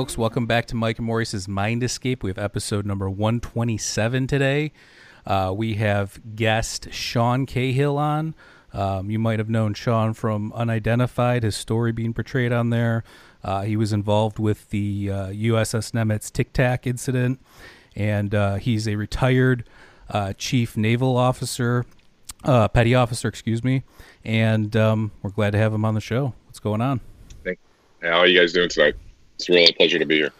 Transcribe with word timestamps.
Folks, 0.00 0.16
welcome 0.16 0.46
back 0.46 0.64
to 0.64 0.74
Mike 0.74 0.96
and 0.96 1.06
Maurice's 1.06 1.46
Mind 1.46 1.82
Escape. 1.82 2.22
We 2.22 2.30
have 2.30 2.38
episode 2.38 2.86
number 2.86 3.10
127 3.10 4.26
today. 4.26 4.72
Uh, 5.26 5.52
we 5.54 5.74
have 5.74 6.18
guest 6.34 6.88
Sean 6.90 7.44
Cahill 7.44 7.98
on. 7.98 8.34
Um, 8.72 9.10
you 9.10 9.18
might 9.18 9.38
have 9.38 9.50
known 9.50 9.74
Sean 9.74 10.14
from 10.14 10.54
Unidentified, 10.54 11.42
his 11.42 11.54
story 11.54 11.92
being 11.92 12.14
portrayed 12.14 12.50
on 12.50 12.70
there. 12.70 13.04
Uh, 13.44 13.60
he 13.64 13.76
was 13.76 13.92
involved 13.92 14.38
with 14.38 14.70
the 14.70 15.10
uh, 15.10 15.26
USS 15.26 15.92
Nimitz 15.92 16.32
Tic 16.32 16.54
Tac 16.54 16.86
incident, 16.86 17.38
and 17.94 18.34
uh, 18.34 18.54
he's 18.54 18.88
a 18.88 18.96
retired 18.96 19.68
uh, 20.08 20.32
chief 20.32 20.78
naval 20.78 21.18
officer, 21.18 21.84
uh, 22.44 22.68
petty 22.68 22.94
officer, 22.94 23.28
excuse 23.28 23.62
me. 23.62 23.82
And 24.24 24.74
um, 24.76 25.12
we're 25.20 25.28
glad 25.28 25.50
to 25.50 25.58
have 25.58 25.74
him 25.74 25.84
on 25.84 25.92
the 25.92 26.00
show. 26.00 26.32
What's 26.46 26.58
going 26.58 26.80
on? 26.80 27.02
How 28.00 28.20
are 28.20 28.26
you 28.26 28.40
guys 28.40 28.54
doing 28.54 28.70
tonight? 28.70 28.94
It's 29.40 29.48
really 29.48 29.64
a 29.64 29.72
pleasure 29.72 29.98
to 29.98 30.04
be 30.04 30.16
here. 30.16 30.32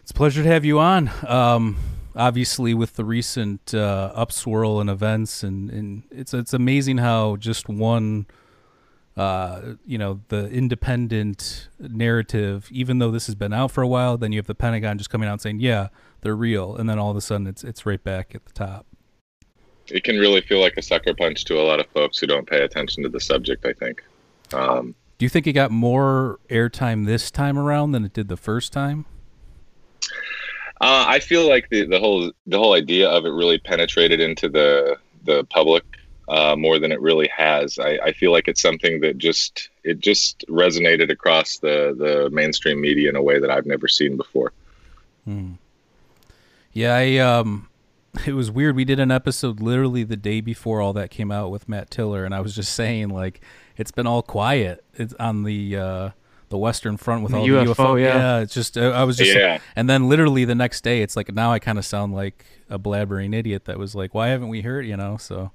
It's 0.00 0.12
a 0.12 0.14
pleasure 0.14 0.42
to 0.42 0.48
have 0.48 0.64
you 0.64 0.78
on. 0.78 1.10
Um, 1.26 1.76
obviously, 2.14 2.72
with 2.72 2.94
the 2.94 3.04
recent 3.04 3.74
uh, 3.74 4.12
upswirl 4.16 4.80
in 4.80 4.88
events, 4.88 5.42
and, 5.42 5.70
and 5.70 6.04
it's 6.10 6.32
it's 6.32 6.54
amazing 6.54 6.96
how 6.96 7.36
just 7.36 7.68
one, 7.68 8.26
uh, 9.14 9.74
you 9.84 9.98
know, 9.98 10.22
the 10.28 10.48
independent 10.48 11.68
narrative, 11.78 12.66
even 12.72 12.98
though 12.98 13.10
this 13.10 13.26
has 13.26 13.34
been 13.34 13.52
out 13.52 13.72
for 13.72 13.82
a 13.82 13.88
while, 13.88 14.16
then 14.16 14.32
you 14.32 14.38
have 14.38 14.46
the 14.46 14.54
Pentagon 14.54 14.96
just 14.96 15.10
coming 15.10 15.28
out 15.28 15.42
saying, 15.42 15.60
"Yeah, 15.60 15.88
they're 16.22 16.34
real," 16.34 16.76
and 16.76 16.88
then 16.88 16.98
all 16.98 17.10
of 17.10 17.16
a 17.18 17.20
sudden, 17.20 17.46
it's 17.46 17.62
it's 17.62 17.84
right 17.84 18.02
back 18.02 18.34
at 18.34 18.46
the 18.46 18.54
top. 18.54 18.86
It 19.88 20.02
can 20.02 20.16
really 20.16 20.40
feel 20.40 20.60
like 20.60 20.78
a 20.78 20.82
sucker 20.82 21.12
punch 21.12 21.44
to 21.44 21.60
a 21.60 21.62
lot 21.62 21.78
of 21.78 21.86
folks 21.88 22.18
who 22.18 22.26
don't 22.26 22.48
pay 22.48 22.62
attention 22.62 23.02
to 23.02 23.10
the 23.10 23.20
subject. 23.20 23.66
I 23.66 23.74
think. 23.74 24.02
Um, 24.54 24.94
Do 25.18 25.24
you 25.24 25.28
think 25.30 25.46
it 25.46 25.52
got 25.52 25.70
more 25.70 26.38
airtime 26.50 27.06
this 27.06 27.30
time 27.30 27.58
around 27.58 27.92
than 27.92 28.04
it 28.04 28.12
did 28.12 28.28
the 28.28 28.36
first 28.36 28.72
time? 28.72 29.06
uh, 30.80 31.04
I 31.08 31.20
feel 31.20 31.48
like 31.48 31.68
the, 31.70 31.86
the 31.86 31.98
whole 31.98 32.30
the 32.46 32.58
whole 32.58 32.74
idea 32.74 33.08
of 33.08 33.24
it 33.24 33.30
really 33.30 33.58
penetrated 33.58 34.20
into 34.20 34.48
the 34.48 34.96
the 35.24 35.44
public 35.44 35.84
uh, 36.28 36.54
more 36.56 36.78
than 36.78 36.92
it 36.92 37.00
really 37.00 37.28
has. 37.28 37.78
I, 37.78 37.98
I 38.02 38.12
feel 38.12 38.30
like 38.32 38.46
it's 38.48 38.60
something 38.60 39.00
that 39.00 39.16
just 39.16 39.70
it 39.84 40.00
just 40.00 40.44
resonated 40.48 41.10
across 41.10 41.58
the 41.58 41.94
the 41.96 42.28
mainstream 42.30 42.80
media 42.80 43.08
in 43.08 43.16
a 43.16 43.22
way 43.22 43.38
that 43.38 43.50
I've 43.50 43.66
never 43.66 43.88
seen 43.88 44.16
before. 44.18 44.52
Yeah, 46.72 46.94
I 46.94 47.16
um 47.16 47.70
it 48.26 48.34
was 48.34 48.50
weird. 48.50 48.76
We 48.76 48.84
did 48.84 49.00
an 49.00 49.10
episode 49.10 49.60
literally 49.60 50.04
the 50.04 50.16
day 50.16 50.42
before 50.42 50.82
all 50.82 50.92
that 50.92 51.10
came 51.10 51.32
out 51.32 51.50
with 51.50 51.70
Matt 51.70 51.90
Tiller 51.90 52.26
and 52.26 52.34
I 52.34 52.40
was 52.40 52.54
just 52.54 52.74
saying 52.74 53.08
like 53.08 53.40
it's 53.76 53.90
been 53.90 54.06
all 54.06 54.22
quiet. 54.22 54.84
It's 54.94 55.14
on 55.20 55.42
the 55.44 55.76
uh 55.76 56.10
the 56.48 56.58
Western 56.58 56.96
Front 56.96 57.22
with 57.24 57.32
The 57.32 57.38
all 57.38 57.46
UFO, 57.48 57.64
the 57.66 57.74
UFO. 57.74 58.00
yeah. 58.00 58.38
it's 58.40 58.54
just 58.54 58.78
uh, 58.78 58.90
I 58.90 59.02
was 59.04 59.16
just 59.16 59.34
Yeah. 59.34 59.58
and 59.74 59.90
then 59.90 60.08
literally 60.08 60.44
the 60.44 60.54
next 60.54 60.82
day 60.84 61.02
it's 61.02 61.16
like 61.16 61.32
now 61.34 61.52
I 61.52 61.58
kind 61.58 61.76
of 61.78 61.84
sound 61.84 62.14
like 62.14 62.44
a 62.70 62.78
blabbering 62.78 63.34
idiot 63.34 63.64
that 63.64 63.78
was 63.78 63.94
like 63.94 64.14
why 64.14 64.28
haven't 64.28 64.48
we 64.48 64.60
heard, 64.62 64.86
you 64.86 64.96
know? 64.96 65.16
So 65.16 65.50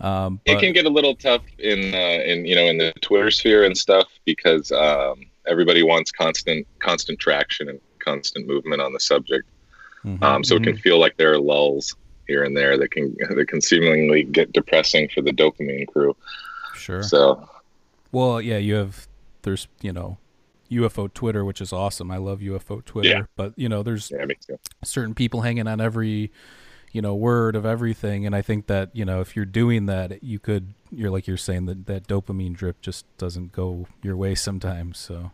um 0.00 0.40
it 0.44 0.58
can 0.60 0.72
get 0.72 0.84
a 0.84 0.90
little 0.90 1.14
tough 1.14 1.42
in 1.58 1.94
uh, 1.94 2.22
in 2.24 2.44
you 2.44 2.54
know 2.54 2.64
in 2.66 2.76
the 2.78 2.92
Twitter 3.00 3.30
sphere 3.30 3.64
and 3.64 3.76
stuff 3.78 4.08
because 4.24 4.70
um, 4.72 5.20
everybody 5.46 5.82
wants 5.82 6.10
constant 6.12 6.66
constant 6.80 7.18
traction 7.18 7.68
and 7.68 7.80
constant 8.00 8.46
movement 8.46 8.82
on 8.82 8.92
the 8.92 9.00
subject. 9.00 9.48
Mhm. 10.04 10.22
Um, 10.22 10.44
so 10.44 10.56
it 10.56 10.62
can 10.64 10.76
feel 10.76 10.98
like 11.00 11.16
there 11.16 11.32
are 11.32 11.38
lulls 11.38 11.96
here 12.28 12.44
and 12.44 12.56
there 12.56 12.76
that 12.76 12.90
can 12.90 13.16
that 13.30 13.46
can 13.48 13.60
seemingly 13.60 14.22
get 14.24 14.52
depressing 14.52 15.08
for 15.14 15.22
the 15.22 15.30
dopamine 15.32 15.86
crew. 15.86 16.14
sure. 16.74 17.02
So 17.02 17.48
Well, 18.16 18.40
yeah, 18.40 18.56
you 18.56 18.76
have 18.76 19.06
there's, 19.42 19.68
you 19.82 19.92
know, 19.92 20.16
UFO 20.70 21.12
Twitter, 21.12 21.44
which 21.44 21.60
is 21.60 21.70
awesome. 21.70 22.10
I 22.10 22.16
love 22.16 22.40
UFO 22.40 22.82
Twitter, 22.82 23.10
Yeah. 23.10 23.22
but 23.36 23.52
you 23.56 23.68
know, 23.68 23.82
there's 23.82 24.10
yeah, 24.10 24.24
certain 24.82 25.14
people 25.14 25.42
hanging 25.42 25.68
on 25.68 25.82
every 25.82 26.32
you 26.92 27.02
know 27.02 27.14
word 27.14 27.56
of 27.56 27.66
everything 27.66 28.24
and 28.24 28.34
i 28.34 28.40
think 28.40 28.68
that 28.68 28.88
you 28.94 29.04
know 29.04 29.20
if 29.20 29.36
you're 29.36 29.44
doing 29.44 29.84
that 29.84 30.22
you 30.22 30.38
could 30.38 30.72
you're 30.90 31.10
like 31.10 31.26
you're 31.26 31.36
saying 31.36 31.66
that 31.66 31.84
that 31.84 32.06
dopamine 32.06 32.54
drip 32.54 32.80
just 32.80 33.04
doesn't 33.18 33.52
go 33.52 33.86
your 34.02 34.16
way 34.16 34.34
sometimes 34.34 34.96
so 34.96 35.30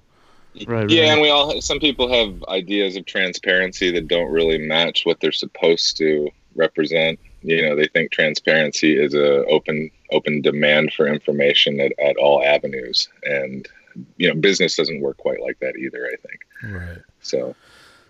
Right, 0.66 0.90
Yeah, 0.90 1.02
right. 1.02 1.10
and 1.12 1.20
we 1.20 1.28
all 1.28 1.60
some 1.60 1.78
people 1.78 2.10
have 2.12 2.42
ideas 2.48 2.96
of 2.96 3.06
transparency 3.06 3.92
that 3.92 4.08
don't 4.08 4.32
really 4.32 4.58
match 4.58 5.02
what 5.04 5.20
they're 5.20 5.30
supposed 5.30 5.96
to 5.98 6.30
represent. 6.56 7.20
You 7.42 7.62
know, 7.62 7.76
they 7.76 7.86
think 7.88 8.12
transparency 8.12 8.98
is 8.98 9.14
a 9.14 9.44
open 9.46 9.90
open 10.10 10.42
demand 10.42 10.92
for 10.92 11.06
information 11.06 11.80
at, 11.80 11.92
at 11.98 12.16
all 12.16 12.42
avenues, 12.42 13.08
and 13.24 13.68
you 14.16 14.28
know, 14.28 14.40
business 14.40 14.76
doesn't 14.76 15.00
work 15.00 15.18
quite 15.18 15.40
like 15.40 15.58
that 15.60 15.76
either. 15.76 16.06
I 16.06 16.16
think 16.26 16.72
right 16.72 16.98
so. 17.20 17.54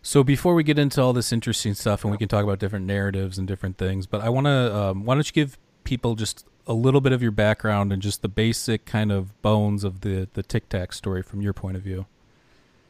so 0.02 0.22
before 0.22 0.54
we 0.54 0.62
get 0.62 0.78
into 0.78 1.00
all 1.00 1.12
this 1.12 1.32
interesting 1.32 1.74
stuff 1.74 2.04
and 2.04 2.10
we 2.10 2.18
can 2.18 2.28
talk 2.28 2.44
about 2.44 2.58
different 2.58 2.86
narratives 2.86 3.38
and 3.38 3.48
different 3.48 3.78
things 3.78 4.06
but 4.06 4.20
i 4.20 4.28
want 4.28 4.46
to 4.46 4.76
um, 4.76 5.04
why 5.04 5.14
don't 5.14 5.26
you 5.26 5.32
give 5.32 5.58
people 5.84 6.14
just 6.14 6.46
a 6.66 6.74
little 6.74 7.00
bit 7.00 7.12
of 7.12 7.22
your 7.22 7.30
background 7.30 7.92
and 7.92 8.02
just 8.02 8.22
the 8.22 8.28
basic 8.28 8.84
kind 8.84 9.10
of 9.10 9.40
bones 9.42 9.84
of 9.84 10.02
the 10.02 10.28
the 10.34 10.42
tic 10.42 10.68
tac 10.68 10.92
story 10.92 11.22
from 11.22 11.40
your 11.40 11.52
point 11.52 11.76
of 11.76 11.82
view 11.82 12.06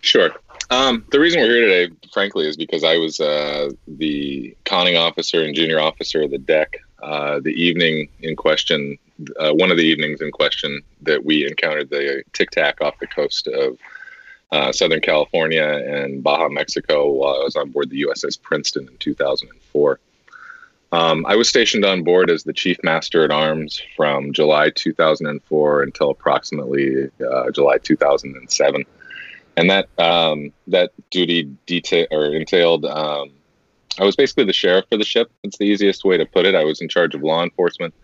Sure. 0.03 0.31
Um, 0.71 1.05
the 1.11 1.19
reason 1.19 1.41
we're 1.41 1.51
here 1.51 1.69
today, 1.69 1.95
frankly, 2.13 2.47
is 2.47 2.57
because 2.57 2.85
I 2.85 2.97
was 2.97 3.21
uh, 3.21 3.71
the 3.89 4.57
conning 4.65 4.97
officer 4.97 5.43
and 5.43 5.55
junior 5.55 5.81
officer 5.81 6.23
of 6.23 6.31
the 6.31 6.39
deck 6.39 6.79
uh, 7.03 7.41
the 7.41 7.51
evening 7.51 8.09
in 8.21 8.37
question, 8.37 8.97
uh, 9.39 9.53
one 9.53 9.71
of 9.71 9.77
the 9.77 9.83
evenings 9.83 10.21
in 10.21 10.31
question 10.31 10.81
that 11.03 11.25
we 11.25 11.47
encountered 11.47 11.91
the 11.91 12.23
Tic 12.33 12.51
Tac 12.51 12.81
off 12.81 12.99
the 13.01 13.09
coast 13.09 13.49
of 13.49 13.77
uh, 14.53 14.71
Southern 14.71 15.01
California 15.01 15.65
and 15.65 16.23
Baja, 16.23 16.49
Mexico, 16.49 17.11
while 17.11 17.41
I 17.41 17.45
was 17.45 17.57
on 17.57 17.71
board 17.71 17.91
the 17.91 18.03
USS 18.03 18.41
Princeton 18.41 18.89
in 18.89 18.97
2004. 18.99 19.99
Um, 20.93 21.25
I 21.27 21.37
was 21.37 21.49
stationed 21.49 21.85
on 21.85 22.05
board 22.05 22.31
as 22.31 22.45
the 22.45 22.53
chief 22.53 22.79
master 22.85 23.25
at 23.25 23.31
arms 23.31 23.83
from 23.97 24.33
July 24.33 24.71
2004 24.71 25.83
until 25.83 26.11
approximately 26.11 27.11
uh, 27.21 27.51
July 27.51 27.79
2007 27.79 28.85
and 29.57 29.71
that 29.71 29.89
um, 29.99 30.53
that 30.67 30.93
duty 31.11 31.45
detail 31.67 32.07
or 32.11 32.35
entailed 32.35 32.85
um, 32.87 33.33
I 33.99 34.05
was 34.05 34.17
basically 34.17 34.45
the 34.45 34.53
sheriff 34.53 34.87
for 34.91 34.97
the 34.97 35.05
ship. 35.05 35.31
It's 35.43 35.59
the 35.59 35.65
easiest 35.65 36.05
way 36.05 36.17
to 36.17 36.25
put 36.25 36.47
it. 36.47 36.55
I 36.55 36.65
was 36.65 36.81
in 36.81 36.89
charge 36.89 37.15
of 37.15 37.23
law 37.23 37.43
enforcement, 37.43 37.95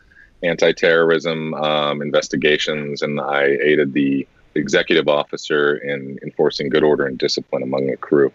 anti-terrorism 0.42 1.54
um, 1.54 2.03
investigations, 2.03 3.00
and 3.00 3.20
I 3.20 3.44
aided 3.62 3.94
the 3.94 4.26
executive 4.54 5.09
officer 5.09 5.76
in 5.76 6.19
enforcing 6.22 6.69
good 6.69 6.82
order 6.82 7.06
and 7.06 7.19
discipline 7.19 7.62
among 7.62 7.86
the 7.86 7.97
crew. 7.97 8.32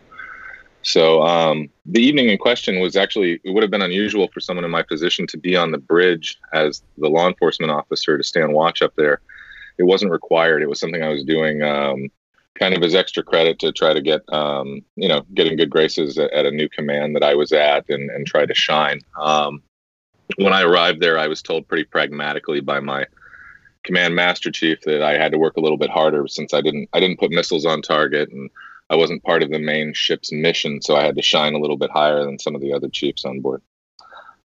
So 0.81 1.21
um, 1.23 1.69
the 1.85 2.01
evening 2.01 2.29
in 2.29 2.37
question 2.37 2.79
was 2.79 2.95
actually 2.95 3.39
it 3.43 3.51
would 3.51 3.63
have 3.63 3.71
been 3.71 3.81
unusual 3.81 4.27
for 4.33 4.39
someone 4.39 4.65
in 4.65 4.71
my 4.71 4.83
position 4.83 5.27
to 5.27 5.37
be 5.37 5.55
on 5.55 5.71
the 5.71 5.77
bridge 5.77 6.39
as 6.53 6.81
the 6.97 7.07
law 7.07 7.27
enforcement 7.27 7.71
officer 7.71 8.17
to 8.17 8.23
stand 8.23 8.51
watch 8.51 8.81
up 8.81 8.93
there. 8.95 9.21
It 9.77 9.83
wasn't 9.83 10.11
required. 10.11 10.61
It 10.61 10.69
was 10.69 10.79
something 10.79 11.01
I 11.01 11.09
was 11.09 11.23
doing 11.23 11.61
um, 11.61 12.09
kind 12.59 12.75
of 12.75 12.83
as 12.83 12.95
extra 12.95 13.23
credit 13.23 13.59
to 13.59 13.71
try 13.71 13.93
to 13.93 14.01
get 14.01 14.21
um, 14.31 14.81
you 14.95 15.07
know 15.07 15.21
get 15.33 15.47
in 15.47 15.57
good 15.57 15.69
graces 15.69 16.17
at, 16.17 16.31
at 16.31 16.45
a 16.45 16.51
new 16.51 16.69
command 16.69 17.15
that 17.15 17.23
I 17.23 17.35
was 17.35 17.51
at 17.51 17.89
and, 17.89 18.09
and 18.09 18.25
try 18.25 18.45
to 18.45 18.53
shine. 18.53 19.01
Um, 19.19 19.61
when 20.37 20.53
I 20.53 20.63
arrived 20.63 21.01
there, 21.01 21.17
I 21.17 21.27
was 21.27 21.41
told 21.41 21.67
pretty 21.67 21.83
pragmatically 21.83 22.61
by 22.61 22.79
my 22.79 23.05
command 23.83 24.15
master 24.15 24.49
chief 24.49 24.81
that 24.81 25.01
I 25.01 25.17
had 25.17 25.31
to 25.33 25.37
work 25.37 25.57
a 25.57 25.59
little 25.59 25.77
bit 25.77 25.89
harder 25.89 26.27
since 26.27 26.53
I 26.53 26.61
didn't 26.61 26.89
I 26.93 26.99
didn't 26.99 27.19
put 27.19 27.31
missiles 27.31 27.65
on 27.65 27.81
target 27.81 28.29
and 28.29 28.49
I 28.89 28.95
wasn't 28.95 29.23
part 29.23 29.43
of 29.43 29.49
the 29.49 29.59
main 29.59 29.93
ship's 29.93 30.31
mission, 30.31 30.81
so 30.81 30.95
I 30.95 31.03
had 31.03 31.15
to 31.15 31.21
shine 31.21 31.53
a 31.53 31.59
little 31.59 31.77
bit 31.77 31.89
higher 31.89 32.23
than 32.23 32.37
some 32.37 32.53
of 32.53 32.61
the 32.61 32.73
other 32.73 32.89
chiefs 32.89 33.25
on 33.25 33.39
board. 33.39 33.61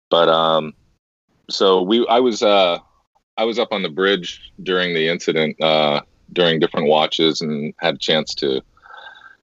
But 0.09 0.27
um, 0.27 0.73
so 1.49 1.81
we 1.81 2.05
I 2.07 2.19
was 2.19 2.43
uh, 2.43 2.79
I 3.37 3.45
was 3.45 3.59
up 3.59 3.71
on 3.71 3.83
the 3.83 3.89
bridge 3.89 4.51
during 4.61 4.93
the 4.93 5.07
incident. 5.07 5.61
Uh, 5.61 6.01
during 6.33 6.59
different 6.59 6.87
watches 6.87 7.41
and 7.41 7.73
had 7.77 7.95
a 7.95 7.99
chance 7.99 8.33
to 8.35 8.61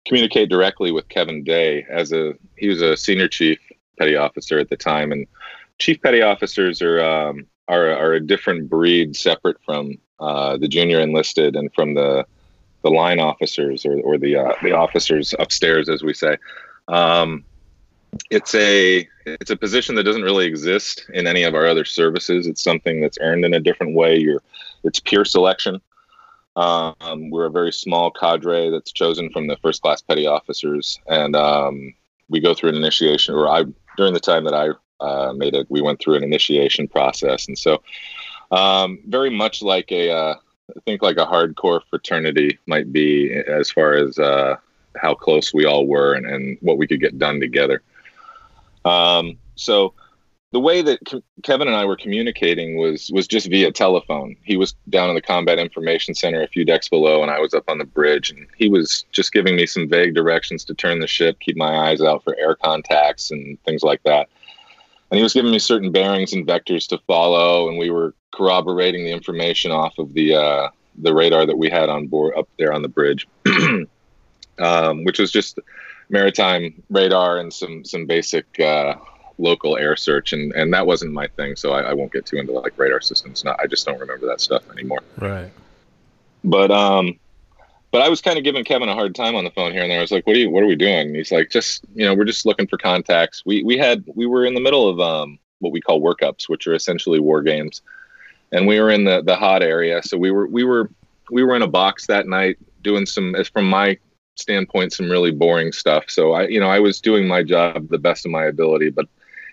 communicate 0.06 0.48
directly 0.48 0.92
with 0.92 1.08
Kevin 1.08 1.44
Day 1.44 1.86
as 1.90 2.12
a 2.12 2.34
he 2.56 2.68
was 2.68 2.82
a 2.82 2.96
senior 2.96 3.28
chief 3.28 3.58
petty 3.98 4.16
officer 4.16 4.58
at 4.58 4.70
the 4.70 4.76
time 4.76 5.12
and 5.12 5.26
chief 5.78 6.00
petty 6.02 6.22
officers 6.22 6.80
are 6.80 7.02
um, 7.02 7.46
are 7.68 7.90
are 7.90 8.12
a 8.14 8.20
different 8.20 8.68
breed 8.68 9.16
separate 9.16 9.56
from 9.64 9.98
uh, 10.20 10.56
the 10.56 10.68
junior 10.68 11.00
enlisted 11.00 11.56
and 11.56 11.72
from 11.74 11.94
the 11.94 12.24
the 12.82 12.90
line 12.90 13.20
officers 13.20 13.84
or, 13.84 14.00
or 14.00 14.18
the 14.18 14.36
uh, 14.36 14.52
the 14.62 14.72
officers 14.72 15.34
upstairs, 15.38 15.88
as 15.88 16.02
we 16.02 16.14
say. 16.14 16.36
Um, 16.88 17.44
it's 18.30 18.54
a 18.54 19.08
it's 19.24 19.50
a 19.50 19.56
position 19.56 19.94
that 19.94 20.04
doesn't 20.04 20.22
really 20.22 20.46
exist 20.46 21.06
in 21.12 21.26
any 21.26 21.42
of 21.42 21.54
our 21.54 21.66
other 21.66 21.84
services. 21.84 22.46
It's 22.46 22.62
something 22.62 23.00
that's 23.00 23.18
earned 23.20 23.44
in 23.44 23.54
a 23.54 23.60
different 23.60 23.94
way. 23.94 24.18
You're 24.18 24.42
it's 24.84 25.00
pure 25.00 25.24
selection. 25.24 25.80
Um, 26.60 27.30
we're 27.30 27.46
a 27.46 27.50
very 27.50 27.72
small 27.72 28.10
cadre 28.10 28.68
that's 28.68 28.92
chosen 28.92 29.30
from 29.30 29.46
the 29.46 29.56
first 29.62 29.80
class 29.80 30.02
petty 30.02 30.26
officers, 30.26 31.00
and 31.06 31.34
um, 31.34 31.94
we 32.28 32.38
go 32.38 32.52
through 32.52 32.68
an 32.68 32.76
initiation. 32.76 33.34
Or 33.34 33.48
I 33.48 33.64
during 33.96 34.12
the 34.12 34.20
time 34.20 34.44
that 34.44 34.52
I 34.52 34.68
uh, 35.02 35.32
made 35.32 35.54
it, 35.54 35.66
we 35.70 35.80
went 35.80 36.00
through 36.00 36.16
an 36.16 36.22
initiation 36.22 36.86
process, 36.86 37.48
and 37.48 37.58
so 37.58 37.82
um, 38.50 38.98
very 39.06 39.30
much 39.30 39.62
like 39.62 39.90
a 39.90 40.10
uh, 40.10 40.34
I 40.76 40.80
think 40.84 41.00
like 41.00 41.16
a 41.16 41.24
hardcore 41.24 41.80
fraternity 41.88 42.58
might 42.66 42.92
be 42.92 43.32
as 43.32 43.70
far 43.70 43.94
as 43.94 44.18
uh, 44.18 44.56
how 44.96 45.14
close 45.14 45.54
we 45.54 45.64
all 45.64 45.86
were 45.86 46.12
and, 46.12 46.26
and 46.26 46.58
what 46.60 46.76
we 46.76 46.86
could 46.86 47.00
get 47.00 47.18
done 47.18 47.40
together. 47.40 47.80
Um, 48.84 49.38
so 49.54 49.94
the 50.52 50.60
way 50.60 50.82
that 50.82 50.98
Kevin 51.44 51.68
and 51.68 51.76
I 51.76 51.84
were 51.84 51.96
communicating 51.96 52.76
was 52.76 53.10
was 53.12 53.28
just 53.28 53.48
via 53.48 53.70
telephone. 53.70 54.36
He 54.42 54.56
was 54.56 54.74
down 54.88 55.08
in 55.08 55.14
the 55.14 55.22
combat 55.22 55.58
information 55.58 56.14
center 56.14 56.42
a 56.42 56.48
few 56.48 56.64
decks 56.64 56.88
below, 56.88 57.22
and 57.22 57.30
I 57.30 57.38
was 57.38 57.54
up 57.54 57.68
on 57.68 57.78
the 57.78 57.84
bridge, 57.84 58.30
and 58.30 58.46
he 58.56 58.68
was 58.68 59.04
just 59.12 59.32
giving 59.32 59.54
me 59.54 59.66
some 59.66 59.88
vague 59.88 60.14
directions 60.14 60.64
to 60.64 60.74
turn 60.74 60.98
the 60.98 61.06
ship, 61.06 61.38
keep 61.38 61.56
my 61.56 61.88
eyes 61.88 62.00
out 62.00 62.24
for 62.24 62.36
air 62.36 62.56
contacts 62.56 63.30
and 63.30 63.62
things 63.64 63.82
like 63.82 64.02
that. 64.02 64.28
And 65.10 65.18
he 65.18 65.22
was 65.22 65.34
giving 65.34 65.52
me 65.52 65.58
certain 65.60 65.92
bearings 65.92 66.32
and 66.32 66.46
vectors 66.46 66.88
to 66.88 66.98
follow, 67.06 67.68
and 67.68 67.78
we 67.78 67.90
were 67.90 68.14
corroborating 68.32 69.04
the 69.04 69.12
information 69.12 69.70
off 69.70 69.98
of 69.98 70.12
the 70.14 70.34
uh, 70.34 70.68
the 70.98 71.14
radar 71.14 71.46
that 71.46 71.58
we 71.58 71.70
had 71.70 71.88
on 71.88 72.08
board 72.08 72.34
up 72.36 72.48
there 72.58 72.72
on 72.72 72.82
the 72.82 72.88
bridge, 72.88 73.28
um, 74.58 75.04
which 75.04 75.20
was 75.20 75.30
just 75.30 75.60
maritime 76.08 76.82
radar 76.90 77.38
and 77.38 77.52
some 77.52 77.84
some 77.84 78.06
basic 78.06 78.58
uh, 78.58 78.96
local 79.40 79.76
air 79.76 79.96
search, 79.96 80.32
and 80.32 80.52
and 80.52 80.72
that 80.72 80.86
wasn't 80.86 81.12
my 81.12 81.26
thing, 81.26 81.56
so 81.56 81.72
I, 81.72 81.82
I, 81.82 81.92
won't 81.94 82.12
get 82.12 82.26
too 82.26 82.36
into 82.36 82.52
like 82.52 82.78
radar 82.78 83.00
systems. 83.00 83.44
Not, 83.44 83.58
I 83.60 83.66
just 83.66 83.86
don't 83.86 83.98
remember 83.98 84.26
that 84.26 84.40
stuff 84.40 84.62
anymore. 84.70 85.00
Right. 85.18 85.50
But 86.44 86.70
um, 86.70 87.18
but 87.90 88.02
I 88.02 88.08
was 88.08 88.20
kind 88.20 88.38
of 88.38 88.44
giving 88.44 88.64
Kevin 88.64 88.88
a 88.88 88.94
hard 88.94 89.14
time 89.14 89.34
on 89.34 89.44
the 89.44 89.50
phone 89.50 89.72
here 89.72 89.82
and 89.82 89.90
there. 89.90 89.98
I 89.98 90.02
was 90.02 90.12
like, 90.12 90.26
"What 90.26 90.36
are 90.36 90.38
you? 90.38 90.50
What 90.50 90.62
are 90.62 90.66
we 90.66 90.76
doing?" 90.76 91.08
And 91.08 91.16
he's 91.16 91.32
like, 91.32 91.50
"Just 91.50 91.84
you 91.94 92.04
know, 92.04 92.14
we're 92.14 92.24
just 92.24 92.46
looking 92.46 92.66
for 92.66 92.78
contacts. 92.78 93.42
We 93.44 93.62
we 93.62 93.76
had 93.76 94.04
we 94.14 94.26
were 94.26 94.44
in 94.44 94.54
the 94.54 94.60
middle 94.60 94.88
of 94.88 95.00
um 95.00 95.38
what 95.58 95.72
we 95.72 95.80
call 95.80 96.00
workups, 96.00 96.48
which 96.48 96.66
are 96.66 96.74
essentially 96.74 97.20
war 97.20 97.42
games, 97.42 97.82
and 98.52 98.66
we 98.66 98.80
were 98.80 98.90
in 98.90 99.04
the 99.04 99.22
the 99.22 99.36
hot 99.36 99.62
area. 99.62 100.02
So 100.02 100.16
we 100.16 100.30
were 100.30 100.46
we 100.46 100.64
were 100.64 100.90
we 101.30 101.42
were 101.44 101.56
in 101.56 101.62
a 101.62 101.68
box 101.68 102.06
that 102.06 102.26
night 102.26 102.58
doing 102.82 103.06
some, 103.06 103.34
as 103.34 103.48
from 103.48 103.68
my 103.68 103.98
standpoint, 104.36 104.92
some 104.92 105.10
really 105.10 105.30
boring 105.30 105.72
stuff. 105.72 106.04
So 106.08 106.32
I, 106.32 106.48
you 106.48 106.60
know, 106.60 106.68
I 106.68 106.80
was 106.80 107.00
doing 107.00 107.26
my 107.26 107.42
job 107.42 107.88
the 107.88 107.98
best 107.98 108.24
of 108.24 108.32
my 108.32 108.44
ability, 108.44 108.90
but 108.90 109.06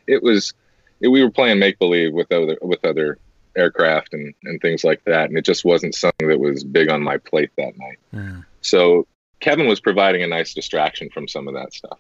it 0.08 0.24
was, 0.24 0.54
it, 1.00 1.10
we 1.10 1.24
were 1.24 1.32
playing 1.32 1.60
make 1.60 1.80
believe 1.80 2.14
with 2.14 2.32
other 2.32 2.58
with 2.62 2.84
other 2.86 3.18
aircraft 3.56 4.14
and 4.14 4.34
and 4.44 4.62
things 4.62 4.84
like 4.84 5.04
that, 5.06 5.30
and 5.30 5.38
it 5.38 5.46
just 5.46 5.66
wasn't 5.66 5.96
something 5.96 6.28
that 6.28 6.40
was 6.40 6.64
big 6.64 6.90
on 6.90 7.02
my 7.02 7.18
plate 7.18 7.52
that 7.58 7.78
night. 7.78 8.00
Mm. 8.14 8.46
So 8.62 9.08
Kevin 9.40 9.68
was 9.68 9.80
providing 9.80 10.24
a 10.24 10.28
nice 10.28 10.54
distraction 10.54 11.10
from 11.10 11.28
some 11.28 11.48
of 11.48 11.54
that 11.54 11.74
stuff. 11.74 12.00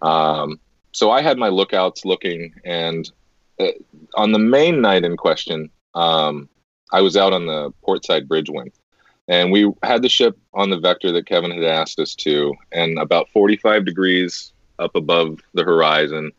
Um, 0.00 0.60
so 0.92 1.10
I 1.10 1.22
had 1.22 1.38
my 1.38 1.48
lookouts 1.48 2.04
looking, 2.04 2.54
and 2.64 3.10
uh, 3.58 3.68
on 4.14 4.32
the 4.32 4.38
main 4.38 4.80
night 4.80 5.04
in 5.04 5.16
question, 5.16 5.70
um, 5.94 6.48
I 6.92 7.00
was 7.00 7.16
out 7.16 7.32
on 7.32 7.46
the 7.46 7.72
portside 7.82 8.28
bridge 8.28 8.50
wing, 8.50 8.72
and 9.28 9.52
we 9.52 9.70
had 9.82 10.02
the 10.02 10.08
ship 10.08 10.38
on 10.52 10.70
the 10.70 10.78
vector 10.78 11.12
that 11.12 11.26
Kevin 11.26 11.50
had 11.50 11.64
asked 11.64 11.98
us 11.98 12.14
to, 12.16 12.54
and 12.72 12.98
about 12.98 13.30
45 13.30 13.84
degrees 13.84 14.52
up 14.78 14.94
above 14.94 15.40
the 15.54 15.64
horizon. 15.64 16.32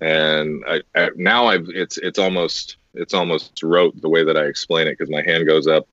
And 0.00 0.64
I, 0.66 0.82
I, 0.94 1.10
now 1.16 1.46
I've 1.46 1.68
it's 1.68 1.98
it's 1.98 2.18
almost 2.18 2.76
it's 2.94 3.14
almost 3.14 3.62
rote 3.62 4.00
the 4.00 4.08
way 4.08 4.24
that 4.24 4.36
I 4.36 4.44
explain 4.44 4.86
it 4.86 4.96
because 4.98 5.10
my 5.10 5.22
hand 5.22 5.46
goes 5.46 5.66
up 5.66 5.88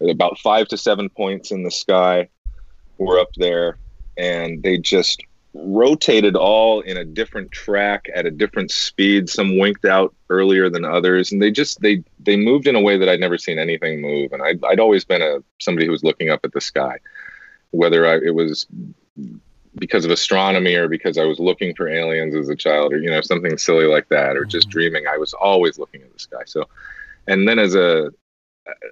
about 0.00 0.38
five 0.38 0.68
to 0.68 0.76
seven 0.76 1.08
points 1.08 1.50
in 1.50 1.62
the 1.62 1.70
sky. 1.70 2.28
We're 2.98 3.20
up 3.20 3.32
there, 3.36 3.78
and 4.16 4.62
they 4.62 4.78
just 4.78 5.22
rotated 5.54 6.36
all 6.36 6.80
in 6.82 6.96
a 6.96 7.04
different 7.04 7.50
track 7.50 8.06
at 8.14 8.26
a 8.26 8.30
different 8.30 8.70
speed 8.70 9.28
some 9.28 9.58
winked 9.58 9.84
out 9.84 10.14
earlier 10.28 10.68
than 10.68 10.84
others 10.84 11.32
and 11.32 11.40
they 11.40 11.50
just 11.50 11.80
they 11.80 12.04
they 12.20 12.36
moved 12.36 12.66
in 12.66 12.76
a 12.76 12.80
way 12.80 12.98
that 12.98 13.08
i'd 13.08 13.18
never 13.18 13.38
seen 13.38 13.58
anything 13.58 14.00
move 14.00 14.30
and 14.32 14.42
i'd, 14.42 14.62
I'd 14.64 14.78
always 14.78 15.04
been 15.04 15.22
a 15.22 15.38
somebody 15.58 15.86
who 15.86 15.90
was 15.90 16.04
looking 16.04 16.28
up 16.28 16.40
at 16.44 16.52
the 16.52 16.60
sky 16.60 16.98
whether 17.70 18.06
I, 18.06 18.16
it 18.16 18.34
was 18.34 18.66
because 19.76 20.04
of 20.04 20.10
astronomy 20.10 20.74
or 20.74 20.88
because 20.88 21.18
i 21.18 21.24
was 21.24 21.38
looking 21.38 21.74
for 21.74 21.88
aliens 21.88 22.34
as 22.34 22.48
a 22.48 22.56
child 22.56 22.92
or 22.92 22.98
you 22.98 23.10
know 23.10 23.20
something 23.20 23.56
silly 23.58 23.86
like 23.86 24.08
that 24.08 24.36
or 24.36 24.44
just 24.44 24.68
mm-hmm. 24.68 24.72
dreaming 24.72 25.06
i 25.06 25.16
was 25.16 25.32
always 25.34 25.78
looking 25.78 26.02
at 26.02 26.12
the 26.12 26.18
sky 26.18 26.42
so 26.46 26.64
and 27.26 27.46
then 27.48 27.58
as 27.58 27.74
a 27.74 28.10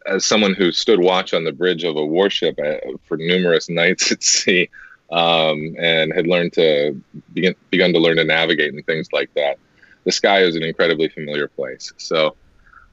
as 0.06 0.24
someone 0.24 0.54
who 0.54 0.72
stood 0.72 1.00
watch 1.00 1.34
on 1.34 1.44
the 1.44 1.52
bridge 1.52 1.84
of 1.84 1.96
a 1.96 2.04
warship 2.04 2.58
uh, 2.58 2.76
for 3.04 3.16
numerous 3.16 3.68
nights 3.70 4.10
at 4.12 4.22
sea 4.22 4.68
um, 5.10 5.76
and 5.78 6.12
had 6.12 6.26
learned 6.26 6.52
to 6.54 7.00
begin 7.32 7.54
begun 7.70 7.92
to 7.92 7.98
learn 7.98 8.16
to 8.16 8.24
navigate 8.24 8.72
and 8.72 8.84
things 8.86 9.12
like 9.12 9.32
that. 9.34 9.58
The 10.04 10.12
sky 10.12 10.42
is 10.42 10.56
an 10.56 10.62
incredibly 10.62 11.08
familiar 11.08 11.48
place. 11.48 11.92
So 11.96 12.36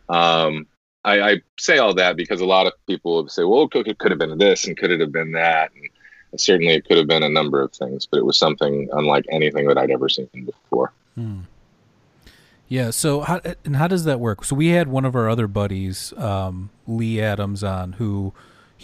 um, 0.09 0.67
I, 1.03 1.21
I, 1.21 1.41
say 1.59 1.77
all 1.77 1.93
that 1.95 2.15
because 2.15 2.41
a 2.41 2.45
lot 2.45 2.67
of 2.67 2.73
people 2.87 3.27
say, 3.29 3.43
"Well, 3.43 3.69
it 3.73 3.97
could 3.97 4.11
have 4.11 4.19
been 4.19 4.37
this 4.37 4.65
and 4.67 4.77
could 4.77 4.91
it 4.91 4.99
have 4.99 5.11
been 5.11 5.31
that," 5.33 5.71
and 5.73 5.89
certainly 6.37 6.73
it 6.73 6.85
could 6.85 6.97
have 6.97 7.07
been 7.07 7.23
a 7.23 7.29
number 7.29 7.61
of 7.61 7.71
things, 7.73 8.05
but 8.05 8.17
it 8.17 8.25
was 8.25 8.37
something 8.37 8.89
unlike 8.93 9.25
anything 9.31 9.67
that 9.67 9.77
I'd 9.77 9.91
ever 9.91 10.09
seen 10.09 10.29
before. 10.33 10.93
Hmm. 11.15 11.41
Yeah. 12.67 12.89
So 12.89 13.21
how 13.21 13.39
and 13.65 13.75
how 13.75 13.87
does 13.87 14.05
that 14.05 14.19
work? 14.19 14.43
So 14.43 14.55
we 14.55 14.67
had 14.67 14.87
one 14.87 15.05
of 15.05 15.15
our 15.15 15.29
other 15.29 15.47
buddies, 15.47 16.13
um, 16.17 16.71
Lee 16.87 17.21
Adams, 17.21 17.63
on 17.63 17.93
who 17.93 18.33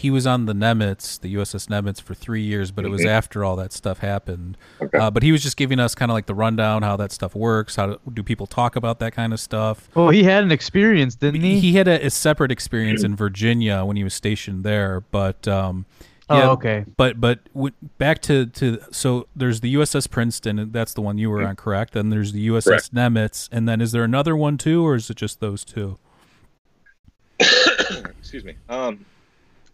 he 0.00 0.10
was 0.10 0.26
on 0.26 0.46
the 0.46 0.54
Nimitz, 0.54 1.20
the 1.20 1.34
USS 1.34 1.68
Nimitz, 1.68 2.00
for 2.00 2.14
three 2.14 2.42
years, 2.42 2.70
but 2.70 2.82
mm-hmm. 2.82 2.88
it 2.88 2.92
was 2.92 3.00
mm-hmm. 3.02 3.10
after 3.10 3.44
all 3.44 3.54
that 3.56 3.72
stuff 3.72 3.98
happened. 3.98 4.56
Okay. 4.80 4.96
Uh, 4.96 5.10
but 5.10 5.22
he 5.22 5.30
was 5.30 5.42
just 5.42 5.58
giving 5.58 5.78
us 5.78 5.94
kind 5.94 6.10
of 6.10 6.14
like 6.14 6.24
the 6.26 6.34
rundown, 6.34 6.82
how 6.82 6.96
that 6.96 7.12
stuff 7.12 7.34
works. 7.34 7.76
How 7.76 7.86
do, 7.86 8.00
do, 8.14 8.22
people 8.22 8.46
talk 8.46 8.76
about 8.76 8.98
that 9.00 9.12
kind 9.12 9.32
of 9.34 9.40
stuff? 9.40 9.90
Well, 9.94 10.08
he 10.08 10.22
had 10.22 10.42
an 10.42 10.52
experience, 10.52 11.16
didn't 11.16 11.42
he? 11.42 11.60
He 11.60 11.74
had 11.74 11.86
a, 11.86 12.06
a 12.06 12.10
separate 12.10 12.50
experience 12.50 13.02
in 13.02 13.14
Virginia 13.14 13.84
when 13.84 13.96
he 13.96 14.04
was 14.04 14.14
stationed 14.14 14.64
there, 14.64 15.00
but. 15.10 15.46
Um, 15.46 15.84
oh, 16.30 16.38
yeah, 16.38 16.48
oh, 16.48 16.52
okay. 16.52 16.84
But 16.96 17.20
but 17.20 17.40
w- 17.52 17.74
back 17.98 18.22
to 18.22 18.46
to 18.46 18.78
so 18.90 19.26
there's 19.36 19.60
the 19.60 19.74
USS 19.74 20.08
Princeton, 20.10 20.58
and 20.58 20.72
that's 20.72 20.94
the 20.94 21.02
one 21.02 21.18
you 21.18 21.30
were 21.30 21.38
mm-hmm. 21.38 21.48
on, 21.48 21.56
correct? 21.56 21.92
Then 21.92 22.10
there's 22.10 22.32
the 22.32 22.48
USS 22.48 22.64
correct. 22.64 22.94
Nimitz, 22.94 23.48
and 23.52 23.68
then 23.68 23.80
is 23.80 23.92
there 23.92 24.04
another 24.04 24.36
one 24.36 24.56
too, 24.56 24.86
or 24.86 24.94
is 24.94 25.10
it 25.10 25.16
just 25.16 25.40
those 25.40 25.64
two? 25.64 25.98
Excuse 27.40 28.44
me. 28.44 28.54
Um, 28.68 29.04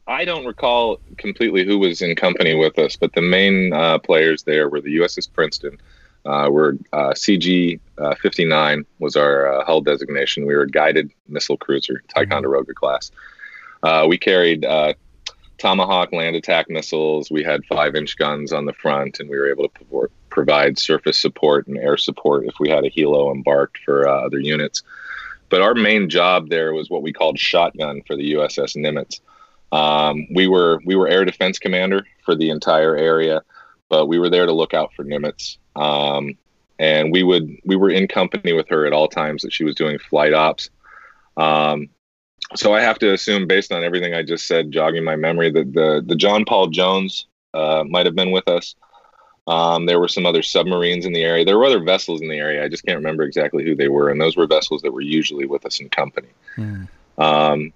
I 0.07 0.25
don't 0.25 0.47
recall 0.47 1.01
completely 1.19 1.65
who 1.65 1.79
was 1.79 2.01
in 2.01 2.15
company 2.15 2.55
with 2.55 2.79
us, 2.79 2.97
but 2.97 3.13
the 3.15 3.23
main 3.23 3.73
uh, 3.73 3.99
players 3.99 4.45
there 4.45 4.69
were 4.69 4.81
the 4.81 4.97
USS 4.99 5.31
Princeton. 5.33 5.79
Uh, 6.25 6.49
we're 6.51 6.73
uh, 6.93 7.11
CG 7.11 7.79
uh, 7.99 8.15
59 8.17 8.85
was 8.99 9.17
our 9.17 9.53
uh, 9.53 9.65
hull 9.65 9.81
designation. 9.81 10.47
We 10.47 10.55
were 10.55 10.63
a 10.63 10.71
guided 10.71 11.11
missile 11.29 11.57
cruiser, 11.57 12.03
Ticonderoga 12.09 12.75
class. 12.75 13.11
Uh, 13.83 14.07
we 14.09 14.19
carried 14.19 14.65
Tomahawk 15.59 16.13
land 16.13 16.37
attack 16.37 16.69
missiles. 16.69 17.31
We 17.31 17.43
had 17.43 17.65
five 17.65 17.95
inch 17.95 18.17
guns 18.17 18.53
on 18.53 18.67
the 18.67 18.73
front, 18.75 19.21
and 19.21 19.29
we 19.29 19.39
were 19.39 19.51
able 19.51 19.69
to 19.69 20.11
provide 20.31 20.79
surface 20.79 21.19
support 21.19 21.67
and 21.67 21.79
air 21.79 21.97
support 21.97 22.45
if 22.47 22.55
we 22.61 22.69
had 22.69 22.85
a 22.85 22.91
helo 22.91 23.35
embarked 23.35 23.79
for 23.79 24.07
other 24.07 24.39
units. 24.39 24.83
But 25.49 25.63
our 25.63 25.75
main 25.75 26.11
job 26.11 26.49
there 26.49 26.75
was 26.75 26.91
what 26.91 27.03
we 27.03 27.13
called 27.13 27.39
shotgun 27.39 28.03
for 28.07 28.17
the 28.17 28.35
USS 28.35 28.77
Nimitz. 28.77 29.21
Um, 29.73 30.27
we 30.33 30.47
were 30.47 30.81
we 30.85 30.97
were 30.97 31.09
air 31.09 31.25
defense 31.25 31.59
commander 31.59 32.07
for 32.25 32.35
the 32.35 32.51
entire 32.51 32.97
area, 32.97 33.43
but 33.89 34.07
we 34.07 34.19
were 34.19 34.31
there 34.31 34.47
to 34.47 34.53
look 34.53 34.75
out 34.75 34.93
for 34.95 35.05
Nimitz. 35.05 35.59
Um, 35.75 36.37
and 36.79 37.13
we 37.13 37.23
would 37.23 37.57
we 37.65 37.77
were 37.77 37.91
in 37.91 38.09
company 38.09 38.53
with 38.53 38.69
her 38.69 38.87
at 38.87 38.93
all 38.93 39.09
times 39.09 39.43
that 39.43 39.53
she 39.53 39.65
was 39.65 39.75
doing 39.75 39.99
flight 39.99 40.35
ops. 40.35 40.71
Um, 41.37 41.89
so 42.55 42.75
I 42.75 42.81
have 42.81 42.99
to 43.01 43.13
assume, 43.13 43.47
based 43.47 43.73
on 43.73 43.83
everything 43.83 44.15
I 44.15 44.23
just 44.23 44.47
said, 44.47 44.71
jogging 44.71 45.05
my 45.05 45.17
memory, 45.17 45.51
that 45.51 45.73
the 45.73 46.03
the 46.07 46.15
John 46.15 46.45
Paul 46.45 46.69
Jones 46.69 47.27
uh, 47.55 47.85
might 47.89 48.07
have 48.07 48.15
been 48.15 48.31
with 48.31 48.49
us. 48.49 48.75
Um, 49.49 49.87
there 49.87 50.01
were 50.01 50.09
some 50.09 50.27
other 50.27 50.43
submarines 50.43 51.07
in 51.07 51.13
the 51.13 51.23
area. 51.23 51.45
There 51.45 51.57
were 51.57 51.67
other 51.67 51.83
vessels 51.83 52.21
in 52.21 52.29
the 52.29 52.37
area. 52.37 52.65
I 52.65 52.69
just 52.69 52.85
can't 52.85 52.97
remember 52.97 53.23
exactly 53.23 53.65
who 53.65 53.77
they 53.77 53.89
were, 53.89 54.11
and 54.11 54.21
those 54.21 54.37
were 54.37 54.47
vessels 54.47 54.83
that 54.83 54.93
were 54.93 55.01
usually 55.01 55.47
with 55.47 55.65
us 55.65 55.81
in 55.81 55.89
company. 55.89 56.29
Mm. 56.57 56.89
Um, 57.19 57.73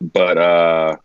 but 0.00 0.38
uh, 0.38 0.96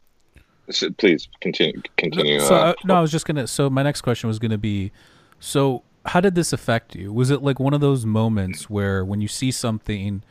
so 0.69 0.91
please 0.91 1.27
continue. 1.41 1.81
Continue. 1.97 2.39
So 2.41 2.55
uh, 2.55 2.73
no, 2.83 2.95
I 2.95 3.01
was 3.01 3.11
just 3.11 3.25
gonna. 3.25 3.47
So 3.47 3.69
my 3.69 3.83
next 3.83 4.01
question 4.01 4.27
was 4.27 4.39
gonna 4.39 4.57
be, 4.57 4.91
so 5.39 5.83
how 6.05 6.21
did 6.21 6.35
this 6.35 6.53
affect 6.53 6.95
you? 6.95 7.11
Was 7.11 7.31
it 7.31 7.41
like 7.41 7.59
one 7.59 7.73
of 7.73 7.81
those 7.81 8.05
moments 8.05 8.69
where 8.69 9.03
when 9.03 9.21
you 9.21 9.27
see 9.27 9.51
something, 9.51 10.23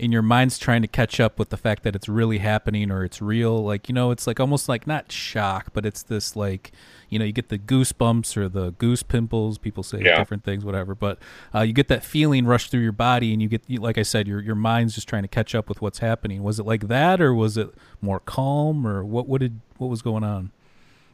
and 0.00 0.12
your 0.12 0.22
mind's 0.22 0.58
trying 0.58 0.82
to 0.82 0.88
catch 0.88 1.20
up 1.20 1.38
with 1.38 1.50
the 1.50 1.56
fact 1.56 1.82
that 1.84 1.94
it's 1.94 2.08
really 2.08 2.38
happening 2.38 2.90
or 2.90 3.04
it's 3.04 3.20
real. 3.20 3.62
Like 3.62 3.88
you 3.88 3.94
know, 3.94 4.10
it's 4.10 4.26
like 4.26 4.40
almost 4.40 4.68
like 4.68 4.86
not 4.86 5.12
shock, 5.12 5.68
but 5.72 5.84
it's 5.86 6.02
this 6.02 6.34
like 6.34 6.72
you 7.08 7.18
know 7.18 7.24
you 7.24 7.32
get 7.32 7.50
the 7.50 7.58
goosebumps 7.58 8.36
or 8.36 8.48
the 8.48 8.70
goose 8.72 9.02
pimples. 9.02 9.58
People 9.58 9.82
say 9.82 10.00
Yeah. 10.02 10.18
different 10.18 10.42
things, 10.44 10.64
whatever. 10.64 10.94
But 10.94 11.18
uh, 11.54 11.60
you 11.60 11.72
get 11.72 11.88
that 11.88 12.04
feeling 12.04 12.46
rush 12.46 12.70
through 12.70 12.80
your 12.80 12.92
body, 12.92 13.32
and 13.32 13.42
you 13.42 13.48
get 13.48 13.62
like 13.78 13.98
I 13.98 14.02
said, 14.02 14.26
your 14.26 14.40
your 14.40 14.54
mind's 14.54 14.94
just 14.94 15.08
trying 15.08 15.22
to 15.22 15.28
catch 15.28 15.54
up 15.54 15.68
with 15.68 15.82
what's 15.82 15.98
happening. 15.98 16.42
Was 16.42 16.58
it 16.58 16.66
like 16.66 16.88
that, 16.88 17.20
or 17.20 17.34
was 17.34 17.56
it 17.56 17.70
more 18.00 18.20
calm, 18.20 18.86
or 18.86 19.04
what? 19.04 19.28
What 19.28 19.40
did 19.40 19.60
what 19.78 19.88
was 19.88 20.02
going 20.02 20.24
on? 20.24 20.50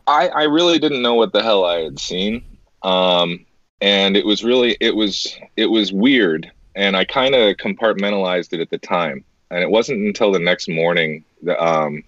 I, 0.06 0.28
I 0.28 0.42
really 0.44 0.78
didn't 0.78 1.02
know 1.02 1.14
what 1.14 1.32
the 1.32 1.42
hell 1.42 1.64
I 1.64 1.80
had 1.80 1.98
seen. 1.98 2.44
Um, 2.84 3.44
and 3.80 4.16
it 4.16 4.24
was 4.24 4.44
really 4.44 4.76
it 4.80 4.94
was 4.94 5.36
it 5.56 5.66
was 5.66 5.92
weird 5.92 6.50
and 6.76 6.96
I 6.96 7.04
kind 7.04 7.34
of 7.34 7.56
compartmentalized 7.56 8.52
it 8.52 8.60
at 8.60 8.70
the 8.70 8.78
time. 8.78 9.24
And 9.50 9.62
it 9.62 9.70
wasn't 9.70 10.06
until 10.06 10.32
the 10.32 10.38
next 10.38 10.68
morning 10.68 11.24
that 11.42 11.62
um, 11.62 12.04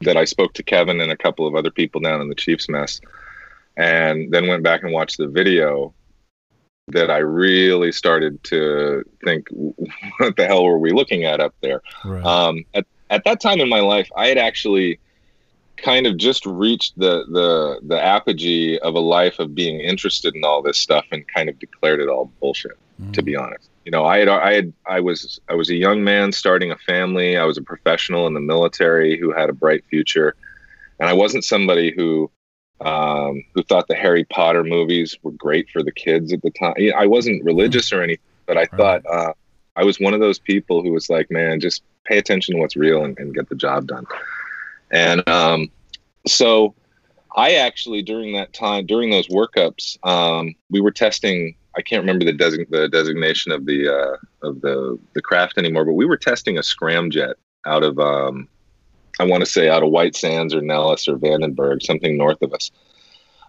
that 0.00 0.16
I 0.16 0.24
spoke 0.24 0.54
to 0.54 0.62
Kevin 0.62 1.00
and 1.00 1.12
a 1.12 1.16
couple 1.16 1.46
of 1.46 1.54
other 1.54 1.70
people 1.70 2.00
down 2.00 2.20
in 2.20 2.28
the 2.28 2.34
Chiefs 2.34 2.68
mess 2.68 3.00
and 3.76 4.32
then 4.32 4.48
went 4.48 4.62
back 4.62 4.82
and 4.82 4.92
watched 4.92 5.18
the 5.18 5.28
video 5.28 5.94
that 6.88 7.10
I 7.10 7.18
really 7.18 7.92
started 7.92 8.42
to 8.44 9.04
think 9.24 9.48
what 10.18 10.36
the 10.36 10.46
hell 10.46 10.64
were 10.64 10.78
we 10.78 10.90
looking 10.90 11.24
at 11.24 11.40
up 11.40 11.54
there? 11.60 11.80
Right. 12.04 12.24
um, 12.24 12.64
at, 12.74 12.86
at 13.12 13.24
that 13.24 13.40
time 13.40 13.60
in 13.60 13.68
my 13.68 13.80
life 13.80 14.10
i 14.16 14.26
had 14.26 14.38
actually 14.38 14.98
kind 15.76 16.06
of 16.06 16.16
just 16.16 16.44
reached 16.46 16.98
the 16.98 17.24
the 17.28 17.78
the 17.82 18.02
apogee 18.02 18.78
of 18.78 18.94
a 18.94 19.00
life 19.00 19.38
of 19.38 19.54
being 19.54 19.80
interested 19.80 20.34
in 20.34 20.44
all 20.44 20.62
this 20.62 20.78
stuff 20.78 21.04
and 21.12 21.28
kind 21.28 21.48
of 21.48 21.58
declared 21.58 22.00
it 22.00 22.08
all 22.08 22.32
bullshit 22.40 22.78
to 23.12 23.22
be 23.22 23.36
honest 23.36 23.68
you 23.84 23.90
know 23.90 24.04
i 24.04 24.18
had 24.18 24.28
i 24.28 24.52
had 24.52 24.72
i 24.86 25.00
was 25.00 25.40
i 25.48 25.54
was 25.54 25.70
a 25.70 25.74
young 25.74 26.04
man 26.04 26.32
starting 26.32 26.70
a 26.70 26.76
family. 26.76 27.36
I 27.36 27.44
was 27.44 27.58
a 27.58 27.62
professional 27.62 28.26
in 28.26 28.34
the 28.34 28.40
military 28.40 29.18
who 29.18 29.32
had 29.32 29.50
a 29.50 29.54
bright 29.54 29.84
future. 29.90 30.34
And 30.98 31.08
i 31.08 31.12
wasn't 31.12 31.44
somebody 31.44 31.92
who 31.94 32.30
um, 32.80 33.44
who 33.54 33.62
thought 33.62 33.86
the 33.88 33.94
harry 33.94 34.24
potter 34.24 34.64
movies 34.64 35.16
were 35.22 35.30
great 35.32 35.68
for 35.70 35.82
the 35.82 35.92
kids 35.92 36.32
at 36.32 36.42
the 36.42 36.50
time. 36.50 36.74
I 36.96 37.06
wasn't 37.06 37.44
religious 37.44 37.92
or 37.92 38.02
anything 38.02 38.24
but 38.46 38.56
i 38.56 38.66
thought 38.66 39.02
uh, 39.06 39.32
i 39.76 39.84
was 39.84 40.00
one 40.00 40.14
of 40.14 40.20
those 40.20 40.38
people 40.38 40.82
who 40.82 40.92
was 40.92 41.08
like 41.08 41.30
man 41.30 41.60
just 41.60 41.82
pay 42.04 42.18
attention 42.18 42.54
to 42.54 42.60
what's 42.60 42.76
real 42.76 43.04
and, 43.04 43.18
and 43.18 43.34
get 43.34 43.48
the 43.48 43.54
job 43.54 43.86
done. 43.86 44.06
And 44.90 45.26
um, 45.28 45.70
so 46.26 46.74
I 47.34 47.54
actually 47.54 48.02
during 48.02 48.34
that 48.34 48.52
time 48.52 48.86
during 48.86 49.10
those 49.10 49.28
workups 49.28 49.98
um, 50.06 50.54
we 50.70 50.80
were 50.80 50.90
testing 50.90 51.56
I 51.76 51.82
can't 51.82 52.02
remember 52.02 52.24
the, 52.24 52.32
design, 52.32 52.66
the 52.70 52.88
designation 52.88 53.52
of 53.52 53.66
the 53.66 53.88
uh, 53.88 54.46
of 54.46 54.60
the 54.60 54.98
the 55.14 55.22
craft 55.22 55.58
anymore 55.58 55.84
but 55.84 55.94
we 55.94 56.06
were 56.06 56.16
testing 56.16 56.58
a 56.58 56.62
scramjet 56.62 57.34
out 57.66 57.82
of 57.82 57.98
um, 57.98 58.48
I 59.20 59.24
want 59.24 59.44
to 59.44 59.50
say 59.50 59.68
out 59.68 59.82
of 59.82 59.90
White 59.90 60.16
Sands 60.16 60.54
or 60.54 60.60
Nellis 60.60 61.08
or 61.08 61.16
Vandenberg 61.16 61.82
something 61.82 62.16
north 62.16 62.42
of 62.42 62.52
us 62.52 62.70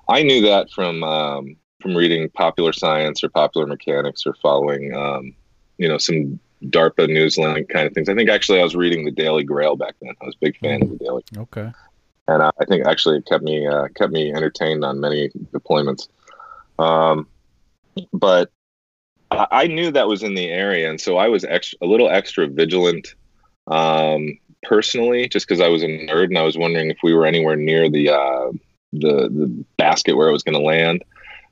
I 0.09 0.23
knew 0.23 0.41
that 0.41 0.69
from 0.71 1.03
um, 1.03 1.55
from 1.81 1.95
reading 1.95 2.29
popular 2.29 2.73
science 2.73 3.23
or 3.23 3.29
popular 3.29 3.67
mechanics 3.67 4.25
or 4.25 4.33
following 4.35 4.93
um, 4.93 5.33
you 5.77 5.87
know 5.87 5.97
some 5.97 6.39
DARPA 6.65 7.07
Newslink 7.09 7.67
kind 7.69 7.87
of 7.87 7.93
things. 7.93 8.07
I 8.09 8.15
think 8.15 8.29
actually 8.29 8.59
I 8.59 8.63
was 8.63 8.75
reading 8.75 9.05
the 9.05 9.11
Daily 9.11 9.43
Grail 9.43 9.75
back 9.75 9.95
then. 10.01 10.13
I 10.21 10.25
was 10.25 10.35
a 10.35 10.45
big 10.45 10.57
fan 10.59 10.81
of 10.81 10.89
the 10.89 10.97
Daily, 10.97 11.23
okay. 11.37 11.71
and 12.27 12.41
uh, 12.41 12.51
I 12.59 12.65
think 12.65 12.85
actually 12.85 13.17
it 13.17 13.25
kept 13.25 13.43
me 13.43 13.67
uh, 13.67 13.87
kept 13.95 14.11
me 14.11 14.33
entertained 14.33 14.83
on 14.83 14.99
many 14.99 15.29
deployments. 15.51 16.07
Um, 16.79 17.27
but 18.11 18.51
I, 19.31 19.67
knew 19.67 19.91
that 19.91 20.07
was 20.07 20.23
in 20.23 20.35
the 20.35 20.49
area, 20.49 20.89
and 20.89 20.99
so 20.99 21.17
I 21.17 21.27
was 21.27 21.43
extra, 21.43 21.79
a 21.81 21.87
little 21.87 22.09
extra 22.09 22.47
vigilant 22.47 23.15
um, 23.67 24.37
personally, 24.63 25.27
just 25.27 25.47
because 25.47 25.61
I 25.61 25.69
was 25.69 25.83
a 25.83 25.87
nerd 25.87 26.25
and 26.25 26.37
I 26.37 26.43
was 26.43 26.57
wondering 26.57 26.89
if 26.89 26.97
we 27.03 27.13
were 27.13 27.25
anywhere 27.25 27.55
near 27.55 27.89
the 27.89 28.09
uh, 28.09 28.51
the 28.91 29.29
the 29.29 29.65
basket 29.77 30.15
where 30.15 30.29
it 30.29 30.33
was 30.33 30.43
going 30.43 30.57
to 30.57 30.63
land, 30.63 31.03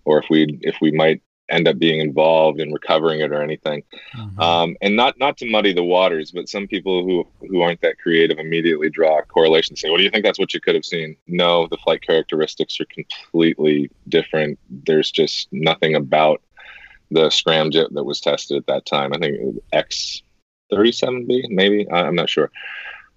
or 0.05 0.19
if 0.19 0.25
we 0.29 0.60
if 0.62 0.75
we 0.81 0.91
might 0.91 1.21
end 1.51 1.67
up 1.67 1.77
being 1.77 2.00
involved 2.00 2.60
in 2.60 2.72
recovering 2.72 3.20
it 3.20 3.31
or 3.31 3.41
anything. 3.41 3.84
Mhm. 4.15 4.39
Um, 4.39 4.77
and 4.81 4.96
not 4.96 5.20
not 5.20 5.38
to 5.38 5.46
muddy 5.46 5.74
the 5.74 5.84
waters, 5.84 6.31
but 6.31 6.50
some 6.50 6.67
people 6.67 7.03
who 7.03 7.27
who 7.48 7.62
aren't 7.62 7.81
that 7.81 7.98
creative 8.00 8.39
immediately 8.39 8.89
draw 8.89 9.20
a 9.20 9.24
correlation. 9.24 9.75
Say, 9.75 9.89
"Well, 9.89 9.98
do 9.98 10.03
you 10.03 10.10
think 10.10 10.24
that's 10.24 10.39
what 10.39 10.53
you 10.53 10.62
could 10.62 10.75
have 10.75 10.86
seen?" 10.86 11.17
No, 11.27 11.67
the 11.67 11.77
flight 11.77 12.01
characteristics 12.01 12.79
are 12.79 12.86
completely 12.86 13.89
different. 14.08 14.58
There's 14.70 15.12
just 15.12 15.48
nothing 15.51 15.96
about 15.96 16.41
the 17.12 17.27
scramjet 17.27 17.93
that 17.93 18.05
was 18.05 18.22
tested 18.22 18.58
at 18.58 18.67
that 18.67 18.86
time. 18.86 19.12
I 19.13 19.17
think 19.20 19.36
it 19.36 19.43
was 19.43 19.60
X 19.74 20.24
thirty 20.70 20.91
seven 20.93 21.25
B, 21.25 21.46
maybe 21.50 21.89
I- 21.89 22.03
I'm 22.08 22.15
not 22.15 22.29
sure, 22.29 22.50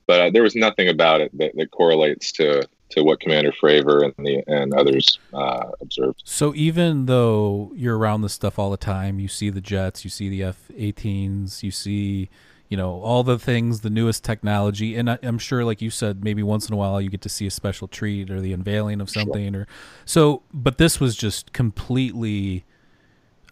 but 0.06 0.20
uh, 0.20 0.30
there 0.30 0.42
was 0.42 0.56
nothing 0.56 0.88
about 0.88 1.20
it 1.20 1.30
that, 1.38 1.52
that 1.54 1.70
correlates 1.70 2.32
to 2.32 2.68
to 2.90 3.02
what 3.02 3.20
Commander 3.20 3.52
Fravor 3.52 4.04
and 4.04 4.26
the 4.26 4.42
and 4.46 4.74
others 4.74 5.18
uh, 5.32 5.70
observed. 5.80 6.22
So 6.24 6.54
even 6.54 7.06
though 7.06 7.72
you're 7.74 7.98
around 7.98 8.22
this 8.22 8.32
stuff 8.32 8.58
all 8.58 8.70
the 8.70 8.76
time, 8.76 9.18
you 9.18 9.28
see 9.28 9.50
the 9.50 9.60
jets, 9.60 10.04
you 10.04 10.10
see 10.10 10.28
the 10.28 10.42
F-18s, 10.44 11.62
you 11.62 11.70
see, 11.70 12.28
you 12.68 12.76
know, 12.76 13.00
all 13.00 13.22
the 13.22 13.38
things, 13.38 13.80
the 13.80 13.90
newest 13.90 14.22
technology, 14.22 14.96
and 14.96 15.10
I, 15.10 15.18
I'm 15.22 15.38
sure, 15.38 15.64
like 15.64 15.82
you 15.82 15.90
said, 15.90 16.22
maybe 16.22 16.42
once 16.42 16.68
in 16.68 16.74
a 16.74 16.76
while 16.76 17.00
you 17.00 17.10
get 17.10 17.22
to 17.22 17.28
see 17.28 17.46
a 17.46 17.50
special 17.50 17.88
treat 17.88 18.30
or 18.30 18.40
the 18.40 18.52
unveiling 18.52 19.00
of 19.00 19.10
something, 19.10 19.54
or 19.54 19.66
so. 20.04 20.42
But 20.52 20.78
this 20.78 21.00
was 21.00 21.16
just 21.16 21.52
completely 21.52 22.64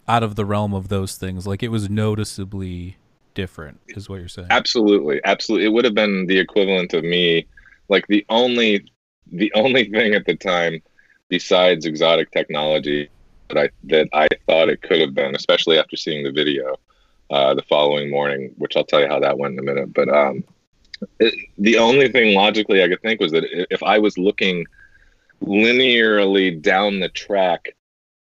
out 0.07 0.23
of 0.23 0.35
the 0.35 0.45
realm 0.45 0.73
of 0.73 0.89
those 0.89 1.15
things. 1.17 1.47
Like 1.47 1.63
it 1.63 1.69
was 1.69 1.89
noticeably 1.89 2.97
different, 3.33 3.79
is 3.89 4.09
what 4.09 4.19
you're 4.19 4.27
saying. 4.27 4.47
Absolutely, 4.51 5.19
absolutely. 5.23 5.65
It 5.65 5.69
would 5.69 5.85
have 5.85 5.95
been 5.95 6.27
the 6.27 6.39
equivalent 6.39 6.93
of 6.93 7.03
me, 7.03 7.45
like 7.89 8.05
the 8.07 8.25
only, 8.29 8.85
the 9.31 9.51
only 9.55 9.89
thing 9.89 10.13
at 10.13 10.25
the 10.25 10.35
time, 10.35 10.81
besides 11.29 11.85
exotic 11.85 12.31
technology, 12.31 13.09
that 13.49 13.57
I 13.57 13.69
that 13.85 14.09
I 14.13 14.27
thought 14.47 14.69
it 14.69 14.81
could 14.81 15.01
have 15.01 15.13
been, 15.13 15.35
especially 15.35 15.77
after 15.77 15.95
seeing 15.95 16.23
the 16.23 16.31
video 16.31 16.75
uh, 17.29 17.53
the 17.53 17.63
following 17.63 18.09
morning, 18.09 18.53
which 18.57 18.75
I'll 18.75 18.85
tell 18.85 19.01
you 19.01 19.07
how 19.07 19.19
that 19.19 19.37
went 19.37 19.53
in 19.53 19.59
a 19.59 19.63
minute. 19.63 19.93
But 19.93 20.09
um, 20.09 20.43
it, 21.19 21.33
the 21.57 21.77
only 21.77 22.09
thing 22.09 22.35
logically 22.35 22.83
I 22.83 22.87
could 22.87 23.01
think 23.01 23.19
was 23.19 23.31
that 23.31 23.45
if 23.71 23.83
I 23.83 23.99
was 23.99 24.17
looking 24.17 24.65
linearly 25.41 26.61
down 26.61 26.99
the 26.99 27.09
track 27.09 27.75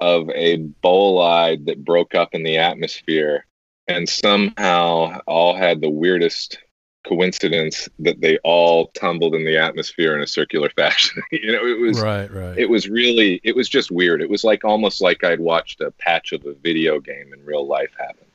of 0.00 0.30
a 0.30 0.58
bolide 0.82 1.66
that 1.66 1.84
broke 1.84 2.14
up 2.14 2.34
in 2.34 2.44
the 2.44 2.58
atmosphere 2.58 3.44
and 3.88 4.08
somehow 4.08 5.18
all 5.26 5.56
had 5.56 5.80
the 5.80 5.90
weirdest 5.90 6.58
coincidence 7.06 7.88
that 7.98 8.20
they 8.20 8.38
all 8.38 8.88
tumbled 8.88 9.34
in 9.34 9.44
the 9.44 9.56
atmosphere 9.56 10.14
in 10.14 10.22
a 10.22 10.26
circular 10.26 10.70
fashion. 10.76 11.22
you 11.32 11.52
know, 11.52 11.66
it 11.66 11.80
was 11.80 12.00
right, 12.00 12.32
right. 12.32 12.58
it 12.58 12.68
was 12.68 12.88
really 12.88 13.40
it 13.44 13.54
was 13.54 13.68
just 13.68 13.90
weird. 13.90 14.20
It 14.20 14.30
was 14.30 14.44
like 14.44 14.64
almost 14.64 15.00
like 15.00 15.24
I'd 15.24 15.40
watched 15.40 15.80
a 15.80 15.90
patch 15.92 16.32
of 16.32 16.44
a 16.46 16.54
video 16.54 17.00
game 17.00 17.32
in 17.32 17.44
real 17.44 17.66
life 17.66 17.90
happen. 17.98 18.26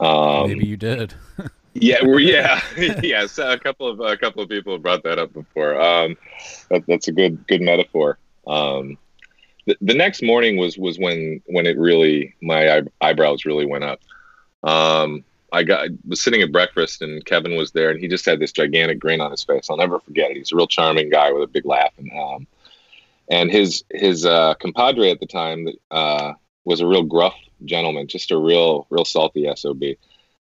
Um, 0.00 0.48
maybe 0.48 0.66
you 0.66 0.76
did. 0.76 1.14
yeah, 1.74 1.98
we're, 2.02 2.20
yeah, 2.20 2.60
yes. 3.02 3.38
A 3.38 3.58
couple 3.58 3.86
of 3.86 4.00
a 4.00 4.16
couple 4.16 4.42
of 4.42 4.48
people 4.48 4.72
have 4.72 4.82
brought 4.82 5.02
that 5.04 5.18
up 5.18 5.32
before. 5.32 5.80
Um, 5.80 6.16
that, 6.70 6.84
that's 6.86 7.08
a 7.08 7.12
good 7.12 7.46
good 7.46 7.60
metaphor. 7.60 8.18
Um, 8.46 8.96
the, 9.66 9.76
the 9.82 9.94
next 9.94 10.22
morning 10.22 10.56
was 10.56 10.78
was 10.78 10.98
when 10.98 11.42
when 11.46 11.66
it 11.66 11.78
really 11.78 12.34
my 12.40 12.78
eye, 12.78 12.82
eyebrows 13.00 13.44
really 13.44 13.66
went 13.66 13.84
up. 13.84 14.00
Um, 14.62 15.24
I 15.52 15.62
got 15.62 15.88
was 16.06 16.20
sitting 16.20 16.42
at 16.42 16.52
breakfast 16.52 17.02
and 17.02 17.24
Kevin 17.24 17.56
was 17.56 17.72
there 17.72 17.90
and 17.90 18.00
he 18.00 18.08
just 18.08 18.24
had 18.24 18.40
this 18.40 18.52
gigantic 18.52 18.98
grin 18.98 19.20
on 19.20 19.30
his 19.30 19.42
face. 19.42 19.68
I'll 19.68 19.76
never 19.76 20.00
forget 20.00 20.30
it. 20.30 20.36
He's 20.36 20.52
a 20.52 20.56
real 20.56 20.66
charming 20.66 21.10
guy 21.10 21.32
with 21.32 21.42
a 21.42 21.46
big 21.46 21.66
laugh 21.66 21.92
and 21.98 22.10
um, 22.12 22.46
and 23.28 23.50
his 23.50 23.84
his 23.90 24.26
uh, 24.26 24.54
compadre 24.54 25.10
at 25.10 25.20
the 25.20 25.26
time 25.26 25.68
uh, 25.90 26.32
was 26.64 26.80
a 26.80 26.86
real 26.86 27.04
gruff 27.04 27.34
gentleman, 27.64 28.06
just 28.08 28.30
a 28.30 28.38
real 28.38 28.86
real 28.90 29.04
salty 29.04 29.50
sob. 29.56 29.82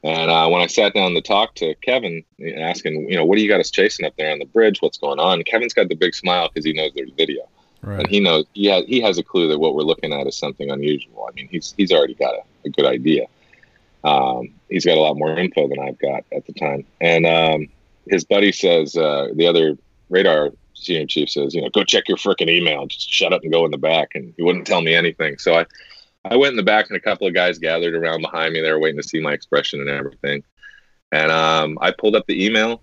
And 0.03 0.31
uh, 0.31 0.49
when 0.49 0.63
I 0.63 0.67
sat 0.67 0.95
down 0.95 1.13
to 1.13 1.21
talk 1.21 1.55
to 1.57 1.75
Kevin, 1.77 2.25
asking, 2.57 3.11
you 3.11 3.17
know, 3.17 3.25
what 3.27 3.37
do 3.37 3.43
you 3.43 3.49
got 3.51 3.61
us 3.61 3.71
chasing 3.71 4.07
up 4.07 4.17
there 4.17 4.33
on 4.33 4.39
the 4.39 4.47
bridge? 4.47 4.81
What's 4.81 4.97
going 4.97 5.19
on? 5.21 5.43
Kevin's 5.43 5.75
got 5.75 5.91
the 5.91 5.95
big 5.95 6.15
smile 6.15 6.49
because 6.49 6.65
he 6.65 6.73
knows 6.73 6.93
there's 6.95 7.11
video, 7.19 7.47
Right. 7.83 7.99
and 8.01 8.09
he 8.09 8.19
knows 8.21 8.47
he 8.55 8.67
has 8.67 8.85
he 8.87 9.01
has 9.03 9.19
a 9.19 9.23
clue 9.23 9.49
that 9.49 9.59
what 9.59 9.75
we're 9.75 9.83
looking 9.83 10.13
at 10.15 10.27
is 10.27 10.37
something 10.37 10.71
unusual. 10.71 11.27
I 11.29 11.33
mean, 11.35 11.49
he's 11.49 11.75
he's 11.77 11.93
already 11.93 12.15
got 12.15 12.35
a, 12.35 12.41
a 12.65 12.71
good 12.71 12.87
idea. 12.87 13.27
Um, 14.05 14.55
he's 14.69 14.85
got 14.85 14.97
a 14.97 15.01
lot 15.01 15.17
more 15.17 15.39
info 15.39 15.69
than 15.69 15.79
I've 15.79 15.99
got 15.99 16.25
at 16.33 16.47
the 16.47 16.53
time. 16.53 16.85
And 17.01 17.27
um, 17.27 17.69
his 18.09 18.25
buddy 18.25 18.53
says, 18.53 18.97
uh, 18.97 19.29
the 19.35 19.47
other 19.47 19.77
radar 20.09 20.51
senior 20.75 21.07
chief 21.07 21.31
says, 21.31 21.55
you 21.55 21.61
know, 21.61 21.69
go 21.69 21.85
check 21.85 22.09
your 22.09 22.17
freaking 22.17 22.49
email. 22.49 22.87
Just 22.87 23.11
shut 23.11 23.33
up 23.33 23.43
and 23.43 23.53
go 23.53 23.65
in 23.65 23.71
the 23.71 23.79
back. 23.79 24.11
And 24.15 24.33
he 24.37 24.43
wouldn't 24.43 24.67
tell 24.67 24.81
me 24.81 24.95
anything. 24.95 25.39
So 25.39 25.55
I, 25.55 25.67
I 26.25 26.37
went 26.37 26.53
in 26.53 26.57
the 26.57 26.63
back 26.63 26.89
and 26.89 26.97
a 26.97 27.01
couple 27.01 27.27
of 27.27 27.35
guys 27.35 27.59
gathered 27.59 27.95
around 27.95 28.23
behind 28.23 28.55
me. 28.55 28.61
They 28.61 28.73
were 28.73 28.81
waiting 28.81 29.01
to 29.01 29.07
see 29.07 29.21
my 29.21 29.33
expression 29.33 29.81
and 29.81 29.91
everything. 29.91 30.43
And 31.13 31.31
um, 31.31 31.79
I 31.81 31.91
pulled 31.91 32.17
up 32.17 32.27
the 32.27 32.45
email 32.45 32.83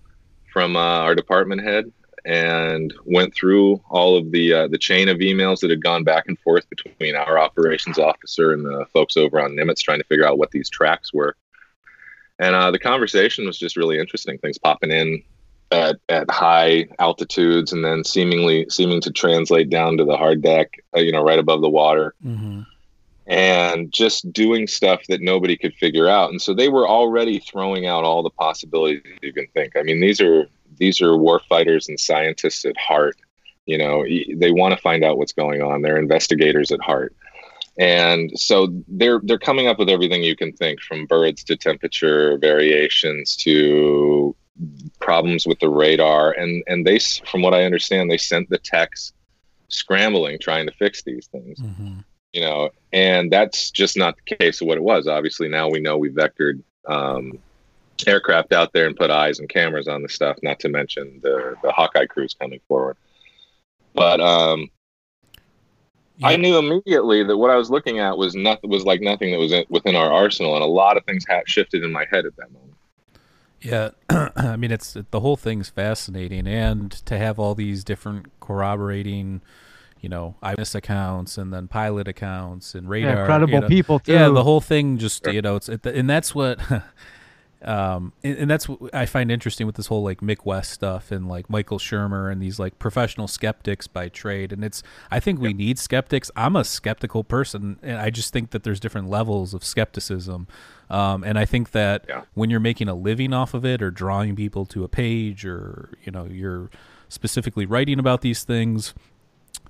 from 0.52 0.76
uh, 0.76 0.80
our 0.80 1.14
department 1.14 1.62
head 1.62 1.92
and 2.24 2.92
went 3.04 3.34
through 3.34 3.80
all 3.88 4.16
of 4.16 4.30
the 4.32 4.52
uh, 4.52 4.68
the 4.68 4.78
chain 4.78 5.08
of 5.08 5.18
emails 5.18 5.60
that 5.60 5.70
had 5.70 5.82
gone 5.82 6.04
back 6.04 6.24
and 6.28 6.38
forth 6.40 6.68
between 6.70 7.16
our 7.16 7.38
operations 7.38 7.98
officer 7.98 8.52
and 8.52 8.64
the 8.64 8.86
folks 8.92 9.16
over 9.16 9.40
on 9.40 9.52
Nimitz 9.52 9.82
trying 9.82 9.98
to 9.98 10.06
figure 10.06 10.26
out 10.26 10.38
what 10.38 10.50
these 10.50 10.68
tracks 10.68 11.12
were. 11.12 11.36
And 12.38 12.54
uh, 12.54 12.70
the 12.70 12.78
conversation 12.78 13.46
was 13.46 13.58
just 13.58 13.76
really 13.76 13.98
interesting. 13.98 14.38
Things 14.38 14.58
popping 14.58 14.92
in 14.92 15.22
at, 15.70 15.96
at 16.08 16.30
high 16.30 16.86
altitudes 16.98 17.72
and 17.72 17.84
then 17.84 18.04
seemingly 18.04 18.66
seeming 18.70 19.00
to 19.02 19.10
translate 19.10 19.70
down 19.70 19.96
to 19.98 20.04
the 20.04 20.16
hard 20.16 20.42
deck, 20.42 20.82
uh, 20.96 21.00
you 21.00 21.12
know, 21.12 21.22
right 21.22 21.38
above 21.38 21.60
the 21.60 21.68
water. 21.68 22.14
Mm-hmm. 22.24 22.62
And 23.28 23.92
just 23.92 24.32
doing 24.32 24.66
stuff 24.66 25.02
that 25.08 25.20
nobody 25.20 25.56
could 25.56 25.74
figure 25.74 26.08
out. 26.08 26.30
And 26.30 26.40
so 26.40 26.54
they 26.54 26.70
were 26.70 26.88
already 26.88 27.38
throwing 27.38 27.86
out 27.86 28.04
all 28.04 28.22
the 28.22 28.30
possibilities 28.30 29.02
you 29.20 29.34
can 29.34 29.46
think. 29.48 29.76
I 29.76 29.82
mean, 29.82 30.00
these 30.00 30.20
are 30.20 30.46
these 30.78 31.02
are 31.02 31.16
war 31.16 31.40
fighters 31.48 31.88
and 31.88 32.00
scientists 32.00 32.64
at 32.64 32.76
heart. 32.78 33.16
You 33.66 33.76
know, 33.76 34.04
they 34.34 34.50
want 34.50 34.74
to 34.74 34.80
find 34.80 35.04
out 35.04 35.18
what's 35.18 35.32
going 35.32 35.60
on. 35.60 35.82
They're 35.82 35.98
investigators 35.98 36.70
at 36.70 36.80
heart 36.80 37.14
and 37.78 38.32
so 38.38 38.68
they're 38.88 39.20
they're 39.22 39.38
coming 39.38 39.68
up 39.68 39.78
with 39.78 39.88
everything 39.88 40.22
you 40.22 40.36
can 40.36 40.52
think 40.52 40.80
from 40.80 41.06
birds 41.06 41.44
to 41.44 41.56
temperature 41.56 42.36
variations 42.38 43.36
to 43.36 44.34
problems 45.00 45.46
with 45.46 45.58
the 45.60 45.68
radar 45.68 46.32
and 46.32 46.62
and 46.66 46.84
they 46.84 46.98
from 46.98 47.40
what 47.40 47.54
i 47.54 47.64
understand 47.64 48.10
they 48.10 48.18
sent 48.18 48.48
the 48.50 48.58
techs 48.58 49.12
scrambling 49.68 50.38
trying 50.40 50.66
to 50.66 50.72
fix 50.72 51.02
these 51.04 51.28
things 51.28 51.60
mm-hmm. 51.60 51.98
You 52.32 52.40
know 52.40 52.70
and 52.92 53.30
that's 53.32 53.70
just 53.70 53.96
not 53.96 54.16
the 54.16 54.36
case 54.36 54.60
of 54.60 54.66
what 54.66 54.78
it 54.78 54.82
was. 54.82 55.06
Obviously 55.06 55.48
now 55.48 55.68
we 55.68 55.80
know 55.80 55.98
we 55.98 56.10
vectored 56.10 56.62
um, 56.86 57.38
aircraft 58.06 58.52
out 58.52 58.72
there 58.72 58.86
and 58.86 58.96
put 58.96 59.10
eyes 59.10 59.38
and 59.38 59.48
cameras 59.48 59.88
on 59.88 60.02
the 60.02 60.08
stuff 60.08 60.36
not 60.42 60.60
to 60.60 60.68
mention 60.68 61.20
the 61.22 61.56
the 61.62 61.72
hawkeye 61.72 62.06
crews 62.06 62.34
coming 62.34 62.60
forward. 62.68 62.96
But 63.94 64.20
um 64.20 64.70
I 66.22 66.36
knew 66.36 66.58
immediately 66.58 67.22
that 67.24 67.36
what 67.36 67.50
I 67.50 67.56
was 67.56 67.70
looking 67.70 68.00
at 68.00 68.16
was 68.18 68.34
nothing 68.34 68.70
was 68.70 68.84
like 68.84 69.00
nothing 69.00 69.30
that 69.32 69.38
was 69.38 69.52
in, 69.52 69.64
within 69.68 69.94
our 69.94 70.12
arsenal, 70.12 70.54
and 70.54 70.64
a 70.64 70.66
lot 70.66 70.96
of 70.96 71.04
things 71.04 71.24
had 71.28 71.48
shifted 71.48 71.84
in 71.84 71.92
my 71.92 72.06
head 72.10 72.26
at 72.26 72.36
that 72.36 72.50
moment. 72.52 72.74
Yeah, 73.60 73.90
I 74.36 74.56
mean, 74.56 74.70
it's 74.70 74.96
the 75.10 75.20
whole 75.20 75.36
thing's 75.36 75.68
fascinating, 75.68 76.46
and 76.46 76.90
to 76.90 77.18
have 77.18 77.38
all 77.38 77.54
these 77.54 77.84
different 77.84 78.32
corroborating, 78.40 79.42
you 80.00 80.08
know, 80.08 80.36
eyewitness 80.42 80.74
accounts 80.74 81.38
and 81.38 81.52
then 81.52 81.68
pilot 81.68 82.08
accounts 82.08 82.74
and 82.74 82.88
radar, 82.88 83.16
yeah, 83.16 83.26
credible 83.26 83.54
you 83.54 83.60
know, 83.60 83.68
people 83.68 83.98
too. 83.98 84.12
Yeah, 84.12 84.28
the 84.28 84.44
whole 84.44 84.60
thing 84.60 84.98
just 84.98 85.26
you 85.26 85.42
know, 85.42 85.56
it's 85.56 85.68
and 85.68 86.08
that's 86.08 86.34
what 86.34 86.60
um 87.62 88.12
and, 88.22 88.38
and, 88.38 88.50
that's 88.50 88.68
what 88.68 88.94
i 88.94 89.04
find 89.04 89.32
interesting 89.32 89.66
with 89.66 89.74
this 89.74 89.88
whole 89.88 90.04
like 90.04 90.20
mick 90.20 90.44
west 90.44 90.70
stuff 90.70 91.10
and 91.10 91.26
like 91.26 91.50
michael 91.50 91.78
shermer 91.78 92.30
and 92.30 92.40
these 92.40 92.60
like 92.60 92.78
professional 92.78 93.26
skeptics 93.26 93.88
by 93.88 94.08
trade. 94.08 94.52
And 94.52 94.64
it's 94.64 94.82
i 95.10 95.18
think 95.18 95.40
we 95.40 95.52
need 95.52 95.78
skeptics. 95.78 96.30
I'm 96.36 96.54
a 96.54 96.64
skeptical 96.64 97.24
person 97.24 97.78
and 97.82 97.98
i 97.98 98.10
just 98.10 98.32
think 98.32 98.50
that 98.50 98.62
there's 98.62 98.78
different 98.78 99.08
levels 99.08 99.54
of 99.54 99.64
skepticism. 99.64 100.46
Um, 100.88 101.24
and 101.24 101.38
i 101.38 101.44
think 101.44 101.72
that 101.72 102.04
yeah. 102.08 102.22
when 102.34 102.48
you're 102.48 102.60
making 102.60 102.88
a 102.88 102.94
living 102.94 103.32
off 103.32 103.54
of 103.54 103.64
it 103.64 103.82
or 103.82 103.90
drawing 103.90 104.36
people 104.36 104.64
to 104.66 104.84
a 104.84 104.88
page 104.88 105.44
or 105.44 105.90
you 106.04 106.12
know 106.12 106.26
you're 106.26 106.70
specifically 107.08 107.66
writing 107.66 107.98
about 107.98 108.20
these 108.20 108.44
things 108.44 108.94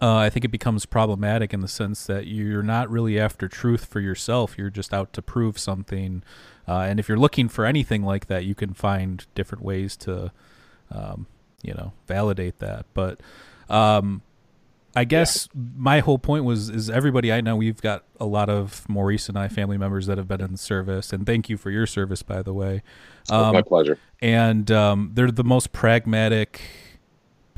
uh, 0.01 0.17
I 0.17 0.31
think 0.31 0.45
it 0.45 0.49
becomes 0.49 0.87
problematic 0.87 1.53
in 1.53 1.61
the 1.61 1.69
sense 1.69 2.07
that 2.07 2.27
you're 2.27 2.63
not 2.63 2.89
really 2.91 3.19
after 3.19 3.49
truth 3.49 3.85
for 3.85 4.01
yourself. 4.01 4.57
You're 4.57 4.71
just 4.71 4.95
out 4.95 5.13
to 5.15 5.23
prove 5.23 5.59
something 5.59 6.23
uh, 6.69 6.81
and 6.83 7.01
if 7.01 7.09
you're 7.09 7.19
looking 7.19 7.49
for 7.49 7.65
anything 7.65 8.03
like 8.03 8.27
that, 8.27 8.45
you 8.45 8.55
can 8.55 8.75
find 8.75 9.27
different 9.35 9.65
ways 9.65 9.97
to, 9.97 10.31
um, 10.91 11.27
you 11.63 11.73
know, 11.73 11.93
validate 12.07 12.59
that. 12.59 12.85
But 12.93 13.21
um, 13.71 14.21
I 14.95 15.05
guess 15.05 15.49
yeah. 15.55 15.63
my 15.77 16.01
whole 16.01 16.19
point 16.19 16.45
was 16.45 16.69
is 16.69 16.91
everybody 16.91 17.33
I 17.33 17.41
know 17.41 17.57
we've 17.57 17.81
got 17.81 18.05
a 18.21 18.27
lot 18.27 18.51
of 18.51 18.87
Maurice 18.87 19.31
and 19.31 19.39
I 19.39 19.49
family 19.49 19.79
members 19.79 20.07
that 20.07 20.19
have 20.19 20.29
been 20.29 20.43
in 20.43 20.53
the 20.53 20.59
service, 20.59 21.11
and 21.11 21.25
thank 21.25 21.49
you 21.49 21.57
for 21.57 21.71
your 21.71 21.87
service, 21.87 22.23
by 22.23 22.43
the 22.43 22.53
way. 22.53 22.83
Um, 23.31 23.55
my 23.55 23.63
pleasure. 23.63 23.99
And 24.21 24.71
um, 24.71 25.13
they're 25.15 25.31
the 25.31 25.45
most 25.45 25.73
pragmatic 25.73 26.61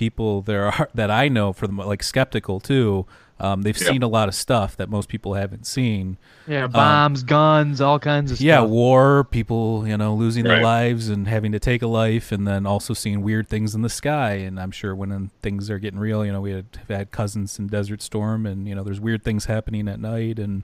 people 0.00 0.40
there 0.40 0.64
are 0.66 0.88
that 0.94 1.10
I 1.10 1.28
know 1.28 1.52
for 1.52 1.68
the 1.68 1.74
like 1.74 2.02
skeptical 2.02 2.58
too. 2.58 3.06
Um, 3.38 3.62
they've 3.62 3.78
seen 3.78 4.02
a 4.02 4.08
lot 4.08 4.28
of 4.28 4.34
stuff 4.34 4.76
that 4.76 4.90
most 4.90 5.08
people 5.08 5.32
haven't 5.32 5.66
seen. 5.66 6.18
Yeah, 6.46 6.64
um, 6.64 6.72
bombs, 6.72 7.22
um, 7.22 7.26
guns, 7.26 7.80
all 7.80 7.98
kinds 7.98 8.30
of 8.32 8.38
yeah, 8.38 8.56
stuff. 8.56 8.68
Yeah, 8.68 8.70
war, 8.70 9.24
people, 9.24 9.88
you 9.88 9.96
know, 9.96 10.14
losing 10.14 10.44
right. 10.44 10.56
their 10.56 10.62
lives 10.62 11.08
and 11.08 11.26
having 11.26 11.50
to 11.52 11.58
take 11.58 11.80
a 11.80 11.86
life, 11.86 12.32
and 12.32 12.46
then 12.46 12.66
also 12.66 12.92
seeing 12.92 13.22
weird 13.22 13.48
things 13.48 13.74
in 13.74 13.80
the 13.80 13.88
sky. 13.88 14.32
And 14.32 14.60
I'm 14.60 14.70
sure 14.70 14.94
when 14.94 15.30
things 15.40 15.70
are 15.70 15.78
getting 15.78 15.98
real, 15.98 16.22
you 16.22 16.32
know, 16.32 16.42
we 16.42 16.52
had, 16.52 16.66
had 16.88 17.12
cousins 17.12 17.58
in 17.58 17.68
Desert 17.68 18.02
Storm, 18.02 18.44
and 18.44 18.68
you 18.68 18.74
know, 18.74 18.82
there's 18.82 19.00
weird 19.00 19.24
things 19.24 19.46
happening 19.46 19.88
at 19.88 20.00
night, 20.00 20.38
and 20.38 20.62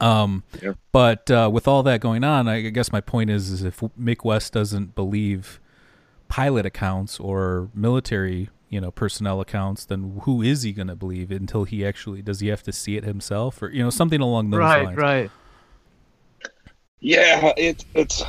um, 0.00 0.44
yeah. 0.62 0.74
but 0.92 1.28
uh, 1.28 1.50
with 1.52 1.66
all 1.66 1.82
that 1.82 2.00
going 2.00 2.22
on, 2.22 2.46
I 2.46 2.60
guess 2.70 2.92
my 2.92 3.00
point 3.00 3.30
is, 3.30 3.50
is 3.50 3.64
if 3.64 3.80
Mick 4.00 4.22
West 4.24 4.52
doesn't 4.52 4.94
believe 4.94 5.58
pilot 6.28 6.66
accounts 6.66 7.18
or 7.18 7.68
military 7.74 8.50
you 8.68 8.80
know 8.80 8.90
personnel 8.90 9.40
accounts 9.40 9.84
then 9.84 10.20
who 10.22 10.42
is 10.42 10.62
he 10.62 10.72
going 10.72 10.88
to 10.88 10.96
believe 10.96 11.30
until 11.30 11.64
he 11.64 11.86
actually 11.86 12.22
does 12.22 12.40
he 12.40 12.48
have 12.48 12.62
to 12.62 12.72
see 12.72 12.96
it 12.96 13.04
himself 13.04 13.62
or 13.62 13.68
you 13.68 13.82
know 13.82 13.90
something 13.90 14.20
along 14.20 14.50
those 14.50 14.60
right, 14.60 14.84
lines 14.84 14.96
right 14.96 15.30
right. 16.42 16.52
yeah 17.00 17.52
it's 17.56 17.84
it's 17.94 18.22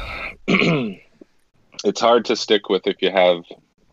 it's 1.83 1.99
hard 1.99 2.25
to 2.25 2.35
stick 2.35 2.69
with 2.69 2.85
if 2.85 3.01
you 3.01 3.11
have 3.11 3.43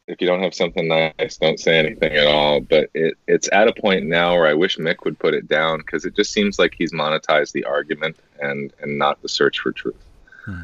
if 0.07 0.20
you 0.20 0.26
don't 0.26 0.42
have 0.42 0.54
something 0.54 0.87
nice 0.87 1.38
don't 1.38 1.59
say 1.59 1.78
anything 1.78 2.12
at 2.12 2.26
all 2.26 2.61
but 2.61 2.90
it 2.94 3.16
it's 3.26 3.48
at 3.52 3.68
a 3.68 3.72
point 3.72 4.04
now 4.04 4.35
where 4.35 4.46
i 4.46 4.52
wish 4.52 4.76
mick 4.76 5.04
would 5.04 5.18
put 5.18 5.35
it 5.35 5.48
down 5.48 5.78
because 5.78 6.04
it 6.04 6.14
just 6.14 6.33
seems 6.33 6.59
like 6.59 6.74
he's 6.76 6.92
monetized 6.92 7.52
the 7.52 7.64
argument 7.64 8.16
and 8.40 8.72
and 8.80 8.98
not 8.98 9.20
the 9.22 9.28
search 9.28 9.61
for 9.61 9.72
truth 9.72 10.04
hmm. 10.44 10.61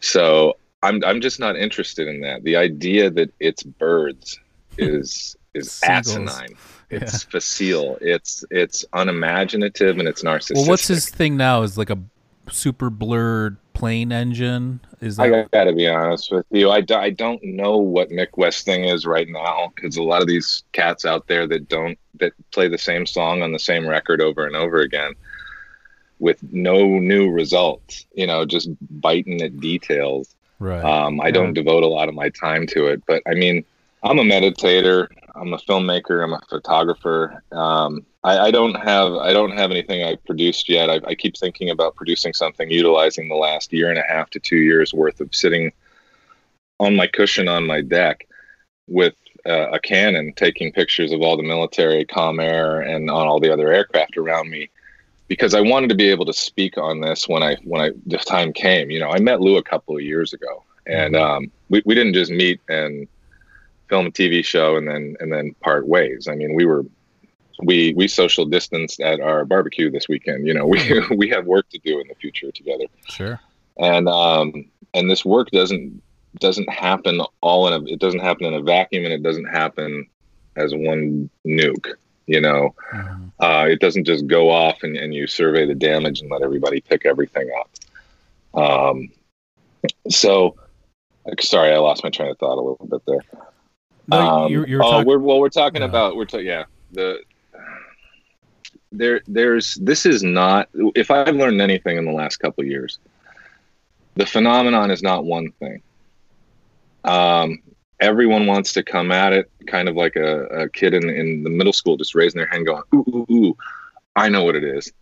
so 0.00 0.56
i'm 0.82 1.04
i'm 1.04 1.20
just 1.20 1.38
not 1.38 1.54
interested 1.54 2.08
in 2.08 2.20
that 2.20 2.42
the 2.44 2.56
idea 2.56 3.10
that 3.10 3.30
it's 3.40 3.62
birds 3.62 4.38
is 4.78 5.36
is 5.54 5.80
asinine. 5.82 6.56
It's 6.90 7.24
yeah. 7.24 7.30
facile. 7.30 7.98
It's 8.00 8.44
it's 8.50 8.84
unimaginative 8.92 9.98
and 9.98 10.06
it's 10.06 10.22
narcissistic. 10.22 10.56
Well, 10.56 10.68
what's 10.68 10.88
his 10.88 11.08
thing 11.08 11.36
now? 11.36 11.62
Is 11.62 11.76
like 11.76 11.90
a 11.90 11.98
super 12.50 12.90
blurred 12.90 13.56
plane 13.72 14.12
engine? 14.12 14.80
Is 15.00 15.16
that... 15.16 15.32
I 15.32 15.44
gotta 15.52 15.72
be 15.72 15.88
honest 15.88 16.32
with 16.32 16.46
you. 16.50 16.70
I, 16.70 16.82
I 16.90 17.10
don't 17.10 17.42
know 17.42 17.76
what 17.76 18.10
Mick 18.10 18.36
West 18.36 18.64
thing 18.64 18.84
is 18.84 19.04
right 19.04 19.28
now 19.28 19.72
because 19.74 19.96
a 19.96 20.02
lot 20.02 20.22
of 20.22 20.28
these 20.28 20.62
cats 20.72 21.04
out 21.04 21.26
there 21.26 21.46
that 21.48 21.68
don't 21.68 21.98
that 22.20 22.32
play 22.52 22.68
the 22.68 22.78
same 22.78 23.04
song 23.04 23.42
on 23.42 23.52
the 23.52 23.58
same 23.58 23.86
record 23.86 24.20
over 24.20 24.46
and 24.46 24.56
over 24.56 24.80
again 24.80 25.12
with 26.18 26.42
no 26.52 26.98
new 26.98 27.30
results. 27.30 28.06
You 28.14 28.26
know, 28.26 28.44
just 28.44 28.70
biting 29.02 29.42
at 29.42 29.60
details. 29.60 30.34
Right. 30.58 30.82
Um, 30.82 31.20
I 31.20 31.26
yeah. 31.26 31.32
don't 31.32 31.52
devote 31.52 31.82
a 31.82 31.88
lot 31.88 32.08
of 32.08 32.14
my 32.14 32.30
time 32.30 32.66
to 32.68 32.86
it, 32.86 33.02
but 33.06 33.22
I 33.26 33.34
mean 33.34 33.64
I'm 34.02 34.18
a 34.18 34.22
meditator. 34.22 35.08
I'm 35.34 35.52
a 35.52 35.58
filmmaker. 35.58 36.22
I'm 36.22 36.32
a 36.32 36.40
photographer. 36.48 37.42
Um, 37.52 38.06
I, 38.24 38.38
I, 38.46 38.50
don't 38.50 38.74
have 38.74 39.12
I 39.14 39.32
don't 39.32 39.52
have 39.52 39.70
anything 39.70 40.02
I've 40.02 40.24
produced 40.24 40.68
yet. 40.68 40.90
I, 40.90 41.00
I, 41.06 41.14
keep 41.14 41.36
thinking 41.36 41.70
about 41.70 41.94
producing 41.94 42.32
something 42.32 42.70
utilizing 42.70 43.28
the 43.28 43.34
last 43.36 43.72
year 43.72 43.90
and 43.90 43.98
a 43.98 44.02
half 44.02 44.30
to 44.30 44.40
two 44.40 44.56
years 44.56 44.94
worth 44.94 45.20
of 45.20 45.34
sitting 45.34 45.72
on 46.80 46.96
my 46.96 47.06
cushion 47.06 47.48
on 47.48 47.66
my 47.66 47.80
deck 47.80 48.26
with 48.86 49.14
uh, 49.46 49.70
a 49.70 49.78
Canon, 49.78 50.32
taking 50.34 50.72
pictures 50.72 51.12
of 51.12 51.20
all 51.20 51.36
the 51.36 51.42
military, 51.42 52.04
Com 52.04 52.40
Air, 52.40 52.80
and 52.80 53.10
on 53.10 53.26
all 53.26 53.40
the 53.40 53.52
other 53.52 53.72
aircraft 53.72 54.16
around 54.16 54.50
me, 54.50 54.68
because 55.28 55.54
I 55.54 55.60
wanted 55.60 55.88
to 55.90 55.94
be 55.94 56.10
able 56.10 56.24
to 56.26 56.32
speak 56.32 56.76
on 56.78 57.00
this 57.00 57.28
when 57.28 57.42
I 57.42 57.56
when 57.64 57.80
I 57.80 57.90
the 58.06 58.18
time 58.18 58.52
came. 58.52 58.90
You 58.90 59.00
know, 59.00 59.10
I 59.10 59.20
met 59.20 59.40
Lue 59.40 59.56
a 59.56 59.62
couple 59.62 59.96
of 59.96 60.02
years 60.02 60.32
ago, 60.32 60.64
and 60.86 61.14
mm-hmm. 61.14 61.24
um, 61.24 61.50
we 61.68 61.82
we 61.84 61.94
didn't 61.94 62.14
just 62.14 62.30
meet 62.30 62.60
and 62.68 63.06
film 63.88 64.06
a 64.06 64.10
TV 64.10 64.44
show 64.44 64.76
and 64.76 64.88
then 64.88 65.16
and 65.20 65.32
then 65.32 65.54
part 65.60 65.86
ways. 65.86 66.28
I 66.28 66.34
mean, 66.34 66.54
we 66.54 66.64
were 66.64 66.84
we 67.62 67.94
we 67.94 68.08
social 68.08 68.44
distanced 68.44 69.00
at 69.00 69.20
our 69.20 69.44
barbecue 69.44 69.90
this 69.90 70.08
weekend. 70.08 70.46
You 70.46 70.54
know, 70.54 70.66
we 70.66 71.00
we 71.16 71.28
have 71.30 71.46
work 71.46 71.68
to 71.70 71.78
do 71.78 72.00
in 72.00 72.08
the 72.08 72.14
future 72.14 72.50
together. 72.52 72.84
Sure. 73.08 73.40
And 73.78 74.08
um 74.08 74.66
and 74.94 75.10
this 75.10 75.24
work 75.24 75.50
doesn't 75.50 76.02
doesn't 76.40 76.70
happen 76.70 77.20
all 77.40 77.66
in 77.68 77.72
a 77.72 77.92
it 77.92 77.98
doesn't 77.98 78.20
happen 78.20 78.46
in 78.46 78.54
a 78.54 78.62
vacuum 78.62 79.04
and 79.04 79.12
it 79.12 79.22
doesn't 79.22 79.46
happen 79.46 80.06
as 80.56 80.74
one 80.74 81.30
nuke. 81.46 81.94
You 82.26 82.40
know, 82.40 82.74
mm-hmm. 82.92 83.28
uh, 83.38 83.66
it 83.66 83.78
doesn't 83.78 84.02
just 84.02 84.26
go 84.26 84.50
off 84.50 84.82
and, 84.82 84.96
and 84.96 85.14
you 85.14 85.28
survey 85.28 85.64
the 85.64 85.76
damage 85.76 86.20
and 86.20 86.28
let 86.28 86.42
everybody 86.42 86.80
pick 86.80 87.06
everything 87.06 87.48
up. 87.60 87.70
Um, 88.60 89.10
so, 90.10 90.56
sorry, 91.40 91.72
I 91.72 91.76
lost 91.76 92.02
my 92.02 92.10
train 92.10 92.32
of 92.32 92.38
thought 92.38 92.58
a 92.58 92.60
little 92.60 92.88
bit 92.90 93.02
there. 93.06 93.40
No, 94.08 94.18
um, 94.18 94.52
you're, 94.52 94.66
you're 94.68 94.84
oh, 94.84 94.90
talk- 94.90 95.06
we're, 95.06 95.18
well, 95.18 95.40
we're 95.40 95.48
talking 95.48 95.82
yeah. 95.82 95.88
about 95.88 96.16
we're 96.16 96.26
talking 96.26 96.46
yeah 96.46 96.64
the 96.92 97.20
there 98.92 99.20
there's 99.26 99.74
this 99.74 100.06
is 100.06 100.22
not 100.22 100.68
if 100.94 101.10
I've 101.10 101.34
learned 101.34 101.60
anything 101.60 101.96
in 101.96 102.04
the 102.04 102.12
last 102.12 102.36
couple 102.36 102.64
years, 102.64 102.98
the 104.14 104.26
phenomenon 104.26 104.90
is 104.90 105.02
not 105.02 105.24
one 105.24 105.50
thing. 105.52 105.82
Um, 107.04 107.60
everyone 108.00 108.46
wants 108.46 108.72
to 108.74 108.82
come 108.82 109.10
at 109.10 109.32
it 109.32 109.50
kind 109.66 109.88
of 109.88 109.96
like 109.96 110.16
a, 110.16 110.44
a 110.46 110.68
kid 110.68 110.94
in, 110.94 111.08
in 111.08 111.42
the 111.42 111.50
middle 111.50 111.72
school 111.72 111.96
just 111.96 112.14
raising 112.14 112.38
their 112.38 112.46
hand 112.46 112.66
going 112.66 112.82
ooh 112.94 113.04
ooh 113.08 113.26
ooh 113.30 113.56
I 114.14 114.28
know 114.28 114.44
what 114.44 114.54
it 114.54 114.64
is 114.64 114.92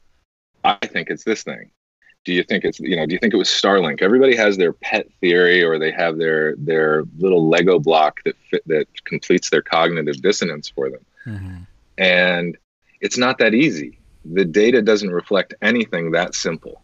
I 0.62 0.78
think 0.86 1.10
it's 1.10 1.24
this 1.24 1.42
thing 1.42 1.70
do 2.24 2.32
you 2.32 2.42
think 2.42 2.64
it's 2.64 2.80
you 2.80 2.96
know 2.96 3.06
do 3.06 3.12
you 3.12 3.18
think 3.18 3.34
it 3.34 3.36
was 3.36 3.48
starlink 3.48 4.02
everybody 4.02 4.34
has 4.36 4.56
their 4.56 4.72
pet 4.72 5.06
theory 5.20 5.62
or 5.62 5.78
they 5.78 5.90
have 5.90 6.18
their 6.18 6.54
their 6.56 7.04
little 7.18 7.48
lego 7.48 7.78
block 7.78 8.20
that 8.24 8.36
fit, 8.50 8.62
that 8.66 8.86
completes 9.04 9.50
their 9.50 9.62
cognitive 9.62 10.20
dissonance 10.22 10.68
for 10.68 10.90
them 10.90 11.04
Mm-hmm. 11.26 11.56
and 11.96 12.58
it's 13.00 13.16
not 13.16 13.38
that 13.38 13.54
easy 13.54 13.98
the 14.24 14.44
data 14.44 14.82
doesn't 14.82 15.10
reflect 15.10 15.54
anything 15.62 16.10
that 16.12 16.34
simple 16.34 16.80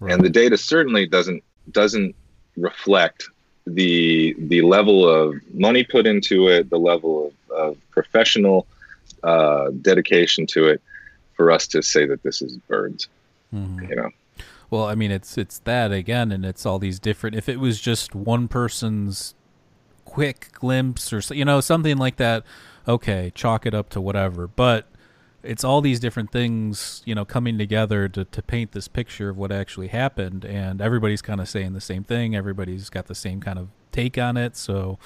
Right. 0.00 0.12
and 0.14 0.24
the 0.24 0.30
data 0.30 0.56
certainly 0.56 1.06
doesn't 1.06 1.42
doesn't 1.70 2.14
reflect 2.56 3.28
the 3.66 4.34
the 4.38 4.62
level 4.62 5.08
of 5.08 5.34
money 5.54 5.84
put 5.84 6.06
into 6.06 6.48
it 6.48 6.70
the 6.70 6.78
level 6.78 7.26
of, 7.50 7.56
of 7.56 7.90
professional 7.90 8.66
uh, 9.22 9.70
dedication 9.82 10.46
to 10.46 10.66
it 10.68 10.82
for 11.36 11.50
us 11.52 11.66
to 11.68 11.82
say 11.82 12.04
that 12.06 12.22
this 12.22 12.42
is 12.42 12.56
birds 12.68 13.08
Mhm. 13.54 13.88
you 13.90 13.96
know 13.96 14.10
Well, 14.72 14.86
I 14.86 14.94
mean, 14.94 15.10
it's 15.10 15.36
it's 15.36 15.58
that 15.60 15.92
again, 15.92 16.32
and 16.32 16.46
it's 16.46 16.64
all 16.64 16.78
these 16.78 16.98
different. 16.98 17.36
If 17.36 17.46
it 17.46 17.60
was 17.60 17.78
just 17.78 18.14
one 18.14 18.48
person's 18.48 19.34
quick 20.06 20.48
glimpse 20.54 21.12
or 21.12 21.20
you 21.34 21.44
know 21.44 21.60
something 21.60 21.98
like 21.98 22.16
that, 22.16 22.42
okay, 22.88 23.30
chalk 23.34 23.66
it 23.66 23.74
up 23.74 23.90
to 23.90 24.00
whatever. 24.00 24.46
But 24.46 24.88
it's 25.42 25.62
all 25.62 25.82
these 25.82 26.00
different 26.00 26.32
things, 26.32 27.02
you 27.04 27.14
know, 27.14 27.26
coming 27.26 27.58
together 27.58 28.08
to 28.08 28.24
to 28.24 28.42
paint 28.42 28.72
this 28.72 28.88
picture 28.88 29.28
of 29.28 29.36
what 29.36 29.52
actually 29.52 29.88
happened, 29.88 30.42
and 30.46 30.80
everybody's 30.80 31.20
kind 31.20 31.42
of 31.42 31.50
saying 31.50 31.74
the 31.74 31.80
same 31.82 32.02
thing. 32.02 32.34
Everybody's 32.34 32.88
got 32.88 33.08
the 33.08 33.14
same 33.14 33.42
kind 33.42 33.58
of 33.58 33.68
take 33.92 34.16
on 34.16 34.38
it, 34.38 34.56
so. 34.56 34.98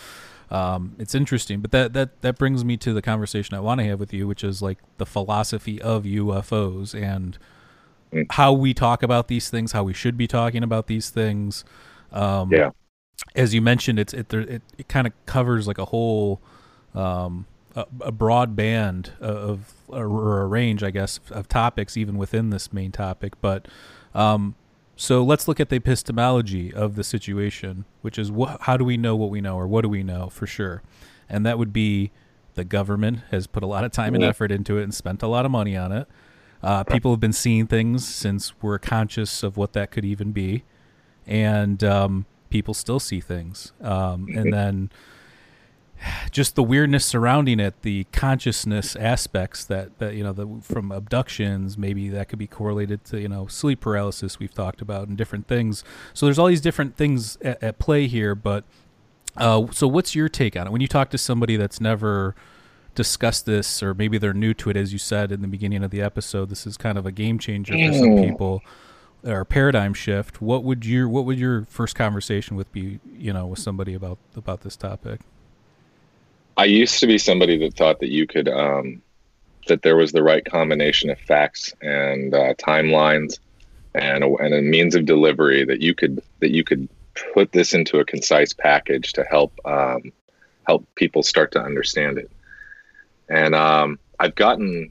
Um, 0.48 0.94
it's 1.00 1.12
interesting, 1.16 1.58
but 1.60 1.72
that, 1.72 1.92
that 1.94 2.20
that 2.20 2.38
brings 2.38 2.64
me 2.64 2.76
to 2.76 2.92
the 2.92 3.02
conversation 3.02 3.56
I 3.56 3.58
want 3.58 3.80
to 3.80 3.86
have 3.86 3.98
with 3.98 4.12
you, 4.12 4.28
which 4.28 4.44
is 4.44 4.62
like 4.62 4.78
the 4.96 5.04
philosophy 5.04 5.82
of 5.82 6.04
UFOs 6.04 6.94
and 6.94 7.36
Mm. 8.12 8.26
how 8.30 8.52
we 8.52 8.72
talk 8.72 9.02
about 9.02 9.28
these 9.28 9.50
things, 9.50 9.72
how 9.72 9.82
we 9.82 9.92
should 9.92 10.16
be 10.16 10.26
talking 10.26 10.62
about 10.62 10.86
these 10.86 11.10
things. 11.10 11.64
Um, 12.12 12.52
Yeah. 12.52 12.70
As 13.34 13.52
you 13.54 13.60
mentioned, 13.60 13.98
it's 13.98 14.14
it 14.14 14.32
it, 14.32 14.62
it 14.78 14.88
kind 14.88 15.06
of 15.06 15.12
covers 15.26 15.66
like 15.66 15.78
a 15.78 15.86
whole 15.86 16.40
um, 16.94 17.46
a, 17.74 17.86
a 18.00 18.12
broad 18.12 18.54
band 18.54 19.12
of 19.20 19.74
or 19.88 20.42
a 20.42 20.46
range, 20.46 20.82
I 20.82 20.90
guess, 20.90 21.20
of 21.30 21.48
topics 21.48 21.96
even 21.96 22.16
within 22.16 22.50
this 22.50 22.72
main 22.72 22.92
topic. 22.92 23.32
But 23.40 23.68
um, 24.14 24.54
so 24.96 25.22
let's 25.24 25.48
look 25.48 25.60
at 25.60 25.68
the 25.68 25.76
epistemology 25.76 26.72
of 26.72 26.94
the 26.94 27.04
situation, 27.04 27.84
which 28.02 28.18
is 28.18 28.30
wh- 28.30 28.56
how 28.60 28.76
do 28.76 28.84
we 28.84 28.96
know 28.96 29.16
what 29.16 29.30
we 29.30 29.40
know, 29.40 29.56
or 29.56 29.66
what 29.66 29.82
do 29.82 29.88
we 29.88 30.02
know 30.02 30.28
for 30.28 30.46
sure? 30.46 30.82
And 31.28 31.44
that 31.44 31.58
would 31.58 31.72
be 31.72 32.12
the 32.54 32.64
government 32.64 33.20
has 33.30 33.46
put 33.46 33.62
a 33.62 33.66
lot 33.66 33.84
of 33.84 33.92
time 33.92 34.14
and 34.14 34.24
effort 34.24 34.50
into 34.50 34.78
it 34.78 34.82
and 34.84 34.94
spent 34.94 35.22
a 35.22 35.26
lot 35.26 35.44
of 35.44 35.50
money 35.50 35.76
on 35.76 35.92
it. 35.92 36.06
Uh, 36.66 36.82
people 36.82 37.12
have 37.12 37.20
been 37.20 37.32
seeing 37.32 37.64
things 37.68 38.04
since 38.04 38.52
we're 38.60 38.76
conscious 38.76 39.44
of 39.44 39.56
what 39.56 39.72
that 39.72 39.92
could 39.92 40.04
even 40.04 40.32
be, 40.32 40.64
and 41.24 41.84
um, 41.84 42.26
people 42.50 42.74
still 42.74 42.98
see 42.98 43.20
things. 43.20 43.72
Um, 43.80 44.26
and 44.34 44.52
then 44.52 44.90
just 46.32 46.56
the 46.56 46.64
weirdness 46.64 47.06
surrounding 47.06 47.60
it, 47.60 47.82
the 47.82 48.02
consciousness 48.12 48.96
aspects 48.96 49.64
that, 49.66 49.96
that 50.00 50.14
you 50.14 50.24
know, 50.24 50.32
the, 50.32 50.60
from 50.60 50.90
abductions, 50.90 51.78
maybe 51.78 52.08
that 52.08 52.28
could 52.28 52.38
be 52.40 52.48
correlated 52.48 53.04
to 53.04 53.20
you 53.20 53.28
know 53.28 53.46
sleep 53.46 53.78
paralysis 53.78 54.40
we've 54.40 54.52
talked 54.52 54.82
about 54.82 55.06
and 55.06 55.16
different 55.16 55.46
things. 55.46 55.84
So 56.14 56.26
there's 56.26 56.38
all 56.38 56.48
these 56.48 56.60
different 56.60 56.96
things 56.96 57.38
at, 57.42 57.62
at 57.62 57.78
play 57.78 58.08
here. 58.08 58.34
But 58.34 58.64
uh, 59.36 59.66
so 59.70 59.86
what's 59.86 60.16
your 60.16 60.28
take 60.28 60.56
on 60.56 60.66
it 60.66 60.72
when 60.72 60.80
you 60.80 60.88
talk 60.88 61.10
to 61.10 61.18
somebody 61.18 61.56
that's 61.56 61.80
never 61.80 62.34
discussed 62.96 63.46
this, 63.46 63.82
or 63.82 63.94
maybe 63.94 64.18
they're 64.18 64.34
new 64.34 64.54
to 64.54 64.70
it, 64.70 64.76
as 64.76 64.92
you 64.92 64.98
said 64.98 65.30
in 65.30 65.42
the 65.42 65.48
beginning 65.48 65.84
of 65.84 65.92
the 65.92 66.02
episode? 66.02 66.48
This 66.48 66.66
is 66.66 66.76
kind 66.76 66.98
of 66.98 67.06
a 67.06 67.12
game 67.12 67.38
changer 67.38 67.74
for 67.74 67.92
some 67.92 68.16
Mm. 68.16 68.28
people 68.28 68.62
or 69.24 69.40
a 69.40 69.46
paradigm 69.46 69.94
shift. 69.94 70.42
What 70.42 70.64
would 70.64 70.84
your 70.84 71.08
what 71.08 71.24
would 71.24 71.38
your 71.38 71.64
first 71.64 71.94
conversation 71.94 72.56
with 72.56 72.72
be? 72.72 72.98
You 73.16 73.32
know, 73.32 73.46
with 73.46 73.60
somebody 73.60 73.94
about 73.94 74.18
about 74.36 74.62
this 74.62 74.76
topic. 74.76 75.20
I 76.56 76.64
used 76.64 77.00
to 77.00 77.06
be 77.06 77.18
somebody 77.18 77.58
that 77.58 77.74
thought 77.74 78.00
that 78.00 78.08
you 78.08 78.26
could, 78.26 78.48
um, 78.48 79.02
that 79.68 79.82
there 79.82 79.96
was 79.96 80.12
the 80.12 80.22
right 80.22 80.44
combination 80.44 81.10
of 81.10 81.18
facts 81.18 81.74
and 81.82 82.34
uh, 82.34 82.54
timelines, 82.54 83.38
and 83.94 84.24
a, 84.24 84.34
and 84.36 84.54
a 84.54 84.62
means 84.62 84.94
of 84.94 85.04
delivery 85.04 85.64
that 85.64 85.82
you 85.82 85.94
could 85.94 86.22
that 86.40 86.52
you 86.52 86.64
could 86.64 86.88
put 87.34 87.52
this 87.52 87.74
into 87.74 87.98
a 87.98 88.04
concise 88.04 88.52
package 88.52 89.12
to 89.14 89.24
help 89.24 89.52
um, 89.66 90.12
help 90.66 90.86
people 90.94 91.22
start 91.22 91.52
to 91.52 91.60
understand 91.60 92.18
it. 92.18 92.30
And 93.28 93.54
um, 93.54 93.98
I've 94.18 94.34
gotten, 94.34 94.90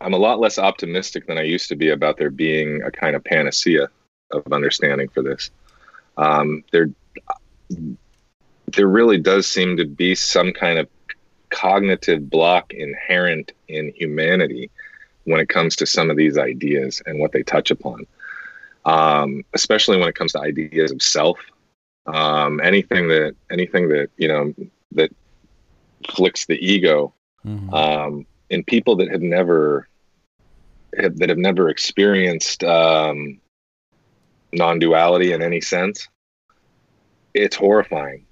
I'm 0.00 0.14
a 0.14 0.18
lot 0.18 0.40
less 0.40 0.58
optimistic 0.58 1.26
than 1.26 1.38
I 1.38 1.42
used 1.42 1.68
to 1.68 1.76
be 1.76 1.90
about 1.90 2.16
there 2.18 2.30
being 2.30 2.82
a 2.82 2.90
kind 2.90 3.16
of 3.16 3.24
panacea 3.24 3.88
of 4.30 4.52
understanding 4.52 5.08
for 5.08 5.22
this. 5.22 5.50
Um, 6.16 6.64
there, 6.72 6.90
there 8.68 8.88
really 8.88 9.18
does 9.18 9.46
seem 9.46 9.76
to 9.76 9.84
be 9.84 10.14
some 10.14 10.52
kind 10.52 10.78
of 10.78 10.88
cognitive 11.50 12.28
block 12.28 12.72
inherent 12.72 13.52
in 13.68 13.92
humanity 13.94 14.70
when 15.24 15.40
it 15.40 15.48
comes 15.48 15.76
to 15.76 15.86
some 15.86 16.10
of 16.10 16.16
these 16.16 16.36
ideas 16.36 17.02
and 17.06 17.18
what 17.18 17.32
they 17.32 17.42
touch 17.42 17.70
upon, 17.70 18.06
um, 18.84 19.44
especially 19.54 19.96
when 19.98 20.08
it 20.08 20.14
comes 20.14 20.32
to 20.32 20.40
ideas 20.40 20.90
of 20.90 21.00
self. 21.00 21.38
Um, 22.06 22.60
anything 22.60 23.08
that 23.08 23.34
anything 23.50 23.88
that 23.88 24.10
you 24.18 24.28
know 24.28 24.52
that 24.92 25.10
flicks 26.10 26.44
the 26.44 26.58
ego 26.58 27.14
Mhm. 27.46 27.72
um, 27.74 28.26
in 28.50 28.64
people 28.64 28.96
that 28.96 29.10
have 29.10 29.20
never 29.22 29.86
have, 30.96 31.16
that 31.18 31.28
have 31.28 31.38
never 31.38 31.68
experienced 31.68 32.62
um, 32.64 33.38
non-duality 34.52 35.32
in 35.32 35.42
any 35.42 35.60
sense 35.60 36.08
it's 37.34 37.56
horrifying 37.56 38.24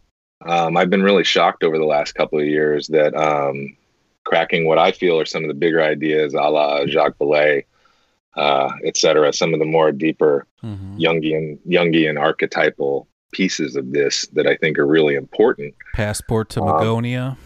um, 0.46 0.76
i've 0.76 0.90
been 0.90 1.02
really 1.02 1.24
shocked 1.24 1.64
over 1.64 1.76
the 1.78 1.84
last 1.84 2.12
couple 2.14 2.38
of 2.38 2.46
years 2.46 2.86
that 2.88 3.14
um, 3.16 3.76
cracking 4.24 4.66
what 4.66 4.78
i 4.78 4.92
feel 4.92 5.18
are 5.18 5.24
some 5.24 5.42
of 5.42 5.48
the 5.48 5.54
bigger 5.54 5.82
ideas 5.82 6.34
a 6.34 6.38
la 6.40 6.86
jacques 6.86 7.18
Vallée, 7.18 7.64
uh, 8.36 8.70
et 8.84 8.96
cetera 8.96 9.32
some 9.32 9.52
of 9.52 9.58
the 9.60 9.66
more 9.66 9.90
deeper 9.92 10.46
Mhm. 10.62 10.98
jungian 11.00 11.58
jungian 11.68 12.20
archetypal 12.20 13.08
pieces 13.32 13.74
of 13.74 13.90
this 13.92 14.26
that 14.34 14.46
i 14.46 14.54
think 14.56 14.78
are 14.78 14.86
really 14.86 15.16
important 15.16 15.74
Passport 15.94 16.48
to 16.50 16.60
Um, 16.62 16.68
Magonia. 16.68 17.36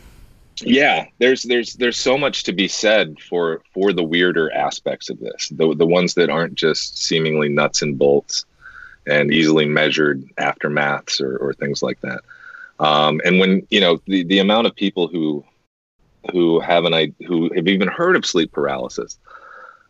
Yeah 0.62 1.06
there's 1.18 1.42
there's 1.42 1.74
there's 1.74 1.98
so 1.98 2.16
much 2.16 2.44
to 2.44 2.52
be 2.52 2.68
said 2.68 3.18
for 3.20 3.62
for 3.74 3.92
the 3.92 4.02
weirder 4.02 4.52
aspects 4.52 5.10
of 5.10 5.18
this 5.20 5.48
the 5.50 5.74
the 5.74 5.86
ones 5.86 6.14
that 6.14 6.30
aren't 6.30 6.54
just 6.54 6.98
seemingly 6.98 7.48
nuts 7.48 7.82
and 7.82 7.98
bolts 7.98 8.44
and 9.06 9.32
easily 9.32 9.66
measured 9.66 10.24
aftermaths 10.38 11.20
or, 11.20 11.36
or 11.38 11.52
things 11.54 11.82
like 11.82 12.00
that 12.00 12.20
um, 12.78 13.20
and 13.24 13.38
when 13.38 13.66
you 13.70 13.80
know 13.80 14.00
the 14.06 14.24
the 14.24 14.38
amount 14.38 14.66
of 14.66 14.74
people 14.74 15.08
who 15.08 15.44
who 16.32 16.58
haven't 16.60 16.94
I 16.94 17.12
who 17.26 17.52
have 17.54 17.68
even 17.68 17.88
heard 17.88 18.16
of 18.16 18.26
sleep 18.26 18.52
paralysis 18.52 19.18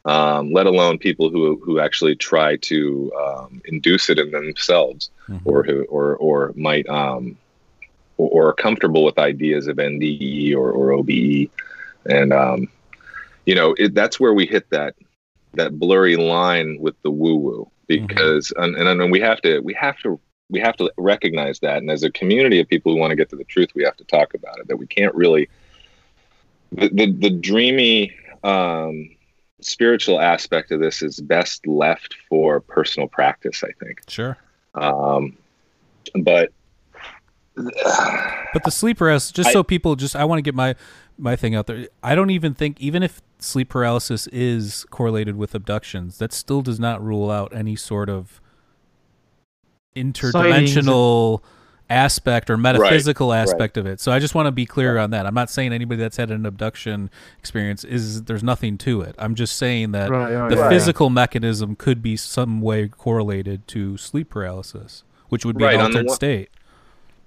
um, 0.05 0.53
let 0.53 0.67
alone 0.67 0.99
people 0.99 1.31
who 1.31 1.61
who 1.65 1.81
actually 1.81 2.15
try 2.15 2.57
to 2.57 3.13
um, 3.15 3.63
induce 3.65 4.09
it 4.11 4.19
in 4.19 4.31
themselves 4.31 5.11
Mhm. 5.29 5.41
or 5.45 5.63
who 5.65 5.85
or 5.85 6.17
or 6.17 6.53
might 6.57 6.89
um 6.89 7.37
or, 8.19 8.29
or 8.31 8.49
are 8.49 8.53
comfortable 8.53 9.05
with 9.05 9.19
ideas 9.19 9.67
of 9.67 9.77
NDE 9.77 10.55
or, 10.55 10.71
or 10.71 10.93
OBE 10.93 11.51
and 12.09 12.33
um 12.33 12.69
you 13.45 13.55
know 13.55 13.75
it, 13.79 13.95
that's 13.95 14.21
where 14.21 14.33
we 14.33 14.47
hit 14.47 14.69
that 14.71 14.95
that 15.55 15.79
blurry 15.79 16.17
line 16.17 16.79
with 16.81 17.01
the 17.03 17.11
woo 17.11 17.37
woo 17.37 17.71
because 17.87 18.53
and, 18.57 18.77
and 18.77 19.01
and 19.01 19.13
we 19.13 19.21
have 19.21 19.41
to 19.43 19.61
we 19.61 19.75
have 19.75 19.99
to 19.99 20.21
we 20.49 20.61
have 20.61 20.77
to 20.77 20.93
recognize 20.97 21.59
that. 21.59 21.79
And 21.79 21.91
as 21.91 22.05
a 22.05 22.11
community 22.11 22.61
of 22.61 22.69
people 22.69 22.93
who 22.93 23.01
want 23.01 23.11
to 23.11 23.17
get 23.17 23.31
to 23.31 23.37
the 23.37 23.45
truth 23.45 23.71
we 23.75 23.85
have 23.85 23.97
to 23.97 24.05
talk 24.05 24.35
about 24.35 24.59
it 24.59 24.69
that 24.69 24.77
we 24.77 24.87
can't 24.87 25.15
really 25.15 25.49
the 26.73 26.89
the, 26.89 27.13
the 27.13 27.31
dreamy 27.31 28.15
um 28.45 29.11
spiritual 29.61 30.21
aspect 30.21 30.71
of 30.71 30.81
this 30.81 31.03
is 31.03 31.19
best 31.19 31.67
left 31.67 32.15
for 32.29 32.61
personal 32.61 33.09
practice 33.09 33.65
i 33.65 33.73
think. 33.85 34.03
Sure. 34.09 34.37
um, 34.75 35.37
but 36.15 36.53
But 37.57 38.65
the 38.65 38.71
sleep 38.71 38.99
paralysis, 38.99 39.33
just 39.33 39.49
I- 39.49 39.53
so 39.53 39.63
people 39.63 39.97
just, 39.97 40.15
I 40.15 40.25
want 40.25 40.39
to 40.39 40.43
get 40.43 40.55
my 40.55 40.75
my 41.19 41.35
thing 41.35 41.55
out 41.55 41.67
there. 41.67 41.89
I 42.03 42.15
don't 42.15 42.29
even 42.31 42.53
think, 42.53 42.79
even 42.81 43.03
if 43.03 43.23
sleep 43.39 43.71
paralysis 43.71 44.27
is 44.29 44.85
correlated 44.91 45.37
with 45.37 45.55
abductions, 45.55 46.19
that 46.19 46.31
still 46.33 46.61
does 46.61 46.79
not 46.79 47.03
rule 47.03 47.31
out 47.31 47.55
any 47.55 47.75
sort 47.75 48.11
of 48.11 48.39
interdimensional 49.97 51.41
aspect 51.89 52.51
or 52.51 52.57
metaphysical 52.57 53.33
aspect 53.33 53.77
of 53.77 53.87
it. 53.87 54.01
So 54.01 54.11
I 54.13 54.19
just 54.19 54.35
want 54.35 54.47
to 54.47 54.51
be 54.53 54.67
clear 54.67 54.99
on 54.99 55.11
that. 55.11 55.25
I'm 55.25 55.35
not 55.35 55.49
saying 55.51 55.73
anybody 55.73 56.01
that's 56.01 56.17
had 56.17 56.31
an 56.31 56.45
abduction 56.45 57.09
experience 57.39 57.85
is 57.85 58.25
there's 58.25 58.43
nothing 58.43 58.77
to 58.79 59.01
it. 59.03 59.15
I'm 59.19 59.35
just 59.35 59.57
saying 59.57 59.93
that 59.93 60.11
Right, 60.11 60.35
right, 60.35 60.51
the 60.51 60.57
right. 60.57 60.69
physical 60.69 61.11
mechanism 61.11 61.77
could 61.77 62.03
be 62.03 62.17
some 62.17 62.61
way 62.61 62.89
correlated 62.89 63.67
to 63.69 63.97
sleep 63.97 64.31
paralysis, 64.31 65.05
which 65.29 65.45
would 65.47 65.57
be 65.57 65.65
Right, 65.65 65.77
an 65.77 65.81
on 65.81 65.91
the 65.93 65.99
altered 65.99 66.07
one- 66.09 66.15
state. 66.17 66.51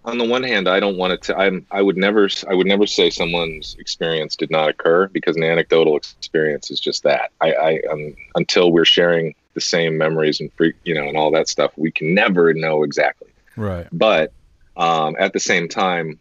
On 0.05 0.17
the 0.17 0.23
one 0.23 0.43
hand, 0.43 0.67
I 0.67 0.79
don't 0.79 0.97
want 0.97 1.13
it 1.13 1.21
to. 1.23 1.37
I'm. 1.37 1.65
I 1.71 1.81
would 1.81 1.97
never. 1.97 2.29
I 2.47 2.53
would 2.53 2.67
never 2.67 2.87
say 2.87 3.09
someone's 3.09 3.75
experience 3.79 4.35
did 4.35 4.49
not 4.49 4.69
occur 4.69 5.07
because 5.07 5.35
an 5.35 5.43
anecdotal 5.43 5.97
experience 5.97 6.71
is 6.71 6.79
just 6.79 7.03
that. 7.03 7.31
I. 7.41 7.53
I 7.53 7.81
um, 7.91 8.15
until 8.35 8.71
we're 8.71 8.85
sharing 8.85 9.35
the 9.53 9.61
same 9.61 9.97
memories 9.97 10.39
and 10.39 10.51
freak, 10.53 10.75
you 10.83 10.95
know, 10.95 11.07
and 11.07 11.17
all 11.17 11.31
that 11.31 11.49
stuff. 11.49 11.71
We 11.75 11.91
can 11.91 12.13
never 12.13 12.53
know 12.53 12.83
exactly. 12.83 13.29
Right. 13.57 13.87
But 13.91 14.31
um, 14.77 15.15
at 15.19 15.33
the 15.33 15.39
same 15.39 15.67
time, 15.67 16.19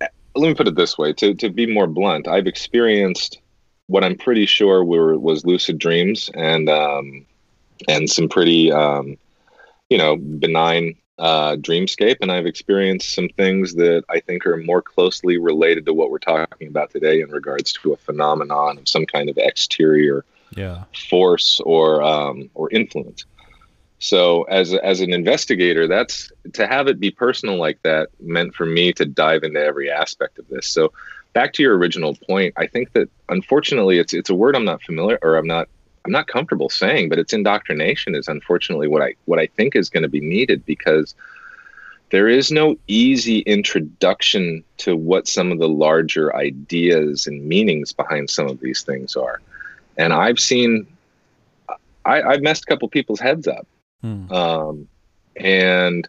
eh, 0.00 0.08
let 0.34 0.48
me 0.48 0.54
put 0.54 0.68
it 0.68 0.74
this 0.74 0.98
way: 0.98 1.14
to 1.14 1.34
to 1.34 1.48
be 1.48 1.66
more 1.66 1.86
blunt, 1.86 2.28
I've 2.28 2.46
experienced 2.46 3.40
what 3.86 4.04
I'm 4.04 4.16
pretty 4.16 4.46
sure 4.46 4.84
were 4.84 5.18
was 5.18 5.44
lucid 5.46 5.78
dreams 5.78 6.30
and 6.34 6.68
um, 6.68 7.24
and 7.88 8.08
some 8.08 8.28
pretty 8.28 8.70
um, 8.70 9.16
you 9.88 9.96
know 9.96 10.16
benign 10.16 10.96
uh, 11.18 11.56
dreamscape, 11.56 12.16
and 12.20 12.32
I've 12.32 12.46
experienced 12.46 13.14
some 13.14 13.28
things 13.28 13.74
that 13.74 14.04
I 14.08 14.20
think 14.20 14.46
are 14.46 14.56
more 14.56 14.82
closely 14.82 15.38
related 15.38 15.86
to 15.86 15.94
what 15.94 16.10
we're 16.10 16.18
talking 16.18 16.68
about 16.68 16.90
today 16.90 17.20
in 17.20 17.30
regards 17.30 17.72
to 17.74 17.92
a 17.92 17.96
phenomenon 17.96 18.78
of 18.78 18.88
some 18.88 19.06
kind 19.06 19.28
of 19.30 19.38
exterior 19.38 20.24
Yeah. 20.56 20.84
force 21.08 21.60
or 21.64 22.02
um, 22.02 22.50
or 22.54 22.70
influence. 22.70 23.26
So 23.98 24.42
as 24.44 24.74
as 24.74 25.00
an 25.00 25.12
investigator, 25.12 25.86
that's 25.86 26.32
to 26.54 26.66
have 26.66 26.88
it 26.88 27.00
be 27.00 27.10
personal 27.10 27.56
like 27.56 27.80
that 27.82 28.08
meant 28.20 28.54
for 28.54 28.66
me 28.66 28.92
to 28.94 29.06
dive 29.06 29.44
into 29.44 29.60
every 29.60 29.90
aspect 29.90 30.38
of 30.38 30.48
this. 30.48 30.66
So 30.66 30.92
back 31.32 31.52
to 31.54 31.62
your 31.62 31.76
original 31.78 32.14
point, 32.28 32.54
I 32.56 32.66
think 32.66 32.92
that 32.92 33.08
unfortunately 33.28 33.98
it's 33.98 34.12
it's 34.12 34.30
a 34.30 34.34
word 34.34 34.56
I'm 34.56 34.64
not 34.64 34.82
familiar 34.82 35.18
or 35.22 35.36
I'm 35.36 35.46
not 35.46 35.68
I'm 36.04 36.12
not 36.12 36.26
comfortable 36.26 36.68
saying, 36.68 37.08
but 37.08 37.18
it's 37.18 37.32
indoctrination 37.32 38.14
is 38.14 38.28
unfortunately 38.28 38.88
what 38.88 39.02
I 39.02 39.14
what 39.24 39.38
I 39.38 39.46
think 39.46 39.74
is 39.74 39.88
going 39.88 40.02
to 40.02 40.08
be 40.08 40.20
needed 40.20 40.64
because 40.66 41.14
there 42.10 42.28
is 42.28 42.52
no 42.52 42.76
easy 42.86 43.40
introduction 43.40 44.62
to 44.78 44.96
what 44.96 45.26
some 45.26 45.50
of 45.50 45.58
the 45.58 45.68
larger 45.68 46.34
ideas 46.36 47.26
and 47.26 47.44
meanings 47.44 47.92
behind 47.92 48.28
some 48.28 48.46
of 48.46 48.60
these 48.60 48.82
things 48.82 49.16
are. 49.16 49.40
And 49.96 50.12
I've 50.12 50.38
seen 50.38 50.86
I, 52.04 52.22
I've 52.22 52.42
messed 52.42 52.64
a 52.64 52.66
couple 52.66 52.88
people's 52.88 53.20
heads 53.20 53.48
up. 53.48 53.66
Hmm. 54.02 54.30
Um, 54.30 54.88
and 55.36 56.06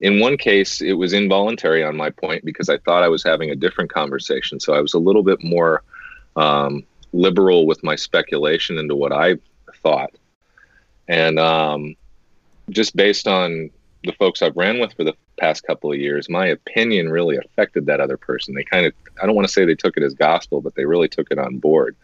in 0.00 0.20
one 0.20 0.36
case, 0.36 0.82
it 0.82 0.94
was 0.94 1.12
involuntary 1.12 1.84
on 1.84 1.96
my 1.96 2.10
point 2.10 2.44
because 2.44 2.68
I 2.68 2.78
thought 2.78 3.02
I 3.02 3.08
was 3.08 3.22
having 3.22 3.50
a 3.50 3.56
different 3.56 3.92
conversation. 3.92 4.60
So 4.60 4.74
I 4.74 4.80
was 4.80 4.94
a 4.94 4.98
little 4.98 5.22
bit 5.22 5.42
more 5.42 5.82
um, 6.34 6.84
liberal 7.16 7.66
with 7.66 7.82
my 7.82 7.96
speculation 7.96 8.78
into 8.78 8.94
what 8.94 9.12
I 9.12 9.36
thought. 9.82 10.12
And 11.08 11.38
um, 11.38 11.96
just 12.70 12.94
based 12.96 13.26
on 13.26 13.70
the 14.04 14.12
folks 14.12 14.42
I've 14.42 14.56
ran 14.56 14.78
with 14.78 14.92
for 14.94 15.04
the 15.04 15.14
past 15.38 15.66
couple 15.66 15.92
of 15.92 15.98
years, 15.98 16.28
my 16.28 16.46
opinion 16.46 17.10
really 17.10 17.36
affected 17.36 17.86
that 17.86 18.00
other 18.00 18.16
person. 18.16 18.54
They 18.54 18.64
kind 18.64 18.86
of, 18.86 18.92
I 19.20 19.26
don't 19.26 19.34
want 19.34 19.46
to 19.46 19.52
say 19.52 19.64
they 19.64 19.74
took 19.74 19.96
it 19.96 20.02
as 20.02 20.14
gospel, 20.14 20.60
but 20.60 20.74
they 20.74 20.84
really 20.84 21.08
took 21.08 21.30
it 21.30 21.38
on 21.38 21.58
board. 21.58 21.96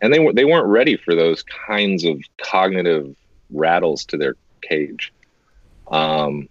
And 0.00 0.12
they, 0.12 0.18
were, 0.18 0.32
they 0.32 0.44
weren't 0.44 0.66
ready 0.66 0.96
for 0.96 1.14
those 1.14 1.42
kinds 1.42 2.04
of 2.04 2.20
cognitive 2.42 3.14
rattles 3.50 4.04
to 4.06 4.16
their 4.16 4.36
cage. 4.62 5.12
Um, 5.90 6.48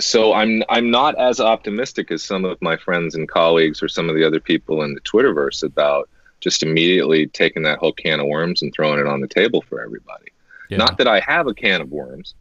so 0.00 0.32
I'm 0.32 0.62
I'm 0.68 0.90
not 0.90 1.18
as 1.18 1.40
optimistic 1.40 2.10
as 2.10 2.24
some 2.24 2.44
of 2.44 2.60
my 2.62 2.76
friends 2.76 3.14
and 3.14 3.28
colleagues 3.28 3.82
or 3.82 3.88
some 3.88 4.08
of 4.08 4.16
the 4.16 4.26
other 4.26 4.40
people 4.40 4.82
in 4.82 4.94
the 4.94 5.00
Twitterverse 5.02 5.62
about 5.62 6.08
just 6.40 6.62
immediately 6.62 7.26
taking 7.26 7.62
that 7.64 7.78
whole 7.78 7.92
can 7.92 8.20
of 8.20 8.26
worms 8.26 8.62
and 8.62 8.72
throwing 8.72 9.00
it 9.00 9.06
on 9.06 9.20
the 9.20 9.28
table 9.28 9.62
for 9.62 9.80
everybody. 9.80 10.26
Yeah. 10.68 10.78
Not 10.78 10.98
that 10.98 11.08
I 11.08 11.20
have 11.20 11.46
a 11.46 11.54
can 11.54 11.80
of 11.80 11.90
worms, 11.90 12.34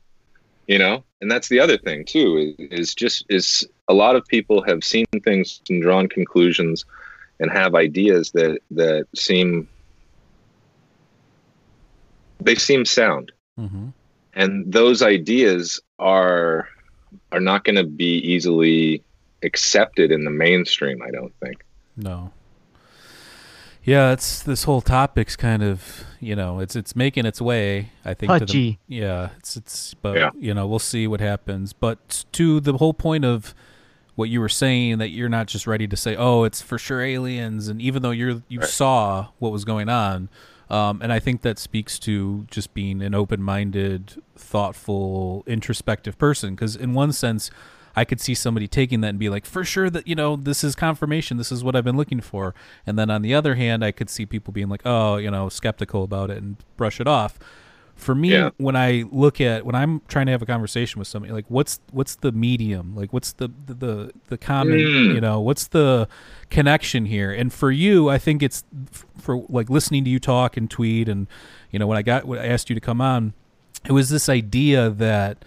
you 0.68 0.78
know. 0.78 1.04
And 1.22 1.30
that's 1.30 1.50
the 1.50 1.60
other 1.60 1.78
thing 1.78 2.06
too 2.06 2.56
is, 2.60 2.80
is 2.80 2.96
just 2.96 3.26
is 3.30 3.68
a 3.88 3.94
lot 3.94 4.16
of 4.16 4.26
people 4.28 4.62
have 4.64 4.84
seen 4.84 5.06
things 5.24 5.62
and 5.70 5.82
drawn 5.82 6.08
conclusions 6.08 6.86
and 7.40 7.52
have 7.52 7.76
ideas 7.76 8.32
that 8.32 8.60
that 8.72 9.08
seem 9.16 9.68
they 12.42 12.56
seem 12.56 12.86
sound 12.86 13.32
hmm 13.58 13.90
and 14.34 14.72
those 14.72 15.02
ideas 15.02 15.82
are 15.98 16.70
are 17.32 17.40
not 17.40 17.64
going 17.64 17.76
to 17.76 17.84
be 17.84 18.20
easily 18.20 19.04
accepted 19.44 20.12
in 20.12 20.24
the 20.24 20.30
mainstream 20.32 21.02
i 21.02 21.12
don't 21.12 21.34
think 21.40 21.66
No. 21.98 22.32
Yeah, 23.90 24.12
it's 24.12 24.44
this 24.44 24.64
whole 24.66 24.82
topic's 24.82 25.36
kind 25.36 25.64
of 25.64 26.04
you 26.20 26.36
know 26.36 26.60
it's 26.60 26.76
it's 26.76 26.96
making 26.96 27.26
its 27.26 27.42
way. 27.42 27.90
I 28.06 28.14
think. 28.14 28.32
To 28.38 28.46
the, 28.46 28.78
yeah, 28.88 29.30
it's 29.38 29.58
it's 29.58 29.94
but 29.96 30.16
Yeah. 30.16 30.30
you 30.38 30.54
know 30.54 30.68
we'll 30.68 30.80
see 30.80 31.08
what 31.08 31.22
happens. 31.22 31.74
But 31.74 32.26
to 32.34 32.60
the 32.60 32.74
whole 32.78 32.94
point 32.94 33.26
of 33.26 33.56
what 34.16 34.30
you 34.30 34.42
were 34.42 34.50
saying 34.50 34.98
that 35.00 35.10
you're 35.10 35.30
not 35.30 35.48
just 35.48 35.66
ready 35.66 35.88
to 35.88 35.96
say 35.96 36.14
oh 36.18 36.44
it's 36.44 36.62
for 36.62 36.78
sure 36.78 37.02
aliens 37.02 37.70
and 37.70 37.82
even 37.82 38.02
though 38.02 38.12
you're 38.12 38.44
you 38.50 38.60
Right. 38.60 38.68
saw 38.70 39.28
what 39.40 39.54
was 39.54 39.64
going 39.64 39.88
on 39.88 40.28
um, 40.70 41.00
and 41.02 41.14
i 41.14 41.20
think 41.20 41.42
that 41.44 41.58
speaks 41.58 41.98
to 42.00 42.46
just 42.52 42.74
being 42.74 43.02
an 43.02 43.16
open-minded 43.16 44.22
thoughtful 44.36 45.46
introspective 45.48 46.18
person 46.18 46.54
because 46.54 46.76
in 46.76 46.94
one 46.94 47.14
sense 47.14 47.50
i 48.00 48.06
could 48.06 48.20
see 48.22 48.34
somebody 48.34 48.68
taking 48.68 49.02
that 49.02 49.10
and 49.10 49.20
be 49.20 49.30
like 49.30 49.46
for 49.46 49.64
sure 49.64 49.90
that 49.90 50.08
you 50.08 50.16
know 50.16 50.36
this 50.36 50.64
is 50.64 50.76
confirmation. 50.76 51.38
This 51.38 51.52
is 51.52 51.64
what 51.64 51.76
i've 51.76 51.84
been 51.84 51.98
looking 51.98 52.22
for. 52.22 52.54
And 52.88 52.98
then 52.98 53.10
on 53.10 53.22
the 53.22 53.34
other 53.40 53.56
hand 53.56 53.84
i 53.84 53.92
could 53.92 54.10
see 54.10 54.26
people 54.26 54.52
being 54.54 54.70
like 54.70 54.82
oh 54.86 55.18
you 55.18 55.30
know 55.32 55.50
skeptical 55.50 56.04
about 56.04 56.30
it 56.32 56.38
and 56.42 56.56
brush 56.78 57.00
it 57.00 57.08
off. 57.08 57.38
For 57.96 58.16
me 58.16 58.32
Yeah. 58.32 58.52
when 58.58 58.78
i 58.78 59.04
look 59.12 59.42
at 59.42 59.66
when 59.66 59.76
i'm 59.76 60.02
trying 60.08 60.28
to 60.28 60.32
have 60.32 60.42
a 60.42 60.46
conversation 60.46 61.00
with 61.00 61.08
somebody 61.10 61.34
like 61.34 61.46
what's 61.50 61.82
what's 61.92 62.16
the 62.16 62.32
medium? 62.32 62.96
Like 62.96 63.12
what's 63.12 63.34
the 63.34 63.50
the 63.66 63.74
the, 63.74 64.12
the 64.30 64.38
common 64.38 64.78
Mm. 64.80 65.14
you 65.16 65.22
know 65.22 65.42
what's 65.42 65.68
the 65.68 66.08
connection 66.50 67.06
here? 67.06 67.32
And 67.32 67.52
for 67.52 67.72
you 67.72 68.10
i 68.10 68.18
think 68.18 68.42
it's 68.42 68.64
f- 68.94 69.06
for 69.18 69.44
like 69.50 69.70
listening 69.70 70.04
to 70.06 70.10
you 70.10 70.20
talk 70.20 70.56
and 70.58 70.70
tweet 70.72 71.10
and 71.10 71.28
you 71.72 71.78
know 71.80 71.88
when 71.88 71.98
i 71.98 72.02
got 72.02 72.24
when 72.26 72.40
i 72.40 72.48
asked 72.48 72.70
you 72.70 72.76
to 72.76 72.82
come 72.82 73.02
on 73.02 73.34
it 73.86 73.92
was 73.92 74.10
this 74.10 74.28
idea 74.30 74.90
that 74.90 75.44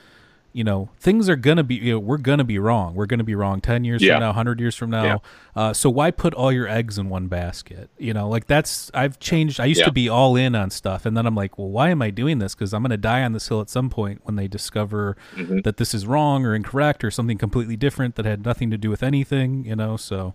you 0.55 0.63
know 0.63 0.91
things 0.99 1.29
are 1.29 1.37
gonna 1.37 1.63
be 1.65 1.77
you 1.77 1.93
know, 1.95 1.99
we're 1.99 2.19
gonna 2.19 2.45
be 2.45 2.59
wrong 2.59 2.95
we're 2.95 3.07
gonna 3.07 3.25
be 3.25 3.35
wrong 3.35 3.61
10 3.61 3.85
years 3.85 4.03
Yeah. 4.03 4.15
from 4.15 4.21
now 4.21 4.29
100 4.29 4.61
years 4.61 4.77
from 4.77 4.91
now 4.91 5.05
Yeah. 5.05 5.19
uh, 5.57 5.73
so 5.73 5.89
why 5.89 6.11
put 6.11 6.35
all 6.35 6.53
your 6.53 6.69
eggs 6.69 6.99
in 6.99 7.09
one 7.09 7.27
basket 7.29 7.89
you 7.99 8.13
know 8.13 8.29
like 8.29 8.47
that's 8.47 8.91
i've 8.93 9.19
changed 9.19 9.59
i 9.61 9.65
used 9.65 9.81
Yeah. 9.81 9.87
to 9.87 9.93
be 9.93 10.09
all 10.11 10.37
in 10.37 10.55
on 10.55 10.69
stuff 10.71 11.07
and 11.07 11.17
then 11.17 11.25
i'm 11.27 11.35
like 11.35 11.57
well 11.59 11.69
why 11.71 11.89
am 11.89 12.03
i 12.03 12.11
doing 12.11 12.39
this 12.39 12.55
because 12.55 12.75
i'm 12.75 12.83
gonna 12.83 12.97
die 12.99 13.23
on 13.23 13.33
this 13.33 13.49
hill 13.49 13.61
at 13.63 13.71
some 13.71 13.89
point 13.89 14.21
when 14.25 14.37
they 14.37 14.47
discover 14.47 15.17
Mhm. 15.37 15.63
that 15.65 15.79
this 15.79 15.95
is 15.95 16.07
wrong 16.07 16.45
or 16.45 16.55
incorrect 16.55 17.03
or 17.03 17.11
something 17.11 17.39
completely 17.39 17.77
different 17.77 18.17
that 18.17 18.27
had 18.27 18.45
nothing 18.45 18.71
to 18.71 18.77
do 18.77 18.91
with 18.91 19.03
anything 19.03 19.65
you 19.65 19.77
know 19.77 19.97
so 19.97 20.35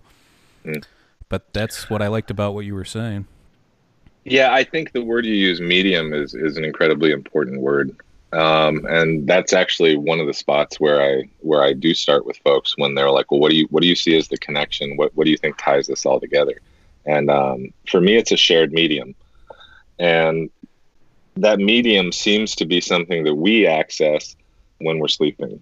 Mm. 0.66 0.84
but 1.30 1.54
that's 1.54 1.90
what 1.92 2.02
i 2.02 2.08
liked 2.08 2.32
about 2.32 2.54
what 2.56 2.66
you 2.66 2.74
were 2.74 2.84
saying 2.86 3.26
yeah 4.26 4.52
i 4.54 4.64
think 4.64 4.92
the 4.92 5.04
word 5.04 5.26
you 5.26 5.36
use 5.36 5.62
medium 5.62 6.12
is 6.14 6.34
is 6.34 6.58
an 6.58 6.66
incredibly 6.66 7.12
important 7.12 7.62
word 7.62 7.96
um, 8.34 8.86
and 8.86 9.26
that's 9.28 9.54
actually 9.54 9.96
one 9.96 10.20
of 10.20 10.28
the 10.28 10.34
spots 10.34 10.80
where 10.80 11.02
i 11.02 11.24
where 11.40 11.64
i 11.64 11.74
do 11.74 11.94
start 11.94 12.26
with 12.26 12.38
folks 12.38 12.78
when 12.78 12.94
they're 12.94 13.12
like 13.12 13.32
well 13.32 13.40
what 13.40 13.52
do 13.52 13.58
you 13.58 13.68
what 13.70 13.82
do 13.82 13.88
you 13.88 13.96
see 13.96 14.18
as 14.18 14.28
the 14.28 14.38
connection? 14.38 14.98
What 14.98 15.16
what 15.16 15.26
do 15.26 15.32
you 15.32 15.38
think 15.38 15.58
ties 15.58 15.88
this 15.88 16.06
all 16.06 16.20
together? 16.20 16.60
And 17.06 17.30
um, 17.30 17.74
for 17.90 18.02
me 18.02 18.16
it's 18.16 18.32
a 18.32 18.38
shared 18.38 18.74
medium. 18.74 19.16
And 20.00 20.50
that 21.38 21.60
medium 21.60 22.12
seems 22.12 22.56
to 22.56 22.66
be 22.66 22.82
something 22.82 23.24
that 23.24 23.36
we 23.36 23.66
access 23.66 24.36
when 24.80 25.00
we're 25.00 25.08
sleeping. 25.08 25.62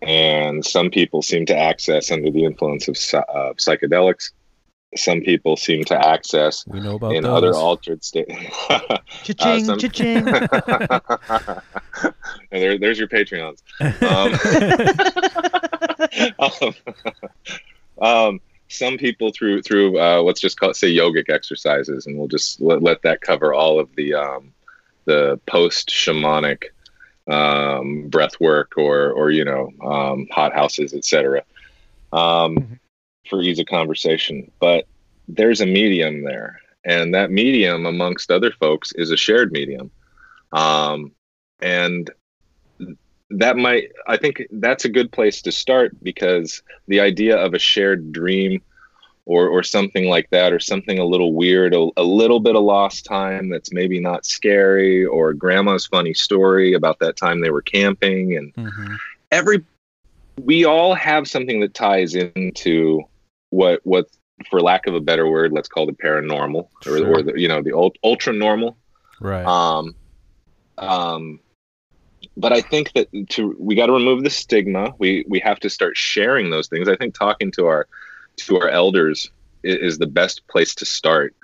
And 0.00 0.64
some 0.64 0.90
people 0.90 1.22
seem 1.22 1.44
to 1.46 1.56
access 1.56 2.10
under 2.10 2.30
the 2.30 2.44
influence 2.44 2.88
of 2.88 2.96
psy- 2.96 3.24
psychedelics 3.56 4.30
some 4.96 5.20
people 5.20 5.56
seem 5.56 5.84
to 5.84 6.06
access 6.08 6.66
we 6.66 6.80
know 6.80 6.94
about 6.96 7.14
in 7.14 7.22
those. 7.24 7.36
other 7.36 7.54
altered 7.54 8.02
states 8.02 8.32
Cha-ching, 9.22 9.64
some- 9.64 9.78
cha-ching. 9.78 10.24
there, 12.50 12.78
there's 12.78 12.98
your 12.98 13.08
patreons 13.08 13.62
um, 14.02 14.32
um, 18.00 18.00
um, 18.00 18.40
some 18.68 18.96
people 18.98 19.30
through 19.32 19.62
through 19.62 19.98
uh, 20.00 20.20
let's 20.22 20.40
just 20.40 20.58
call 20.58 20.70
it 20.70 20.76
say 20.76 20.92
yogic 20.94 21.28
exercises 21.30 22.06
and 22.06 22.18
we'll 22.18 22.28
just 22.28 22.60
let, 22.60 22.82
let 22.82 23.02
that 23.02 23.20
cover 23.20 23.52
all 23.52 23.78
of 23.80 23.94
the 23.96 24.14
um, 24.14 24.52
the 25.04 25.38
post 25.46 25.88
shamanic 25.90 26.64
um, 27.30 28.08
breath 28.08 28.40
work 28.40 28.72
or 28.76 29.10
or 29.12 29.30
you 29.30 29.44
know 29.44 29.70
um, 29.84 30.26
hot 30.30 30.52
houses 30.54 30.94
etc 30.94 31.42
um, 32.12 32.56
Mhm. 32.56 32.78
For 33.28 33.42
ease 33.42 33.58
of 33.58 33.66
conversation 33.66 34.50
but 34.60 34.86
there's 35.28 35.60
a 35.60 35.66
medium 35.66 36.22
there 36.24 36.60
and 36.84 37.14
that 37.14 37.30
medium 37.30 37.86
amongst 37.86 38.30
other 38.30 38.50
folks 38.52 38.92
is 38.92 39.10
a 39.10 39.16
shared 39.16 39.52
medium 39.52 39.90
um, 40.52 41.12
and 41.60 42.10
that 43.30 43.56
might 43.56 43.92
i 44.06 44.16
think 44.16 44.42
that's 44.52 44.84
a 44.86 44.88
good 44.88 45.12
place 45.12 45.42
to 45.42 45.52
start 45.52 45.92
because 46.02 46.62
the 46.86 47.00
idea 47.00 47.36
of 47.36 47.52
a 47.52 47.58
shared 47.58 48.10
dream 48.12 48.62
or 49.26 49.48
or 49.48 49.62
something 49.62 50.08
like 50.08 50.30
that 50.30 50.52
or 50.52 50.58
something 50.58 50.98
a 50.98 51.04
little 51.04 51.34
weird 51.34 51.74
a, 51.74 51.88
a 51.98 52.02
little 52.02 52.40
bit 52.40 52.56
of 52.56 52.62
lost 52.62 53.04
time 53.04 53.50
that's 53.50 53.70
maybe 53.72 54.00
not 54.00 54.24
scary 54.24 55.04
or 55.04 55.34
grandma's 55.34 55.86
funny 55.86 56.14
story 56.14 56.72
about 56.72 56.98
that 57.00 57.16
time 57.16 57.40
they 57.40 57.50
were 57.50 57.60
camping 57.62 58.36
and 58.36 58.54
Mhm. 58.54 58.96
every 59.30 59.62
we 60.40 60.64
all 60.64 60.94
have 60.94 61.28
something 61.28 61.60
that 61.60 61.74
ties 61.74 62.14
into 62.14 63.02
what 63.50 63.80
what 63.84 64.06
for 64.50 64.60
lack 64.60 64.86
of 64.86 64.94
a 64.94 65.00
better 65.00 65.28
word 65.28 65.52
let's 65.52 65.68
call 65.68 65.88
it 65.88 65.98
paranormal 65.98 66.68
or, 66.86 66.98
Sure. 66.98 67.08
or 67.08 67.22
the, 67.22 67.32
you 67.40 67.48
know 67.48 67.62
the 67.62 67.72
ult- 67.72 67.98
ultra 68.04 68.32
normal 68.32 68.76
right 69.20 69.44
um, 69.46 69.94
um, 70.78 71.40
but 72.36 72.52
I 72.52 72.60
think 72.60 72.92
that 72.92 73.08
to 73.30 73.56
we 73.58 73.74
got 73.74 73.86
to 73.86 73.92
remove 73.92 74.22
the 74.22 74.30
stigma. 74.30 74.94
We 74.98 75.24
we 75.28 75.40
have 75.40 75.58
to 75.60 75.70
start 75.70 75.96
sharing 75.96 76.50
those 76.50 76.68
things. 76.68 76.88
I 76.88 76.96
think 76.96 77.14
talking 77.14 77.50
to 77.52 77.66
our 77.66 77.86
to 78.38 78.58
our 78.60 78.68
elders 78.68 79.30
is, 79.64 79.76
is 79.76 79.98
the 79.98 80.06
best 80.06 80.46
place 80.46 80.74
to 80.76 80.84
start. 80.84 81.34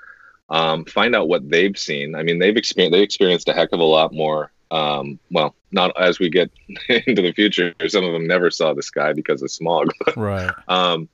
Um, 0.51 0.85
find 0.85 1.17
out 1.17 1.27
what 1.29 1.49
they've 1.49 1.77
seen. 1.77 2.15
I 2.15 2.23
mean, 2.23 2.39
they've 2.39 2.57
experienced 2.57 2.93
they 2.93 3.03
experienced 3.03 3.49
a 3.49 3.55
heck 3.55 3.73
of 3.73 3.81
a 3.81 3.85
lot 3.85 4.13
more. 4.13 4.53
Um, 4.71 5.19
well, 5.31 5.55
not 5.73 5.99
as 6.01 6.19
we 6.21 6.31
get 6.31 6.51
into 6.89 7.23
the 7.23 7.33
future. 7.33 7.75
Some 7.89 8.05
of 8.05 8.13
them 8.13 8.27
never 8.27 8.51
saw 8.51 8.73
the 8.75 8.83
sky 8.83 9.13
because 9.13 9.43
of 9.43 9.51
smog. 9.51 9.89
Right. 10.17 10.51
um, 10.69 11.09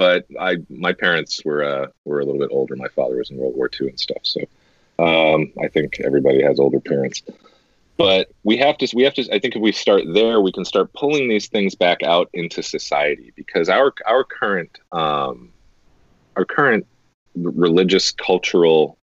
but 0.00 0.24
I 0.40 0.56
my 0.70 0.94
parents 0.94 1.44
were 1.44 1.62
uh, 1.62 1.88
were 2.06 2.20
a 2.20 2.24
little 2.24 2.40
bit 2.40 2.48
older. 2.50 2.74
My 2.74 2.88
father 2.88 3.18
was 3.18 3.30
in 3.30 3.36
World 3.36 3.54
War 3.54 3.68
II 3.68 3.88
and 3.88 4.00
stuff. 4.00 4.22
So 4.22 4.40
um, 4.98 5.52
I 5.62 5.68
think 5.68 6.00
everybody 6.00 6.42
has 6.42 6.58
older 6.58 6.80
parents. 6.80 7.22
But 7.98 8.30
we 8.42 8.56
have 8.56 8.78
to 8.78 8.88
we 8.94 9.02
have 9.02 9.12
to 9.12 9.28
I 9.30 9.38
think 9.38 9.56
if 9.56 9.60
we 9.60 9.72
start 9.72 10.04
there, 10.14 10.40
we 10.40 10.52
can 10.52 10.64
start 10.64 10.90
pulling 10.94 11.28
these 11.28 11.48
things 11.48 11.74
back 11.74 12.02
out 12.02 12.30
into 12.32 12.62
society 12.62 13.34
because 13.36 13.68
our 13.68 13.92
our 14.06 14.24
current 14.24 14.78
um, 14.90 15.52
our 16.34 16.46
current 16.46 16.86
religious 17.34 18.10
cultural 18.10 18.96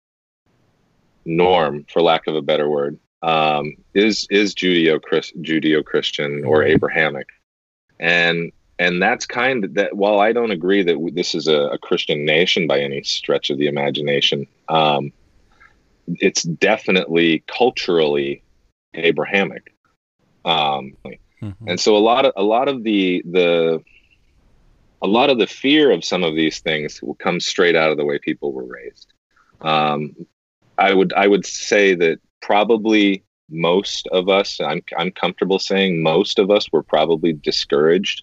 norm, 1.27 1.85
for 1.93 2.01
lack 2.01 2.27
of 2.27 2.37
a 2.37 2.43
better 2.43 2.71
word, 2.71 2.99
um, 3.21 3.75
is 3.93 4.27
is 4.31 4.55
Judeo 4.55 4.99
Judeo 5.43 5.85
Christian 5.85 6.43
or 6.47 6.63
Abrahamic, 6.63 7.29
and 8.01 8.51
and 8.79 9.01
that's 9.01 9.27
kind 9.27 9.65
of 9.65 9.75
that. 9.75 9.97
While 9.97 10.21
I 10.21 10.33
don't 10.33 10.51
agree 10.51 10.83
that 10.83 11.11
this 11.15 11.35
is 11.35 11.49
a, 11.49 11.69
a 11.69 11.79
Christian 11.79 12.25
nation 12.25 12.67
by 12.67 12.81
any 12.81 13.03
stretch 13.03 13.51
of 13.51 13.59
the 13.59 13.69
imagination, 13.69 14.47
um, 14.69 15.13
it's 16.07 16.43
definitely 16.43 17.43
culturally 17.47 18.43
Abrahamic. 18.95 19.73
Um, 20.45 20.97
mm-hmm. 21.07 21.69
And 21.69 21.81
so 21.81 21.97
a 21.97 21.99
lot 21.99 22.27
of 22.27 22.33
a 22.37 22.43
lot 22.43 22.69
of 22.69 22.83
the 22.83 23.23
the 23.25 23.83
a 25.03 25.07
lot 25.07 25.31
of 25.31 25.39
the 25.39 25.47
fear 25.47 25.91
of 25.91 26.05
some 26.05 26.23
of 26.23 26.35
these 26.35 26.61
things 26.61 27.03
will 27.03 27.15
come 27.15 27.41
straight 27.41 27.77
out 27.77 27.91
of 27.91 27.97
the 27.97 28.05
way 28.05 28.19
people 28.19 28.53
were 28.53 28.65
raised. 28.65 29.13
Um, 29.61 30.15
I 30.79 30.93
would 30.93 31.13
I 31.15 31.27
would 31.27 31.47
say 31.47 31.95
that 31.95 32.21
probably 32.43 33.23
most 33.49 34.07
of 34.13 34.29
us, 34.29 34.61
I'm 34.61 34.83
I'm 34.99 35.11
comfortable 35.11 35.59
saying 35.59 36.03
most 36.03 36.39
of 36.39 36.51
us 36.51 36.71
were 36.73 36.83
probably 36.83 37.33
discouraged 37.33 38.23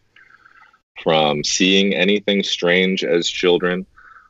from 1.01 1.43
seeing 1.43 1.93
anything 1.93 2.43
strange 2.43 3.03
as 3.03 3.27
children 3.27 3.86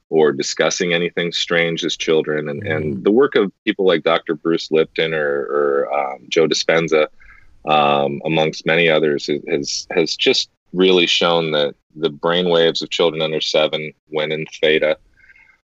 or 0.09 0.31
discussing 0.31 0.93
anything 0.93 1.31
strange 1.31 1.83
as 1.83 1.97
children. 1.97 2.47
And, 2.47 2.63
and 2.63 2.85
mm-hmm. 2.85 3.03
the 3.03 3.11
work 3.11 3.35
of 3.35 3.51
people 3.65 3.85
like 3.85 4.03
Dr. 4.03 4.35
Bruce 4.35 4.71
Lipton 4.71 5.13
or, 5.13 5.41
or 5.41 5.93
um, 5.93 6.25
Joe 6.29 6.47
Dispenza, 6.47 7.07
um, 7.65 8.21
amongst 8.23 8.65
many 8.65 8.89
others, 8.89 9.27
has, 9.47 9.87
has 9.91 10.15
just 10.15 10.49
really 10.71 11.07
shown 11.07 11.51
that 11.51 11.75
the 11.95 12.09
brain 12.09 12.49
waves 12.49 12.81
of 12.81 12.89
children 12.89 13.21
under 13.21 13.41
seven 13.41 13.91
when 14.09 14.31
in 14.31 14.45
theta, 14.61 14.97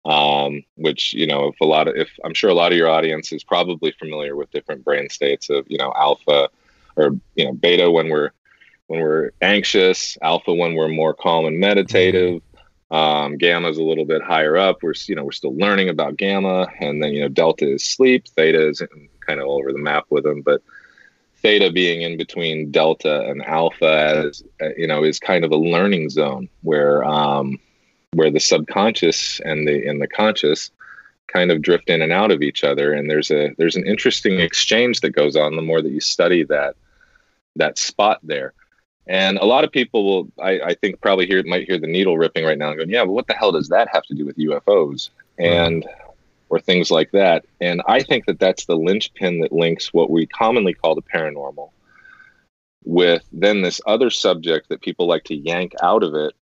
um, 0.04 0.62
which, 0.76 1.12
you 1.12 1.26
know, 1.26 1.48
if 1.48 1.60
a 1.60 1.66
lot 1.66 1.88
of, 1.88 1.96
if 1.96 2.10
I'm 2.24 2.34
sure 2.34 2.50
a 2.50 2.54
lot 2.54 2.72
of 2.72 2.78
your 2.78 2.90
audience 2.90 3.32
is 3.32 3.44
probably 3.44 3.92
familiar 3.92 4.36
with 4.36 4.50
different 4.50 4.84
brain 4.84 5.08
states 5.08 5.50
of, 5.50 5.66
you 5.68 5.78
know, 5.78 5.92
alpha 5.96 6.48
or, 6.96 7.12
you 7.34 7.44
know, 7.44 7.52
beta 7.52 7.90
when 7.90 8.08
we're 8.08 8.32
when 8.86 9.00
we're 9.00 9.30
anxious, 9.42 10.16
alpha 10.22 10.54
when 10.54 10.74
we're 10.74 10.88
more 10.88 11.14
calm 11.14 11.46
and 11.46 11.58
meditative. 11.58 12.42
Um, 12.90 13.36
gamma 13.36 13.68
is 13.68 13.78
a 13.78 13.82
little 13.82 14.04
bit 14.04 14.22
higher 14.22 14.56
up. 14.56 14.82
We're 14.82 14.94
you 15.06 15.16
know 15.16 15.24
we're 15.24 15.32
still 15.32 15.56
learning 15.56 15.88
about 15.88 16.16
gamma, 16.16 16.68
and 16.80 17.02
then 17.02 17.12
you 17.12 17.20
know 17.20 17.28
delta 17.28 17.68
is 17.68 17.84
sleep, 17.84 18.28
theta 18.28 18.68
is 18.68 18.82
kind 19.26 19.40
of 19.40 19.46
all 19.46 19.58
over 19.58 19.72
the 19.72 19.78
map 19.78 20.04
with 20.10 20.24
them, 20.24 20.42
but 20.42 20.62
theta 21.38 21.70
being 21.72 22.02
in 22.02 22.16
between 22.16 22.70
delta 22.70 23.22
and 23.22 23.44
alpha 23.44 24.24
as 24.26 24.42
uh, 24.62 24.68
you 24.76 24.86
know 24.86 25.02
is 25.02 25.18
kind 25.18 25.44
of 25.44 25.50
a 25.50 25.56
learning 25.56 26.10
zone 26.10 26.48
where 26.62 27.04
um, 27.04 27.58
where 28.12 28.30
the 28.30 28.40
subconscious 28.40 29.40
and 29.40 29.66
the 29.66 29.86
and 29.86 30.00
the 30.00 30.08
conscious 30.08 30.70
kind 31.26 31.50
of 31.50 31.60
drift 31.60 31.90
in 31.90 32.02
and 32.02 32.12
out 32.12 32.30
of 32.30 32.40
each 32.40 32.62
other 32.62 32.92
and 32.92 33.10
there's 33.10 33.32
a 33.32 33.52
there's 33.58 33.74
an 33.74 33.84
interesting 33.84 34.38
exchange 34.38 35.00
that 35.00 35.10
goes 35.10 35.34
on 35.34 35.56
the 35.56 35.62
more 35.62 35.82
that 35.82 35.90
you 35.90 36.00
study 36.00 36.44
that 36.44 36.76
that 37.56 37.78
spot 37.78 38.20
there 38.22 38.54
and 39.06 39.38
a 39.38 39.44
lot 39.44 39.64
of 39.64 39.70
people 39.70 40.04
will, 40.04 40.32
I, 40.42 40.60
I 40.60 40.74
think, 40.74 41.00
probably 41.00 41.26
hear 41.26 41.42
might 41.44 41.66
hear 41.66 41.78
the 41.78 41.86
needle 41.86 42.18
ripping 42.18 42.44
right 42.44 42.58
now 42.58 42.68
and 42.68 42.76
going, 42.76 42.90
"Yeah, 42.90 43.04
but 43.04 43.12
what 43.12 43.26
the 43.26 43.34
hell 43.34 43.52
does 43.52 43.68
that 43.68 43.88
have 43.92 44.04
to 44.04 44.14
do 44.14 44.24
with 44.24 44.36
UFOs?" 44.36 45.10
and 45.38 45.86
or 46.48 46.60
things 46.60 46.90
like 46.90 47.10
that. 47.12 47.44
And 47.60 47.82
I 47.88 48.02
think 48.02 48.26
that 48.26 48.38
that's 48.38 48.66
the 48.66 48.76
linchpin 48.76 49.40
that 49.40 49.52
links 49.52 49.92
what 49.92 50.10
we 50.10 50.26
commonly 50.26 50.74
call 50.74 50.94
the 50.94 51.02
paranormal 51.02 51.70
with 52.84 53.24
then 53.32 53.62
this 53.62 53.80
other 53.84 54.10
subject 54.10 54.68
that 54.68 54.80
people 54.80 55.08
like 55.08 55.24
to 55.24 55.34
yank 55.34 55.72
out 55.82 56.04
of 56.04 56.14
it 56.14 56.34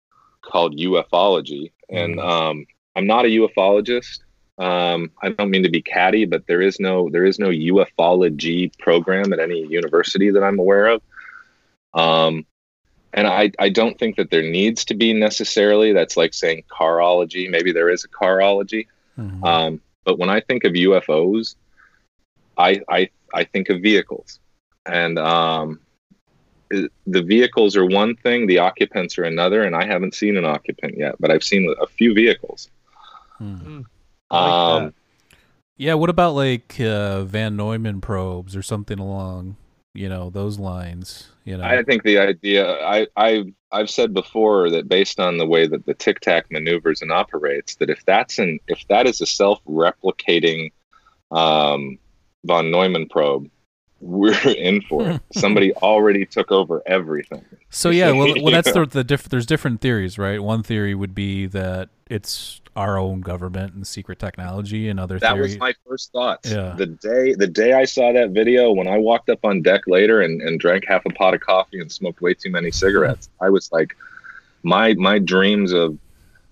called 0.42 0.78
ufology. 0.78 1.72
And 1.88 2.16
mm-hmm. 2.16 2.28
um, 2.28 2.66
I'm 2.94 3.06
not 3.06 3.24
a 3.24 3.28
ufologist. 3.28 4.20
Um, 4.58 5.10
I 5.22 5.30
don't 5.30 5.50
mean 5.50 5.64
to 5.64 5.70
be 5.70 5.82
catty, 5.82 6.26
but 6.26 6.46
there 6.46 6.60
is 6.60 6.78
no 6.78 7.08
there 7.10 7.24
is 7.24 7.38
no 7.38 7.48
ufology 7.48 8.78
program 8.78 9.32
at 9.32 9.40
any 9.40 9.66
university 9.66 10.30
that 10.30 10.44
I'm 10.44 10.58
aware 10.60 10.86
of. 10.86 11.02
Um, 11.94 12.46
and 13.14 13.26
I, 13.26 13.52
I 13.58 13.68
don't 13.70 13.98
think 13.98 14.16
that 14.16 14.30
there 14.30 14.42
needs 14.42 14.84
to 14.86 14.94
be 14.94 15.12
necessarily. 15.12 15.92
That's 15.92 16.16
like 16.16 16.34
saying 16.34 16.64
carology. 16.70 17.48
Maybe 17.48 17.72
there 17.72 17.88
is 17.88 18.04
a 18.04 18.08
carology. 18.08 18.86
Mm-hmm. 19.18 19.44
um, 19.44 19.80
but 20.04 20.18
when 20.18 20.30
i 20.30 20.40
think 20.40 20.64
of 20.64 20.72
ufos 20.72 21.56
i 22.56 22.80
i, 22.88 23.08
I 23.32 23.44
think 23.44 23.68
of 23.68 23.80
vehicles. 23.80 24.38
And 24.86 25.18
um, 25.18 25.80
the 26.70 27.22
vehicles 27.22 27.74
are 27.74 27.86
one 27.86 28.16
thing 28.16 28.46
the 28.46 28.58
occupants 28.58 29.16
are 29.18 29.24
another 29.24 29.62
and 29.62 29.74
i 29.74 29.86
haven't 29.86 30.14
seen 30.14 30.36
an 30.36 30.44
occupant 30.44 30.98
yet 30.98 31.14
but 31.18 31.30
i've 31.30 31.44
seen 31.44 31.74
a 31.80 31.86
few 31.86 32.14
vehicles. 32.14 32.68
Hmm. 33.38 33.80
like 34.30 34.52
um, 34.52 34.94
yeah 35.76 35.94
what 35.94 36.10
about 36.10 36.34
like 36.34 36.78
uh, 36.80 37.24
von 37.24 37.56
Neumann 37.56 38.00
probes 38.00 38.54
or 38.54 38.62
something 38.62 38.98
along 38.98 39.56
you 39.94 40.08
know 40.08 40.30
those 40.30 40.58
lines 40.58 41.28
you 41.44 41.56
know 41.56 41.64
i 41.64 41.82
think 41.82 42.02
the 42.02 42.18
idea 42.18 42.78
i 42.82 43.06
i 43.16 43.44
i've 43.72 43.88
said 43.88 44.12
before 44.12 44.68
that 44.68 44.88
based 44.88 45.20
on 45.20 45.38
the 45.38 45.46
way 45.46 45.66
that 45.66 45.86
the 45.86 45.94
tic 45.94 46.20
tac 46.20 46.50
maneuvers 46.50 47.00
and 47.00 47.12
operates 47.12 47.76
that 47.76 47.88
if 47.88 48.04
that's 48.04 48.38
an 48.38 48.58
if 48.66 48.86
that 48.88 49.06
is 49.06 49.20
a 49.20 49.26
self-replicating 49.26 50.70
um, 51.30 51.98
von 52.44 52.70
neumann 52.70 53.08
probe 53.08 53.48
we're 54.04 54.38
in 54.56 54.82
for 54.82 55.08
it. 55.08 55.22
Somebody 55.32 55.72
already 55.76 56.26
took 56.26 56.52
over 56.52 56.82
everything. 56.86 57.44
So 57.70 57.90
yeah, 57.90 58.12
well, 58.12 58.34
well 58.40 58.52
that's 58.52 58.72
the, 58.72 58.86
the 58.90 59.04
diff- 59.04 59.28
there's 59.28 59.46
different 59.46 59.80
theories, 59.80 60.18
right? 60.18 60.42
One 60.42 60.62
theory 60.62 60.94
would 60.94 61.14
be 61.14 61.46
that 61.46 61.88
it's 62.08 62.60
our 62.76 62.98
own 62.98 63.20
government 63.20 63.74
and 63.74 63.86
secret 63.86 64.18
technology 64.18 64.88
and 64.88 64.98
other 64.98 65.18
things. 65.18 65.32
that 65.32 65.38
was 65.38 65.58
my 65.58 65.72
first 65.86 66.10
thoughts 66.12 66.50
yeah. 66.50 66.74
the 66.76 66.86
day 66.86 67.34
the 67.34 67.46
day 67.46 67.72
i 67.72 67.84
saw 67.84 68.12
that 68.12 68.30
video 68.30 68.72
when 68.72 68.88
i 68.88 68.98
walked 68.98 69.28
up 69.28 69.44
on 69.44 69.62
deck 69.62 69.82
later 69.86 70.22
and, 70.22 70.42
and 70.42 70.58
drank 70.58 70.84
half 70.86 71.04
a 71.06 71.10
pot 71.10 71.34
of 71.34 71.40
coffee 71.40 71.80
and 71.80 71.90
smoked 71.90 72.20
way 72.20 72.34
too 72.34 72.50
many 72.50 72.70
cigarettes 72.70 73.28
i 73.40 73.48
was 73.48 73.70
like 73.70 73.96
my 74.62 74.94
my 74.94 75.18
dreams 75.18 75.72
of 75.72 75.96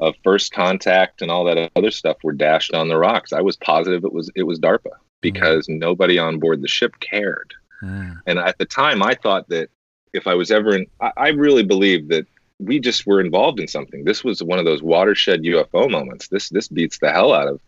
of 0.00 0.14
first 0.24 0.52
contact 0.52 1.22
and 1.22 1.30
all 1.30 1.44
that 1.44 1.70
other 1.76 1.90
stuff 1.90 2.16
were 2.22 2.32
dashed 2.32 2.74
on 2.74 2.88
the 2.88 2.96
rocks 2.96 3.32
i 3.32 3.40
was 3.40 3.56
positive 3.56 4.04
it 4.04 4.12
was 4.12 4.30
it 4.35 4.44
was 4.44 4.58
darpa 4.58 4.90
because 5.20 5.66
mm. 5.66 5.78
nobody 5.78 6.18
on 6.18 6.38
board 6.38 6.62
the 6.62 6.68
ship 6.68 6.98
cared 7.00 7.52
mm. 7.82 8.16
and 8.26 8.38
at 8.38 8.58
the 8.58 8.64
time 8.64 9.02
i 9.02 9.14
thought 9.14 9.48
that 9.48 9.68
if 10.12 10.26
i 10.26 10.35
was 10.35 10.50
ever 10.50 10.76
in 10.76 10.87
I, 11.00 11.12
I 11.16 11.28
really 11.28 11.64
believed 11.64 12.11
that 12.11 12.26
we 12.64 12.81
just 12.81 13.07
were 13.07 13.20
involved 13.20 13.61
in 13.61 13.68
something. 13.68 14.05
This 14.05 14.25
was 14.25 14.42
one 14.42 14.59
of 14.59 14.64
those 14.64 14.83
watershed 14.83 15.42
UFO 15.42 15.90
moments. 15.90 16.29
This 16.29 16.48
this 16.48 16.68
beats 16.68 16.98
the 16.98 17.11
hell 17.11 17.33
out 17.33 17.48
of, 17.48 17.61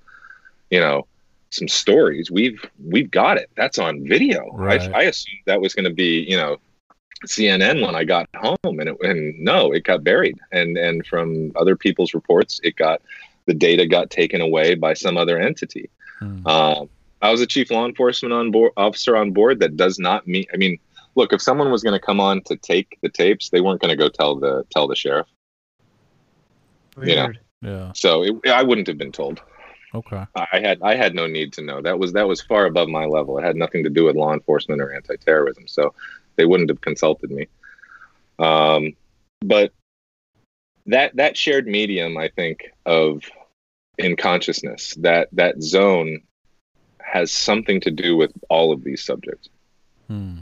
you 0.70 0.80
know, 0.80 1.06
some 1.50 1.68
stories. 1.68 2.30
We've 2.30 2.62
we've 2.84 3.10
got 3.10 3.36
it. 3.36 3.50
That's 3.56 3.78
on 3.78 4.06
video. 4.06 4.50
Right. 4.52 4.80
I, 4.80 5.00
I 5.00 5.02
assumed 5.04 5.42
that 5.46 5.60
was 5.60 5.74
going 5.74 5.84
to 5.84 5.94
be 5.94 6.24
you 6.28 6.36
know 6.36 6.58
CNN 7.26 7.84
when 7.84 7.94
I 7.94 8.04
got 8.04 8.28
home, 8.36 8.80
and 8.80 8.88
it, 8.88 8.96
and 9.00 9.38
no, 9.38 9.72
it 9.72 9.84
got 9.84 10.04
buried. 10.04 10.38
And 10.52 10.76
and 10.76 11.06
from 11.06 11.52
other 11.56 11.76
people's 11.76 12.14
reports, 12.14 12.60
it 12.62 12.76
got 12.76 13.02
the 13.46 13.54
data 13.54 13.86
got 13.86 14.10
taken 14.10 14.40
away 14.40 14.74
by 14.74 14.94
some 14.94 15.16
other 15.16 15.38
entity. 15.38 15.90
Hmm. 16.18 16.46
Uh, 16.46 16.84
I 17.22 17.30
was 17.30 17.40
a 17.40 17.46
chief 17.46 17.70
law 17.70 17.86
enforcement 17.86 18.32
on 18.32 18.50
board 18.50 18.72
officer 18.76 19.16
on 19.16 19.32
board. 19.32 19.60
That 19.60 19.76
does 19.76 19.98
not 19.98 20.26
mean. 20.26 20.44
I 20.52 20.56
mean, 20.56 20.78
look, 21.14 21.32
if 21.32 21.40
someone 21.42 21.70
was 21.70 21.82
going 21.82 21.98
to 21.98 22.04
come 22.04 22.20
on 22.20 22.42
to 22.42 22.56
take 22.56 22.98
the 23.02 23.08
tapes, 23.08 23.50
they 23.50 23.60
weren't 23.60 23.80
going 23.80 23.96
to 23.96 23.96
go 23.96 24.08
tell 24.08 24.36
the 24.36 24.64
tell 24.70 24.86
the 24.86 24.96
sheriff. 24.96 25.26
Weird. 26.96 27.08
You 27.08 27.16
know, 27.16 27.32
yeah. 27.62 27.92
So 27.94 28.22
it, 28.22 28.48
I 28.48 28.62
wouldn't 28.62 28.86
have 28.86 28.98
been 28.98 29.12
told. 29.12 29.40
Okay. 29.94 30.24
I 30.34 30.60
had 30.60 30.82
I 30.82 30.96
had 30.96 31.14
no 31.14 31.26
need 31.26 31.52
to 31.54 31.62
know. 31.62 31.80
That 31.80 31.98
was 31.98 32.12
that 32.14 32.26
was 32.26 32.40
far 32.40 32.66
above 32.66 32.88
my 32.88 33.04
level. 33.04 33.38
It 33.38 33.44
had 33.44 33.56
nothing 33.56 33.84
to 33.84 33.90
do 33.90 34.04
with 34.04 34.16
law 34.16 34.32
enforcement 34.32 34.80
or 34.80 34.92
anti-terrorism. 34.92 35.68
So 35.68 35.94
they 36.36 36.44
wouldn't 36.44 36.70
have 36.70 36.80
consulted 36.80 37.30
me. 37.30 37.46
Um, 38.38 38.94
but 39.40 39.72
that 40.86 41.14
that 41.16 41.36
shared 41.36 41.66
medium, 41.66 42.18
I 42.18 42.28
think, 42.28 42.72
of 42.84 43.22
in 43.96 44.16
consciousness, 44.16 44.94
that 44.96 45.28
that 45.32 45.62
zone 45.62 46.22
has 47.00 47.30
something 47.30 47.80
to 47.82 47.90
do 47.90 48.16
with 48.16 48.32
all 48.48 48.72
of 48.72 48.82
these 48.82 49.02
subjects. 49.04 49.48
Hmm. 50.08 50.38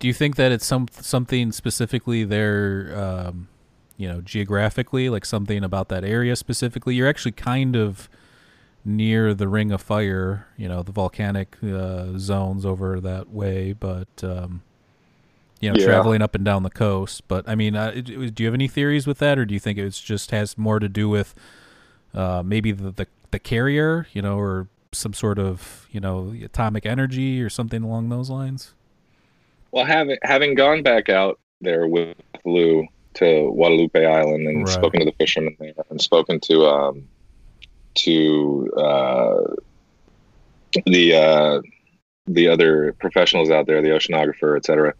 Do 0.00 0.08
you 0.08 0.12
think 0.14 0.34
that 0.36 0.50
it's 0.50 0.66
some 0.66 0.88
something 0.92 1.52
specifically 1.52 2.24
there, 2.24 2.92
um, 2.98 3.48
you 3.96 4.08
know, 4.08 4.20
geographically, 4.22 5.08
like 5.08 5.24
something 5.24 5.62
about 5.62 5.88
that 5.90 6.04
area 6.04 6.34
specifically? 6.36 6.94
You're 6.96 7.08
actually 7.08 7.32
kind 7.32 7.76
of 7.76 8.08
near 8.84 9.34
the 9.34 9.46
Ring 9.46 9.70
of 9.70 9.82
Fire, 9.82 10.46
you 10.56 10.66
know, 10.68 10.82
the 10.82 10.90
volcanic 10.92 11.56
uh, 11.62 12.16
zones 12.18 12.64
over 12.64 12.98
that 12.98 13.28
way, 13.30 13.74
but 13.74 14.08
um, 14.24 14.62
you 15.60 15.68
know, 15.70 15.76
Yeah. 15.78 15.84
traveling 15.84 16.22
up 16.22 16.34
and 16.34 16.44
down 16.46 16.62
the 16.62 16.70
coast. 16.70 17.28
But 17.28 17.46
I 17.46 17.54
mean, 17.54 17.76
uh, 17.76 17.92
it- 17.94 18.08
it- 18.08 18.34
do 18.34 18.42
you 18.42 18.46
have 18.46 18.54
any 18.54 18.68
theories 18.68 19.06
with 19.06 19.18
that, 19.18 19.38
or 19.38 19.44
do 19.44 19.52
you 19.52 19.60
think 19.60 19.78
it 19.78 19.90
just 19.90 20.30
has 20.30 20.56
more 20.56 20.78
to 20.80 20.88
do 20.88 21.08
with 21.10 21.34
uh, 22.14 22.42
maybe 22.44 22.72
the, 22.72 22.90
the 22.90 23.06
the 23.32 23.38
carrier, 23.38 24.08
you 24.12 24.20
know, 24.22 24.36
or 24.38 24.66
some 24.92 25.12
sort 25.12 25.38
of 25.38 25.86
you 25.92 26.00
know 26.00 26.34
atomic 26.42 26.86
energy 26.86 27.42
or 27.42 27.50
something 27.50 27.82
along 27.82 28.08
those 28.08 28.30
lines? 28.30 28.72
Well, 29.72 29.84
having 29.84 30.18
having 30.22 30.54
gone 30.54 30.82
back 30.82 31.08
out 31.08 31.38
there 31.60 31.86
with 31.86 32.16
Lue 32.44 32.86
to 33.14 33.52
Guadalupe 33.52 34.04
Island 34.04 34.46
and 34.46 34.64
Right. 34.64 34.72
spoken 34.72 35.00
to 35.00 35.06
the 35.06 35.14
fishermen 35.18 35.56
there 35.58 35.74
and 35.90 36.00
spoken 36.00 36.40
to 36.40 36.66
um, 36.66 37.08
to 37.96 38.72
uh, 38.76 39.54
the 40.86 41.14
uh, 41.14 41.60
the 42.26 42.48
other 42.48 42.94
professionals 42.94 43.50
out 43.50 43.66
there, 43.66 43.82
the 43.82 43.88
oceanographer, 43.88 44.56
etc. 44.56 44.94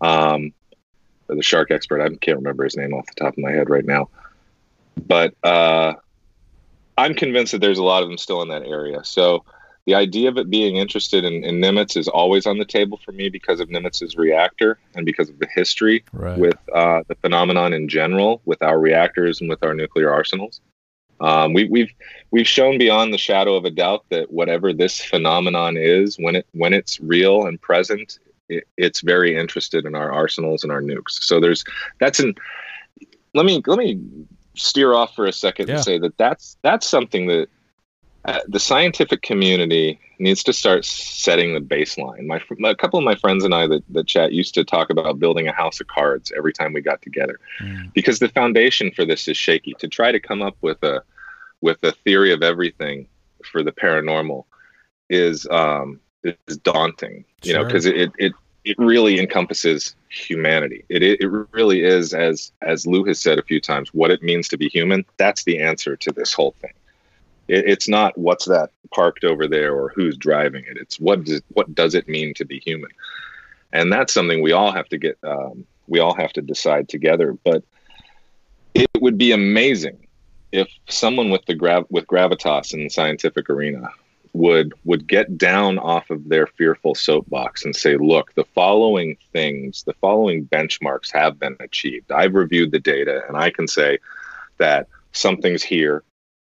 um, 0.00 0.52
the 1.28 1.42
shark 1.42 1.70
expert. 1.70 2.00
I 2.00 2.08
can't 2.16 2.38
remember 2.38 2.64
his 2.64 2.76
name 2.76 2.92
off 2.92 3.06
the 3.06 3.14
top 3.24 3.34
of 3.34 3.38
my 3.38 3.50
head 3.50 3.70
right 3.70 3.84
now, 3.84 4.08
but 5.06 5.34
uh, 5.42 5.94
I'm 6.98 7.14
convinced 7.14 7.52
that 7.52 7.60
there's 7.60 7.78
a 7.78 7.84
lot 7.84 8.02
of 8.02 8.08
them 8.08 8.18
still 8.18 8.42
in 8.42 8.48
that 8.48 8.62
area. 8.64 9.02
So 9.04 9.44
the 9.86 9.94
idea 9.94 10.28
of 10.28 10.38
it 10.38 10.48
being 10.48 10.76
interested 10.76 11.24
in, 11.24 11.44
in 11.44 11.60
Nimitz 11.60 11.96
is 11.96 12.08
always 12.08 12.46
on 12.46 12.58
the 12.58 12.64
table 12.64 12.98
for 13.04 13.12
me 13.12 13.28
because 13.28 13.60
of 13.60 13.68
Nimitz's 13.68 14.16
reactor 14.16 14.78
and 14.94 15.04
because 15.04 15.28
of 15.28 15.38
the 15.38 15.46
history 15.54 16.02
Right. 16.12 16.38
with 16.38 16.56
uh, 16.74 17.02
the 17.06 17.14
phenomenon 17.16 17.72
in 17.74 17.88
general, 17.88 18.40
with 18.46 18.62
our 18.62 18.78
reactors 18.78 19.40
and 19.40 19.50
with 19.50 19.62
our 19.62 19.74
nuclear 19.74 20.10
arsenals. 20.10 20.60
Um, 21.20 21.52
we, 21.52 21.64
we've 21.68 21.92
we've 22.32 22.48
shown 22.48 22.76
beyond 22.78 23.12
the 23.14 23.18
shadow 23.18 23.54
of 23.54 23.64
a 23.64 23.70
doubt 23.70 24.04
that 24.10 24.32
whatever 24.32 24.72
this 24.72 25.00
phenomenon 25.00 25.76
is, 25.76 26.16
when 26.18 26.34
it 26.36 26.46
when 26.52 26.72
it's 26.72 26.98
real 27.00 27.46
and 27.46 27.60
present, 27.60 28.18
it, 28.48 28.64
it's 28.76 29.00
very 29.00 29.36
interested 29.36 29.84
in 29.86 29.94
our 29.94 30.10
arsenals 30.10 30.64
and 30.64 30.72
our 30.72 30.82
nukes. 30.82 31.22
So 31.22 31.40
there's 31.40 31.64
that's 32.00 32.18
an 32.18 32.34
let 33.32 33.46
me 33.46 33.62
let 33.66 33.78
me 33.78 34.00
steer 34.56 34.92
off 34.94 35.14
for 35.14 35.26
a 35.26 35.32
second 35.32 35.68
Yeah. 35.68 35.76
and 35.76 35.84
say 35.84 35.98
that 35.98 36.16
that's 36.18 36.56
that's 36.62 36.86
something 36.86 37.26
that 37.28 37.48
uh, 38.24 38.40
the 38.48 38.60
scientific 38.60 39.22
community 39.22 40.00
needs 40.18 40.42
to 40.44 40.52
start 40.52 40.84
setting 40.84 41.52
the 41.52 41.60
baseline. 41.60 42.26
My 42.26 42.40
a 42.70 42.74
couple 42.74 42.98
of 42.98 43.04
my 43.04 43.14
friends 43.16 43.44
and 43.44 43.54
I 43.54 43.66
that, 43.66 43.82
that 43.90 44.06
chat 44.06 44.32
used 44.32 44.54
to 44.54 44.64
talk 44.64 44.90
about 44.90 45.18
building 45.18 45.48
a 45.48 45.52
house 45.52 45.80
of 45.80 45.88
cards 45.88 46.32
every 46.36 46.52
time 46.52 46.72
we 46.72 46.80
got 46.80 47.02
together 47.02 47.38
Mm. 47.60 47.92
because 47.92 48.18
the 48.18 48.28
foundation 48.28 48.90
for 48.92 49.04
this 49.04 49.28
is 49.28 49.36
shaky. 49.36 49.74
To 49.78 49.88
try 49.88 50.10
to 50.10 50.20
come 50.20 50.42
up 50.42 50.56
with 50.62 50.82
a 50.82 51.02
with 51.60 51.82
a 51.82 51.92
theory 51.92 52.32
of 52.32 52.42
everything 52.42 53.08
for 53.44 53.62
the 53.62 53.72
paranormal 53.72 54.44
is 55.10 55.46
um, 55.50 56.00
is 56.22 56.56
daunting. 56.58 57.24
You 57.42 57.54
know, 57.54 57.64
because 57.64 57.84
it, 57.86 58.10
it 58.18 58.32
it 58.64 58.76
really 58.78 59.20
encompasses 59.20 59.94
humanity. 60.08 60.84
It 60.88 61.02
it 61.02 61.26
really 61.52 61.82
is 61.82 62.14
as 62.14 62.52
as 62.62 62.86
Lue 62.86 63.04
has 63.04 63.20
said 63.20 63.38
a 63.38 63.42
few 63.42 63.60
times. 63.60 63.92
What 63.92 64.10
it 64.10 64.22
means 64.22 64.48
to 64.48 64.56
be 64.56 64.68
human. 64.68 65.04
That's 65.18 65.44
the 65.44 65.60
answer 65.60 65.96
to 65.96 66.12
this 66.12 66.32
whole 66.32 66.54
thing. 66.60 66.72
It, 67.48 67.64
it's 67.66 67.88
not 67.88 68.16
what's 68.16 68.46
that 68.46 68.70
parked 68.92 69.24
over 69.24 69.46
there 69.46 69.74
or 69.74 69.90
who's 69.90 70.16
driving 70.16 70.64
it. 70.68 70.76
It's 70.76 70.98
what 71.00 71.24
does 71.24 71.42
what 71.48 71.74
does 71.74 71.94
it 71.94 72.08
mean 72.08 72.34
to 72.34 72.44
be 72.44 72.60
human, 72.60 72.90
and 73.72 73.92
that's 73.92 74.12
something 74.12 74.42
we 74.42 74.52
all 74.52 74.72
have 74.72 74.88
to 74.88 74.98
get. 74.98 75.18
Um, 75.22 75.66
we 75.86 76.00
all 76.00 76.14
have 76.14 76.32
to 76.34 76.42
decide 76.42 76.88
together. 76.88 77.36
But 77.44 77.62
it 78.74 78.90
would 79.00 79.18
be 79.18 79.32
amazing 79.32 80.06
if 80.52 80.68
someone 80.88 81.30
with 81.30 81.44
the 81.46 81.54
grav 81.54 81.86
with 81.90 82.06
gravitas 82.06 82.72
in 82.74 82.84
the 82.84 82.90
scientific 82.90 83.50
arena 83.50 83.88
would 84.34 84.74
would 84.84 85.06
get 85.06 85.38
down 85.38 85.78
off 85.78 86.10
of 86.10 86.28
their 86.28 86.46
fearful 86.46 86.94
soapbox 86.94 87.64
and 87.64 87.74
say, 87.74 87.96
look, 87.96 88.34
the 88.34 88.44
following 88.54 89.16
things, 89.32 89.84
the 89.84 89.94
following 89.94 90.44
benchmarks 90.46 91.10
have 91.12 91.38
been 91.38 91.56
achieved. 91.60 92.10
I've 92.10 92.34
reviewed 92.34 92.72
the 92.72 92.80
data 92.80 93.22
and 93.28 93.36
I 93.36 93.50
can 93.50 93.68
say 93.68 93.98
that 94.58 94.88
something's 95.12 95.62
here, 95.62 96.02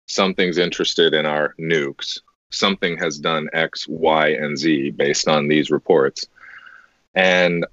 something's 0.08 0.58
interested 0.58 1.14
in 1.14 1.26
our 1.26 1.54
nukes, 1.60 2.20
something 2.50 2.98
has 2.98 3.20
done 3.20 3.50
X, 3.54 3.88
Y, 3.88 4.30
and 4.30 4.58
Z 4.58 4.92
based 4.92 5.28
on 5.28 5.48
these 5.48 5.70
reports. 5.70 6.26
And 7.14 7.66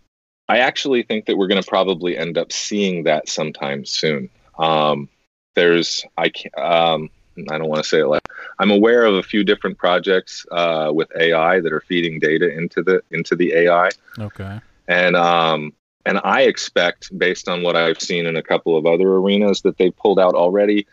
I 0.48 0.58
actually 0.58 1.02
think 1.02 1.26
that 1.26 1.36
we're 1.36 1.46
going 1.46 1.62
to 1.62 1.68
probably 1.68 2.18
end 2.18 2.36
up 2.36 2.52
seeing 2.52 3.04
that 3.04 3.28
sometime 3.28 3.84
soon. 3.84 4.28
Um, 4.58 5.08
there's 5.54 6.04
I 6.18 6.28
can't, 6.28 6.56
um, 6.58 7.10
I 7.50 7.58
don't 7.58 7.68
want 7.68 7.82
to 7.82 7.88
say 7.88 8.00
it 8.00 8.06
like 8.06 8.22
I'm 8.58 8.70
aware 8.70 9.04
of 9.04 9.14
a 9.14 9.22
few 9.22 9.44
different 9.44 9.78
projects 9.78 10.44
uh, 10.50 10.90
with 10.92 11.10
AI 11.18 11.60
that 11.60 11.72
are 11.72 11.80
feeding 11.80 12.18
data 12.18 12.52
into 12.52 12.82
the 12.82 13.02
into 13.10 13.36
the 13.36 13.52
AI, 13.54 13.90
Okay. 14.18 14.60
and 14.88 15.16
um, 15.16 15.72
and 16.06 16.20
I 16.22 16.42
expect 16.42 17.16
based 17.16 17.48
on 17.48 17.62
what 17.62 17.76
I've 17.76 18.00
seen 18.00 18.26
in 18.26 18.36
a 18.36 18.42
couple 18.42 18.76
of 18.76 18.86
other 18.86 19.08
arenas 19.08 19.62
that 19.62 19.78
they've 19.78 19.96
pulled 19.96 20.18
out 20.18 20.34
already. 20.34 20.86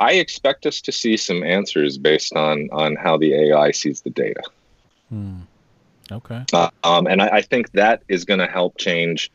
I 0.00 0.12
expect 0.14 0.64
us 0.64 0.80
to 0.82 0.92
see 0.92 1.16
some 1.18 1.44
answers 1.44 1.98
based 1.98 2.34
on 2.34 2.70
on 2.72 2.96
how 2.96 3.18
the 3.18 3.34
AI 3.34 3.70
sees 3.70 4.00
the 4.00 4.10
data. 4.10 4.42
Hmm. 5.10 5.40
Okay. 6.10 6.44
Uh, 6.52 6.70
um, 6.82 7.06
and 7.06 7.22
I, 7.22 7.28
I 7.28 7.42
think 7.42 7.70
that 7.72 8.02
is 8.08 8.24
going 8.24 8.40
to 8.40 8.46
help 8.46 8.78
change 8.78 9.30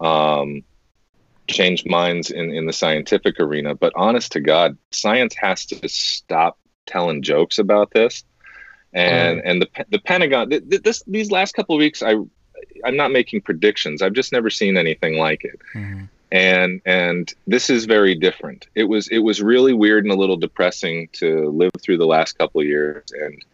um, 0.00 0.64
change 1.46 1.84
minds 1.84 2.30
in, 2.30 2.50
in 2.50 2.66
the 2.66 2.72
scientific 2.72 3.38
arena. 3.38 3.74
But 3.74 3.92
honest 3.94 4.32
to 4.32 4.40
God, 4.40 4.76
science 4.90 5.34
has 5.36 5.66
to 5.66 5.88
stop 5.88 6.58
telling 6.86 7.22
jokes 7.22 7.58
about 7.58 7.90
this. 7.92 8.24
And 8.92 9.40
and 9.44 9.62
the 9.62 9.68
the 9.90 10.00
Pentagon 10.00 10.50
th- 10.50 10.68
th- 10.68 10.82
this 10.82 11.02
these 11.06 11.30
last 11.30 11.54
couple 11.54 11.76
of 11.76 11.78
weeks, 11.78 12.02
I 12.02 12.14
I'm 12.84 12.96
not 12.96 13.12
making 13.12 13.42
predictions. 13.42 14.02
I've 14.02 14.14
just 14.14 14.32
never 14.32 14.50
seen 14.50 14.76
anything 14.76 15.16
like 15.16 15.44
it 15.44 15.60
Mhm. 15.76 16.08
And 16.32 16.80
and 16.84 17.32
this 17.46 17.70
is 17.70 17.84
very 17.84 18.14
different. 18.14 18.66
It 18.74 18.84
was 18.84 19.08
it 19.08 19.18
was 19.18 19.42
really 19.42 19.72
weird 19.72 20.04
and 20.04 20.12
a 20.12 20.16
little 20.16 20.36
depressing 20.36 21.08
to 21.14 21.50
live 21.50 21.72
through 21.80 21.98
the 21.98 22.06
last 22.06 22.38
couple 22.38 22.60
of 22.60 22.66
years. 22.66 23.04
And 23.12 23.44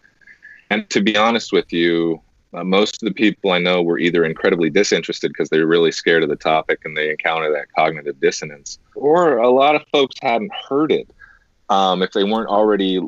and 0.70 0.90
to 0.90 1.00
be 1.00 1.16
honest 1.16 1.52
with 1.52 1.72
you 1.72 2.20
uh, 2.54 2.64
most 2.64 3.02
of 3.02 3.06
the 3.06 3.14
people 3.14 3.50
i 3.52 3.58
know 3.58 3.82
were 3.82 3.98
either 3.98 4.24
incredibly 4.24 4.70
disinterested 4.70 5.30
because 5.30 5.48
they 5.48 5.58
were 5.58 5.66
really 5.66 5.92
scared 5.92 6.22
of 6.22 6.28
the 6.28 6.36
topic 6.36 6.80
and 6.84 6.96
they 6.96 7.10
encounter 7.10 7.52
that 7.52 7.66
cognitive 7.76 8.18
dissonance 8.20 8.78
or 8.94 9.38
a 9.38 9.50
lot 9.50 9.74
of 9.74 9.82
folks 9.92 10.16
hadn't 10.20 10.52
heard 10.68 10.90
it. 10.90 11.08
Um, 11.68 12.02
if 12.02 12.12
they 12.12 12.24
weren't 12.24 12.48
already 12.48 13.00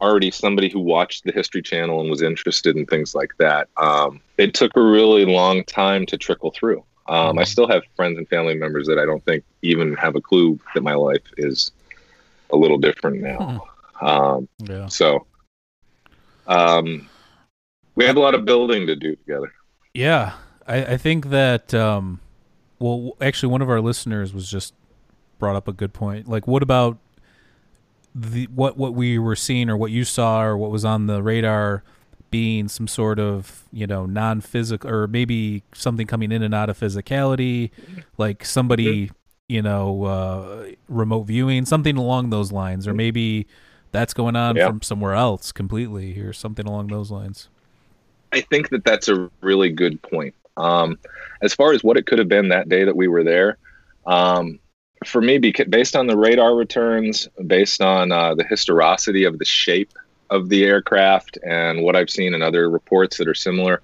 already 0.00 0.30
somebody 0.30 0.68
who 0.70 0.80
watched 0.80 1.24
the 1.24 1.32
history 1.32 1.60
channel 1.60 2.00
and 2.00 2.10
was 2.10 2.22
interested 2.22 2.74
in 2.74 2.86
things 2.86 3.14
like 3.14 3.32
that 3.38 3.68
um, 3.76 4.20
it 4.38 4.54
took 4.54 4.74
a 4.76 4.82
really 4.82 5.26
long 5.26 5.62
time 5.64 6.06
to 6.06 6.16
trickle 6.16 6.50
through 6.50 6.82
um, 7.10 7.38
I 7.38 7.44
still 7.44 7.68
have 7.68 7.82
friends 7.96 8.16
and 8.18 8.28
family 8.28 8.54
members 8.54 8.86
that 8.86 8.98
I 8.98 9.04
don't 9.04 9.22
think 9.24 9.44
even 9.62 9.94
have 9.96 10.14
a 10.16 10.20
clue 10.20 10.58
that 10.74 10.82
my 10.82 10.94
life 10.94 11.22
is 11.36 11.72
a 12.50 12.56
little 12.56 12.78
different 12.78 13.20
now. 13.20 13.64
Um, 14.00 14.48
Yeah. 14.58 14.86
so 14.86 15.26
um, 16.46 17.08
we 17.96 18.04
have 18.06 18.16
a 18.16 18.20
lot 18.20 18.34
of 18.34 18.44
building 18.44 18.86
to 18.86 18.96
do 18.96 19.16
together. 19.16 19.52
Yeah, 19.94 20.34
I, 20.66 20.84
I 20.84 20.96
think 20.96 21.30
that. 21.30 21.74
Um, 21.74 22.20
well, 22.78 23.12
actually, 23.20 23.52
one 23.52 23.60
of 23.60 23.68
our 23.68 23.80
listeners 23.80 24.32
was 24.32 24.50
just 24.50 24.72
brought 25.38 25.56
up 25.56 25.68
a 25.68 25.72
good 25.72 25.92
point. 25.92 26.28
Like, 26.28 26.46
what 26.46 26.62
about 26.62 26.96
the 28.14 28.46
what 28.46 28.76
what 28.76 28.94
we 28.94 29.18
were 29.18 29.36
seeing, 29.36 29.68
or 29.68 29.76
what 29.76 29.90
you 29.90 30.04
saw, 30.04 30.42
or 30.42 30.56
what 30.56 30.70
was 30.70 30.84
on 30.84 31.06
the 31.06 31.22
radar, 31.22 31.82
being 32.30 32.68
some 32.68 32.86
sort 32.86 33.18
of 33.18 33.64
you 33.72 33.86
know 33.86 34.06
non-physical, 34.06 34.88
or 34.90 35.06
maybe 35.06 35.62
something 35.74 36.06
coming 36.06 36.32
in 36.32 36.42
and 36.42 36.54
out 36.54 36.70
of 36.70 36.78
physicality, 36.78 37.70
like 38.18 38.44
somebody 38.44 39.10
you 39.48 39.62
know 39.62 40.04
uh, 40.04 40.70
remote 40.88 41.24
viewing, 41.24 41.64
something 41.64 41.96
along 41.96 42.30
those 42.30 42.52
lines, 42.52 42.86
or 42.86 42.94
maybe 42.94 43.46
that's 43.92 44.14
going 44.14 44.36
on 44.36 44.56
Yeah. 44.56 44.68
from 44.68 44.82
somewhere 44.82 45.14
else 45.14 45.50
completely, 45.52 46.18
or 46.20 46.32
something 46.32 46.66
along 46.66 46.88
those 46.88 47.10
lines. 47.10 47.48
I 48.32 48.40
think 48.42 48.68
that 48.70 48.84
that's 48.84 49.08
a 49.08 49.28
really 49.40 49.70
good 49.70 50.00
point. 50.02 50.34
Um, 50.56 50.98
as 51.42 51.54
far 51.54 51.72
as 51.72 51.82
what 51.82 51.96
it 51.96 52.06
could 52.06 52.18
have 52.18 52.28
been 52.28 52.48
that 52.50 52.68
day 52.68 52.84
that 52.84 52.94
we 52.94 53.08
were 53.08 53.24
there, 53.24 53.58
um, 54.06 54.60
for 55.06 55.20
me, 55.20 55.38
beca- 55.38 55.68
based 55.70 55.96
on 55.96 56.06
the 56.06 56.16
radar 56.16 56.54
returns, 56.54 57.26
based 57.46 57.80
on 57.80 58.12
uh, 58.12 58.34
the 58.34 58.44
historicity 58.44 59.24
of 59.24 59.38
the 59.38 59.44
shape 59.44 59.92
of 60.30 60.48
the 60.48 60.64
aircraft, 60.64 61.38
and 61.44 61.82
what 61.82 61.96
I've 61.96 62.10
seen 62.10 62.34
in 62.34 62.42
other 62.42 62.70
reports 62.70 63.18
that 63.18 63.28
are 63.28 63.34
similar, 63.34 63.82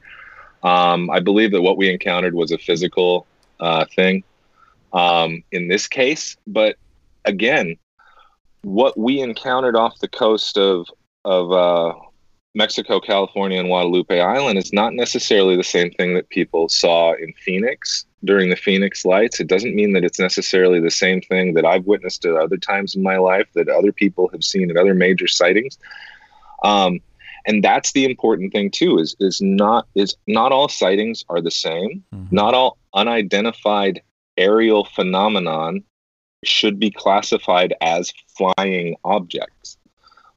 um, 0.63 1.11
I 1.11 1.21
believe 1.21 1.53
that 1.53 1.63
what 1.63 1.77
we 1.77 1.91
encountered 1.91 2.35
was 2.35 2.53
a 2.53 2.59
physical 2.59 3.27
uh, 3.61 3.85
thing 3.95 4.25
um, 4.93 5.43
in 5.53 5.69
this 5.69 5.87
case. 5.87 6.37
But 6.47 6.77
again, 7.25 7.77
what 8.63 8.99
we 8.99 9.21
encountered 9.21 9.77
off 9.77 9.99
the 9.99 10.09
coast 10.09 10.57
of 10.59 10.89
of 11.25 11.53
uh, 11.53 11.93
Mexico, 12.55 13.01
California, 13.01 13.59
and 13.59 13.69
Guadalupe 13.69 14.19
Island 14.19 14.59
is 14.59 14.73
not 14.73 14.95
necessarily 14.95 15.57
the 15.57 15.65
same 15.65 15.91
thing 15.91 16.15
that 16.15 16.29
people 16.31 16.69
saw 16.69 17.13
in 17.13 17.33
Phoenix 17.45 18.07
during 18.25 18.49
the 18.49 18.57
Phoenix 18.57 19.05
lights. 19.05 19.41
It 19.41 19.47
doesn't 19.47 19.75
mean 19.75 19.93
that 19.93 20.05
it's 20.05 20.19
necessarily 20.19 20.81
the 20.81 20.91
same 20.91 21.21
thing 21.21 21.55
that 21.55 21.67
I've 21.67 21.85
witnessed 21.85 22.25
at 22.25 22.35
other 22.35 22.57
times 22.57 22.97
in 22.97 23.03
my 23.03 23.19
life 23.19 23.47
that 23.55 23.69
other 23.69 23.93
people 23.93 24.29
have 24.29 24.43
seen 24.43 24.71
at 24.71 24.77
other 24.77 24.95
major 24.95 25.27
sightings. 25.27 25.79
Um, 26.63 27.01
and 27.47 27.63
that's 27.63 27.93
the 27.93 28.05
important 28.05 28.53
thing 28.53 28.71
too 28.71 28.99
is 28.99 29.15
is 29.21 29.41
not 29.41 29.87
is 29.95 30.17
not 30.27 30.53
all 30.53 30.69
sightings 30.69 31.25
are 31.29 31.41
the 31.41 31.51
same. 31.51 32.03
Mm-hmm. 32.15 32.35
Not 32.35 32.55
all 32.55 32.79
unidentified 32.95 34.03
aerial 34.37 34.85
phenomenon 34.85 35.85
should 36.45 36.79
be 36.79 36.91
classified 36.91 37.75
as 37.81 38.13
flying 38.37 38.97
objects 39.05 39.79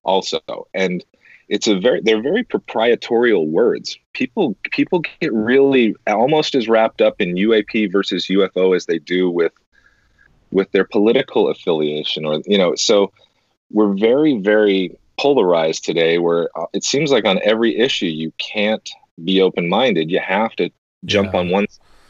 also 0.04 0.40
and 0.74 1.04
it's 1.50 1.68
a 1.68 1.78
very 1.78 2.02
they're 2.02 2.22
very 2.22 2.44
proprietorial 2.44 3.48
words 3.48 3.98
people 4.14 4.56
people 4.72 5.02
get 5.20 5.34
really 5.34 5.96
almost 6.08 6.56
as 6.56 6.68
wrapped 6.68 7.02
up 7.02 7.20
in 7.20 7.36
uap 7.36 7.92
versus 7.92 8.28
ufo 8.28 8.76
as 8.76 8.86
they 8.86 9.00
do 9.00 9.30
with 9.30 9.52
with 10.52 10.72
their 10.72 10.86
political 10.86 11.50
affiliation 11.50 12.26
or 12.26 12.42
you 12.46 12.58
know 12.58 12.74
so 12.76 13.12
we're 13.72 13.94
very 13.94 14.38
very 14.38 14.98
polarized 15.20 15.84
today 15.84 16.18
where 16.18 16.50
uh, 16.58 16.66
it 16.74 16.84
seems 16.84 17.12
like 17.12 17.26
on 17.26 17.40
every 17.44 17.78
issue 17.78 18.06
you 18.06 18.32
can't 18.38 18.90
be 19.24 19.42
open-minded 19.42 20.10
you 20.10 20.20
have 20.20 20.56
to 20.56 20.70
jump 21.06 21.34
Yeah. 21.34 21.40
on 21.42 21.50
one 21.50 21.68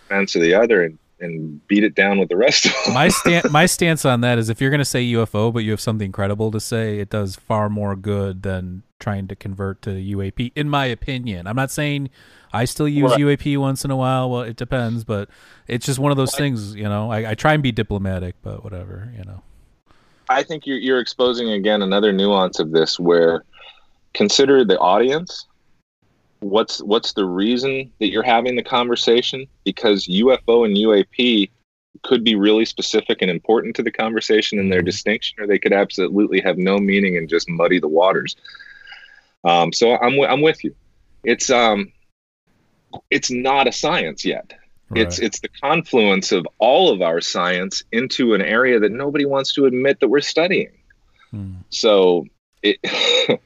fence 0.07 0.36
or 0.36 0.39
the 0.39 0.53
other 0.53 0.84
and 0.84 0.97
and 1.22 1.68
beat 1.68 1.84
it 1.84 1.95
down 1.95 2.18
with 2.18 2.30
the 2.30 2.38
rest 2.38 2.66
of 2.66 2.72
them. 2.86 2.93
my 2.93 3.07
stand 3.22 3.51
my 3.51 3.66
stance 3.66 4.05
on 4.05 4.22
that 4.22 4.38
is 4.38 4.47
if 4.49 4.62
you're 4.62 4.70
going 4.70 4.80
to 4.80 4.86
say 4.86 5.03
UFO 5.12 5.51
but 5.51 5.66
you 5.66 5.72
have 5.72 5.82
something 5.82 6.14
credible 6.14 6.49
to 6.51 6.62
say, 6.62 6.99
it 6.99 7.10
does 7.10 7.36
far 7.36 7.68
more 7.68 7.93
good 7.97 8.43
than 8.43 8.84
trying 8.99 9.28
to 9.28 9.36
convert 9.36 9.82
to 9.82 9.89
UAP. 9.89 10.53
In 10.55 10.70
my 10.70 10.86
opinion, 10.86 11.45
I'm 11.47 11.57
not 11.57 11.72
saying 11.72 12.10
I 12.53 12.64
still 12.66 12.88
use 12.88 13.12
Right. 13.12 13.20
UAP 13.20 13.57
once 13.57 13.84
in 13.84 13.91
a 13.91 13.97
while. 13.97 14.30
Well, 14.30 14.41
it 14.43 14.55
depends, 14.55 15.03
but 15.03 15.28
it's 15.68 15.86
just 15.86 15.99
one 15.99 16.12
of 16.12 16.18
those 16.18 16.34
things. 16.36 16.74
You 16.76 16.84
know, 16.93 17.12
I, 17.12 17.32
I 17.32 17.36
try 17.36 17.53
and 17.53 17.62
be 17.62 17.72
diplomatic, 17.74 18.36
but 18.41 18.64
whatever. 18.64 19.12
You 19.18 19.24
know. 19.26 19.41
I 20.30 20.43
think 20.43 20.67
you're 20.67 20.77
you're 20.77 20.99
exposing 20.99 21.49
again 21.51 21.82
another 21.82 22.11
nuance 22.13 22.59
of 22.59 22.71
this 22.71 22.99
where 22.99 23.43
consider 24.13 24.63
the 24.63 24.77
audience. 24.77 25.47
What's 26.39 26.82
what's 26.82 27.13
the 27.13 27.25
reason 27.25 27.91
that 27.99 28.09
you're 28.11 28.23
having 28.23 28.55
the 28.55 28.63
conversation? 28.63 29.47
Because 29.65 30.07
UFO 30.07 30.65
and 30.65 30.77
UAP 30.77 31.49
could 32.03 32.23
be 32.23 32.36
really 32.36 32.65
specific 32.65 33.21
and 33.21 33.30
important 33.32 33.75
to 33.75 33.84
the 33.84 33.91
conversation 33.91 34.59
and 34.59 34.71
their 34.71 34.82
Mhm. 34.82 34.86
distinction, 34.86 35.41
or 35.41 35.47
they 35.47 35.59
could 35.59 35.73
absolutely 35.73 36.39
have 36.41 36.57
no 36.57 36.77
meaning 36.77 37.17
and 37.17 37.27
just 37.27 37.49
muddy 37.49 37.80
the 37.80 37.88
waters. 37.89 38.36
Um, 39.43 39.73
so 39.73 39.93
I'm 39.95 40.11
wi- 40.11 40.32
I'm 40.32 40.41
with 40.41 40.63
you. 40.63 40.75
It's 41.23 41.49
um, 41.49 41.91
it's 43.09 43.32
not 43.32 43.67
a 43.67 43.71
science 43.71 44.23
yet. 44.23 44.53
It's 44.95 45.19
it's 45.19 45.39
the 45.39 45.49
confluence 45.49 46.31
of 46.31 46.47
all 46.57 46.91
of 46.91 47.01
our 47.01 47.21
science 47.21 47.83
into 47.91 48.33
an 48.33 48.41
area 48.41 48.79
that 48.79 48.91
nobody 48.91 49.25
wants 49.25 49.53
to 49.53 49.65
admit 49.65 49.99
that 49.99 50.07
we're 50.07 50.21
studying. 50.21 50.71
Hmm. 51.31 51.55
So 51.69 52.25
it 52.63 52.79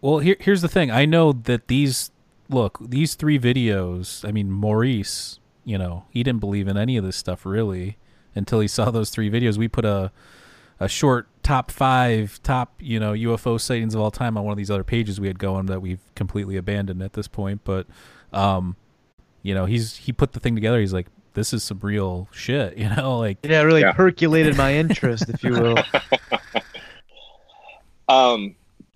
Well, 0.00 0.18
here, 0.18 0.36
here's 0.38 0.62
the 0.62 0.68
thing. 0.68 0.90
I 0.90 1.06
know 1.06 1.32
that 1.32 1.68
these 1.68 2.10
look 2.48 2.78
these 2.80 3.14
three 3.14 3.38
videos. 3.38 4.26
I 4.26 4.32
mean, 4.32 4.50
Maurice, 4.50 5.40
you 5.64 5.76
know, 5.76 6.04
he 6.10 6.22
didn't 6.22 6.40
believe 6.40 6.68
in 6.68 6.76
any 6.76 6.96
of 6.96 7.04
this 7.04 7.16
stuff 7.16 7.44
really 7.44 7.98
until 8.34 8.60
he 8.60 8.68
saw 8.68 8.90
those 8.90 9.10
three 9.10 9.30
videos. 9.30 9.58
We 9.58 9.68
put 9.68 9.84
a 9.84 10.12
a 10.80 10.88
short 10.88 11.26
top 11.42 11.72
five 11.72 12.40
top 12.44 12.74
you 12.78 13.00
know 13.00 13.12
UFO 13.12 13.60
sightings 13.60 13.94
of 13.94 14.00
all 14.00 14.12
time 14.12 14.38
on 14.38 14.44
one 14.44 14.52
of 14.52 14.58
these 14.58 14.70
other 14.70 14.84
pages 14.84 15.18
we 15.18 15.26
had 15.26 15.38
going 15.38 15.66
that 15.66 15.82
we've 15.82 16.00
completely 16.14 16.56
abandoned 16.56 17.02
at 17.02 17.14
this 17.14 17.26
point. 17.26 17.62
But, 17.64 17.86
um, 18.32 18.76
you 19.42 19.54
know, 19.54 19.66
he's 19.66 19.96
he 19.96 20.12
put 20.12 20.32
the 20.32 20.40
thing 20.40 20.54
together. 20.54 20.80
He's 20.80 20.92
like, 20.92 21.06
this 21.34 21.52
is 21.52 21.62
some 21.62 21.78
real 21.80 22.28
shit. 22.32 22.76
You 22.78 22.88
know, 22.90 23.18
like 23.18 23.38
Yeah, 23.42 23.60
it 23.60 23.64
really 23.64 23.80
Yeah. 23.82 23.92
percolated 23.92 24.56
my 24.56 24.74
interest, 24.74 25.28
if 25.28 25.42
you 25.44 25.52
will. 25.52 25.76
um 28.08 28.54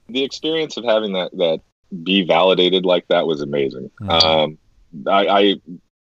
the 0.08 0.24
experience 0.24 0.76
of 0.76 0.84
having 0.84 1.12
that 1.12 1.30
that 1.32 1.60
be 2.02 2.24
validated 2.24 2.84
like 2.84 3.06
that 3.08 3.26
was 3.26 3.40
amazing. 3.42 3.90
Mhm. 4.00 4.10
Um 4.10 4.58
I, 5.06 5.26
I 5.26 5.56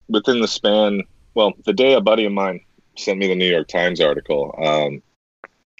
within 0.08 0.40
the 0.40 0.48
span 0.48 1.02
well, 1.34 1.52
the 1.66 1.72
day 1.72 1.94
a 1.94 2.00
buddy 2.00 2.24
of 2.24 2.32
mine 2.32 2.60
sent 2.96 3.18
me 3.18 3.28
the 3.28 3.34
New 3.36 3.48
York 3.48 3.68
Times 3.68 4.00
article, 4.00 4.54
um 4.64 5.02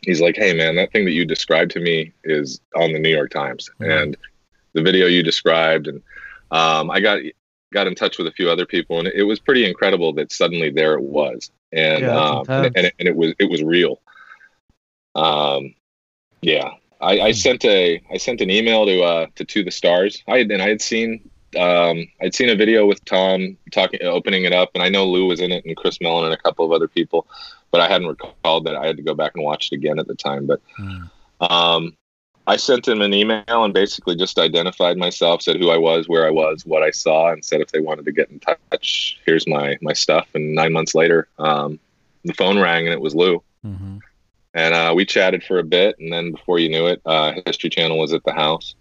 he's 0.03 0.20
like, 0.20 0.36
Hey 0.36 0.55
man, 0.55 0.76
that 0.76 0.92
thing 0.92 1.05
that 1.07 1.12
you 1.12 1.24
described 1.24 1.72
to 1.72 1.80
me 1.80 2.12
is 2.24 2.61
on 2.76 2.92
the 2.92 2.99
New 3.01 3.09
York 3.11 3.30
Times 3.30 3.68
Mhm. 3.80 4.03
and 4.03 4.16
the 4.74 4.82
video 4.82 5.07
you 5.07 5.22
described 5.22 5.88
and 5.88 6.01
um 6.53 6.90
I 6.90 7.01
got 7.01 7.18
got 7.73 7.87
in 7.87 7.95
touch 7.95 8.19
with 8.19 8.27
a 8.27 8.33
few 8.33 8.51
other 8.51 8.66
people 8.66 8.99
and 8.99 9.09
it 9.09 9.25
was 9.25 9.39
pretty 9.39 9.66
incredible 9.66 10.12
that 10.14 10.33
suddenly 10.33 10.71
there 10.71 10.95
it 10.95 11.03
was. 11.03 11.51
And 11.73 12.03
Yeah, 12.03 12.16
um 12.16 12.47
and, 12.49 12.77
and, 12.77 12.87
it, 12.87 12.95
and 12.99 13.09
it 13.09 13.16
was 13.16 13.35
it 13.39 13.51
was 13.51 13.62
real. 13.62 14.01
Um 15.14 15.75
yeah 16.41 16.71
I, 17.01 17.16
Hmm. 17.16 17.23
I 17.23 17.33
sent 17.33 17.64
a 17.64 18.03
I 18.12 18.16
sent 18.16 18.41
an 18.41 18.51
email 18.51 18.87
to 18.87 19.03
uh 19.03 19.27
to 19.37 19.45
to 19.45 19.64
the 19.64 19.71
stars. 19.71 20.23
I 20.29 20.39
had 20.39 20.51
and 20.51 20.62
I 20.62 20.69
had 20.69 20.81
seen 20.81 21.29
um 21.59 22.07
I'd 22.21 22.35
seen 22.35 22.49
a 22.49 22.57
video 22.57 22.87
with 22.87 23.05
Tom 23.05 23.57
talking 23.73 24.03
opening 24.03 24.45
it 24.45 24.53
up 24.53 24.71
and 24.75 24.83
I 24.83 24.89
know 24.89 25.07
Lue 25.07 25.27
was 25.27 25.41
in 25.41 25.53
it 25.53 25.64
and 25.64 25.77
Chris 25.77 26.01
Mellon 26.01 26.25
and 26.27 26.35
a 26.35 26.39
couple 26.39 26.64
of 26.64 26.73
other 26.73 26.89
people 26.89 27.27
but 27.71 27.81
I 27.81 27.89
hadn't 27.89 28.09
recalled 28.09 28.64
that 28.64 28.77
I 28.77 28.87
had 28.87 28.97
to 28.97 29.03
go 29.03 29.14
back 29.14 29.33
and 29.35 29.45
watch 29.45 29.71
it 29.71 29.77
again 29.77 29.99
at 29.99 30.07
the 30.07 30.14
time 30.14 30.47
but 30.47 30.61
hmm, 30.77 31.05
um, 31.41 31.97
I 32.49 32.57
sent 32.57 32.88
him 32.88 33.03
an 33.03 33.12
email 33.12 33.44
and 33.46 33.74
basically 33.74 34.16
just 34.16 34.38
identified 34.38 34.96
myself, 34.96 35.42
said 35.42 35.57
who 35.57 35.68
I 35.68 35.76
was, 35.76 36.09
where 36.09 36.26
I 36.26 36.30
was, 36.30 36.64
what 36.64 36.82
I 36.82 36.90
saw, 36.90 37.30
and 37.30 37.44
said 37.44 37.61
if 37.61 37.72
they 37.72 37.80
wanted 37.80 38.07
to 38.07 38.12
get 38.12 38.30
in 38.30 38.40
touch, 38.40 39.20
here's 39.26 39.46
my 39.46 39.76
my 39.82 39.92
stuff. 39.92 40.26
And 40.34 40.55
nine 40.55 40.72
months 40.72 40.94
later, 40.94 41.28
um, 41.38 41.78
the 42.24 42.32
phone 42.32 42.59
rang 42.59 42.86
and 42.86 42.94
it 42.94 43.03
was 43.03 43.14
Lue, 43.14 43.42
mhm. 43.62 44.01
and 44.55 44.74
uh, 44.74 44.94
we 44.96 45.05
chatted 45.05 45.44
for 45.44 45.59
a 45.59 45.62
bit. 45.62 45.99
And 45.99 46.11
then 46.11 46.32
before 46.32 46.59
you 46.59 46.70
knew 46.70 46.86
it, 46.86 47.03
uh, 47.05 47.34
History 47.44 47.68
Channel 47.68 47.99
was 47.99 48.14
at 48.14 48.24
the 48.24 48.32
house, 48.32 48.74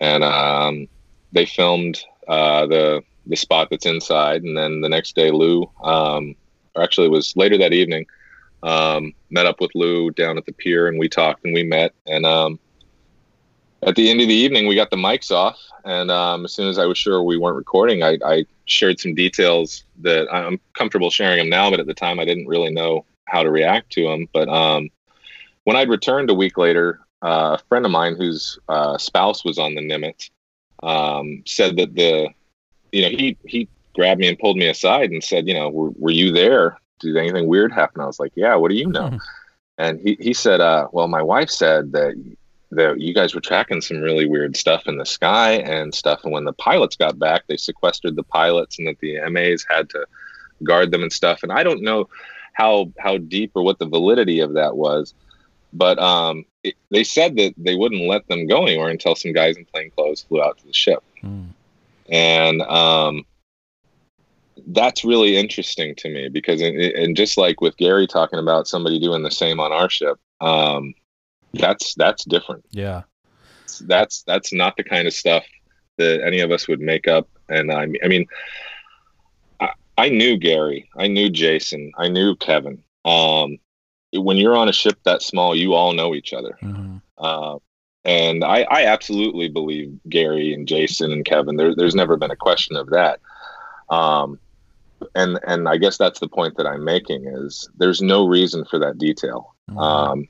and 0.00 0.24
um, 0.24 0.88
they 1.32 1.44
filmed 1.44 2.00
uh, 2.26 2.64
the 2.66 3.02
the 3.26 3.36
spot 3.36 3.68
that's 3.70 3.84
inside. 3.84 4.44
And 4.44 4.56
then 4.56 4.80
the 4.80 4.88
next 4.88 5.14
day, 5.14 5.30
Lue, 5.30 5.70
um, 5.84 6.34
or 6.74 6.82
actually 6.82 7.08
it 7.08 7.12
was 7.12 7.36
later 7.36 7.58
that 7.58 7.74
evening, 7.74 8.06
um, 8.62 9.12
met 9.28 9.44
up 9.44 9.60
with 9.60 9.72
Lue 9.74 10.10
down 10.10 10.38
at 10.38 10.46
the 10.46 10.52
pier, 10.52 10.88
and 10.88 10.98
we 10.98 11.10
talked 11.10 11.44
and 11.44 11.52
we 11.52 11.64
met. 11.64 11.92
And 12.06 12.24
um, 12.24 12.58
at 13.82 13.94
the 13.94 14.10
end 14.10 14.20
of 14.20 14.28
the 14.28 14.34
evening, 14.34 14.66
we 14.66 14.74
got 14.74 14.90
the 14.90 14.96
mics 14.96 15.30
off, 15.30 15.58
and 15.84 16.10
um, 16.10 16.44
as 16.44 16.52
soon 16.52 16.68
as 16.68 16.78
I 16.78 16.86
was 16.86 16.98
sure 16.98 17.22
we 17.22 17.38
weren't 17.38 17.56
recording, 17.56 18.02
I, 18.02 18.18
I 18.24 18.44
shared 18.66 18.98
some 19.00 19.14
details 19.14 19.84
that 20.02 20.26
I'm 20.32 20.60
comfortable 20.74 21.10
sharing 21.10 21.38
them 21.38 21.48
now, 21.48 21.70
but 21.70 21.80
at 21.80 21.86
the 21.86 21.94
time 21.94 22.18
I 22.18 22.24
didn't 22.24 22.48
really 22.48 22.72
know 22.72 23.04
how 23.26 23.42
to 23.42 23.50
react 23.50 23.90
to 23.92 24.04
them. 24.04 24.28
But 24.32 24.48
um, 24.48 24.90
when 25.64 25.76
I'd 25.76 25.88
returned 25.88 26.30
a 26.30 26.34
week 26.34 26.58
later, 26.58 27.00
uh, 27.22 27.56
a 27.58 27.62
friend 27.68 27.84
of 27.84 27.92
mine 27.92 28.16
whose 28.16 28.58
uh, 28.68 28.98
spouse 28.98 29.44
was 29.44 29.58
on 29.58 29.74
the 29.74 29.80
Nimitz 29.80 30.30
um, 30.82 31.42
said 31.46 31.76
that 31.76 31.94
the, 31.94 32.28
you 32.92 33.02
know, 33.02 33.08
he 33.08 33.36
he 33.44 33.68
grabbed 33.94 34.20
me 34.20 34.28
and 34.28 34.38
pulled 34.38 34.56
me 34.56 34.68
aside 34.68 35.10
and 35.10 35.22
said, 35.22 35.48
you 35.48 35.54
know, 35.54 35.68
were, 35.68 35.90
were 35.96 36.10
you 36.10 36.32
there? 36.32 36.78
Did 37.00 37.16
anything 37.16 37.46
weird 37.46 37.72
happen? 37.72 38.00
I 38.00 38.06
was 38.06 38.20
like, 38.20 38.32
yeah. 38.34 38.54
What 38.54 38.70
do 38.70 38.76
you 38.76 38.88
know? 38.88 39.10
Mhm. 39.10 39.20
And 39.78 40.00
he 40.00 40.16
he 40.20 40.34
said, 40.34 40.60
uh, 40.60 40.88
well, 40.92 41.08
my 41.08 41.22
wife 41.22 41.50
said 41.50 41.92
that 41.92 42.14
that 42.70 43.00
you 43.00 43.14
guys 43.14 43.34
were 43.34 43.40
tracking 43.40 43.80
some 43.80 44.00
really 44.00 44.26
weird 44.26 44.56
stuff 44.56 44.86
in 44.86 44.98
the 44.98 45.06
sky 45.06 45.52
and 45.52 45.94
stuff. 45.94 46.20
And 46.24 46.32
when 46.32 46.44
the 46.44 46.52
pilots 46.52 46.96
got 46.96 47.18
back, 47.18 47.44
they 47.46 47.56
sequestered 47.56 48.16
the 48.16 48.22
pilots 48.22 48.78
and 48.78 48.88
that 48.88 48.98
the 49.00 49.18
MAs 49.30 49.64
had 49.68 49.88
to 49.90 50.06
guard 50.62 50.90
them 50.90 51.02
and 51.02 51.12
stuff. 51.12 51.42
And 51.42 51.52
I 51.52 51.62
don't 51.62 51.82
know 51.82 52.08
how 52.52 52.92
how 52.98 53.18
deep 53.18 53.52
or 53.54 53.62
what 53.62 53.78
the 53.78 53.86
validity 53.86 54.40
of 54.40 54.54
that 54.54 54.76
was, 54.76 55.14
but 55.72 55.98
um, 55.98 56.44
it, 56.62 56.74
they 56.90 57.04
said 57.04 57.36
that 57.36 57.54
they 57.56 57.74
wouldn't 57.74 58.08
let 58.08 58.26
them 58.28 58.46
go 58.46 58.64
anywhere 58.66 58.88
until 58.88 59.14
some 59.14 59.32
guys 59.32 59.56
in 59.56 59.64
plain 59.64 59.90
clothes 59.90 60.22
flew 60.22 60.42
out 60.42 60.58
to 60.58 60.66
the 60.66 60.72
ship. 60.72 61.02
Hmm. 61.20 61.44
And 62.10 62.62
um, 62.62 63.24
that's 64.68 65.04
really 65.04 65.36
interesting 65.36 65.94
to 65.96 66.08
me 66.08 66.28
because, 66.28 66.60
and, 66.60 66.78
and 66.78 67.16
just 67.16 67.38
like 67.38 67.60
with 67.60 67.76
Gary 67.76 68.06
talking 68.06 68.38
about 68.38 68.66
somebody 68.66 68.98
doing 68.98 69.22
the 69.22 69.30
same 69.30 69.60
on 69.60 69.72
our 69.72 69.88
ship, 69.88 70.18
um, 70.40 70.94
that's 71.54 71.94
that's 71.94 72.24
different. 72.24 72.64
Yeah. 72.70 73.02
that's 73.82 74.22
that's 74.22 74.52
not 74.52 74.76
the 74.76 74.84
kind 74.84 75.06
of 75.06 75.14
stuff 75.14 75.44
that 75.96 76.22
any 76.24 76.40
of 76.40 76.50
us 76.50 76.68
would 76.68 76.80
make 76.80 77.08
up. 77.08 77.28
And 77.48 77.72
i, 77.72 77.86
I 78.02 78.08
mean 78.08 78.26
I, 79.60 79.70
I 79.96 80.08
knew 80.08 80.36
gary. 80.36 80.88
I 80.96 81.08
knew 81.08 81.30
jason. 81.30 81.92
I 81.96 82.08
knew 82.08 82.36
kevin. 82.36 82.82
Um, 83.04 83.58
when 84.12 84.36
you're 84.36 84.56
on 84.56 84.68
a 84.68 84.72
ship 84.72 84.98
that 85.04 85.22
small 85.22 85.54
you 85.54 85.74
all 85.74 85.92
know 85.92 86.14
each 86.14 86.32
other. 86.32 86.56
Hmm 86.60 86.98
uh, 87.18 87.58
and 88.04 88.44
I, 88.44 88.62
I 88.62 88.86
absolutely 88.86 89.48
believe 89.48 89.98
gary 90.08 90.54
and 90.54 90.66
jason 90.66 91.12
and 91.12 91.24
kevin. 91.24 91.56
There, 91.56 91.74
there's 91.74 91.94
never 91.94 92.16
been 92.16 92.30
a 92.30 92.36
question 92.36 92.76
of 92.76 92.90
that. 92.90 93.20
Um, 93.90 94.38
and 95.14 95.38
and 95.46 95.68
i 95.68 95.76
guess 95.76 95.96
that's 95.96 96.18
the 96.18 96.28
point 96.28 96.56
that 96.56 96.66
i'm 96.66 96.82
making 96.82 97.24
is 97.24 97.70
there's 97.76 98.02
no 98.02 98.26
reason 98.26 98.64
for 98.64 98.80
that 98.80 98.98
detail. 98.98 99.54
Mm-hmm. 99.70 99.78
um, 99.78 100.28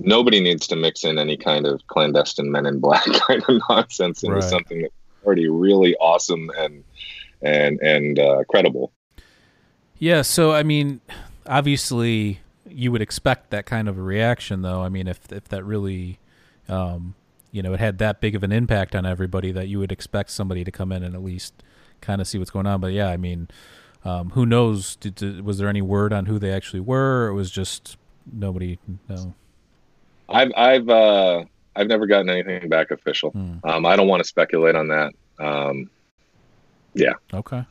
nobody 0.00 0.40
needs 0.40 0.66
to 0.68 0.76
mix 0.76 1.04
in 1.04 1.18
any 1.18 1.36
kind 1.36 1.66
of 1.66 1.86
clandestine 1.86 2.50
men 2.50 2.66
in 2.66 2.80
black 2.80 3.04
kind 3.26 3.42
of 3.48 3.60
nonsense 3.68 4.22
into 4.22 4.36
Right. 4.36 4.44
something 4.44 4.82
that's 4.82 4.94
already 5.24 5.48
really 5.48 5.96
awesome 5.96 6.50
and 6.58 6.84
and 7.42 7.80
and 7.80 8.18
uh, 8.18 8.44
credible. 8.48 8.92
Yeah, 9.98 10.22
so 10.22 10.52
I 10.52 10.62
mean, 10.62 11.00
obviously 11.46 12.40
you 12.68 12.90
would 12.90 13.02
expect 13.02 13.50
that 13.50 13.66
kind 13.66 13.88
of 13.88 13.98
a 13.98 14.02
reaction 14.02 14.62
though. 14.62 14.82
I 14.82 14.88
mean, 14.88 15.06
if 15.08 15.32
if 15.32 15.44
that 15.48 15.64
really 15.64 16.18
um, 16.68 17.14
you 17.52 17.62
know, 17.62 17.72
it 17.72 17.80
had 17.80 17.98
that 17.98 18.20
big 18.20 18.34
of 18.34 18.42
an 18.42 18.50
impact 18.50 18.96
on 18.96 19.06
everybody 19.06 19.52
that 19.52 19.68
you 19.68 19.78
would 19.78 19.92
expect 19.92 20.30
somebody 20.30 20.64
to 20.64 20.72
come 20.72 20.90
in 20.90 21.04
and 21.04 21.14
at 21.14 21.22
least 21.22 21.54
kind 22.00 22.20
of 22.20 22.26
see 22.26 22.36
what's 22.38 22.50
going 22.50 22.66
on. 22.66 22.80
But 22.80 22.92
yeah, 22.92 23.08
I 23.08 23.16
mean, 23.16 23.48
um, 24.04 24.30
who 24.30 24.44
knows? 24.44 24.96
Did, 24.96 25.14
did, 25.14 25.44
was 25.44 25.58
there 25.58 25.68
any 25.68 25.80
word 25.80 26.12
on 26.12 26.26
who 26.26 26.40
they 26.40 26.50
actually 26.50 26.80
were? 26.80 27.26
Or 27.26 27.28
it 27.28 27.34
was 27.34 27.50
just 27.52 27.96
nobody. 28.30 28.78
No. 29.08 29.34
I've 30.28 30.52
I've 30.56 30.88
uh, 30.88 31.44
I've 31.76 31.86
never 31.86 32.06
gotten 32.06 32.28
anything 32.28 32.68
back 32.68 32.90
official. 32.90 33.30
Hmm. 33.30 33.56
Um, 33.64 33.86
I 33.86 33.96
don't 33.96 34.08
want 34.08 34.22
to 34.22 34.28
speculate 34.28 34.74
on 34.76 34.88
that. 34.88 35.12
Um, 35.38 35.90
yeah. 36.94 37.14
Okay. 37.32 37.64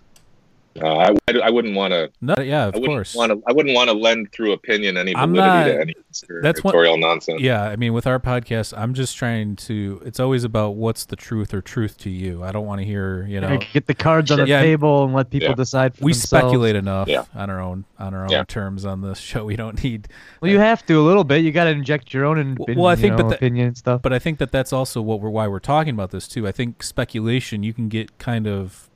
Uh, 0.81 0.87
I, 0.87 1.09
I 1.27 1.39
I 1.45 1.49
wouldn't 1.49 1.75
want 1.75 1.91
to. 1.91 2.11
No. 2.21 2.35
Yeah, 2.41 2.67
of 2.67 2.75
I 2.75 2.79
wouldn't 2.79 2.85
course. 2.85 3.15
want 3.15 3.31
to. 3.31 3.41
I 3.47 3.51
wouldn't 3.53 3.75
want 3.75 3.89
to 3.89 3.93
lend 3.95 4.31
through 4.31 4.53
opinion 4.53 4.97
any 4.97 5.15
I'm 5.15 5.33
validity 5.33 5.71
to 5.75 5.81
any 5.81 5.93
that's 6.41 6.63
what- 6.63 6.73
nonsense. 6.99 7.41
Yeah, 7.41 7.63
I 7.63 7.75
mean, 7.75 7.93
with 7.93 8.05
our 8.07 8.19
podcast, 8.19 8.73
I'm 8.77 8.93
just 8.93 9.17
trying 9.17 9.55
to. 9.57 10.01
It's 10.05 10.19
always 10.19 10.43
about 10.43 10.75
what's 10.75 11.05
the 11.05 11.15
truth 11.15 11.53
or 11.53 11.61
truth 11.61 11.97
to 11.99 12.09
you. 12.09 12.43
I 12.43 12.51
don't 12.51 12.65
want 12.65 12.79
to 12.81 12.85
hear, 12.85 13.25
you 13.27 13.41
know, 13.41 13.59
Get 13.73 13.87
the 13.87 13.93
cards 13.95 14.29
on 14.31 14.39
the 14.39 14.47
Yeah. 14.47 14.61
table 14.61 15.05
and 15.05 15.13
let 15.13 15.29
people 15.29 15.49
Yeah. 15.49 15.55
decide 15.55 15.95
for 15.95 16.05
we 16.05 16.11
themselves. 16.13 16.29
speculate 16.43 16.75
enough 16.75 17.07
Yeah. 17.07 17.25
on 17.35 17.49
our 17.49 17.59
own 17.59 17.85
on 17.99 18.13
our 18.13 18.23
own 18.25 18.29
Yeah. 18.31 18.43
terms 18.43 18.85
on 18.85 19.01
this 19.01 19.19
show. 19.19 19.43
We 19.53 19.55
don't 19.55 19.83
need. 19.83 20.07
Well, 20.41 20.51
you 20.51 20.59
have 20.59 20.85
to 20.87 20.99
a 20.99 21.03
little 21.05 21.23
bit. 21.23 21.43
You 21.43 21.51
got 21.51 21.65
to 21.65 21.69
inject 21.71 22.13
your 22.13 22.25
own 22.25 22.37
in, 22.39 22.57
Well, 22.75 22.87
I 22.87 22.91
you 22.91 22.97
think, 22.97 23.17
but 23.17 23.23
know, 23.23 23.29
the- 23.29 23.35
opinion 23.35 23.67
and 23.67 23.77
stuff. 23.77 24.01
But 24.01 24.13
I 24.13 24.19
think 24.19 24.39
that 24.39 24.51
that's 24.51 24.71
also 24.73 25.01
what 25.01 25.19
we're 25.21 25.29
why 25.29 25.47
we're 25.47 25.59
talking 25.59 25.93
about 25.93 26.11
this 26.11 26.27
too. 26.27 26.47
I 26.47 26.51
think 26.51 26.81
speculation 26.83 27.63
you 27.63 27.73
can 27.73 27.89
get 27.89 28.17
kind 28.19 28.47
of 28.47 28.89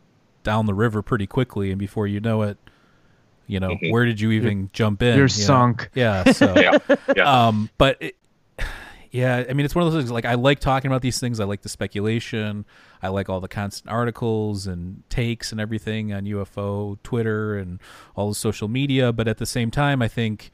down 0.48 0.66
the 0.66 0.74
river 0.74 1.02
pretty 1.04 1.28
quickly, 1.28 1.70
and 1.70 1.78
before 1.78 2.08
you 2.08 2.20
know 2.20 2.42
it, 2.42 2.58
you 3.46 3.60
know, 3.60 3.70
Mhm. 3.76 3.92
where 3.92 4.04
did 4.06 4.20
you 4.20 4.32
even 4.32 4.70
jump 4.74 5.02
in? 5.04 5.10
You're 5.18 5.28
you 5.28 5.42
know? 5.42 5.46
sunk. 5.46 5.90
Yeah. 5.94 6.24
So. 6.34 6.54
Yeah. 6.58 6.78
Yeah. 7.16 7.48
Um, 7.48 7.70
but 7.78 7.98
it, 8.02 8.16
yeah, 9.12 9.46
I 9.50 9.54
mean, 9.54 9.66
it's 9.66 9.74
one 9.74 9.88
of 9.88 9.94
those 9.94 10.02
things. 10.02 10.12
Like, 10.12 10.26
I 10.26 10.34
like 10.34 10.60
talking 10.60 10.92
about 10.92 11.02
these 11.02 11.20
things. 11.20 11.40
I 11.40 11.46
like 11.46 11.62
the 11.62 11.70
speculation. 11.70 12.66
I 13.02 13.08
like 13.08 13.30
all 13.30 13.40
the 13.40 13.48
constant 13.48 13.90
articles 13.90 14.68
and 14.68 15.04
takes 15.10 15.52
and 15.54 15.62
everything 15.62 16.12
on 16.14 16.26
UFO 16.26 16.98
Twitter 17.04 17.58
and 17.58 17.80
all 18.16 18.30
the 18.30 18.36
social 18.36 18.68
media. 18.68 19.14
But 19.14 19.28
at 19.30 19.38
the 19.38 19.46
same 19.46 19.72
time, 19.72 20.02
I 20.02 20.08
think, 20.10 20.52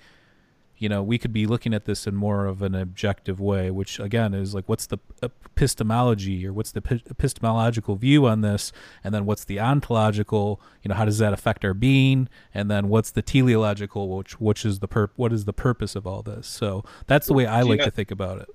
you 0.83 0.89
know, 0.89 1.01
we 1.01 1.17
could 1.17 1.31
be 1.31 1.45
looking 1.45 1.73
at 1.73 1.85
this 1.85 2.05
in 2.05 2.13
more 2.13 2.45
of 2.45 2.61
an 2.61 2.75
objective 2.75 3.39
way, 3.39 3.71
which 3.71 4.01
again 4.01 4.33
is 4.33 4.53
like, 4.53 4.67
what's 4.67 4.85
the 4.85 4.97
epistemology 5.21 6.45
or 6.45 6.51
what's 6.51 6.73
the 6.73 7.01
epistemological 7.09 7.95
view 7.95 8.25
on 8.25 8.41
this, 8.41 8.73
and 9.01 9.15
then 9.15 9.25
what's 9.25 9.45
the 9.45 9.61
ontological? 9.61 10.59
You 10.81 10.89
know, 10.89 10.95
how 10.95 11.05
does 11.05 11.19
that 11.19 11.31
affect 11.31 11.63
our 11.63 11.73
being? 11.73 12.27
And 12.53 12.69
then 12.69 12.89
what's 12.89 13.11
the 13.11 13.21
teleological, 13.21 14.17
which 14.17 14.41
which 14.41 14.65
is 14.65 14.79
the 14.79 14.89
perp? 14.89 15.11
What 15.15 15.31
is 15.31 15.45
the 15.45 15.53
purpose 15.53 15.95
of 15.95 16.05
all 16.05 16.21
this? 16.21 16.47
So 16.47 16.83
that's 17.07 17.27
the 17.27 17.33
way 17.33 17.45
I 17.45 17.61
like 17.61 17.79
know- 17.79 17.85
to 17.85 17.91
think 17.91 18.11
about 18.11 18.41
it. 18.41 18.49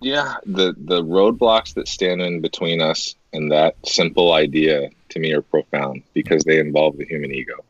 Yeah, 0.00 0.36
the 0.46 0.76
the 0.78 1.02
roadblocks 1.02 1.74
that 1.74 1.88
stand 1.88 2.22
in 2.22 2.42
between 2.42 2.80
us 2.80 3.16
and 3.32 3.50
that 3.50 3.74
simple 3.84 4.34
idea 4.34 4.90
to 5.08 5.18
me 5.18 5.32
are 5.32 5.42
profound 5.42 6.04
because 6.12 6.44
they 6.44 6.60
involve 6.60 6.96
the 6.96 7.06
human 7.06 7.32
ego. 7.32 7.64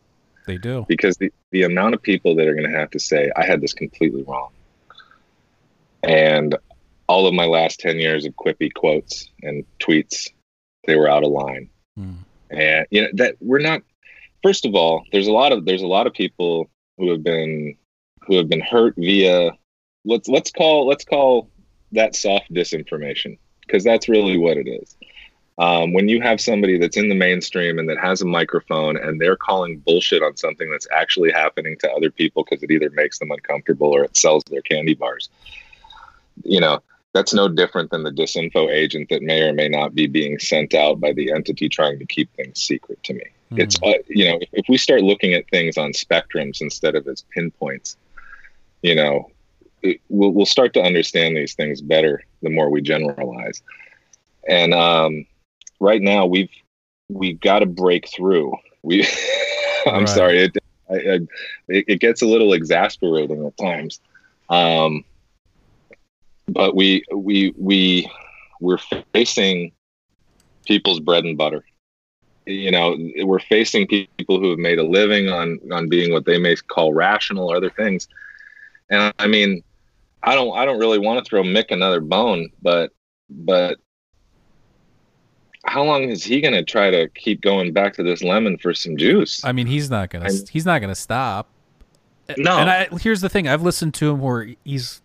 They 0.47 0.59
do. 0.59 0.85
Because 0.89 1.17
the, 1.17 1.33
the 1.51 1.63
amount 1.63 1.95
of 1.95 2.03
people 2.03 2.37
that 2.37 2.47
are 2.47 2.55
going 2.55 2.71
to 2.71 2.79
have 2.79 2.91
to 2.91 2.99
say, 2.99 3.31
I 3.35 3.45
had 3.45 3.61
this 3.61 3.73
completely 3.73 4.23
wrong. 4.23 4.51
And 6.03 6.57
all 7.07 7.27
of 7.27 7.35
my 7.35 7.47
last 7.47 7.81
10 7.81 7.99
years 7.99 8.27
of 8.27 8.35
quippy 8.35 8.73
quotes 8.73 9.31
and 9.43 9.65
tweets, 9.79 10.31
they 10.87 10.97
were 10.97 11.09
out 11.09 11.25
of 11.25 11.31
line. 11.31 11.71
Hmm. 11.97 12.13
And 12.51 12.87
you 12.91 13.03
know 13.03 13.09
that 13.15 13.37
we're 13.41 13.59
not 13.59 13.83
first 14.43 14.67
of 14.67 14.75
all, 14.75 15.05
there's 15.11 15.27
a 15.27 15.33
lot 15.33 15.53
of 15.53 15.65
there's 15.65 15.83
a 15.83 15.87
lot 15.87 16.07
of 16.07 16.13
people 16.13 16.71
who 16.99 17.11
have 17.11 17.25
been 17.25 17.77
who 18.27 18.37
have 18.37 18.49
been 18.49 18.61
hurt 18.61 18.95
via 18.97 19.53
let's 20.05 20.29
let's 20.29 20.51
call 20.53 20.87
let's 20.87 21.05
call 21.05 21.51
that 21.93 22.15
soft 22.15 22.53
disinformation 22.53 23.39
because 23.61 23.83
that's 23.83 24.09
really 24.09 24.37
what 24.37 24.57
it 24.57 24.69
is. 24.69 24.97
Um, 25.57 25.93
when 25.93 26.09
you 26.09 26.21
have 26.21 26.41
somebody 26.41 26.79
that's 26.79 26.97
in 26.97 27.09
the 27.09 27.15
mainstream 27.15 27.79
and 27.79 27.89
that 27.89 27.99
has 27.99 28.23
a 28.23 28.27
microphone 28.27 28.97
and 28.97 29.21
they're 29.21 29.37
calling 29.37 29.79
bullshit 29.79 30.23
on 30.23 30.37
something 30.37 30.69
that's 30.69 30.89
actually 30.91 31.31
happening 31.31 31.77
to 31.79 31.93
other 31.93 32.11
people 32.11 32.45
because 32.45 32.63
it 32.65 32.73
either 32.73 32.91
makes 32.91 33.21
them 33.21 33.31
uncomfortable 33.31 33.89
or 33.89 34.05
it 34.05 34.17
sells 34.17 34.43
their 34.51 34.63
candy 34.63 34.95
bars, 34.95 35.29
you 36.43 36.61
know, 36.61 36.81
that's 37.13 37.33
no 37.33 37.47
different 37.49 37.91
than 37.93 38.03
the 38.03 38.11
disinfo 38.11 38.69
agent 38.69 39.09
that 39.11 39.23
may 39.23 39.43
or 39.43 39.53
may 39.53 39.69
not 39.69 39.95
be 39.95 40.09
being 40.09 40.41
sent 40.41 40.75
out 40.75 40.99
by 40.99 41.13
the 41.13 41.31
entity 41.31 41.69
trying 41.69 42.01
to 42.01 42.07
keep 42.07 42.35
things 42.35 42.61
secret 42.61 43.01
to 43.05 43.15
me. 43.15 43.23
Hmm. 43.51 43.61
It's, 43.61 43.77
uh, 43.85 43.93
you 44.09 44.25
know, 44.25 44.39
if, 44.41 44.49
if 44.53 44.65
we 44.69 44.77
start 44.77 45.03
looking 45.03 45.35
at 45.35 45.49
things 45.51 45.79
on 45.79 45.93
spectrums 45.93 46.61
instead 46.61 46.97
of 46.97 47.07
as 47.07 47.25
pinpoints, 47.31 47.97
you 48.83 48.97
know, 48.97 49.31
it, 49.83 50.01
we'll, 50.09 50.31
we'll 50.31 50.47
start 50.47 50.75
to 50.75 50.83
understand 50.83 51.37
these 51.37 51.55
things 51.55 51.81
better 51.81 52.25
the 52.43 52.51
more 52.51 52.69
we 52.69 52.83
generalize. 52.83 53.63
And 54.49 54.75
um, 54.75 55.27
right 55.81 56.01
now, 56.01 56.27
we've 56.27 56.51
we've 57.09 57.41
got 57.41 57.61
to 57.61 57.67
break 57.67 58.09
through. 58.09 58.53
We, 58.83 59.07
I'm 59.87 60.07
Right. 60.07 60.07
sorry, 60.07 60.45
it, 60.45 60.57
I, 60.91 60.95
I, 60.95 61.19
it 61.69 61.85
it 61.89 62.01
gets 62.01 62.23
a 62.23 62.27
little 62.27 62.53
exasperating 62.53 63.47
at 63.47 63.57
times, 63.57 64.01
um, 64.49 65.05
but 66.49 66.75
we 66.75 67.05
we 67.15 67.53
we 67.57 68.11
we're 68.61 68.79
facing 69.13 69.73
people's 70.67 71.01
bread 71.01 71.25
and 71.25 71.37
butter. 71.37 71.65
You 72.47 72.71
know, 72.73 72.97
we're 73.25 73.41
facing 73.41 73.87
people 73.87 74.39
who 74.41 74.51
have 74.51 74.59
made 74.59 74.79
a 74.79 74.85
living 74.85 75.29
on 75.29 75.59
on 75.73 75.89
being 75.89 76.13
what 76.13 76.25
they 76.27 76.39
may 76.39 76.57
call 76.57 76.93
rational 76.93 77.51
or 77.51 77.57
other 77.57 77.71
things. 77.71 78.09
And 78.91 79.13
I 79.19 79.27
mean, 79.27 79.63
I 80.23 80.35
don't 80.35 80.57
I 80.57 80.65
don't 80.65 80.79
really 80.79 80.99
want 80.99 81.25
to 81.25 81.29
throw 81.29 81.43
Mick 81.43 81.71
another 81.71 82.01
bone, 82.01 82.51
but 82.63 82.91
but 83.31 83.79
how 85.65 85.83
long 85.83 86.05
is 86.11 86.23
he 86.25 86.41
going 86.41 86.55
to 86.55 86.63
try 86.63 86.91
to 86.91 87.09
keep 87.11 87.41
going 87.41 87.73
back 87.73 87.95
to 87.95 88.03
this 88.03 88.23
lemon 88.23 88.59
for 88.59 88.75
some 88.75 88.97
juice? 88.97 89.45
I 89.45 89.53
mean, 89.53 89.67
he's 89.67 89.91
not 89.91 90.11
gonna. 90.11 90.31
He's 90.51 90.67
not 90.67 90.81
gonna 90.81 90.95
stop. 90.95 91.49
No. 92.39 92.59
And 92.59 92.71
I, 92.71 92.89
here's 93.01 93.21
the 93.21 93.29
thing: 93.29 93.49
I've 93.49 93.63
listened 93.63 93.95
to 93.95 94.11
him 94.11 94.21
where 94.21 94.49
he's 94.65 95.03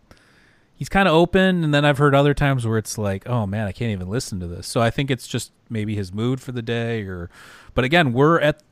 he's 0.75 0.89
kind 0.89 1.07
of 1.07 1.13
open, 1.13 1.63
and 1.63 1.73
then 1.73 1.85
I've 1.85 1.97
heard 1.97 2.15
other 2.15 2.33
times 2.33 2.65
where 2.65 2.77
it's 2.77 2.97
like, 2.97 3.27
oh 3.27 3.45
man, 3.45 3.67
I 3.67 3.71
can't 3.71 3.91
even 3.91 4.09
listen 4.09 4.39
to 4.39 4.47
this. 4.47 4.67
So 4.67 4.81
I 4.81 4.89
think 4.89 5.11
it's 5.11 5.27
just 5.27 5.51
maybe 5.69 5.95
his 5.95 6.13
mood 6.13 6.41
for 6.41 6.51
the 6.51 6.61
day, 6.61 7.03
or. 7.03 7.29
But 7.73 7.85
again, 7.85 8.13
we're 8.13 8.39
at 8.39 8.63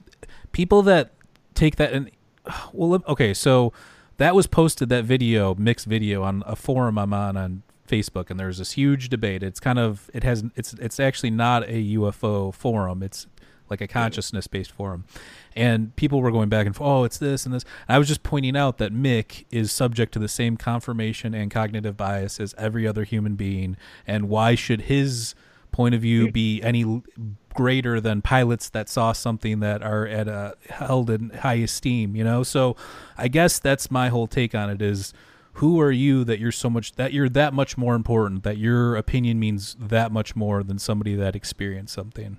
people 0.52 0.82
that 0.84 1.14
take 1.54 1.78
that 1.78 1.94
and 1.94 2.12
well, 2.74 3.04
okay, 3.08 3.34
so 3.34 3.74
that 4.18 4.36
was 4.36 4.48
posted 4.48 4.90
that 4.90 5.04
video, 5.04 5.56
Mick's 5.56 5.86
video 5.86 6.24
on 6.24 6.44
a 6.46 6.56
forum 6.56 6.98
I'm 6.98 7.14
on 7.14 7.38
on 7.38 7.64
Facebook, 7.88 8.30
and 8.30 8.40
there's 8.40 8.58
this 8.58 8.74
huge 8.74 9.10
debate. 9.10 9.44
It's 9.44 9.60
kind 9.60 9.80
of 9.80 10.10
it 10.14 10.24
has 10.24 10.44
it's 10.56 10.74
it's 10.74 11.00
actually 11.00 11.32
not 11.32 11.64
a 11.64 11.96
UFO 11.96 12.54
forum. 12.54 13.04
It's 13.04 13.28
like 13.70 13.82
a 13.82 13.88
consciousness 13.88 14.48
based 14.48 14.72
forum, 14.72 15.06
and 15.56 15.96
people 15.96 16.22
were 16.22 16.32
going 16.32 16.50
back 16.50 16.66
and 16.66 16.76
forth. 16.76 16.88
Oh, 16.88 17.04
it's 17.04 17.18
this 17.18 17.46
and 17.46 17.54
this. 17.54 17.66
I 17.88 17.98
was 17.98 18.08
just 18.08 18.24
pointing 18.24 18.56
out 18.56 18.78
that 18.78 18.94
Mick 18.94 19.46
is 19.52 19.72
subject 19.72 20.14
to 20.14 20.20
the 20.20 20.28
same 20.28 20.58
confirmation 20.58 21.34
and 21.34 21.52
cognitive 21.52 21.98
bias 21.98 22.40
as 22.40 22.54
every 22.58 22.88
other 22.88 23.04
human 23.04 23.36
being, 23.36 23.78
and 24.06 24.30
why 24.30 24.56
should 24.56 24.82
his 24.82 25.36
point 25.72 25.94
of 25.94 26.02
view 26.02 26.32
be 26.32 26.62
any 26.64 27.04
greater 27.54 28.00
than 28.00 28.22
pilots 28.22 28.70
that 28.70 28.88
saw 28.90 29.12
something 29.12 29.60
that 29.60 29.84
are 29.84 30.08
at 30.08 30.28
a 30.28 30.56
held 30.70 31.10
in 31.10 31.30
high 31.30 31.56
esteem 31.56 32.16
you 32.16 32.24
know 32.24 32.44
so 32.44 32.76
i 33.18 33.28
guess 33.28 33.60
that's 33.60 33.90
my 33.90 34.10
whole 34.10 34.28
take 34.28 34.54
on 34.54 34.70
it 34.70 34.82
is 34.82 35.14
who 35.58 35.80
are 35.80 35.92
you 35.92 36.24
that 36.24 36.40
you're 36.40 36.52
so 36.52 36.70
much 36.70 36.94
that 36.94 37.14
you're 37.14 37.30
that 37.30 37.54
much 37.54 37.78
more 37.78 37.96
important 37.96 38.44
that 38.44 38.58
your 38.58 38.96
opinion 38.96 39.40
means 39.40 39.76
that 39.80 40.12
much 40.12 40.36
more 40.36 40.64
than 40.64 40.80
somebody 40.80 41.16
that 41.16 41.36
experienced 41.36 41.94
something 41.94 42.38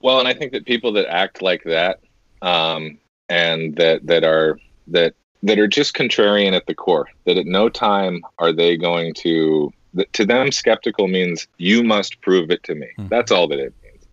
Well, 0.00 0.18
and 0.18 0.28
I 0.28 0.34
think 0.34 0.52
that 0.52 0.66
people 0.66 0.92
that 0.94 1.06
act 1.06 1.42
like 1.42 1.62
that, 1.64 2.00
um, 2.42 2.98
and 3.28 3.76
that 3.76 4.06
that 4.06 4.24
are 4.24 4.58
that 4.88 5.14
that 5.44 5.58
are 5.58 5.68
just 5.68 5.94
contrarian 5.94 6.52
at 6.52 6.66
the 6.66 6.74
core, 6.74 7.08
that 7.24 7.36
at 7.36 7.46
no 7.46 7.68
time 7.68 8.22
are 8.38 8.52
they 8.52 8.76
going 8.76 9.14
to. 9.14 9.72
That 9.94 10.12
to 10.14 10.24
them, 10.24 10.50
skeptical 10.50 11.06
means 11.06 11.46
you 11.58 11.82
must 11.82 12.20
prove 12.22 12.50
it 12.50 12.62
to 12.64 12.74
me. 12.74 12.88
Mhm. 12.98 13.10
That's 13.10 13.30
all 13.30 13.46
that 13.48 13.58
it 13.58 13.74
means. 13.84 14.06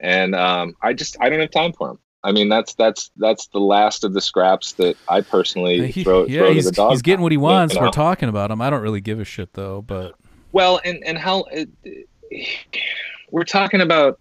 And 0.00 0.34
um, 0.34 0.76
I 0.82 0.92
just 0.92 1.16
I 1.20 1.28
don't 1.28 1.40
have 1.40 1.50
time 1.50 1.72
for 1.72 1.88
them. 1.88 1.98
I 2.24 2.32
mean, 2.32 2.48
that's 2.48 2.74
that's 2.74 3.10
that's 3.16 3.46
the 3.48 3.60
last 3.60 4.02
of 4.04 4.12
the 4.12 4.20
scraps 4.20 4.72
that 4.74 4.96
I 5.08 5.20
personally 5.20 5.90
He- 5.92 6.02
throw, 6.04 6.26
yeah 6.26 6.40
throw 6.40 6.48
to 6.48 6.54
he's, 6.54 6.64
the 6.66 6.72
dog. 6.72 6.90
he's 6.90 7.02
getting 7.02 7.22
what 7.22 7.32
he 7.32 7.38
wants 7.38 7.74
you 7.74 7.80
we're 7.80 7.90
talking 7.90 8.28
about 8.28 8.50
him 8.50 8.60
i 8.60 8.68
don't 8.70 8.82
really 8.82 9.00
give 9.00 9.20
a 9.20 9.24
shit 9.24 9.52
though 9.54 9.82
but 9.82 10.14
Well, 10.52 10.80
and 10.84 11.02
and 11.04 11.16
how 11.16 11.44
it, 11.52 11.68
we're 13.30 13.44
talking 13.44 13.80
about. 13.80 14.18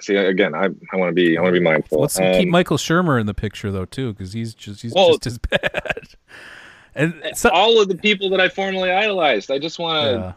See, 0.00 0.16
again, 0.16 0.52
I 0.54 0.64
I 0.92 0.96
want 0.96 1.10
to 1.10 1.14
be 1.14 1.38
I 1.38 1.40
want 1.40 1.54
to 1.54 1.60
be 1.60 1.64
mindful. 1.64 2.00
let's 2.00 2.18
keep 2.18 2.24
Um, 2.46 2.50
michael 2.50 2.76
shermer 2.76 3.20
in 3.20 3.26
the 3.26 3.34
picture 3.34 3.70
though 3.70 3.84
too 3.84 4.12
because 4.12 4.32
he's 4.32 4.52
just 4.52 4.82
he's 4.82 4.92
well- 4.92 5.16
just 5.18 5.26
as 5.28 5.38
bad 5.50 6.08
And 6.94 7.22
so, 7.34 7.48
all 7.50 7.80
of 7.80 7.88
the 7.88 7.94
people 7.94 8.28
that 8.30 8.40
I 8.40 8.48
formerly 8.50 8.90
idolized. 8.90 9.50
I 9.50 9.58
just 9.58 9.78
want 9.78 10.04
to, 10.04 10.34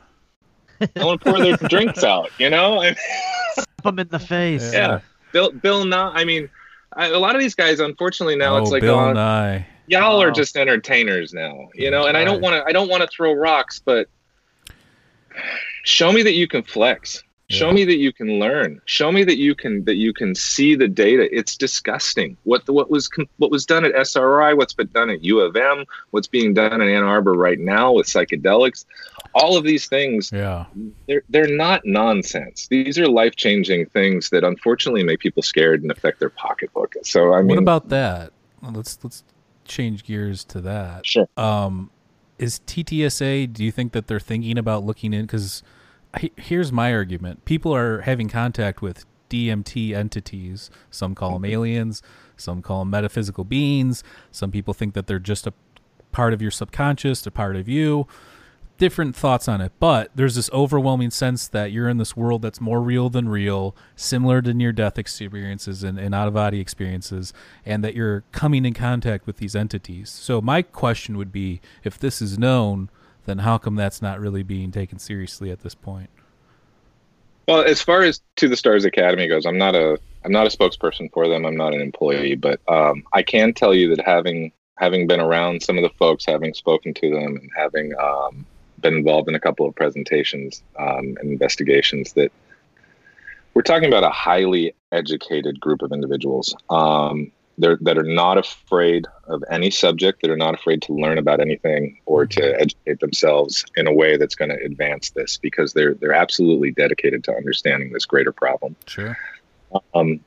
yeah. 0.82 0.88
I 1.02 1.04
want 1.06 1.22
to 1.22 1.30
pour 1.30 1.40
their 1.42 1.58
drinks 1.70 2.02
out. 2.04 2.30
You 2.40 2.50
know, 2.50 2.80
I 2.82 2.96
Slap 3.56 3.68
them 3.84 4.00
in 4.00 4.08
the 4.08 4.20
face. 4.20 4.72
Yeah. 4.72 4.88
yeah. 4.88 5.00
Bill, 5.34 5.52
Bill, 5.52 5.84
Nye. 5.84 6.12
I 6.14 6.24
mean, 6.24 6.48
I, 6.96 7.08
a 7.08 7.20
lot 7.20 7.36
of 7.36 7.42
these 7.42 7.56
guys, 7.56 7.80
unfortunately, 7.80 8.36
now 8.36 8.56
oh, 8.56 8.62
it's 8.62 8.72
like, 8.72 8.82
Bill 8.82 8.96
oh, 8.96 9.14
Nye. 9.14 9.68
y'all 9.88 10.22
are 10.22 10.32
just 10.32 10.56
entertainers 10.56 11.34
now. 11.34 11.70
You 11.74 11.92
know, 11.92 12.06
and 12.06 12.16
I 12.16 12.24
don't 12.24 12.42
want 12.42 12.56
to, 12.56 12.66
I 12.66 12.72
don't 12.72 12.90
want 12.90 13.02
to 13.02 13.08
throw 13.08 13.34
rocks, 13.34 13.82
but 13.84 14.08
show 15.84 16.12
me 16.12 16.24
that 16.24 16.34
you 16.34 16.48
can 16.48 16.64
flex. 16.64 17.24
Show 17.50 17.72
me 17.72 17.86
that 17.86 17.98
you 17.98 18.12
can 18.12 18.40
learn. 18.40 18.82
Show 18.86 19.12
me 19.12 19.24
that 19.24 19.38
you 19.38 19.54
can 19.54 19.86
that 19.86 19.96
you 19.98 20.14
can 20.14 20.34
see 20.34 20.74
the 20.76 20.88
data. 20.88 21.30
It's 21.32 21.56
disgusting. 21.56 22.38
What 22.44 22.66
the, 22.66 22.74
what 22.74 22.90
was 22.90 23.08
what 23.38 23.52
was 23.52 23.68
done 23.68 23.86
at 23.86 23.94
SRI, 23.94 24.54
what's 24.56 24.74
been 24.74 24.90
done 24.94 25.12
at 25.12 25.24
U 25.24 25.42
of 25.42 25.56
M, 25.56 25.86
what's 26.10 26.28
being 26.28 26.56
done 26.56 26.82
in 26.82 26.90
Ann 26.90 27.04
Arbor 27.04 27.34
right 27.34 27.60
now 27.60 27.92
with 27.94 28.08
psychedelics. 28.08 28.86
All 29.36 29.58
of 29.58 29.64
these 29.64 29.88
things 29.88 30.32
Yeah. 30.34 30.66
they're 31.08 31.22
they're 31.30 31.56
not 31.56 31.82
nonsense. 31.86 32.68
These 32.68 32.98
are 32.98 33.08
life 33.08 33.36
changing 33.36 33.88
things 33.88 34.30
that 34.32 34.44
unfortunately 34.44 35.04
make 35.04 35.20
people 35.20 35.44
scared 35.44 35.84
and 35.84 35.92
affect 35.92 36.20
their 36.20 36.32
pocketbook. 36.32 36.96
So 37.04 37.34
I 37.34 37.40
mean, 37.42 37.50
what 37.50 37.60
about 37.60 37.90
that? 37.90 38.34
Let's 38.64 38.98
let's 39.04 39.24
change 39.66 40.04
gears 40.04 40.44
to 40.46 40.62
that. 40.62 41.06
sure? 41.06 41.28
Um, 41.38 41.92
is 42.40 42.60
TTSA? 42.66 43.54
Do 43.54 43.64
you 43.64 43.72
think 43.72 43.92
that 43.92 44.08
they're 44.08 44.20
thinking 44.20 44.58
about 44.58 44.84
looking 44.84 45.14
in? 45.14 45.22
Because 45.28 45.62
here's 46.38 46.72
my 46.72 46.94
argument: 46.94 47.46
people 47.46 47.76
are 47.76 48.02
having 48.02 48.30
contact 48.30 48.82
with 48.82 49.06
DMT 49.30 49.94
entities. 49.94 50.70
Some 50.90 51.16
call 51.16 51.34
them 51.34 51.46
aliens. 51.46 52.02
Some 52.38 52.62
call 52.62 52.80
them 52.80 52.90
metaphysical 52.90 53.44
beings. 53.44 54.04
Some 54.32 54.52
people 54.52 54.74
think 54.74 54.94
that 54.94 55.08
they're 55.08 55.20
just 55.20 55.48
a 55.48 55.54
part 56.12 56.34
of 56.34 56.42
your 56.42 56.52
subconscious, 56.52 57.26
a 57.26 57.32
part 57.32 57.56
of 57.56 57.68
you. 57.68 58.08
Different 58.78 59.16
thoughts 59.16 59.48
on 59.48 59.62
it, 59.62 59.72
but 59.80 60.12
there's 60.16 60.36
this 60.36 60.50
overwhelming 60.52 61.10
sense 61.10 61.48
that 61.48 61.72
you're 61.72 61.88
in 61.88 61.98
this 61.98 62.18
world 62.18 62.42
that's 62.42 62.60
more 62.60 62.82
real 62.82 63.10
than 63.10 63.30
real, 63.30 63.74
similar 63.96 64.42
to 64.42 64.54
near 64.54 64.74
death 64.74 65.00
experiences 65.00 65.82
and, 65.82 65.98
and 65.98 66.14
out 66.14 66.28
of 66.28 66.34
body 66.34 66.60
experiences, 66.60 67.32
and 67.66 67.86
that 67.86 67.96
you're 67.96 68.26
coming 68.34 68.66
in 68.66 68.74
contact 68.74 69.26
with 69.26 69.38
these 69.38 69.56
entities. 69.56 70.10
So, 70.10 70.42
my 70.42 70.62
question 70.62 71.18
would 71.18 71.32
be 71.32 71.62
if 71.86 71.98
this 71.98 72.22
is 72.22 72.38
known, 72.38 72.90
then 73.26 73.40
how 73.40 73.58
come 73.58 73.76
that's 73.76 74.02
not 74.02 74.20
really 74.20 74.44
being 74.44 74.72
taken 74.72 75.00
seriously 75.00 75.52
at 75.52 75.62
this 75.62 75.76
point? 75.76 76.10
Well, 77.48 77.64
as 77.64 77.82
far 77.82 78.02
as 78.02 78.22
To 78.38 78.48
the 78.48 78.58
Stars 78.58 78.86
Academy 78.86 79.28
goes, 79.28 79.46
I'm 79.46 79.58
not 79.58 79.76
a 79.76 80.00
I'm 80.24 80.32
not 80.32 80.48
a 80.48 80.58
spokesperson 80.58 81.12
for 81.14 81.28
them. 81.28 81.46
I'm 81.46 81.56
not 81.56 81.76
an 81.76 81.82
employee, 81.82 82.34
but 82.36 82.60
um, 82.68 83.04
I 83.14 83.22
can 83.22 83.54
tell 83.54 83.76
you 83.76 83.96
that 83.96 84.04
having 84.04 84.52
having 84.78 85.08
been 85.08 85.20
around 85.20 85.62
some 85.62 85.78
of 85.78 85.84
the 85.84 85.92
folks, 85.98 86.26
having 86.26 86.54
spoken 86.54 86.94
to 86.96 87.10
them, 87.12 87.38
and 87.38 87.50
having 87.56 87.94
um, 88.00 88.46
been 88.80 88.96
involved 88.96 89.30
in 89.30 89.36
a 89.36 89.40
couple 89.40 89.68
of 89.68 89.76
presentations 89.76 90.64
um, 90.78 91.18
and 91.20 91.32
investigations, 91.32 92.14
that 92.14 92.32
we're 93.54 93.62
talking 93.62 93.88
about 93.88 94.04
a 94.04 94.10
highly 94.10 94.74
educated 94.92 95.60
group 95.60 95.82
of 95.82 95.92
individuals. 95.92 96.56
Um, 96.70 97.32
they're, 97.58 97.78
that 97.82 97.98
are 97.98 98.04
not 98.04 98.38
afraid 98.38 99.06
of 99.28 99.44
any 99.50 99.72
subject, 99.72 100.22
that 100.22 100.30
are 100.30 100.38
not 100.38 100.54
afraid 100.54 100.82
to 100.84 100.94
learn 100.94 101.18
about 101.18 101.40
anything 101.40 102.00
or 102.06 102.26
to 102.26 102.60
educate 102.60 103.00
themselves 103.00 103.66
in 103.76 103.88
a 103.88 103.94
way 103.94 104.18
that's 104.18 104.36
going 104.36 104.50
to 104.50 104.64
advance 104.64 105.12
this 105.12 105.38
because 105.38 105.74
they're 105.74 105.94
they're 105.96 106.14
absolutely 106.14 106.72
dedicated 106.72 107.24
to 107.24 107.34
understanding 107.34 107.92
this 107.94 108.06
greater 108.06 108.32
problem. 108.32 108.76
Sure. 108.86 109.18
Um, 109.94 110.20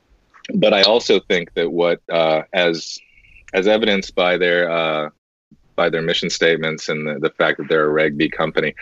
but 0.53 0.73
I 0.73 0.81
also 0.83 1.19
think 1.19 1.53
that 1.53 1.71
what, 1.71 2.01
uh, 2.11 2.43
as 2.53 2.99
as 3.53 3.67
evidenced 3.67 4.15
by 4.15 4.37
their 4.37 4.69
uh, 4.69 5.09
by 5.79 5.89
their 5.89 6.01
mission 6.01 6.29
statements 6.29 6.89
and 6.89 7.07
the, 7.07 7.19
the 7.25 7.29
fact 7.29 7.57
that 7.57 7.69
they're 7.69 7.85
a 7.85 7.95
Reg 8.01 8.17
B 8.17 8.27
company, 8.27 8.75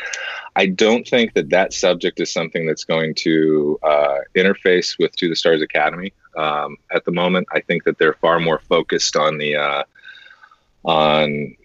I 0.56 0.66
don't 0.66 1.08
think 1.08 1.36
that 1.36 1.52
that 1.52 1.72
subject 1.72 2.20
is 2.20 2.34
something 2.34 2.66
that's 2.66 2.86
going 2.86 3.14
to 3.28 3.78
uh, 3.84 4.18
interface 4.36 4.98
with 4.98 5.16
To 5.18 5.30
the 5.30 5.36
Stars 5.36 5.62
Academy 5.62 6.12
um, 6.36 6.76
at 6.92 7.06
the 7.06 7.12
moment. 7.12 7.48
I 7.52 7.60
think 7.60 7.84
that 7.84 8.00
they're 8.00 8.18
far 8.26 8.40
more 8.40 8.60
focused 8.68 9.16
on 9.16 9.38
the 9.38 9.52
uh, 9.58 9.84
on 10.86 11.56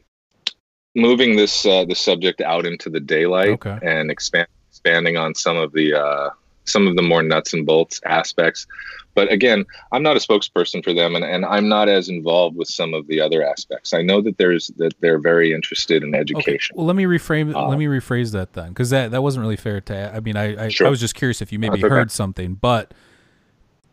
moving 0.95 1.35
this 1.35 1.65
uh, 1.65 1.87
the 1.87 1.95
subject 1.95 2.43
out 2.43 2.67
into 2.67 2.91
the 2.91 3.01
daylight 3.01 3.57
Okay. 3.65 3.79
and 3.83 4.11
expand, 4.11 4.49
expanding 4.69 5.17
on 5.17 5.35
some 5.35 5.57
of 5.57 5.73
the 5.73 5.95
uh, 5.95 6.29
some 6.65 6.87
of 6.87 6.97
the 6.97 7.03
more 7.03 7.23
nuts 7.23 7.53
and 7.53 7.67
bolts 7.67 8.01
aspects. 8.05 8.67
But 9.15 9.31
again, 9.31 9.67
I'm 9.93 10.03
not 10.03 10.17
a 10.17 10.21
spokesperson 10.21 10.83
for 10.83 10.95
them, 10.95 11.15
and, 11.15 11.25
and 11.25 11.45
I'm 11.45 11.69
not 11.69 11.89
as 11.89 12.09
involved 12.09 12.57
with 12.57 12.69
some 12.69 12.95
of 12.95 13.07
the 13.09 13.21
other 13.21 13.45
aspects. 13.45 13.93
I 13.93 14.01
know 14.01 14.23
that 14.23 14.39
there's 14.39 14.69
that 14.79 14.95
they're 15.01 15.19
very 15.19 15.53
interested 15.53 16.03
in 16.03 16.11
Okay. 16.15 16.21
education. 16.21 16.77
Well, 16.77 16.87
let 16.87 16.97
me 16.97 17.05
reframe. 17.05 17.55
Uh, 17.55 17.69
let 17.69 17.79
me 17.79 17.87
rephrase 17.87 18.33
that 18.33 18.55
then, 18.55 18.69
because 18.71 18.91
that 18.91 19.11
that 19.11 19.23
wasn't 19.23 19.43
really 19.43 19.57
fair 19.57 19.81
to. 19.83 20.15
I 20.15 20.21
mean, 20.21 20.37
I 20.37 20.65
I, 20.65 20.69
Sure. 20.69 20.87
I 20.87 20.91
was 20.91 21.01
just 21.01 21.15
curious 21.15 21.43
if 21.43 21.53
you 21.53 21.59
maybe 21.59 21.85
okay. 21.85 21.89
heard 21.89 22.11
something, 22.11 22.55
but 22.55 22.95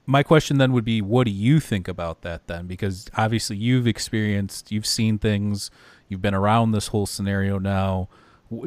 my 0.06 0.24
question 0.24 0.58
then 0.58 0.72
would 0.74 0.86
be, 0.86 1.04
what 1.04 1.26
do 1.26 1.32
you 1.32 1.60
think 1.60 1.88
about 1.88 2.24
that 2.24 2.48
then? 2.48 2.66
Because 2.66 3.10
obviously 3.16 3.58
you've 3.58 3.86
experienced, 3.86 4.72
you've 4.72 4.88
seen 4.88 5.20
things, 5.20 5.70
you've 6.08 6.22
been 6.22 6.34
around 6.34 6.72
this 6.72 6.88
whole 6.88 7.06
scenario 7.06 7.60
now. 7.60 8.10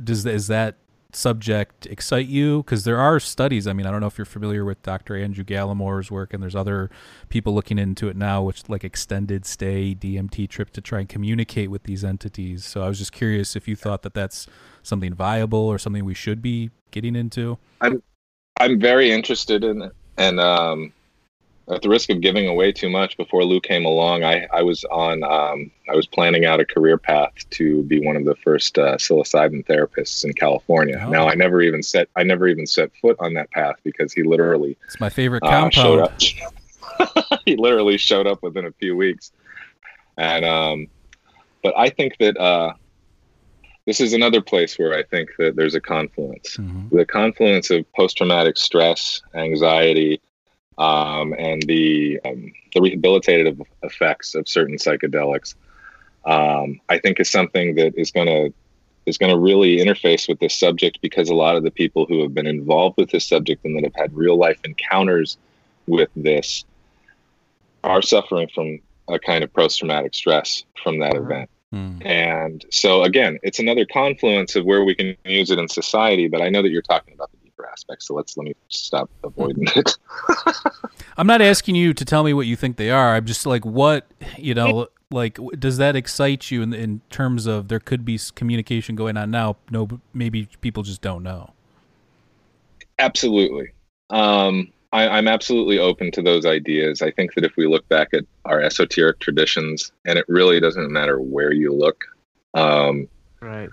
Does 0.05 0.25
is 0.25 0.47
that 0.47 0.77
subject 1.13 1.87
excite 1.87 2.27
you? 2.27 2.63
Because 2.63 2.85
there 2.85 2.99
are 2.99 3.21
studies. 3.21 3.67
I 3.67 3.73
mean, 3.73 3.87
I 3.87 3.91
don't 3.91 4.01
know 4.01 4.07
if 4.07 4.19
you're 4.19 4.25
familiar 4.25 4.65
with 4.65 4.83
Dr. 4.83 5.17
Andrew 5.17 5.45
Gallimore's 5.45 6.11
work, 6.11 6.33
and 6.33 6.43
there's 6.43 6.57
other 6.57 6.91
people 7.29 7.55
looking 7.55 7.79
into 7.79 8.09
it 8.09 8.17
now, 8.17 8.43
which 8.43 8.69
like 8.69 8.85
extended 8.85 9.45
stay 9.47 9.95
DMT 9.95 10.49
trip 10.49 10.71
to 10.71 10.81
try 10.81 11.01
and 11.01 11.09
communicate 11.09 11.71
with 11.71 11.85
these 11.85 12.05
entities. 12.05 12.65
So 12.65 12.83
I 12.83 12.89
was 12.89 12.99
just 12.99 13.13
curious 13.13 13.57
if 13.57 13.69
you 13.69 13.77
thought 13.77 14.03
that 14.03 14.15
that's 14.15 14.47
something 14.83 15.15
viable 15.15 15.59
or 15.59 15.79
something 15.79 16.05
we 16.05 16.15
should 16.15 16.43
be 16.43 16.71
getting 16.91 17.17
into. 17.17 17.59
I'm 17.81 18.03
I'm 18.59 18.81
very 18.81 19.11
interested 19.11 19.65
in 19.65 19.83
it, 19.83 19.93
and 20.17 20.39
um, 20.39 20.93
at 21.71 21.81
the 21.83 21.89
risk 21.89 22.11
of 22.11 22.21
giving 22.21 22.49
away 22.49 22.73
too 22.73 22.91
much, 22.91 23.17
before 23.17 23.45
Lue 23.45 23.61
came 23.61 23.85
along, 23.85 24.25
I 24.25 24.47
I 24.53 24.63
was 24.63 24.85
on 24.85 25.23
um, 25.23 25.71
I 25.89 25.95
was 25.95 26.07
planning 26.07 26.45
out 26.45 26.61
a 26.61 26.65
career 26.65 26.99
path 26.99 27.33
to 27.51 27.83
be 27.85 28.05
one 28.05 28.17
of 28.17 28.25
the 28.25 28.35
first 28.37 28.79
uh, 28.79 28.97
psilocybin 28.97 29.65
therapists 29.67 30.25
in 30.25 30.33
California. 30.33 31.01
Oh. 31.05 31.11
Now 31.11 31.29
I 31.29 31.35
never 31.35 31.63
even 31.63 31.83
set 31.83 32.09
I 32.17 32.25
never 32.25 32.49
even 32.49 32.67
set 32.67 32.91
foot 33.01 33.17
on 33.21 33.35
that 33.35 33.51
path 33.53 33.77
because 33.85 34.13
he 34.13 34.23
literally 34.23 34.77
It's 34.87 34.99
my 35.01 35.09
favorite 35.09 35.43
uh, 35.45 35.71
showed 35.71 36.05
compound. 36.05 36.33
up. 37.01 37.41
he 37.45 37.57
literally 37.57 37.97
showed 37.97 38.27
up 38.27 38.43
within 38.43 38.67
a 38.67 38.73
few 38.73 38.97
weeks, 38.97 39.33
and 40.17 40.45
um, 40.45 40.89
but 41.63 41.75
I 41.79 41.89
think 41.91 42.19
that 42.19 42.37
uh, 42.37 42.73
this 43.87 44.01
is 44.01 44.13
another 44.13 44.41
place 44.41 44.79
where 44.79 44.95
I 44.95 45.03
think 45.05 45.31
that 45.39 45.57
there's 45.57 45.75
a 45.75 45.81
confluence 45.81 46.57
Mhm. 46.57 46.91
the 46.91 47.07
confluence 47.07 47.71
of 47.71 47.91
post-traumatic 47.93 48.57
stress, 48.59 49.23
anxiety, 49.35 50.21
um, 50.79 51.35
and 51.39 51.63
the 51.63 52.21
um, 52.25 52.53
the 52.75 52.81
rehabilitative 52.81 53.65
effects 53.83 54.35
of 54.35 54.49
certain 54.49 54.77
psychedelics, 54.77 55.55
um, 56.25 56.81
I 56.89 56.99
think 56.99 57.21
is 57.21 57.31
something 57.31 57.75
that 57.77 57.95
is 57.97 58.11
going 58.11 58.27
to 58.27 58.53
is 59.05 59.19
going 59.19 59.33
to 59.33 59.39
really 59.39 59.79
interface 59.79 60.29
with 60.29 60.39
this 60.39 60.59
subject 60.59 61.01
because 61.03 61.29
a 61.29 61.35
lot 61.35 61.57
of 61.57 61.65
the 61.65 61.71
people 61.71 62.07
who 62.07 62.23
have 62.23 62.33
been 62.35 62.47
involved 62.47 62.97
with 62.97 63.11
this 63.11 63.27
subject 63.27 63.65
and 63.65 63.77
that 63.77 63.85
have 63.85 63.95
had 63.97 64.17
real 64.17 64.37
life 64.37 64.61
encounters 64.65 65.37
with 65.87 66.09
this 66.15 66.65
are 67.83 68.01
suffering 68.01 68.49
from 68.55 68.79
a 69.09 69.19
kind 69.19 69.43
of 69.43 69.53
post-traumatic 69.53 70.15
stress 70.15 70.65
from 70.83 71.01
that 71.01 71.15
Mhm. 71.15 71.25
event. 71.25 71.51
Mm. 71.75 72.07
And 72.07 72.65
so 72.71 73.03
again, 73.03 73.39
it's 73.43 73.59
another 73.59 73.87
confluence 73.87 74.55
of 74.57 74.65
where 74.65 74.85
we 74.85 74.95
can 74.95 75.17
use 75.25 75.51
it 75.51 75.59
in 75.59 75.69
society. 75.69 76.29
But 76.29 76.43
I 76.43 76.49
know 76.49 76.63
that 76.63 76.71
you're 76.71 76.83
talking 76.83 77.15
about 77.15 77.31
the 77.33 77.39
deeper 77.63 77.71
aspects, 77.71 78.07
so 78.07 78.15
let's 78.15 78.37
let 78.37 78.45
me 78.45 78.55
stop 78.69 79.11
avoiding 79.25 79.67
it. 79.77 79.97
I'm 81.17 81.27
not 81.27 81.43
asking 81.43 81.75
you 81.75 81.95
to 81.95 82.05
tell 82.05 82.25
me 82.25 82.35
what 82.35 82.47
you 82.47 82.57
think 82.57 82.77
they 82.77 82.91
are. 82.91 83.15
I'm 83.15 83.27
just 83.27 83.47
like, 83.47 83.65
what 83.65 84.11
you 84.37 84.55
know, 84.55 84.89
like, 85.11 85.39
does 85.59 85.79
that 85.79 85.97
excite 85.97 86.51
you 86.51 86.63
in 86.63 86.73
in 86.73 87.01
terms 87.11 87.47
of 87.47 87.69
there 87.69 87.81
could 87.81 88.05
be 88.05 88.19
communication 88.35 88.97
going 88.97 89.17
on 89.17 89.31
now? 89.31 89.57
No, 89.71 89.89
maybe 90.13 90.49
people 90.61 90.83
just 90.83 91.01
don't 91.01 91.23
know. 91.23 91.53
absolutely, 92.99 93.73
um, 94.11 94.73
I, 94.93 95.09
I'm 95.09 95.29
absolutely 95.29 95.79
open 95.79 96.11
to 96.13 96.23
those 96.23 96.45
ideas. 96.45 97.03
I 97.03 97.11
think 97.11 97.35
that 97.35 97.45
if 97.45 97.57
we 97.57 97.67
look 97.67 97.89
back 97.89 98.09
at 98.13 98.25
our 98.45 98.61
esoteric 98.61 99.21
traditions, 99.21 99.93
and 100.05 100.19
it 100.19 100.25
really 100.29 100.61
doesn't 100.61 100.91
matter 100.91 101.21
where 101.21 101.53
you 101.53 101.73
look. 101.73 102.05
Um, 102.55 103.09
Right. 103.41 103.71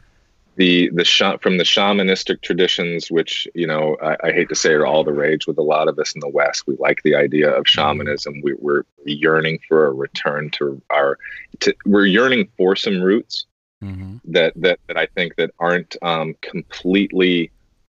The 0.60 0.90
the 0.94 1.06
sha- 1.06 1.38
from 1.38 1.58
the 1.58 1.64
shamanistic 1.64 2.42
traditions, 2.42 3.10
which 3.10 3.48
you 3.56 3.66
know 3.66 3.98
I, 4.04 4.28
I 4.28 4.32
hate 4.32 4.50
to 4.50 4.56
say 4.56 4.74
are 4.74 4.86
all 4.86 5.04
the 5.04 5.14
rage 5.14 5.48
with 5.48 5.58
a 5.58 5.64
lot 5.64 5.88
of 5.88 5.98
us 5.98 6.14
in 6.14 6.20
the 6.20 6.30
West. 6.30 6.68
We 6.68 6.76
like 6.78 7.02
the 7.04 7.16
idea 7.16 7.50
of 7.50 7.68
shamanism. 7.68 8.42
We, 8.44 8.54
we're 8.54 8.84
yearning 9.06 9.60
for 9.68 9.88
a 9.88 9.92
return 9.92 10.52
to 10.52 10.82
our. 10.92 11.18
To, 11.62 11.74
we're 11.86 12.06
yearning 12.06 12.50
for 12.58 12.76
some 12.76 13.02
roots 13.02 13.46
Mm-hmm. 13.82 14.18
that 14.34 14.52
that 14.58 14.78
that 14.88 14.98
I 14.98 15.06
think 15.06 15.38
that 15.38 15.52
aren't 15.58 15.96
um, 16.02 16.36
completely. 16.42 17.50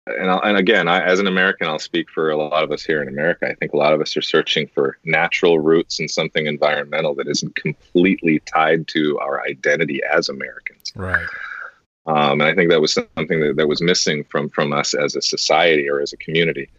And, 0.07 0.32
I'll, 0.32 0.41
and 0.41 0.57
again, 0.57 0.88
I, 0.88 1.03
as 1.03 1.20
an 1.20 1.28
American, 1.28 1.68
I'll 1.68 1.78
speak 1.80 2.09
for 2.09 2.32
a 2.32 2.38
lot 2.38 2.63
of 2.63 2.72
us 2.72 2.84
here 2.84 3.01
in 3.03 3.07
America. 3.07 3.47
I 3.47 3.53
think 3.55 3.74
a 3.74 3.78
lot 3.78 3.93
of 3.93 4.01
us 4.01 4.18
are 4.18 4.22
searching 4.22 4.68
for 4.68 4.97
natural 5.03 5.59
roots 5.59 5.99
and 5.99 6.09
something 6.09 6.45
environmental 6.45 7.13
that 7.16 7.28
isn't 7.28 7.55
completely 7.55 8.39
tied 8.51 8.88
to 8.89 9.20
our 9.20 9.43
identity 9.45 10.01
as 10.03 10.30
Americans. 10.30 10.91
Right. 10.95 11.26
Um, 12.07 12.39
and 12.39 12.43
I 12.43 12.53
think 12.53 12.69
that 12.69 12.81
was 12.81 12.93
something 12.93 13.39
that, 13.39 13.55
that 13.57 13.67
was 13.67 13.81
missing 13.81 14.23
from 14.25 14.49
from 14.49 14.73
us 14.73 14.93
as 14.93 15.15
a 15.15 15.21
society 15.21 15.89
or 15.89 16.01
as 16.01 16.13
a 16.13 16.17
community. 16.17 16.69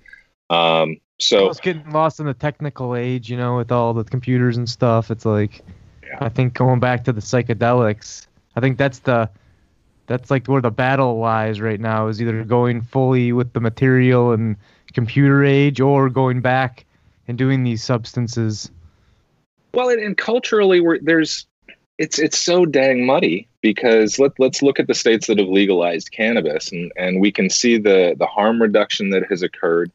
Um, 0.51 1.01
so 1.19 1.51
it's 1.51 1.61
getting 1.61 1.91
lost 1.91 2.21
in 2.21 2.27
the 2.27 2.35
technical 2.35 2.95
age, 2.95 3.31
you 3.31 3.37
know, 3.37 3.57
with 3.57 3.73
all 3.73 3.95
the 3.95 4.05
computers 4.05 4.57
and 4.57 4.69
stuff. 4.69 5.11
It's 5.11 5.25
like, 5.25 5.63
Yeah. 6.07 6.19
I 6.21 6.29
think 6.29 6.55
going 6.55 6.79
back 6.79 7.05
to 7.05 7.13
the 7.13 7.21
psychedelics, 7.21 8.27
I 8.55 8.61
think 8.61 8.79
that's 8.79 9.01
the, 9.01 9.29
that's 10.07 10.31
like 10.31 10.47
where 10.47 10.63
the 10.63 10.71
battle 10.71 11.19
lies 11.19 11.61
right 11.61 11.81
now 11.81 12.07
is 12.07 12.21
either 12.23 12.45
going 12.45 12.83
fully 12.83 13.33
with 13.33 13.53
the 13.53 13.61
material 13.61 14.33
and 14.33 14.57
computer 14.93 15.45
age 15.45 15.81
or 15.81 16.09
going 16.09 16.41
back 16.41 16.85
and 17.27 17.37
doing 17.37 17.65
these 17.65 17.83
substances. 17.83 18.71
Well, 19.75 19.89
and, 19.89 20.01
and 20.01 20.17
culturally, 20.17 20.81
we're, 20.81 21.01
there's 21.01 21.47
it's 21.99 22.19
it's 22.19 22.39
so 22.39 22.67
dang 22.67 23.07
muddy 23.07 23.49
because 23.63 24.19
let 24.19 24.33
let's 24.39 24.63
look 24.63 24.79
at 24.79 24.87
the 24.87 24.95
states 24.95 25.27
that 25.27 25.39
have 25.39 25.49
legalized 25.49 26.13
cannabis, 26.13 26.71
and 26.73 26.93
and 26.97 27.21
we 27.21 27.33
can 27.33 27.51
see 27.51 27.79
the 27.79 28.15
the 28.19 28.27
harm 28.27 28.61
reduction 28.61 29.11
that 29.11 29.25
has 29.31 29.43
occurred 29.43 29.91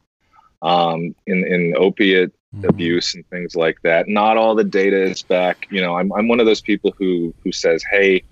um, 0.62 1.14
in 1.26 1.46
in 1.46 1.74
opiate 1.76 2.32
Mhm. 2.54 2.68
abuse 2.68 3.14
and 3.14 3.26
things 3.30 3.56
like 3.56 3.80
that. 3.82 4.08
Not 4.08 4.36
all 4.36 4.54
the 4.54 4.62
data 4.62 5.00
is 5.02 5.22
back. 5.22 5.66
You 5.70 5.80
know, 5.80 5.96
I'm 5.96 6.12
I'm 6.12 6.28
one 6.28 6.38
of 6.38 6.44
those 6.44 6.60
people 6.60 6.94
who 6.98 7.34
who 7.42 7.52
says, 7.52 7.82
hey. 7.90 8.22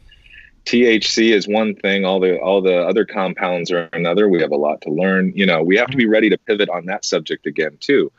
THC 0.66 1.32
is 1.32 1.48
one 1.48 1.74
thing. 1.74 2.04
All 2.04 2.20
the 2.20 2.38
all 2.38 2.60
the 2.60 2.76
other 2.86 3.06
compounds 3.06 3.72
are 3.72 3.88
another. 3.94 4.28
We 4.28 4.42
have 4.42 4.52
a 4.52 4.56
lot 4.56 4.82
to 4.82 4.90
learn. 4.90 5.32
You 5.34 5.46
know, 5.46 5.62
we 5.62 5.74
have 5.78 5.88
to 5.88 5.96
be 5.96 6.06
ready 6.06 6.28
to 6.28 6.36
pivot 6.36 6.68
on 6.68 6.84
that 6.84 7.06
subject 7.06 7.46
again 7.46 7.78
too. 7.80 8.12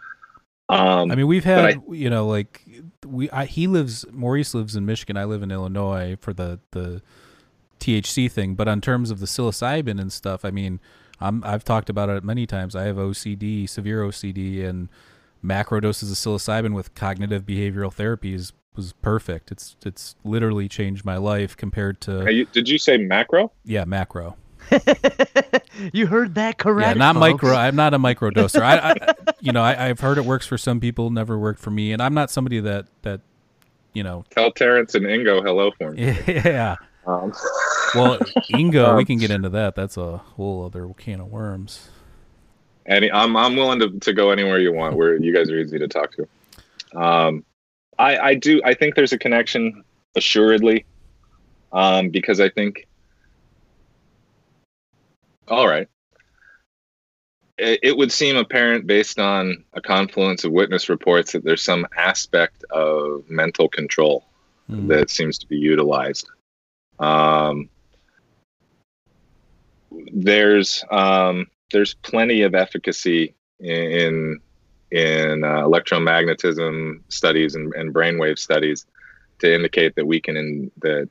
Um, 0.68 1.12
I 1.12 1.16
mean, 1.16 1.28
we've 1.28 1.44
had 1.44 1.80
you 1.92 2.10
know 2.10 2.26
like 2.26 2.61
we 3.06 3.30
I, 3.32 3.46
he 3.46 3.68
lives 3.68 4.06
Maurice 4.12 4.54
lives 4.54 4.76
in 4.76 4.86
Michigan. 4.86 5.18
I 5.18 5.26
live 5.26 5.44
in 5.44 5.52
Illinois 5.52 6.18
for 6.20 6.34
the 6.34 6.60
the 6.72 7.02
THC 7.80 8.32
thing. 8.32 8.56
But 8.56 8.68
on 8.68 8.82
terms 8.82 9.12
of 9.12 9.20
the 9.20 9.26
psilocybin 9.26 10.00
and 10.00 10.12
stuff, 10.12 10.46
I 10.46 10.52
mean, 10.52 10.80
I'm 11.20 11.44
I've 11.44 11.64
talked 11.64 11.90
about 11.90 12.10
it 12.10 12.24
many 12.24 12.46
times. 12.46 12.76
I 12.76 12.84
have 12.84 12.98
OCD, 12.98 13.68
severe 13.68 14.04
OCD, 14.04 14.64
and 14.66 14.90
macro 15.42 15.80
doses 15.80 16.12
of 16.12 16.18
psilocybin 16.18 16.74
with 16.74 16.94
cognitive 16.96 17.46
behavioral 17.46 17.92
therapy 17.92 18.34
is 18.34 18.54
was 18.76 18.94
perfect. 19.02 19.52
It's 19.52 19.76
it's 19.86 20.16
literally 20.24 20.70
changed 20.70 21.04
my 21.04 21.18
life 21.18 21.58
compared 21.58 22.00
to 22.02 22.32
you- 22.32 22.46
did 22.46 22.70
you 22.70 22.78
say 22.78 22.98
macro? 22.98 23.52
yeah 23.66 23.84
macro. 23.86 24.38
you 25.94 26.08
heard 26.08 26.36
that 26.36 26.58
correct? 26.58 26.90
yeah, 26.90 26.94
not 26.94 27.16
folks. 27.16 27.20
micro. 27.44 27.54
I'm 27.54 27.76
not 27.76 27.94
a 27.94 28.00
micro 28.00 28.30
doser. 28.30 28.62
I, 28.62 28.92
I 28.92 29.34
you 29.42 29.52
know 29.52 29.62
I, 29.62 29.90
I've 29.90 30.00
heard 30.00 30.18
it 30.18 30.26
works 30.26 30.48
for 30.48 30.58
some 30.58 30.80
people, 30.80 31.10
never 31.10 31.38
worked 31.38 31.60
for 31.60 31.72
me, 31.72 31.92
and 31.92 32.02
I'm 32.02 32.14
not 32.14 32.30
somebody 32.32 32.60
that 32.62 32.88
that 33.02 33.22
you 33.94 34.04
know 34.04 34.24
Tell 34.30 34.52
Terence 34.52 34.96
and 34.96 35.06
Ingo 35.06 35.44
hello 35.44 35.72
for 35.78 35.92
me. 35.92 36.18
yeah. 36.28 36.76
Um, 37.06 37.34
Well, 37.96 38.20
Ingo, 38.54 38.96
we 38.96 39.04
can 39.04 39.18
get 39.18 39.32
into 39.32 39.50
that. 39.50 39.76
That's 39.76 39.98
a 39.98 40.16
whole 40.18 40.64
other 40.66 40.88
can 40.98 41.20
of 41.20 41.28
worms. 41.28 41.90
and 42.86 43.04
I'm 43.14 43.36
I'm 43.36 43.58
willing 43.58 43.80
to, 43.80 44.00
to 44.00 44.14
go 44.14 44.32
anywhere 44.32 44.60
you 44.60 44.72
want. 44.72 44.96
Where 44.96 45.18
you 45.18 45.34
guys 45.34 45.50
are 45.50 45.60
easy 45.60 45.78
to 45.78 45.88
talk 45.90 46.14
to. 46.16 46.28
Um, 46.98 47.44
I 48.00 48.18
I 48.18 48.36
do 48.36 48.62
I 48.64 48.74
think 48.76 48.96
there's 48.96 49.12
a 49.12 49.18
connection, 49.18 49.84
assuredly, 50.16 50.86
um, 51.74 52.10
because 52.10 52.40
I 52.40 52.48
think. 52.50 52.88
All 55.48 55.68
right. 55.68 55.88
It, 57.58 57.80
it 57.84 57.98
would 57.98 58.12
seem 58.12 58.38
apparent 58.38 58.88
based 58.88 59.20
on 59.20 59.64
a 59.74 59.82
confluence 59.82 60.44
of 60.44 60.52
witness 60.52 60.90
reports 60.90 61.34
that 61.34 61.44
there's 61.44 61.62
some 61.64 61.86
aspect 61.96 62.64
of 62.72 63.30
mental 63.30 63.68
control 63.68 64.26
Hmm. 64.72 64.88
that 64.88 65.10
seems 65.10 65.38
to 65.40 65.48
be 65.48 65.58
utilized. 65.58 66.30
Um, 67.00 67.70
there's 70.14 70.84
um, 70.90 71.48
there's 71.72 71.94
plenty 71.96 72.44
of 72.44 72.56
efficacy 72.56 73.36
in 73.60 74.40
in 74.92 75.44
uh, 75.44 75.64
electromagnetism 75.64 77.02
studies 77.10 77.56
and, 77.56 77.74
and 77.76 77.94
brainwave 77.94 78.40
studies 78.40 78.86
to 79.40 79.54
indicate 79.54 79.96
that 79.96 80.06
we 80.06 80.22
can 80.22 80.38
in, 80.38 80.72
that 80.82 81.10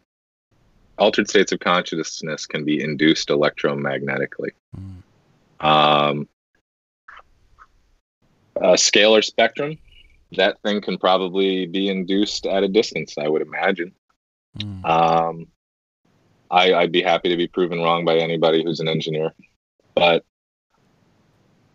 altered 1.01 1.29
states 1.29 1.51
of 1.51 1.61
consciousness 1.61 2.47
can 2.47 2.65
be 2.65 2.83
induced 2.83 3.29
electromagnetically. 3.29 4.51
Hmm. 4.75 5.67
Um, 5.67 6.29
a 8.57 8.75
scalar 8.75 9.25
spectrum, 9.25 9.79
that 10.33 10.61
thing 10.63 10.81
can 10.81 10.99
probably 10.99 11.67
be 11.67 11.89
induced 11.89 12.47
at 12.47 12.63
a 12.63 12.69
distance, 12.69 13.17
I 13.19 13.27
would 13.27 13.43
imagine. 13.43 13.93
Hmm. 14.61 14.85
Um, 14.85 15.47
I, 16.51 16.75
I'd 16.75 16.93
be 16.93 17.03
happy 17.03 17.29
to 17.31 17.37
be 17.37 17.47
proven 17.47 17.81
wrong 17.81 18.05
by 18.05 18.17
anybody 18.17 18.63
who's 18.63 18.81
an 18.81 18.89
engineer, 18.89 19.33
but 19.95 20.25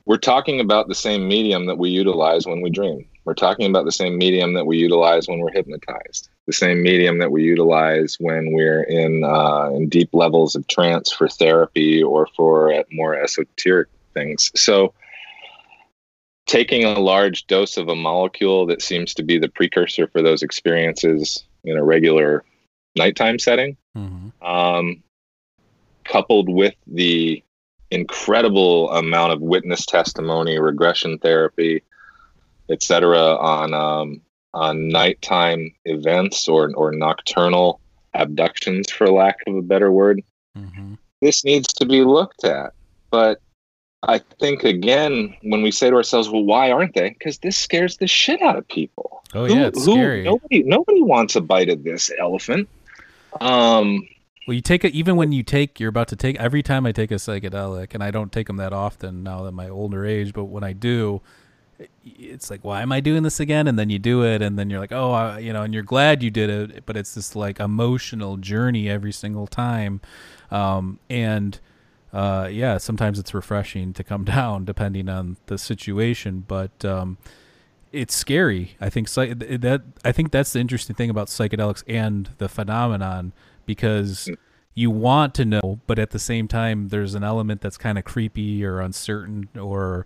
we're 0.05 0.17
talking 0.17 0.59
about 0.59 0.87
the 0.87 0.95
same 0.95 1.27
medium 1.27 1.65
that 1.65 1.77
we 1.77 1.89
utilize 1.89 2.45
when 2.45 2.61
we 2.61 2.69
dream. 2.69 3.07
We're 3.23 3.33
talking 3.33 3.67
about 3.69 3.85
the 3.85 3.91
same 3.91 4.17
medium 4.17 4.53
that 4.53 4.65
we 4.65 4.77
utilize 4.77 5.27
when 5.27 5.39
we're 5.39 5.51
hypnotized. 5.51 6.29
The 6.47 6.53
same 6.53 6.83
medium 6.83 7.17
that 7.17 7.31
we 7.31 7.43
utilize 7.43 8.17
when 8.19 8.53
we're 8.53 8.83
in 8.83 9.23
uh, 9.23 9.71
in 9.73 9.89
deep 9.89 10.09
levels 10.13 10.55
of 10.55 10.67
trance 10.67 11.11
for 11.11 11.27
therapy 11.27 12.03
or 12.03 12.27
for 12.35 12.71
uh, 12.71 12.83
more 12.91 13.15
esoteric 13.15 13.87
things. 14.13 14.51
So, 14.55 14.93
taking 16.45 16.83
a 16.83 16.99
large 16.99 17.47
dose 17.47 17.77
of 17.77 17.89
a 17.89 17.95
molecule 17.95 18.67
that 18.67 18.83
seems 18.83 19.15
to 19.15 19.23
be 19.23 19.39
the 19.39 19.49
precursor 19.49 20.07
for 20.07 20.21
those 20.21 20.43
experiences 20.43 21.43
in 21.63 21.77
a 21.77 21.83
regular 21.83 22.43
nighttime 22.95 23.39
setting, 23.39 23.75
Mhm. 23.97 24.31
um, 24.41 25.03
coupled 26.03 26.47
with 26.47 26.75
the 26.85 27.43
incredible 27.89 28.91
amount 28.91 29.33
of 29.33 29.41
witness 29.41 29.85
testimony, 29.85 30.59
regression 30.59 31.17
therapy, 31.17 31.81
etc., 32.69 33.35
on 33.35 33.73
um, 33.73 34.21
on 34.55 34.87
nighttime 34.87 35.71
events 35.85 36.47
or 36.47 36.73
or 36.75 36.91
nocturnal 36.91 37.79
abductions, 38.13 38.89
for 38.89 39.09
lack 39.11 39.37
of 39.45 39.55
a 39.55 39.61
better 39.61 39.91
word, 39.91 40.23
Mhm. 40.57 40.97
this 41.21 41.43
needs 41.43 41.71
to 41.73 41.85
be 41.85 42.03
looked 42.03 42.43
at. 42.45 42.71
But 43.11 43.39
I 44.07 44.19
think 44.39 44.63
again, 44.63 45.35
when 45.43 45.61
we 45.61 45.71
say 45.71 45.89
to 45.89 45.95
ourselves, 45.95 46.29
"Well, 46.29 46.43
why 46.43 46.71
aren't 46.71 46.93
they?" 46.93 47.09
Because 47.09 47.39
this 47.39 47.57
scares 47.57 47.97
the 47.97 48.07
shit 48.07 48.41
out 48.41 48.55
of 48.57 48.67
people. 48.67 49.21
Oh 49.33 49.45
yeah, 49.45 49.67
it's 49.67 49.83
Who- 49.83 49.91
who- 49.91 49.97
scary. 49.97 50.23
Nobody, 50.23 50.63
nobody 50.63 51.01
wants 51.01 51.35
a 51.35 51.41
bite 51.41 51.69
of 51.69 51.83
this 51.83 52.09
elephant. 52.19 52.69
Um, 53.41 54.07
Well, 54.47 54.53
you 54.53 54.61
take 54.61 54.85
it 54.85 54.93
even 54.93 55.15
when 55.15 55.31
you 55.31 55.41
take 55.41 55.79
you're 55.79 55.89
about 55.89 56.07
to 56.09 56.15
take 56.15 56.35
every 56.39 56.61
time 56.61 56.85
I 56.85 56.91
take 56.91 57.09
a 57.11 57.15
psychedelic, 57.15 57.93
and 57.95 58.03
I 58.03 58.11
don't 58.11 58.31
take 58.31 58.47
them 58.47 58.57
that 58.57 58.73
often 58.73 59.23
now 59.23 59.47
at 59.47 59.53
my 59.53 59.67
older 59.67 60.05
age, 60.05 60.33
but 60.33 60.45
when 60.45 60.63
I 60.63 60.71
do, 60.73 61.21
it's 62.03 62.49
like, 62.49 62.63
why 62.63 62.81
am 62.81 62.91
I 62.91 62.99
doing 62.99 63.23
this 63.23 63.39
again? 63.39 63.67
And 63.67 63.77
then 63.77 63.89
you 63.89 63.99
do 63.99 64.23
it, 64.23 64.41
and 64.41 64.57
then 64.57 64.69
you're 64.69 64.79
like, 64.79 64.91
oh, 64.91 65.11
I, 65.11 65.39
you 65.39 65.53
know, 65.53 65.63
and 65.63 65.73
you're 65.73 65.83
glad 65.83 66.23
you 66.23 66.31
did 66.31 66.49
it, 66.49 66.85
but 66.85 66.95
it's 66.97 67.15
this 67.15 67.35
like 67.35 67.59
emotional 67.59 68.37
journey 68.37 68.89
every 68.89 69.11
single 69.11 69.47
time, 69.47 70.01
um, 70.51 70.99
and 71.09 71.59
uh, 72.13 72.47
yeah, 72.49 72.77
sometimes 72.77 73.19
it's 73.19 73.33
refreshing 73.33 73.93
to 73.93 74.03
come 74.03 74.23
down 74.35 74.65
depending 74.65 75.09
on 75.09 75.37
the 75.47 75.57
situation, 75.57 76.45
but 76.47 76.85
um, 76.85 77.17
it's 77.91 78.15
scary. 78.15 78.77
I 78.79 78.89
think 78.89 79.09
that 79.11 79.81
I 80.03 80.11
think 80.11 80.31
that's 80.31 80.53
the 80.53 80.59
interesting 80.59 80.95
thing 80.95 81.09
about 81.09 81.27
psychedelics 81.27 81.83
and 81.87 82.29
the 82.37 82.49
phenomenon 82.49 83.33
because 83.65 84.29
you 84.75 84.91
want 84.91 85.33
to 85.35 85.45
know, 85.45 85.79
but 85.87 85.97
at 85.97 86.11
the 86.11 86.19
same 86.19 86.47
time, 86.47 86.89
there's 86.89 87.15
an 87.15 87.23
element 87.23 87.61
that's 87.61 87.77
kind 87.77 87.97
of 87.97 88.03
creepy 88.03 88.63
or 88.63 88.81
uncertain, 88.81 89.47
or 89.57 90.05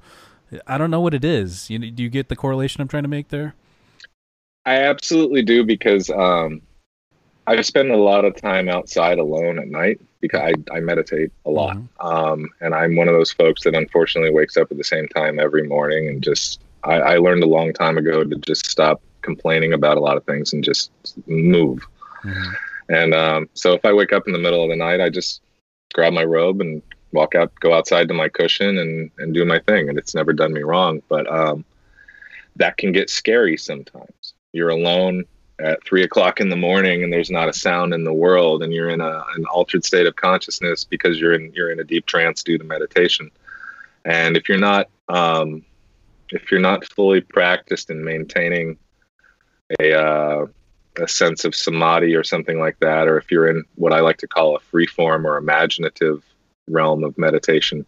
I 0.68 0.78
don't 0.78 0.92
know 0.92 1.02
what 1.02 1.14
it 1.14 1.24
is. 1.24 1.70
You 1.70 1.80
do 1.80 2.04
you 2.04 2.10
get 2.10 2.30
the 2.30 2.36
correlation 2.36 2.82
I'm 2.82 2.88
trying 2.88 3.04
to 3.04 3.10
make 3.10 3.30
there? 3.30 3.56
I 4.66 4.84
absolutely 4.84 5.42
do 5.42 5.64
because 5.64 6.10
um, 6.10 6.62
I 7.48 7.62
spend 7.62 7.92
a 7.92 7.98
lot 7.98 8.26
of 8.26 8.36
time 8.36 8.70
outside 8.70 9.18
alone 9.18 9.58
at 9.58 9.68
night 9.68 10.00
because 10.22 10.42
I, 10.42 10.76
I 10.76 10.80
meditate 10.80 11.32
a 11.46 11.50
lot. 11.50 11.78
Mhm. 11.78 11.88
Um, 12.00 12.50
and 12.62 12.76
I'm 12.76 12.96
one 12.96 13.08
of 13.08 13.16
those 13.16 13.32
folks 13.32 13.64
that 13.64 13.74
unfortunately 13.74 14.32
wakes 14.32 14.58
up 14.58 14.72
at 14.72 14.78
the 14.78 14.84
same 14.84 15.08
time 15.08 15.40
every 15.40 15.64
morning 15.64 16.08
and 16.08 16.22
just, 16.22 16.62
I, 16.84 16.96
I 16.96 17.18
learned 17.18 17.42
a 17.42 17.48
long 17.48 17.74
time 17.74 17.98
ago 17.98 18.24
to 18.24 18.36
just 18.36 18.70
stop 18.70 19.02
complaining 19.22 19.74
about 19.74 19.98
a 19.98 20.02
lot 20.02 20.18
of 20.18 20.26
things 20.26 20.54
and 20.54 20.64
just 20.64 20.92
move. 21.26 21.88
Mhm. 22.24 22.54
And 22.90 23.14
um, 23.14 23.50
so 23.54 23.74
if 23.74 23.86
I 23.86 23.94
wake 23.94 24.14
up 24.14 24.28
in 24.28 24.34
the 24.34 24.40
middle 24.40 24.64
of 24.64 24.70
the 24.70 24.76
night, 24.76 25.02
I 25.02 25.10
just 25.10 25.42
grab 25.94 26.14
my 26.14 26.24
robe 26.24 26.62
and 26.62 26.82
walk 27.12 27.36
out, 27.36 27.54
go 27.60 27.74
outside 27.74 28.08
to 28.08 28.14
my 28.14 28.30
cushion 28.30 28.78
and, 28.78 29.12
and 29.18 29.34
do 29.34 29.46
my 29.46 29.60
thing. 29.60 29.90
And 29.90 29.98
it's 29.98 30.16
never 30.16 30.34
done 30.34 30.54
me 30.54 30.62
wrong. 30.62 31.02
But 31.10 31.32
um, 31.32 31.66
that 32.56 32.78
can 32.78 32.92
get 32.92 33.10
scary 33.10 33.58
sometimes. 33.58 34.34
You're 34.52 34.70
alone 34.70 35.26
at 35.60 35.84
three 35.84 36.04
o'clock 36.04 36.40
in 36.40 36.50
the 36.50 36.56
morning 36.56 37.04
and 37.04 37.12
there's 37.12 37.30
not 37.30 37.50
a 37.50 37.54
sound 37.54 37.94
in 37.94 38.04
the 38.04 38.14
world 38.14 38.64
and 38.64 38.74
you're 38.74 38.90
in 38.90 39.02
a, 39.02 39.24
an 39.36 39.46
altered 39.52 39.84
state 39.84 40.08
of 40.08 40.16
consciousness 40.16 40.86
because 40.86 41.20
you're 41.20 41.34
in 41.34 41.52
you're 41.54 41.72
in 41.72 41.80
a 41.80 41.84
deep 41.84 42.06
trance 42.06 42.44
due 42.44 42.58
to 42.58 42.64
meditation. 42.64 43.30
And 44.06 44.38
if 44.38 44.48
you're 44.48 44.58
not 44.58 44.90
um, 45.10 45.64
if 46.30 46.52
you're 46.52 46.62
not 46.62 46.86
fully 46.86 47.22
practiced 47.22 47.90
in 47.90 48.04
maintaining 48.04 48.78
a 49.80 49.94
uh, 49.94 50.46
a 50.98 51.08
sense 51.08 51.46
of 51.46 51.56
samadhi 51.56 52.16
or 52.16 52.24
something 52.24 52.60
like 52.60 52.80
that, 52.80 53.08
or 53.08 53.18
if 53.18 53.32
you're 53.32 53.48
in 53.48 53.64
what 53.76 53.94
I 53.94 54.00
like 54.00 54.18
to 54.18 54.28
call 54.28 54.56
a 54.56 54.60
free 54.60 54.88
form 54.88 55.26
or 55.26 55.38
imaginative 55.38 56.24
realm 56.70 57.04
of 57.04 57.18
meditation, 57.18 57.86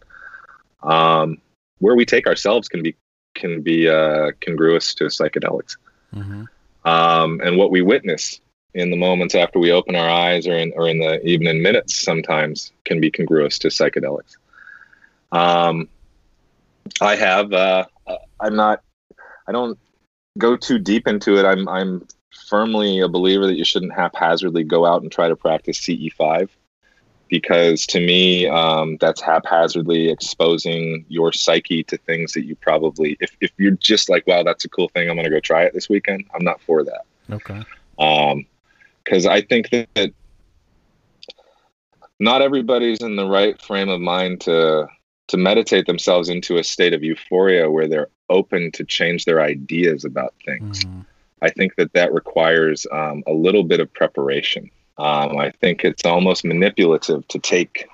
um, 0.82 1.38
where 1.78 1.94
we 1.94 2.04
take 2.04 2.26
ourselves 2.26 2.68
can 2.68 2.82
be 2.82 2.96
can 3.34 3.62
be 3.62 3.88
uh, 3.88 4.32
congruous 4.40 4.94
to 4.94 5.04
psychedelics. 5.04 5.76
Mm-hmm. 6.14 6.44
Um, 6.84 7.40
and 7.42 7.56
what 7.56 7.70
we 7.70 7.82
witness 7.82 8.40
in 8.74 8.90
the 8.90 8.96
moments 8.96 9.34
after 9.34 9.58
we 9.58 9.70
open 9.70 9.94
our 9.94 10.08
eyes 10.08 10.46
or 10.46 10.54
in, 10.54 10.72
or 10.74 10.88
in 10.88 10.98
the 10.98 11.24
even 11.26 11.46
in 11.46 11.62
minutes 11.62 11.94
sometimes 11.94 12.72
can 12.84 13.00
be 13.00 13.10
congruous 13.10 13.58
to 13.60 13.68
psychedelics. 13.68 14.36
Um, 15.30 15.88
I 17.00 17.16
have, 17.16 17.52
uh, 17.52 17.86
I'm 18.40 18.56
not, 18.56 18.82
I 19.46 19.52
don't 19.52 19.78
go 20.38 20.56
too 20.56 20.78
deep 20.78 21.06
into 21.06 21.38
it. 21.38 21.44
I'm, 21.44 21.68
I'm 21.68 22.06
firmly 22.48 23.00
a 23.00 23.08
believer 23.08 23.46
that 23.46 23.56
you 23.56 23.64
shouldn't 23.64 23.94
haphazardly 23.94 24.64
go 24.64 24.84
out 24.86 25.02
and 25.02 25.12
try 25.12 25.28
to 25.28 25.36
practice 25.36 25.80
CE5 25.80 26.48
because 27.32 27.86
to 27.86 27.98
me, 27.98 28.46
um, 28.46 28.98
that's 29.00 29.22
haphazardly 29.22 30.10
exposing 30.10 31.02
your 31.08 31.32
psyche 31.32 31.82
to 31.84 31.96
things 31.96 32.34
that 32.34 32.44
you 32.44 32.54
probably, 32.54 33.16
if, 33.20 33.34
if 33.40 33.50
you're 33.56 33.70
just 33.70 34.10
like, 34.10 34.26
wow, 34.26 34.42
that's 34.42 34.66
a 34.66 34.68
cool 34.68 34.90
thing, 34.90 35.08
I'm 35.08 35.16
going 35.16 35.24
to 35.24 35.30
go 35.30 35.40
try 35.40 35.62
it 35.62 35.72
this 35.72 35.88
weekend, 35.88 36.26
I'm 36.34 36.44
not 36.44 36.60
for 36.60 36.84
that. 36.84 37.06
Okay. 37.30 37.62
Um, 37.98 38.44
because 39.02 39.24
I 39.24 39.40
think 39.40 39.70
that 39.70 40.12
not 42.20 42.42
everybody's 42.42 43.00
in 43.00 43.16
the 43.16 43.24
right 43.24 43.58
frame 43.62 43.88
of 43.88 44.02
mind 44.02 44.42
to 44.42 44.86
to 45.28 45.36
meditate 45.38 45.86
themselves 45.86 46.28
into 46.28 46.58
a 46.58 46.64
state 46.64 46.92
of 46.92 47.02
euphoria 47.02 47.70
where 47.70 47.88
they're 47.88 48.08
open 48.28 48.70
to 48.72 48.84
change 48.84 49.24
their 49.24 49.40
ideas 49.40 50.04
about 50.04 50.34
things. 50.44 50.84
Mm-hmm. 50.84 51.00
I 51.40 51.48
think 51.48 51.76
that 51.76 51.94
that 51.94 52.12
requires 52.12 52.86
um, 52.92 53.22
a 53.26 53.32
little 53.32 53.64
bit 53.64 53.80
of 53.80 53.90
preparation. 53.94 54.70
Um, 55.02 55.36
I 55.36 55.50
think 55.50 55.84
it's 55.84 56.04
almost 56.04 56.44
manipulative 56.44 57.26
to 57.26 57.38
take 57.40 57.88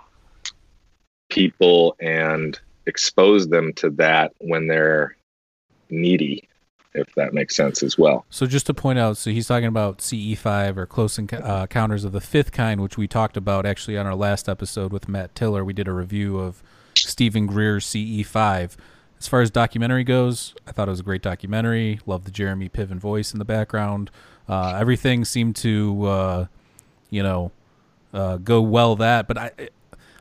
people 1.31 1.97
and 2.01 2.59
expose 2.85 3.49
them 3.49 3.73
to 3.75 3.89
that 3.91 4.33
when 4.41 4.67
they're 4.67 5.17
needy 5.89 6.49
if 6.95 7.15
that 7.15 7.33
makes 7.33 7.55
sense 7.55 7.83
as 7.83 7.97
well. 7.97 8.25
So 8.31 8.47
just 8.47 8.67
to 8.67 8.75
point 8.75 8.99
out, 8.99 9.17
so 9.17 9.31
he's 9.31 9.47
talking 9.47 9.69
about 9.69 9.99
CE5 9.99 10.77
or 10.77 10.87
close 10.87 11.19
uh, 11.19 11.23
encounters 11.23 12.05
of 12.05 12.13
the 12.13 12.21
fifth 12.21 12.51
kind, 12.51 12.81
which 12.81 12.97
we 12.99 13.07
talked 13.07 13.37
about 13.37 13.67
actually 13.67 13.97
on 13.97 14.07
our 14.07 14.15
last 14.15 14.49
episode 14.49 14.93
with 14.93 15.09
Matt 15.09 15.35
Tiller. 15.35 15.65
We 15.65 15.73
did 15.73 15.87
a 15.87 15.93
review 15.93 16.39
of 16.39 16.63
Stephen 16.97 17.47
Greer's 17.47 17.87
CE5. 17.87 18.77
As 19.19 19.29
far 19.29 19.41
as 19.41 19.51
documentary 19.51 20.05
goes, 20.05 20.55
I 20.67 20.73
thought 20.73 20.89
it 20.89 20.93
was 20.93 21.01
a 21.01 21.05
great 21.05 21.23
documentary. 21.23 22.01
Love 22.07 22.25
the 22.25 22.31
Jeremy 22.31 22.69
Piven 22.69 22.99
voice 22.99 23.33
in 23.33 23.39
the 23.39 23.45
background. 23.45 24.11
Uh, 24.49 24.77
everything 24.79 25.25
seemed 25.25 25.57
to, 25.57 26.07
uh, 26.07 26.47
you 27.11 27.23
know, 27.23 27.53
uh, 28.13 28.37
go 28.39 28.61
well 28.61 28.97
that. 28.97 29.29
But 29.29 29.39
I, 29.39 29.51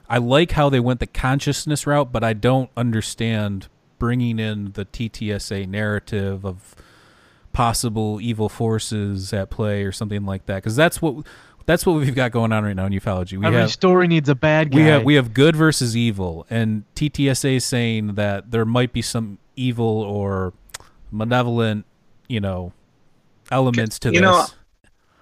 I 0.09 0.17
like 0.17 0.51
how 0.51 0.69
they 0.69 0.79
went 0.79 0.99
the 0.99 1.07
consciousness 1.07 1.85
route, 1.88 2.11
but 2.11 2.23
I 2.23 2.33
don't 2.33 2.69
understand 2.77 3.67
bringing 3.99 4.39
in 4.39 4.73
the 4.73 4.85
TTSA 4.85 5.67
narrative 5.67 6.45
of 6.45 6.75
possible 7.53 8.21
evil 8.21 8.49
forces 8.49 9.33
at 9.33 9.49
play 9.49 9.83
or 9.83 9.91
something 9.91 10.25
like 10.25 10.45
that 10.45 10.57
because 10.57 10.75
that's 10.75 11.01
what 11.01 11.25
that's 11.65 11.85
what 11.85 11.93
we've 11.97 12.13
got 12.15 12.31
going 12.31 12.53
on 12.53 12.63
right 12.63 12.75
now 12.75 12.85
in 12.85 12.93
ufology. 12.93 13.38
We 13.38 13.45
Every 13.45 13.59
have 13.59 13.71
story 13.71 14.07
needs 14.07 14.29
a 14.29 14.35
bad 14.35 14.71
guy. 14.71 14.75
we 14.77 14.83
have 14.83 15.03
we 15.03 15.15
have 15.15 15.33
good 15.33 15.55
versus 15.55 15.97
evil, 15.97 16.45
and 16.49 16.83
TTSA 16.95 17.55
is 17.57 17.65
saying 17.65 18.15
that 18.15 18.51
there 18.51 18.65
might 18.65 18.93
be 18.93 19.01
some 19.01 19.39
evil 19.55 19.85
or 20.03 20.53
malevolent, 21.11 21.85
you 22.29 22.39
know, 22.39 22.71
elements 23.51 23.99
to 23.99 24.09
You 24.09 24.21
this. 24.21 24.21
know, 24.21 24.45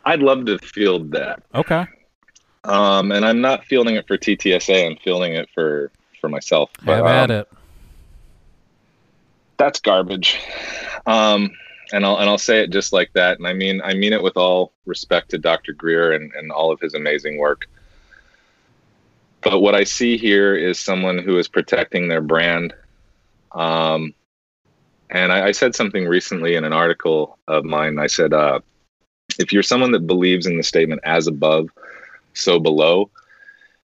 I'd 0.06 0.22
love 0.22 0.45
to 0.45 0.60
field 0.60 1.12
that. 1.12 1.43
okay, 1.53 1.86
Um, 2.64 3.12
and 3.12 3.26
I'm 3.26 3.41
not 3.41 3.66
fielding 3.66 3.95
it 3.95 4.08
for 4.08 4.18
TTSA. 4.18 4.86
I'm 4.86 4.97
fielding 4.97 5.34
it 5.34 5.49
for 5.53 5.91
for 6.22 6.30
myself. 6.30 6.70
have 6.86 7.06
at 7.06 7.32
um, 7.32 7.38
it. 7.38 7.49
That's 9.58 9.80
garbage. 9.80 10.39
Um, 11.06 11.51
and 11.91 12.06
I'll 12.06 12.18
and 12.18 12.30
I'll 12.30 12.38
say 12.38 12.62
it 12.62 12.72
just 12.72 12.93
like 12.93 13.12
that. 13.14 13.38
And 13.38 13.47
I 13.47 13.53
mean 13.53 13.82
I 13.84 13.93
mean 13.93 14.14
it 14.14 14.22
with 14.24 14.38
all 14.38 14.72
respect 14.86 15.32
to 15.32 15.38
Dr. 15.38 15.74
Greer 15.74 16.14
and, 16.14 16.32
and 16.34 16.51
all 16.51 16.72
of 16.72 16.80
his 16.80 16.93
amazing 16.93 17.38
work. 17.38 17.68
But 19.41 19.60
what 19.60 19.76
I 19.76 19.84
see 19.84 20.18
here 20.18 20.56
is 20.56 20.80
someone 20.80 21.20
who 21.20 21.38
is 21.38 21.47
protecting 21.47 22.08
their 22.08 22.22
brand. 22.22 22.74
Um, 23.51 24.14
and 25.12 25.32
I, 25.32 25.47
I 25.47 25.51
said 25.51 25.76
something 25.76 26.08
recently 26.08 26.56
in 26.56 26.64
an 26.64 26.74
article 26.74 27.38
of 27.47 27.64
mine. 27.64 27.99
I 27.99 28.08
said, 28.08 28.34
uh, 28.34 28.60
if 29.40 29.52
you're 29.54 29.64
someone 29.64 29.92
that 29.92 30.08
believes 30.08 30.46
in 30.46 30.58
the 30.58 30.64
statement 30.64 31.02
"as 31.04 31.28
above, 31.28 31.70
so 32.34 32.60
below," 32.60 33.10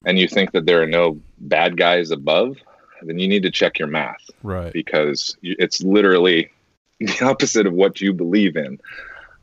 and 0.06 0.18
you 0.20 0.28
think 0.28 0.52
that 0.52 0.66
there 0.66 0.82
are 0.82 0.88
no 0.88 1.20
bad 1.40 1.78
guys 1.78 2.12
above, 2.12 2.58
then 3.04 3.20
you 3.20 3.28
need 3.28 3.44
to 3.44 3.52
check 3.52 3.80
your 3.80 3.88
math 3.88 4.30
Right. 4.44 4.72
because 4.74 5.38
it's 5.42 5.82
literally 5.82 6.50
the 7.00 7.26
opposite 7.26 7.66
of 7.66 7.74
what 7.74 8.00
you 8.02 8.14
believe 8.14 8.56
in. 8.56 8.80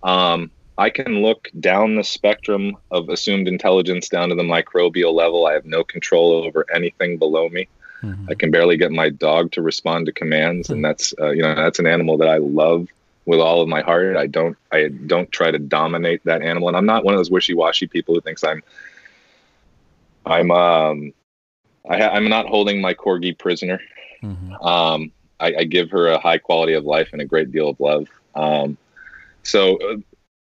Um, 0.03 0.51
I 0.77 0.91
can 0.91 1.23
look 1.23 1.51
down 1.59 1.97
the 1.97 2.05
spectrum 2.05 2.77
of 2.93 3.09
assumed 3.09 3.49
intelligence 3.49 4.09
down 4.09 4.29
to 4.29 4.37
the 4.37 4.45
microbial 4.45 5.13
level. 5.13 5.45
I 5.47 5.55
have 5.55 5.65
no 5.65 5.83
control 5.83 6.33
over 6.45 6.65
anything 6.73 7.19
below 7.19 7.49
me. 7.49 7.67
Mhm. 8.05 8.31
I 8.31 8.35
can 8.35 8.53
barely 8.53 8.77
get 8.77 8.93
my 8.93 9.09
dog 9.09 9.51
to 9.53 9.63
respond 9.63 10.07
to 10.07 10.13
commands, 10.13 10.71
and 10.71 10.85
that's 10.85 11.13
uh, 11.21 11.31
you 11.31 11.43
know 11.43 11.57
that's 11.57 11.81
an 11.81 11.89
animal 11.89 12.17
that 12.19 12.29
I 12.29 12.37
love 12.37 12.87
with 13.29 13.41
all 13.41 13.61
of 13.61 13.69
my 13.69 13.83
heart. 13.83 14.17
I 14.17 14.27
don't 14.27 14.57
I 14.73 14.89
don't 14.89 15.31
try 15.31 15.51
to 15.51 15.59
dominate 15.59 16.25
that 16.25 16.41
animal, 16.41 16.69
and 16.69 16.77
I'm 16.77 16.87
not 16.87 17.05
one 17.05 17.13
of 17.13 17.19
those 17.19 17.31
wishy-washy 17.31 17.87
people 17.87 18.15
who 18.15 18.23
thinks 18.23 18.43
I'm 18.43 18.63
I'm 20.25 20.51
um 20.51 21.13
I 21.89 21.99
ha- 21.99 22.11
I'm 22.15 22.29
not 22.31 22.47
holding 22.47 22.81
my 22.81 22.95
corgi 22.95 23.39
prisoner. 23.39 23.81
Mhm. 24.23 24.65
Um, 24.65 25.13
I, 25.41 25.55
I 25.59 25.65
give 25.65 25.91
her 25.91 26.09
a 26.09 26.19
high 26.19 26.39
quality 26.39 26.73
of 26.73 26.85
life 26.85 27.11
and 27.13 27.21
a 27.21 27.27
great 27.27 27.53
deal 27.53 27.69
of 27.69 27.79
love. 27.79 28.09
Um, 28.35 28.79
so 29.43 29.77
uh, 29.77 29.97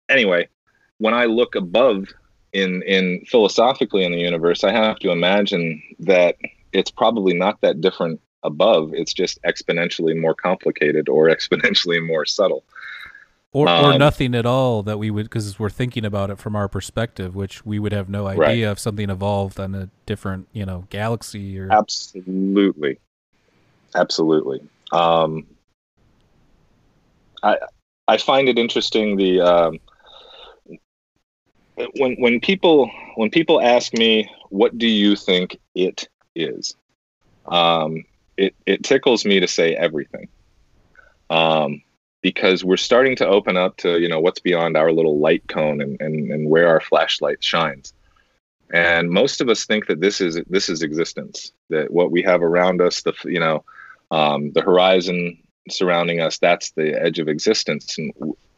anyway, 0.08 0.48
when 0.96 1.12
I 1.12 1.26
look 1.26 1.54
above 1.54 2.08
in 2.54 2.82
in 2.84 3.26
philosophically 3.26 4.04
in 4.04 4.12
the 4.12 4.18
universe, 4.18 4.64
I 4.64 4.72
have 4.72 4.98
to 5.00 5.10
imagine 5.10 5.82
that 6.00 6.36
it's 6.72 6.90
probably 6.90 7.34
not 7.34 7.60
that 7.60 7.82
different 7.82 8.18
above. 8.42 8.94
It's 8.94 9.12
just 9.12 9.38
exponentially 9.42 10.18
more 10.18 10.34
complicated 10.34 11.10
or 11.10 11.26
exponentially 11.36 12.04
more 12.04 12.24
subtle. 12.24 12.64
Or, 13.52 13.66
or 13.78 13.94
Um, 13.94 13.98
nothing 13.98 14.34
at 14.34 14.44
all 14.44 14.82
that 14.82 14.98
we 14.98 15.10
would 15.10 15.24
because 15.24 15.58
we're 15.58 15.70
thinking 15.70 16.04
about 16.04 16.30
it 16.30 16.38
from 16.38 16.54
our 16.54 16.68
perspective, 16.68 17.34
which 17.34 17.64
we 17.64 17.78
would 17.78 17.92
have 17.92 18.08
no 18.08 18.26
idea 18.26 18.70
Right. 18.70 18.72
if 18.72 18.78
something 18.78 19.08
evolved 19.08 19.58
on 19.58 19.74
a 19.74 19.88
different, 20.04 20.48
you 20.52 20.66
know, 20.66 20.84
galaxy 20.90 21.58
or 21.58 21.70
Absolutely, 21.70 22.98
absolutely. 23.94 24.60
Um, 24.92 25.46
I 27.42 27.56
I 28.06 28.16
find 28.18 28.48
it 28.48 28.58
interesting 28.58 29.16
the 29.16 29.40
um, 29.40 29.80
when 31.96 32.16
when 32.16 32.40
people 32.40 32.90
when 33.16 33.30
people 33.30 33.60
ask 33.60 33.92
me 33.94 34.30
what 34.50 34.76
do 34.76 34.86
you 34.86 35.16
think 35.16 35.58
it 35.74 36.08
is, 36.34 36.76
um, 37.46 38.04
it 38.36 38.54
it 38.66 38.82
tickles 38.84 39.24
me 39.24 39.40
to 39.40 39.48
say 39.48 39.74
everything, 39.74 40.28
um, 41.30 41.82
because 42.22 42.64
we're 42.64 42.76
starting 42.76 43.16
to 43.16 43.26
open 43.26 43.56
up 43.56 43.76
to 43.78 44.00
you 44.00 44.08
know 44.08 44.20
what's 44.20 44.40
beyond 44.40 44.76
our 44.76 44.92
little 44.92 45.18
light 45.18 45.46
cone 45.48 45.80
and 45.80 46.00
and, 46.00 46.30
and 46.30 46.50
where 46.50 46.68
our 46.68 46.80
flashlight 46.80 47.42
shines. 47.42 47.92
And 48.70 49.10
most 49.10 49.40
of 49.40 49.48
us 49.48 49.64
think 49.64 49.86
that 49.86 50.00
this 50.00 50.20
is 50.20 50.40
this 50.48 50.68
is 50.68 50.82
existence 50.82 51.52
that 51.70 51.90
what 51.90 52.10
we 52.10 52.22
have 52.22 52.42
around 52.42 52.80
us 52.82 53.02
the 53.02 53.14
you 53.24 53.40
know 53.40 53.64
um, 54.10 54.52
the 54.52 54.62
horizon 54.62 55.38
surrounding 55.70 56.20
us 56.20 56.38
that's 56.38 56.70
the 56.72 57.00
edge 57.00 57.18
of 57.18 57.28
existence. 57.28 57.98
And 57.98 58.12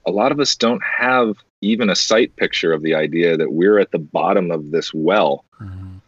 a 0.06 0.10
lot 0.10 0.32
of 0.32 0.40
us 0.40 0.54
don't 0.56 0.82
have 0.82 1.34
even 1.60 1.90
a 1.90 1.96
sight 1.96 2.34
picture 2.36 2.72
of 2.72 2.82
the 2.82 2.94
idea 2.94 3.36
that 3.36 3.52
we're 3.52 3.78
at 3.78 3.90
the 3.90 3.98
bottom 3.98 4.50
of 4.50 4.70
this 4.70 4.94
well. 4.94 5.44
Mhm. 5.60 6.00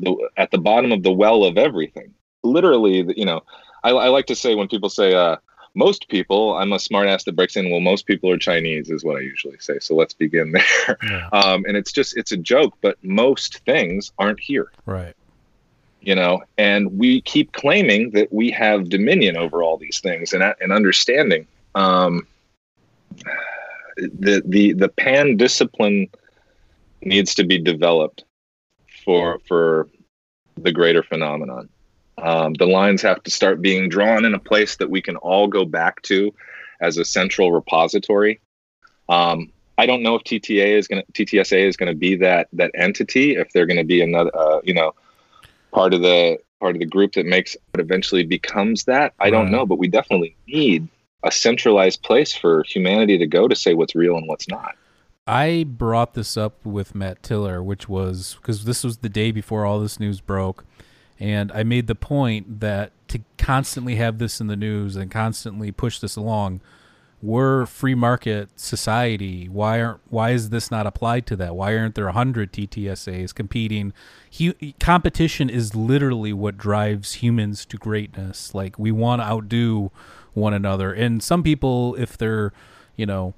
the, 0.00 0.28
at 0.36 0.50
the 0.50 0.58
bottom 0.58 0.92
of 0.92 1.02
the 1.02 1.12
well 1.12 1.44
of 1.44 1.56
everything. 1.56 2.14
Literally 2.44 3.04
you 3.16 3.24
know 3.24 3.42
I, 3.82 3.90
I 3.90 4.08
like 4.08 4.26
to 4.26 4.34
say 4.34 4.54
when 4.54 4.68
people 4.68 4.90
say 4.90 5.14
uh, 5.14 5.36
most 5.78 6.08
people 6.08 6.54
i'm 6.58 6.72
a 6.72 6.76
smartass 6.76 7.24
that 7.24 7.36
breaks 7.36 7.54
in 7.56 7.70
well 7.70 7.80
most 7.80 8.04
people 8.06 8.28
are 8.30 8.36
chinese 8.36 8.90
is 8.90 9.04
what 9.04 9.16
i 9.16 9.20
usually 9.20 9.58
say 9.58 9.78
so 9.78 9.94
let's 9.94 10.12
begin 10.14 10.50
there 10.58 10.98
Yeah. 11.04 11.28
um, 11.32 11.64
and 11.66 11.76
it's 11.76 11.92
just 11.92 12.16
it's 12.16 12.32
a 12.32 12.36
joke 12.36 12.74
but 12.80 12.96
most 13.02 13.58
things 13.64 14.10
aren't 14.18 14.40
here 14.40 14.72
right. 14.86 15.14
you 16.00 16.14
know 16.16 16.42
and 16.58 16.98
we 16.98 17.20
keep 17.20 17.52
claiming 17.52 18.10
that 18.10 18.32
we 18.32 18.50
have 18.50 18.88
dominion 18.88 19.36
over 19.36 19.62
all 19.62 19.76
these 19.78 20.00
things 20.00 20.32
and, 20.34 20.42
and 20.60 20.72
understanding 20.72 21.46
um, 21.74 22.26
the 23.96 24.42
the 24.44 24.72
the 24.72 24.88
pan 24.88 25.36
discipline 25.36 26.08
needs 27.02 27.34
to 27.36 27.44
be 27.44 27.58
developed 27.58 28.24
for 29.04 29.38
for 29.46 29.88
the 30.56 30.72
greater 30.72 31.02
phenomenon 31.04 31.68
um, 32.22 32.54
the 32.54 32.66
lines 32.66 33.02
have 33.02 33.22
to 33.22 33.30
start 33.30 33.62
being 33.62 33.88
drawn 33.88 34.24
in 34.24 34.34
a 34.34 34.38
place 34.38 34.76
that 34.76 34.90
we 34.90 35.00
can 35.02 35.16
all 35.16 35.46
go 35.46 35.64
back 35.64 36.02
to 36.02 36.34
as 36.80 36.98
a 36.98 37.04
central 37.04 37.52
repository 37.52 38.40
um, 39.08 39.50
I 39.78 39.86
don't 39.86 40.02
know 40.02 40.16
if 40.16 40.24
TTA 40.24 40.76
is 40.76 40.88
going 40.88 41.02
to 41.12 41.24
TTSA 41.24 41.66
is 41.66 41.76
going 41.76 41.90
to 41.90 41.96
be 41.96 42.16
that 42.16 42.48
that 42.52 42.72
entity. 42.74 43.36
If 43.36 43.52
they're 43.52 43.66
going 43.66 43.78
to 43.78 43.84
be 43.84 44.02
another, 44.02 44.36
uh, 44.36 44.60
you 44.64 44.74
know, 44.74 44.92
part 45.72 45.94
of 45.94 46.02
the 46.02 46.38
part 46.60 46.74
of 46.74 46.80
the 46.80 46.86
group 46.86 47.12
that 47.12 47.24
makes 47.24 47.54
it 47.54 47.80
eventually 47.80 48.24
becomes 48.24 48.84
that. 48.84 49.14
I 49.20 49.30
don't 49.30 49.50
know, 49.50 49.64
but 49.64 49.78
we 49.78 49.86
definitely 49.86 50.36
need 50.48 50.88
a 51.22 51.30
centralized 51.30 52.02
place 52.02 52.34
for 52.34 52.64
humanity 52.64 53.18
to 53.18 53.26
go 53.26 53.46
to 53.46 53.54
say 53.54 53.74
what's 53.74 53.94
real 53.94 54.16
and 54.16 54.26
what's 54.26 54.48
not. 54.48 54.74
I 55.26 55.64
brought 55.68 56.14
this 56.14 56.36
up 56.36 56.64
with 56.64 56.94
Matt 56.94 57.22
Tiller, 57.22 57.62
which 57.62 57.88
was 57.88 58.36
because 58.40 58.64
this 58.64 58.82
was 58.82 58.98
the 58.98 59.08
day 59.08 59.30
before 59.30 59.64
all 59.64 59.78
this 59.78 60.00
news 60.00 60.20
broke. 60.20 60.64
And 61.20 61.50
I 61.52 61.62
made 61.64 61.86
the 61.86 61.94
point 61.94 62.60
that 62.60 62.92
to 63.08 63.20
constantly 63.38 63.96
have 63.96 64.18
this 64.18 64.40
in 64.40 64.46
the 64.46 64.56
news 64.56 64.96
and 64.96 65.10
constantly 65.10 65.72
push 65.72 65.98
this 65.98 66.16
along, 66.16 66.60
we're 67.20 67.66
free 67.66 67.96
market 67.96 68.48
society. 68.56 69.48
Why 69.48 69.80
aren't 69.80 70.00
why 70.08 70.30
is 70.30 70.50
this 70.50 70.70
not 70.70 70.86
applied 70.86 71.26
to 71.26 71.36
that? 71.36 71.56
Why 71.56 71.76
aren't 71.76 71.96
there 71.96 72.08
hundred 72.10 72.52
TTSAs 72.52 73.34
competing? 73.34 73.92
Hu- 74.38 74.54
competition 74.78 75.50
is 75.50 75.74
literally 75.74 76.32
what 76.32 76.56
drives 76.56 77.14
humans 77.14 77.66
to 77.66 77.76
greatness. 77.76 78.54
Like 78.54 78.78
we 78.78 78.92
want 78.92 79.20
to 79.20 79.26
outdo 79.26 79.90
one 80.34 80.54
another, 80.54 80.92
and 80.92 81.20
some 81.20 81.42
people, 81.42 81.96
if 81.96 82.16
they're, 82.16 82.52
you 82.94 83.06
know, 83.06 83.34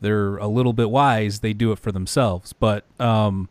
they're 0.00 0.36
a 0.36 0.46
little 0.46 0.72
bit 0.72 0.90
wise, 0.90 1.40
they 1.40 1.52
do 1.52 1.72
it 1.72 1.80
for 1.80 1.90
themselves. 1.90 2.52
But 2.52 2.84
um, 3.00 3.48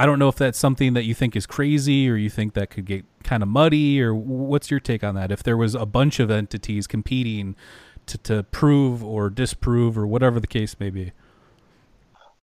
I 0.00 0.06
don't 0.06 0.18
know 0.18 0.28
if 0.28 0.36
that's 0.36 0.58
something 0.58 0.94
that 0.94 1.04
you 1.04 1.12
think 1.12 1.36
is 1.36 1.44
crazy 1.44 2.08
or 2.08 2.16
you 2.16 2.30
think 2.30 2.54
that 2.54 2.70
could 2.70 2.86
get 2.86 3.04
kind 3.22 3.42
of 3.42 3.50
muddy 3.50 4.00
or 4.00 4.14
what's 4.14 4.70
your 4.70 4.80
take 4.80 5.04
on 5.04 5.14
that? 5.16 5.30
If 5.30 5.42
there 5.42 5.58
was 5.58 5.74
a 5.74 5.84
bunch 5.84 6.18
of 6.20 6.30
entities 6.30 6.86
competing 6.86 7.54
to, 8.06 8.16
to 8.16 8.42
prove 8.44 9.04
or 9.04 9.28
disprove 9.28 9.98
or 9.98 10.06
whatever 10.06 10.40
the 10.40 10.46
case 10.46 10.80
may 10.80 10.88
be. 10.88 11.12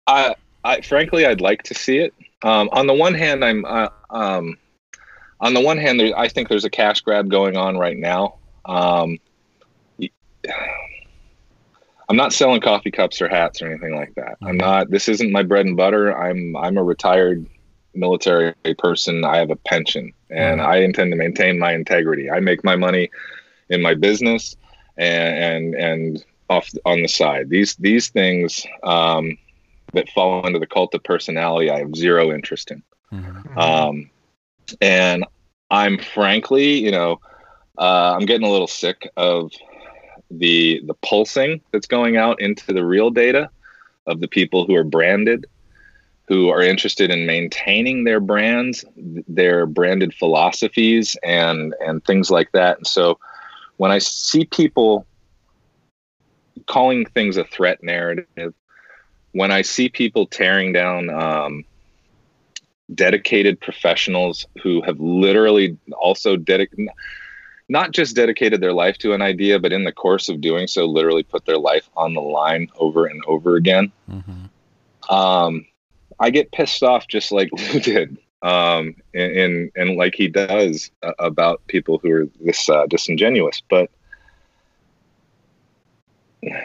I, 0.06 0.36
I 0.64 0.82
frankly, 0.82 1.26
I'd 1.26 1.42
like 1.42 1.64
to 1.64 1.74
see 1.74 1.98
it. 1.98 2.14
Um, 2.44 2.70
on 2.74 2.86
the 2.86 2.94
one 2.94 3.16
hand, 3.16 3.44
I'm, 3.44 3.66
uh, 3.66 3.90
um, 4.12 4.60
on 5.40 5.56
the 5.56 5.62
one 5.62 5.80
hand, 5.80 6.00
there, 6.00 6.16
I 6.16 6.28
think 6.28 6.50
there's 6.50 6.66
a 6.66 6.70
cash 6.70 7.02
grab 7.02 7.28
going 7.28 7.58
on 7.58 7.76
right 7.76 7.98
now. 7.98 8.36
Um, 8.66 9.18
y- 9.98 10.12
I'm 12.10 12.16
not 12.16 12.34
selling 12.34 12.62
coffee 12.62 12.92
cups 12.92 13.22
or 13.22 13.28
hats 13.28 13.62
or 13.62 13.68
anything 13.68 13.96
like 13.96 14.16
that. 14.16 14.38
I'm 14.42 14.58
not. 14.58 14.90
This 14.90 15.10
isn't 15.10 15.32
my 15.32 15.44
bread 15.44 15.66
and 15.66 15.76
butter. 15.76 16.18
I'm 16.18 16.56
I'm 16.56 16.78
a 16.78 16.84
retired 16.84 17.46
military 17.94 18.54
person. 18.78 19.26
I 19.26 19.38
have 19.38 19.50
a 19.50 19.56
pension, 19.56 20.14
and 20.30 20.62
I 20.62 20.78
intend 20.78 21.12
to 21.12 21.18
maintain 21.18 21.60
my 21.60 21.74
integrity. 21.74 22.32
I 22.32 22.40
make 22.40 22.64
my 22.64 22.76
money 22.76 23.10
in 23.70 23.82
my 23.82 23.94
business 23.94 24.56
and 24.98 25.74
and, 25.74 25.76
and 25.76 26.26
off 26.50 26.70
on 26.86 27.02
the 27.02 27.10
side. 27.10 27.50
These 27.50 27.76
these 27.76 28.10
things 28.10 28.66
um, 28.84 29.38
that 29.94 30.10
fall 30.10 30.46
under 30.46 30.60
the 30.60 30.68
cult 30.68 30.96
of 30.96 31.04
personality, 31.04 31.70
I 31.70 31.80
have 31.80 31.96
zero 31.96 32.32
interest 32.32 32.72
in. 32.72 32.84
Um, 33.58 34.10
and 34.82 35.26
I'm 35.70 35.98
frankly, 35.98 36.80
you 36.80 36.92
know, 36.92 37.20
uh, 37.78 38.16
I'm 38.16 38.26
getting 38.26 38.48
a 38.48 38.52
little 38.52 38.68
sick 38.68 39.10
of 39.18 39.52
the 40.30 40.82
the 40.86 40.94
pulsing 40.96 41.62
that's 41.72 41.88
going 41.88 42.18
out 42.18 42.42
into 42.42 42.74
the 42.74 42.86
real 42.86 43.10
data 43.10 43.50
of 44.06 44.20
the 44.20 44.28
people 44.28 44.66
who 44.66 44.76
are 44.76 44.84
branded, 44.84 45.46
who 46.28 46.50
are 46.50 46.62
interested 46.62 47.10
in 47.12 47.26
maintaining 47.26 48.04
their 48.04 48.20
brands, 48.20 48.86
their 49.28 49.66
branded 49.66 50.14
philosophies, 50.14 51.16
and 51.24 51.74
and 51.80 52.04
things 52.06 52.30
like 52.30 52.52
that. 52.52 52.78
And 52.78 52.88
so, 52.88 53.20
when 53.78 53.92
I 53.92 54.00
see 54.00 54.46
people 54.46 55.06
calling 56.66 57.06
things 57.06 57.38
a 57.38 57.44
threat 57.44 57.84
narrative, 57.84 58.54
when 59.32 59.52
I 59.52 59.62
see 59.62 59.90
people 59.90 60.26
tearing 60.26 60.74
down 60.74 61.10
um, 61.10 61.64
dedicated 62.94 63.60
professionals 63.60 64.46
who 64.62 64.82
have 64.82 65.00
literally 65.00 65.78
also 66.00 66.36
dedicated 66.36 66.90
not 67.70 67.92
just 67.92 68.16
dedicated 68.16 68.62
their 68.62 68.74
life 68.74 68.98
to 69.00 69.14
an 69.14 69.22
idea, 69.22 69.60
but 69.60 69.74
in 69.74 69.84
the 69.84 69.92
course 69.92 70.30
of 70.30 70.42
doing 70.42 70.68
so, 70.68 70.86
literally 70.86 71.24
put 71.24 71.46
their 71.46 71.58
life 71.58 71.90
on 71.96 72.14
the 72.14 72.22
line 72.22 72.70
over 72.78 73.06
and 73.06 73.24
over 73.28 73.56
again. 73.56 73.92
Mm-hmm. 74.10 75.14
Um, 75.14 75.66
I 76.20 76.30
get 76.30 76.52
pissed 76.52 76.84
off 76.84 77.08
just 77.08 77.32
like 77.32 77.50
Lue 77.74 77.80
did, 77.80 78.18
um, 78.42 78.96
and, 79.14 79.32
and 79.32 79.72
and 79.76 79.98
like 79.98 80.16
he 80.16 80.28
does 80.28 80.92
uh, 81.04 81.14
about 81.20 81.66
people 81.68 82.00
who 82.00 82.12
are 82.12 82.28
this 82.40 82.70
uh, 82.70 82.86
disingenuous. 82.88 83.62
But 83.70 83.92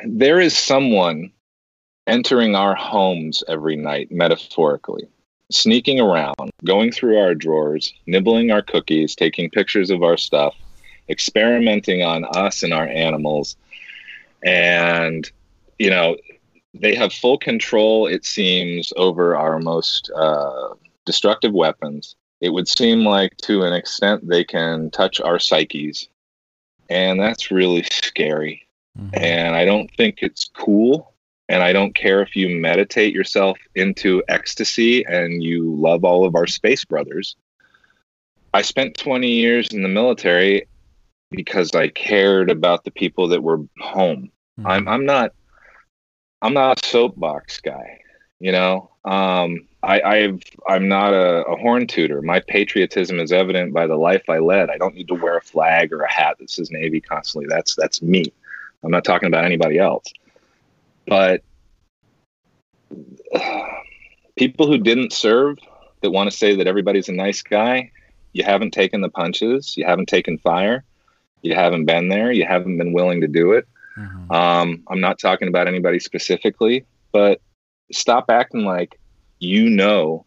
there 0.04 0.40
is 0.40 0.56
someone 0.56 1.32
entering 2.06 2.54
our 2.54 2.74
homes 2.74 3.42
every 3.48 3.76
night, 3.76 4.10
metaphorically, 4.10 5.08
sneaking 5.50 6.00
around, 6.00 6.50
going 6.64 6.92
through 6.92 7.18
our 7.18 7.34
drawers, 7.34 7.92
nibbling 8.06 8.50
our 8.50 8.62
cookies, 8.62 9.14
taking 9.14 9.50
pictures 9.50 9.90
of 9.90 10.02
our 10.02 10.16
stuff, 10.16 10.54
experimenting 11.08 12.02
on 12.02 12.24
us 12.36 12.62
and 12.62 12.72
our 12.72 12.86
animals. 12.86 13.56
And, 14.44 15.30
you 15.78 15.90
know, 15.90 16.16
they 16.74 16.94
have 16.94 17.12
full 17.12 17.38
control, 17.38 18.06
it 18.06 18.24
seems, 18.24 18.92
over 18.96 19.36
our 19.36 19.58
most 19.58 20.10
uh, 20.14 20.70
destructive 21.04 21.52
weapons. 21.52 22.16
It 22.40 22.50
would 22.50 22.66
seem 22.66 23.04
like, 23.04 23.36
to 23.38 23.62
an 23.62 23.72
extent, 23.72 24.28
they 24.28 24.44
can 24.44 24.90
touch 24.90 25.20
our 25.20 25.38
psyches. 25.38 26.08
And 26.88 27.20
that's 27.20 27.50
really 27.50 27.84
scary. 27.84 28.66
Mm-hmm. 28.98 29.10
And 29.14 29.54
I 29.54 29.64
don't 29.64 29.90
think 29.96 30.18
it's 30.22 30.50
cool. 30.54 31.12
And 31.48 31.62
I 31.62 31.72
don't 31.72 31.94
care 31.94 32.22
if 32.22 32.34
you 32.34 32.48
meditate 32.48 33.14
yourself 33.14 33.58
into 33.74 34.22
ecstasy 34.28 35.04
and 35.04 35.42
you 35.42 35.74
love 35.74 36.04
all 36.04 36.24
of 36.24 36.34
our 36.34 36.46
space 36.46 36.84
brothers. 36.84 37.36
I 38.54 38.62
spent 38.62 38.96
20 38.96 39.28
years 39.28 39.68
in 39.68 39.82
the 39.82 39.88
military 39.88 40.66
because 41.32 41.74
I 41.74 41.88
cared 41.88 42.50
about 42.50 42.84
the 42.84 42.90
people 42.90 43.28
that 43.28 43.42
were 43.42 43.58
home. 43.80 44.30
Mm-hmm. 44.58 44.66
I'm 44.66 44.88
I'm 44.88 45.06
not 45.06 45.32
I'm 46.40 46.54
not 46.54 46.82
a 46.82 46.86
soapbox 46.86 47.60
guy, 47.60 48.00
you 48.38 48.52
know. 48.52 48.90
Um, 49.04 49.66
I, 49.82 50.00
I've 50.00 50.42
I'm 50.68 50.86
not 50.88 51.12
a, 51.12 51.44
a 51.44 51.56
horn 51.56 51.86
tooter. 51.86 52.22
My 52.22 52.40
patriotism 52.40 53.18
is 53.18 53.32
evident 53.32 53.72
by 53.72 53.86
the 53.86 53.96
life 53.96 54.28
I 54.28 54.38
led. 54.38 54.70
I 54.70 54.78
don't 54.78 54.94
need 54.94 55.08
to 55.08 55.14
wear 55.14 55.36
a 55.36 55.42
flag 55.42 55.92
or 55.92 56.02
a 56.02 56.12
hat 56.12 56.36
that 56.38 56.50
says 56.50 56.70
Navy 56.70 57.00
constantly. 57.00 57.48
That's 57.48 57.74
that's 57.74 58.00
me. 58.00 58.32
I'm 58.84 58.90
not 58.90 59.04
talking 59.04 59.26
about 59.26 59.44
anybody 59.44 59.78
else. 59.78 60.12
But 61.06 61.42
people 64.36 64.66
who 64.66 64.78
didn't 64.78 65.12
serve 65.12 65.58
that 66.02 66.10
want 66.10 66.30
to 66.30 66.36
say 66.36 66.56
that 66.56 66.66
everybody's 66.66 67.08
a 67.08 67.12
nice 67.12 67.42
guy, 67.42 67.90
you 68.32 68.44
haven't 68.44 68.72
taken 68.72 69.00
the 69.00 69.08
punches, 69.08 69.76
you 69.76 69.84
haven't 69.84 70.08
taken 70.08 70.38
fire, 70.38 70.84
you 71.42 71.54
haven't 71.54 71.84
been 71.84 72.08
there, 72.08 72.32
you 72.32 72.46
haven't 72.46 72.78
been 72.78 72.92
willing 72.92 73.20
to 73.20 73.28
do 73.28 73.52
it. 73.52 73.66
Mm-hmm. 73.96 74.32
Um, 74.32 74.82
I'm 74.88 75.00
not 75.00 75.18
talking 75.18 75.48
about 75.48 75.68
anybody 75.68 75.98
specifically, 75.98 76.86
but 77.12 77.40
stop 77.92 78.26
acting 78.30 78.64
like 78.64 78.98
you 79.38 79.68
know 79.68 80.24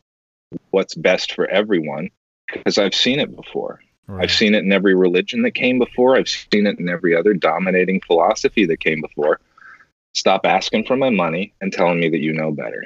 what's 0.72 0.94
best 0.94 1.34
for 1.34 1.48
everyone 1.48 2.10
because 2.54 2.78
I've 2.78 2.94
seen 2.94 3.20
it 3.20 3.36
before. 3.36 3.80
Right. 4.08 4.24
I've 4.24 4.32
seen 4.32 4.54
it 4.54 4.64
in 4.64 4.72
every 4.72 4.94
religion 4.94 5.42
that 5.44 5.52
came 5.52 5.80
before. 5.80 6.16
I've 6.16 6.30
seen 6.30 6.68
it 6.68 6.78
in 6.78 6.90
every 6.90 7.16
other 7.16 7.34
dominating 7.34 8.02
philosophy 8.02 8.66
that 8.68 8.80
came 8.80 9.02
before. 9.02 9.40
Stop 10.14 10.46
asking 10.46 10.86
for 10.86 10.96
my 10.96 11.10
money 11.10 11.54
and 11.60 11.74
telling 11.74 12.00
me 12.00 12.10
that 12.10 12.20
you 12.20 12.32
know 12.32 12.52
better. 12.52 12.86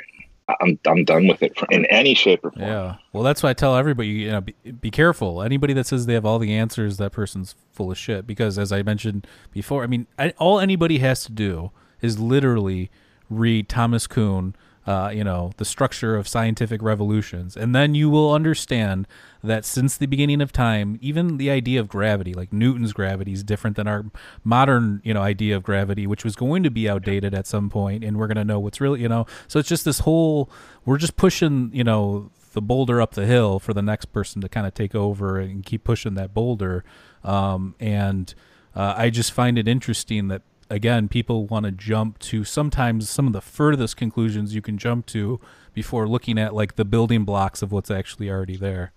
I'm 0.62 0.80
I'm 0.88 1.04
done 1.06 1.28
with 1.28 1.42
it 1.44 1.58
in 1.70 1.86
any 1.86 2.14
shape 2.14 2.44
or 2.44 2.52
form. 2.52 2.66
Yeah. 2.66 2.96
Well, 3.14 3.24
that's 3.24 3.44
why 3.44 3.52
I 3.52 3.54
tell 3.54 3.76
everybody, 3.76 4.10
you 4.10 4.32
know, 4.32 4.42
be, 4.42 4.56
be 4.82 4.92
careful. 4.92 5.42
Anybody 5.42 5.74
that 5.74 5.86
says 5.86 6.06
they 6.06 6.14
have 6.14 6.26
all 6.26 6.40
the 6.40 6.54
answers, 6.54 6.98
that 6.98 7.12
person's 7.12 7.56
full 7.72 7.92
of 7.92 7.98
shit. 7.98 8.26
Because 8.28 8.58
as 8.58 8.72
I 8.72 8.82
mentioned 8.84 9.28
before, 9.52 9.84
I 9.84 9.88
mean, 9.88 10.08
I, 10.18 10.34
all 10.38 10.60
anybody 10.60 11.00
has 11.00 11.24
to 11.26 11.32
do 11.32 11.72
is 12.02 12.20
literally 12.20 12.90
read 13.30 13.70
Thomas 13.70 14.08
Kuhn, 14.08 14.56
uh, 14.90 15.12
you 15.14 15.24
know, 15.24 15.52
the 15.58 15.66
structure 15.66 16.16
of 16.16 16.28
scientific 16.28 16.82
revolutions, 16.82 17.56
and 17.56 17.76
then 17.76 17.94
you 17.94 18.10
will 18.10 18.34
understand 18.34 19.08
that 19.44 19.64
since 19.64 19.96
the 19.96 20.08
beginning 20.08 20.42
of 20.42 20.52
time, 20.52 20.98
even 21.00 21.38
the 21.38 21.52
idea 21.52 21.80
of 21.80 21.88
gravity, 21.88 22.34
like 22.34 22.52
Newton's 22.52 22.92
gravity, 22.92 23.32
is 23.32 23.44
different 23.44 23.76
than 23.76 23.88
our 23.88 24.06
modern, 24.44 25.00
you 25.04 25.14
know, 25.14 25.22
idea 25.22 25.56
of 25.56 25.62
gravity, 25.62 26.08
which 26.08 26.24
was 26.24 26.36
going 26.36 26.64
to 26.64 26.72
be 26.72 26.90
outdated 26.90 27.36
at 27.36 27.46
some 27.46 27.70
point, 27.70 28.04
and 28.04 28.18
we're 28.18 28.26
going 28.26 28.38
to 28.38 28.44
know 28.44 28.60
what's 28.60 28.82
really, 28.82 29.00
you 29.00 29.08
know. 29.08 29.28
So 29.48 29.60
it's 29.60 29.70
just 29.70 29.86
this 29.86 30.00
whole, 30.00 30.50
we're 30.86 30.98
just 30.98 31.16
pushing, 31.16 31.70
you 31.72 31.84
know, 31.84 32.32
the 32.54 32.62
boulder 32.62 33.00
up 33.00 33.14
the 33.14 33.28
hill 33.28 33.60
for 33.60 33.76
the 33.76 33.84
next 33.84 34.06
person 34.06 34.42
to 34.42 34.50
kind 34.50 34.66
of 34.66 34.74
take 34.74 34.96
over 34.96 35.38
and 35.38 35.64
keep 35.64 35.84
pushing 35.84 36.16
that 36.16 36.34
boulder. 36.34 36.84
Um, 37.24 37.76
and 37.80 38.34
uh, 38.76 38.96
I 38.98 39.12
just 39.12 39.34
find 39.34 39.60
it 39.60 39.68
interesting 39.68 40.30
that 40.30 40.42
again, 40.70 41.08
people 41.08 41.46
want 41.46 41.66
to 41.66 41.72
jump 41.72 42.20
to 42.20 42.44
sometimes 42.44 43.10
some 43.10 43.28
of 43.28 43.34
the 43.34 43.42
furthest 43.42 43.98
conclusions 43.98 44.54
you 44.56 44.62
can 44.62 44.78
jump 44.78 45.06
to 45.08 45.40
before 45.74 46.08
looking 46.08 46.38
at 46.38 46.54
like 46.54 46.76
the 46.76 46.86
building 46.86 47.24
blocks 47.26 47.62
of 47.62 47.72
what's 47.72 47.92
actually 47.92 48.30
already 48.30 48.56
there. 48.58 48.92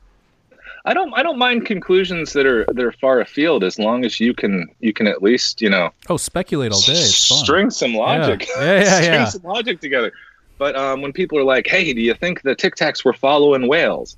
I 0.85 0.95
don't 0.95 1.13
I 1.15 1.23
don't 1.23 1.39
mind 1.39 1.65
conclusions 1.67 2.33
that 2.33 2.45
are 2.47 2.65
that 2.67 2.83
are 2.85 2.93
far 2.93 3.21
afield 3.21 3.63
as 3.63 3.79
long 3.79 4.05
as 4.05 4.19
you 4.19 4.35
can 4.35 4.67
you 4.81 4.93
can 4.93 5.07
at 5.07 5.23
least 5.23 5.63
you 5.63 5.71
know 5.71 5.91
Oh, 6.09 6.17
speculate 6.17 6.73
all 6.73 6.81
day. 6.81 6.93
It's 6.93 7.29
fun. 7.29 7.39
string 7.39 7.71
some 7.71 7.95
logic 7.95 8.49
Yeah, 8.57 8.63
yeah, 8.65 8.81
yeah. 8.81 8.85
string 8.95 9.13
yeah. 9.13 9.25
some 9.27 9.43
logic 9.43 9.81
together. 9.81 10.13
But 10.59 10.75
um, 10.77 11.01
when 11.03 11.13
people 11.13 11.39
are 11.39 11.45
like, 11.45 11.67
"Hey, 11.67 11.93
do 11.93 12.01
you 12.01 12.15
think 12.15 12.43
the 12.43 12.55
Tic 12.55 12.75
Tacs 12.77 13.05
were 13.05 13.13
following 13.13 13.69
whales?" 13.69 14.17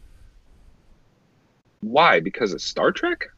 Why? 1.81 2.21
Because 2.21 2.53
of 2.53 2.61
Star 2.63 2.93
Trek? 2.93 3.29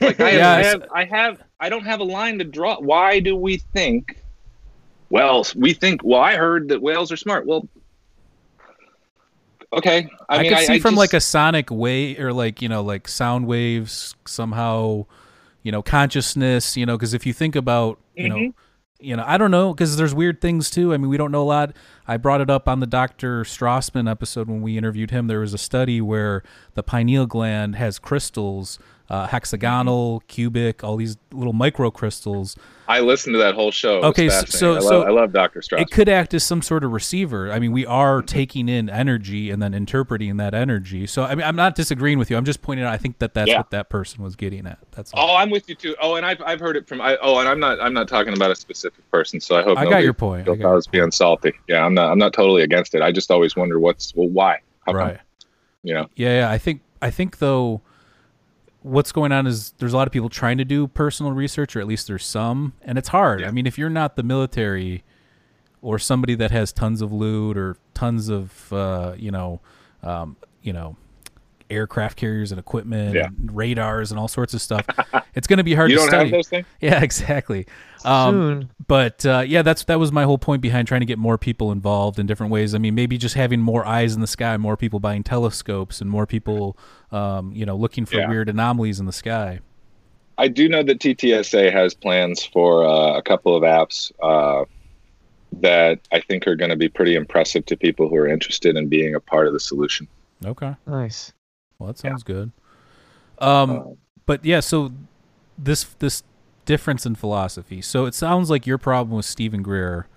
Like 0.00 0.20
I, 0.20 0.30
Yeah, 0.32 0.56
have, 0.62 0.64
I 0.64 0.64
have, 0.64 0.82
I 0.92 1.04
have, 1.04 1.42
I 1.60 1.68
don't 1.68 1.84
have 1.84 2.00
a 2.00 2.04
line 2.04 2.38
to 2.38 2.44
draw. 2.44 2.78
Why 2.80 3.20
do 3.20 3.36
we 3.36 3.58
think? 3.58 4.22
Well, 5.10 5.46
we 5.54 5.72
think. 5.72 6.02
Well, 6.04 6.20
I 6.20 6.34
heard 6.36 6.68
that 6.68 6.82
whales 6.82 7.12
are 7.12 7.16
smart. 7.16 7.46
Well, 7.46 7.68
okay. 9.72 10.08
I, 10.28 10.38
I, 10.38 10.42
mean, 10.42 10.54
could 10.54 10.66
see 10.66 10.78
from 10.78 10.92
just- 10.92 10.98
like 10.98 11.14
a 11.14 11.20
sonic 11.20 11.70
wave 11.70 12.18
or 12.20 12.32
like 12.32 12.62
you 12.62 12.68
know 12.68 12.82
like 12.82 13.08
sound 13.08 13.46
waves 13.46 14.14
somehow, 14.26 15.06
you 15.62 15.72
know 15.72 15.82
consciousness. 15.82 16.76
You 16.76 16.86
know 16.86 16.96
because 16.96 17.14
if 17.14 17.26
you 17.26 17.32
think 17.32 17.56
about 17.56 17.98
you 18.14 18.28
know. 18.28 18.36
Mhm. 18.36 18.54
You 18.98 19.14
know, 19.14 19.24
I 19.26 19.36
don't 19.36 19.50
know 19.50 19.74
because 19.74 19.98
there's 19.98 20.14
weird 20.14 20.40
things 20.40 20.70
too. 20.70 20.94
I 20.94 20.96
mean, 20.96 21.10
we 21.10 21.18
don't 21.18 21.30
know 21.30 21.42
a 21.42 21.44
lot. 21.44 21.76
I 22.08 22.16
brought 22.16 22.40
it 22.40 22.48
up 22.48 22.66
on 22.66 22.80
the 22.80 22.86
Dr. 22.86 23.42
Strassman 23.44 24.10
episode 24.10 24.48
when 24.48 24.62
we 24.62 24.78
interviewed 24.78 25.10
him. 25.10 25.26
There 25.26 25.40
was 25.40 25.52
a 25.52 25.58
study 25.58 26.00
where 26.00 26.42
the 26.72 26.82
pineal 26.82 27.26
gland 27.26 27.76
has 27.76 27.98
crystals, 27.98 28.78
uh, 29.08 29.26
hexagonal, 29.26 30.22
cubic, 30.28 30.82
all 30.82 30.96
these 30.96 31.16
little 31.32 31.52
microcrystals. 31.52 32.56
I 32.88 33.00
listened 33.00 33.34
to 33.34 33.38
that 33.38 33.54
whole 33.54 33.72
show. 33.72 33.98
It 33.98 34.04
Okay, 34.04 34.28
so- 34.28 34.44
so- 34.46 34.76
I, 34.76 34.80
so 34.80 34.98
love, 35.00 35.08
I 35.08 35.10
love 35.10 35.32
Doctor 35.32 35.60
Strauss. 35.60 35.82
It 35.82 35.90
could 35.90 36.08
act 36.08 36.34
as 36.34 36.44
some 36.44 36.62
sort 36.62 36.84
of 36.84 36.92
receiver. 36.92 37.50
I 37.50 37.58
mean, 37.58 37.72
we 37.72 37.84
are 37.84 38.22
taking 38.22 38.68
in 38.68 38.88
energy 38.88 39.50
and 39.50 39.60
then 39.60 39.74
interpreting 39.74 40.36
that 40.36 40.54
energy. 40.54 41.06
So, 41.06 41.24
I 41.24 41.34
mean, 41.34 41.44
I'm 41.46 41.56
not 41.56 41.74
disagreeing 41.74 42.18
with 42.18 42.30
you. 42.30 42.36
I'm 42.36 42.44
just 42.44 42.62
pointing 42.62 42.86
out. 42.86 42.92
I 42.92 42.96
think 42.96 43.18
that 43.18 43.34
that's 43.34 43.50
Yeah. 43.50 43.56
what 43.58 43.70
that 43.70 43.88
person 43.90 44.22
was 44.22 44.36
getting 44.36 44.66
at. 44.66 44.78
That's 44.92 45.12
all. 45.14 45.30
Oh, 45.30 45.36
I'm 45.36 45.50
with 45.50 45.68
you 45.68 45.74
too. 45.74 45.96
Oh, 46.00 46.14
and 46.14 46.24
I've, 46.24 46.40
I've 46.42 46.60
heard 46.60 46.76
it 46.76 46.86
from. 46.86 47.00
I, 47.00 47.16
oh, 47.20 47.38
and 47.40 47.48
I'm 47.48 47.58
not 47.58 47.80
I'm 47.80 47.92
not 47.92 48.06
talking 48.08 48.34
about 48.36 48.50
a 48.52 48.56
specific 48.56 49.08
person. 49.10 49.40
So 49.40 49.56
I 49.56 49.62
hope 49.62 49.78
I 49.78 49.84
got 49.84 50.04
your 50.04 50.14
point. 50.14 50.48
I 50.48 50.54
got 50.54 50.70
I 50.70 50.74
was 50.74 50.86
being 50.86 51.10
salty. 51.10 51.52
Yeah, 51.68 51.84
I'm 51.84 51.94
not 51.94 52.10
I'm 52.12 52.18
not 52.18 52.32
totally 52.32 52.62
against 52.62 52.94
it. 52.94 53.02
I 53.02 53.10
just 53.10 53.30
always 53.32 53.56
wonder 53.56 53.80
what's 53.80 54.14
well 54.14 54.28
why. 54.28 54.60
How 54.86 54.92
come? 54.92 54.96
right. 55.00 55.18
You 55.82 55.94
know. 55.94 56.06
Yeah, 56.14 56.40
yeah. 56.40 56.50
I 56.50 56.58
think 56.58 56.82
I 57.02 57.10
think 57.10 57.38
though 57.38 57.80
what's 58.86 59.10
going 59.10 59.32
on 59.32 59.46
is 59.46 59.72
there's 59.78 59.92
a 59.92 59.96
lot 59.96 60.06
of 60.06 60.12
people 60.12 60.28
trying 60.28 60.58
to 60.58 60.64
do 60.64 60.86
personal 60.86 61.32
research 61.32 61.74
or 61.74 61.80
at 61.80 61.86
least 61.86 62.06
there's 62.06 62.24
some 62.24 62.72
and 62.82 62.96
it's 62.96 63.08
hard. 63.08 63.40
Yeah. 63.40 63.48
I 63.48 63.50
mean, 63.50 63.66
if 63.66 63.76
you're 63.76 63.90
not 63.90 64.14
the 64.14 64.22
military 64.22 65.02
or 65.82 65.98
somebody 65.98 66.34
that 66.36 66.52
has 66.52 66.72
tons 66.72 67.02
of 67.02 67.12
loot 67.12 67.58
or 67.58 67.76
tons 67.94 68.28
of 68.28 68.72
uh, 68.72 69.14
you 69.16 69.30
know, 69.30 69.60
um, 70.02 70.36
you 70.62 70.72
know, 70.72 70.96
aircraft 71.70 72.16
carriers 72.16 72.52
and 72.52 72.58
equipment 72.58 73.14
Yeah. 73.14 73.26
and 73.26 73.54
radars 73.54 74.10
and 74.10 74.18
all 74.20 74.28
sorts 74.28 74.54
of 74.54 74.62
stuff, 74.62 74.84
it's 75.34 75.46
going 75.46 75.58
to 75.58 75.64
be 75.64 75.74
hard 75.74 75.90
You 75.90 75.96
to 75.96 76.00
don't 76.02 76.08
study. 76.08 76.24
have 76.30 76.32
those 76.32 76.48
things. 76.48 76.66
Yeah, 76.80 77.02
exactly. 77.02 77.66
Um, 78.04 78.34
Soon. 78.34 78.70
but 78.86 79.26
uh, 79.26 79.44
yeah, 79.46 79.62
that's 79.62 79.84
that 79.84 79.98
was 79.98 80.12
my 80.12 80.24
whole 80.24 80.38
point 80.38 80.62
behind 80.62 80.86
trying 80.86 81.00
to 81.00 81.06
get 81.06 81.18
more 81.18 81.36
people 81.38 81.72
involved 81.72 82.18
in 82.18 82.26
different 82.26 82.52
ways. 82.52 82.74
I 82.74 82.78
mean, 82.78 82.94
maybe 82.94 83.18
just 83.18 83.34
having 83.34 83.60
more 83.60 83.84
eyes 83.86 84.14
in 84.14 84.20
the 84.20 84.26
sky, 84.26 84.56
more 84.56 84.76
people 84.76 85.00
buying 85.00 85.22
telescopes, 85.24 86.00
and 86.00 86.08
more 86.10 86.26
people, 86.26 86.76
um, 87.10 87.52
you 87.52 87.66
know, 87.66 87.76
looking 87.76 88.06
for 88.06 88.16
Yeah. 88.16 88.28
weird 88.28 88.48
anomalies 88.48 89.00
in 89.00 89.06
the 89.06 89.12
sky. 89.12 89.60
I 90.38 90.48
do 90.48 90.68
know 90.68 90.82
that 90.82 90.98
TTSA 91.00 91.72
has 91.72 91.94
plans 91.94 92.44
for 92.44 92.84
uh, 92.86 93.16
a 93.16 93.22
couple 93.22 93.56
of 93.56 93.62
apps 93.62 94.12
uh, 94.22 94.66
that 95.60 95.98
I 96.12 96.20
think 96.20 96.46
are 96.46 96.56
going 96.56 96.70
to 96.70 96.76
be 96.76 96.88
pretty 96.88 97.14
impressive 97.14 97.64
to 97.66 97.76
people 97.76 98.08
who 98.08 98.16
are 98.16 98.28
interested 98.28 98.76
in 98.76 98.88
being 98.88 99.14
a 99.14 99.20
part 99.20 99.46
of 99.46 99.52
the 99.52 99.60
solution. 99.60 100.06
Okay, 100.44 100.74
Nice. 100.86 101.32
Well 101.78 101.88
that 101.88 101.98
sounds 101.98 102.22
good. 102.22 102.52
Um, 103.38 103.70
Uh, 103.70 103.82
but 104.24 104.44
yeah, 104.44 104.60
so 104.60 104.92
this 105.56 105.84
this 105.98 106.22
difference 106.64 107.06
in 107.06 107.14
philosophy. 107.14 107.80
So 107.80 108.06
it 108.06 108.14
sounds 108.14 108.50
like 108.50 108.66
your 108.66 108.78
problem 108.78 109.16
with 109.16 109.24
Stephen 109.26 109.62
Greer, 109.62 110.08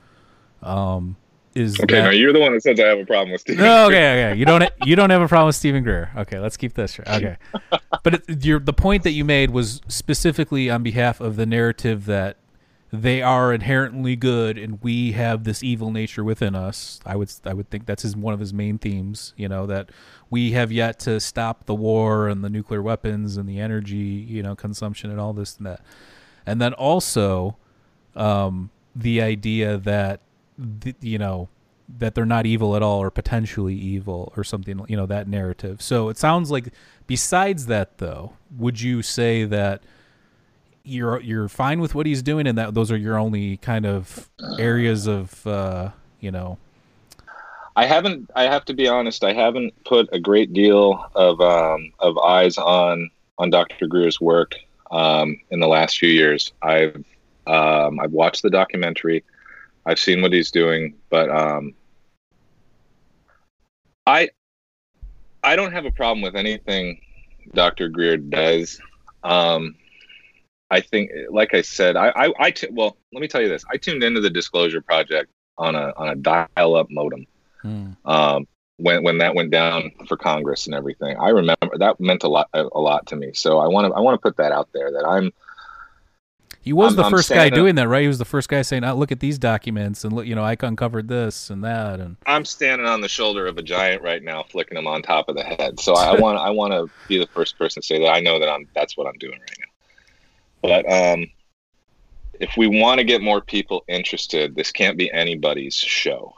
um, 0.63 1.15
is 1.55 1.79
okay, 1.79 1.95
that 1.95 2.01
now 2.03 2.09
you're 2.09 2.33
the 2.33 2.39
one 2.39 2.53
that 2.53 2.63
says 2.63 2.79
I 2.79 2.87
have 2.87 2.99
a 2.99 3.05
problem 3.05 3.31
with 3.31 3.41
Stephen. 3.41 3.63
No, 3.63 3.85
okay, 3.87 4.29
okay. 4.29 4.39
You 4.39 4.45
don't 4.45 4.63
you 4.83 4.95
don't 4.95 5.09
have 5.09 5.21
a 5.21 5.27
problem 5.27 5.47
with 5.47 5.55
Stephen 5.55 5.83
Greer. 5.83 6.11
Okay, 6.17 6.39
let's 6.39 6.57
keep 6.57 6.73
this. 6.73 6.99
Okay, 6.99 7.37
but 8.03 8.15
it, 8.15 8.45
your 8.45 8.59
the 8.59 8.73
point 8.73 9.03
that 9.03 9.11
you 9.11 9.23
made 9.25 9.51
was 9.51 9.81
specifically 9.87 10.69
on 10.69 10.83
behalf 10.83 11.19
of 11.21 11.35
the 11.35 11.45
narrative 11.45 12.05
that 12.05 12.37
they 12.91 13.21
are 13.21 13.53
inherently 13.53 14.15
good 14.15 14.57
and 14.57 14.81
we 14.81 15.11
have 15.11 15.43
this 15.43 15.61
evil 15.61 15.91
nature 15.91 16.23
within 16.23 16.55
us. 16.55 16.99
I 17.05 17.15
would 17.15 17.31
I 17.45 17.53
would 17.53 17.69
think 17.69 17.85
that's 17.85 18.01
his 18.01 18.15
one 18.15 18.33
of 18.33 18.39
his 18.39 18.53
main 18.53 18.79
themes. 18.79 19.33
You 19.37 19.47
know 19.47 19.67
that 19.67 19.89
we 20.29 20.51
have 20.51 20.71
yet 20.71 20.99
to 21.01 21.19
stop 21.19 21.65
the 21.65 21.75
war 21.75 22.27
and 22.27 22.43
the 22.43 22.49
nuclear 22.49 22.81
weapons 22.81 23.37
and 23.37 23.47
the 23.47 23.59
energy 23.59 23.97
you 23.97 24.41
know 24.41 24.55
consumption 24.55 25.11
and 25.11 25.19
all 25.19 25.33
this 25.33 25.57
and 25.57 25.67
that, 25.67 25.81
and 26.45 26.59
then 26.59 26.73
also 26.73 27.57
um, 28.15 28.71
the 28.95 29.21
idea 29.21 29.77
that 29.77 30.21
th- 30.81 30.95
you 31.01 31.19
know 31.19 31.47
that 31.97 32.15
they're 32.15 32.25
not 32.25 32.45
evil 32.45 32.75
at 32.75 32.83
all 32.83 32.99
or 32.99 33.09
potentially 33.09 33.73
evil 33.75 34.33
or 34.35 34.43
something 34.43 34.83
you 34.87 34.95
know 34.95 35.07
that 35.07 35.27
narrative 35.27 35.81
so 35.81 36.09
it 36.09 36.17
sounds 36.19 36.51
like 36.51 36.71
besides 37.07 37.65
that 37.65 37.97
though 37.97 38.33
would 38.55 38.79
you 38.79 39.01
say 39.01 39.43
that 39.43 39.81
you're 40.89 41.21
you're 41.21 41.47
fine 41.47 41.79
with 41.79 41.95
what 41.95 42.05
he's 42.05 42.21
doing 42.21 42.47
and 42.47 42.57
that 42.57 42.73
those 42.73 42.91
are 42.91 42.97
your 42.97 43.17
only 43.17 43.57
kind 43.57 43.85
of 43.85 44.29
areas 44.57 45.07
of 45.07 45.45
uh 45.47 45.89
you 46.19 46.31
know 46.31 46.57
I 47.79 47.85
haven't. 47.85 48.29
I 48.35 48.43
have 48.43 48.65
to 48.65 48.73
be 48.73 48.89
honest. 48.89 49.23
I 49.23 49.31
haven't 49.31 49.73
put 49.85 50.09
a 50.11 50.19
great 50.19 50.51
deal 50.51 51.09
of 51.15 51.39
um, 51.39 51.93
of 51.99 52.17
eyes 52.17 52.57
on 52.57 53.09
on 53.37 53.49
Dr. 53.49 53.87
Greer's 53.87 54.19
work 54.19 54.55
um, 54.91 55.39
in 55.49 55.61
the 55.61 55.67
last 55.67 55.97
few 55.97 56.09
years. 56.09 56.51
I've 56.61 57.05
um, 57.47 58.01
I've 58.01 58.11
watched 58.11 58.41
the 58.41 58.49
documentary. 58.49 59.23
I've 59.85 59.97
seen 59.97 60.21
what 60.21 60.33
he's 60.33 60.51
doing, 60.51 60.95
but 61.09 61.29
um, 61.29 61.73
I 64.05 64.29
I 65.41 65.55
don't 65.55 65.71
have 65.71 65.85
a 65.85 65.91
problem 65.91 66.21
with 66.21 66.35
anything 66.35 66.99
Dr. 67.53 67.87
Greer 67.87 68.17
does. 68.17 68.81
Um, 69.23 69.75
I 70.71 70.81
think, 70.81 71.11
like 71.29 71.53
I 71.53 71.61
said, 71.61 71.95
I 71.95 72.09
I, 72.09 72.33
I 72.39 72.53
well, 72.71 72.97
let 73.13 73.21
me 73.21 73.27
tell 73.27 73.41
you 73.41 73.49
this. 73.49 73.63
I 73.71 73.77
tuned 73.77 74.03
into 74.03 74.21
the 74.21 74.29
Disclosure 74.29 74.81
Project 74.81 75.31
on 75.57 75.75
a 75.75 75.93
on 75.97 76.09
a 76.09 76.15
dial-up 76.15 76.87
modem 76.89 77.27
hmm, 77.61 77.91
um, 78.05 78.47
when 78.77 79.03
when 79.03 79.17
that 79.19 79.35
went 79.35 79.51
down 79.51 79.91
for 80.07 80.17
Congress 80.17 80.67
and 80.67 80.75
everything. 80.75 81.17
I 81.17 81.29
remember 81.29 81.77
that 81.77 81.99
meant 81.99 82.23
a 82.23 82.29
lot 82.29 82.49
a, 82.53 82.63
a 82.63 82.79
lot 82.79 83.07
to 83.07 83.15
me. 83.15 83.31
So 83.33 83.59
I 83.59 83.67
want 83.67 83.87
to 83.87 83.93
I 83.93 83.99
want 83.99 84.15
to 84.15 84.21
put 84.21 84.37
that 84.37 84.51
out 84.51 84.69
there 84.73 84.91
that 84.91 85.05
I'm 85.05 85.31
he 86.61 86.73
was 86.73 86.97
I'm- 86.97 87.03
the 87.03 87.09
first 87.09 87.29
guy 87.29 87.35
standing 87.35 87.53
up- 87.53 87.57
doing 87.63 87.75
that 87.75 87.87
right 87.87 88.01
he 88.01 88.07
was 88.07 88.17
the 88.17 88.25
first 88.25 88.49
guy 88.49 88.61
saying 88.61 88.83
oh, 88.83 88.95
look 88.95 89.11
at 89.11 89.19
these 89.19 89.37
documents 89.37 90.03
and 90.03 90.13
look 90.13 90.25
you 90.25 90.35
know 90.35 90.43
i 90.43 90.57
uncovered 90.59 91.07
this 91.07 91.49
and 91.49 91.63
that 91.63 91.99
and 91.99 92.17
I'm 92.25 92.45
standing 92.45 92.85
on 92.85 93.01
the 93.01 93.09
shoulder 93.09 93.47
of 93.47 93.57
a 93.57 93.63
giant 93.63 94.03
right 94.03 94.21
now, 94.21 94.43
flicking 94.43 94.77
him 94.77 94.87
on 94.87 95.01
top 95.01 95.29
of 95.29 95.35
the 95.35 95.43
head. 95.43 95.79
So 95.79 95.95
I 95.95 96.19
want 96.19 96.37
I 96.37 96.49
want 96.51 96.73
to 96.73 96.89
be 97.07 97.17
the 97.17 97.27
first 97.27 97.57
person 97.57 97.81
to 97.81 97.85
say 97.85 97.99
that 97.99 98.09
I 98.09 98.19
know 98.19 98.39
that 98.39 98.49
I'm 98.49 98.67
that's 98.75 98.95
what 98.95 99.07
I'm 99.07 99.17
doing 99.17 99.39
right 99.39 99.57
now. 99.59 99.68
But 100.61 100.91
um, 100.91 101.27
if 102.39 102.55
we 102.57 102.67
want 102.67 102.99
to 102.99 103.03
get 103.03 103.21
more 103.21 103.41
people 103.41 103.83
interested, 103.87 104.55
this 104.55 104.71
can't 104.71 104.97
be 104.97 105.11
anybody's 105.11 105.75
show. 105.75 106.33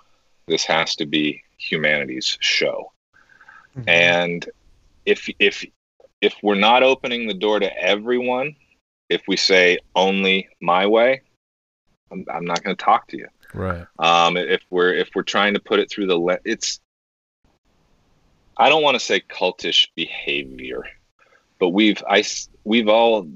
This 0.48 0.66
has 0.66 0.96
to 0.96 1.06
be 1.06 1.44
humanity's 1.58 2.38
show. 2.40 2.92
Mm-hmm. 3.78 3.90
And 3.90 4.50
if 5.06 5.30
if 5.40 5.66
if 6.20 6.36
we're 6.44 6.56
not 6.56 6.84
opening 6.84 7.28
the 7.28 7.34
door 7.34 7.60
to 7.60 7.78
everyone, 7.82 8.56
if 9.10 9.22
we 9.28 9.38
say 9.38 9.80
only 9.96 10.50
my 10.60 10.86
way, 10.86 11.22
I'm, 12.12 12.26
I'm 12.32 12.46
not 12.46 12.64
going 12.64 12.76
to 12.76 12.84
talk 12.84 13.08
to 13.10 13.18
you. 13.18 13.28
right 13.54 13.86
Um, 14.00 14.38
if 14.38 14.62
we're 14.70 14.94
if 14.94 15.10
we're 15.16 15.24
trying 15.24 15.54
to 15.54 15.60
put 15.60 15.80
it 15.80 15.90
through 15.90 16.08
the 16.08 16.18
le- 16.18 16.40
it's 16.46 16.80
I 18.58 18.70
don't 18.70 18.84
want 18.84 18.96
to 18.96 19.00
say 19.00 19.22
cultish 19.22 19.88
behavior, 19.96 20.84
but 21.60 21.70
we've 21.70 22.04
I 22.08 22.24
we've 22.64 22.90
all 22.90 23.28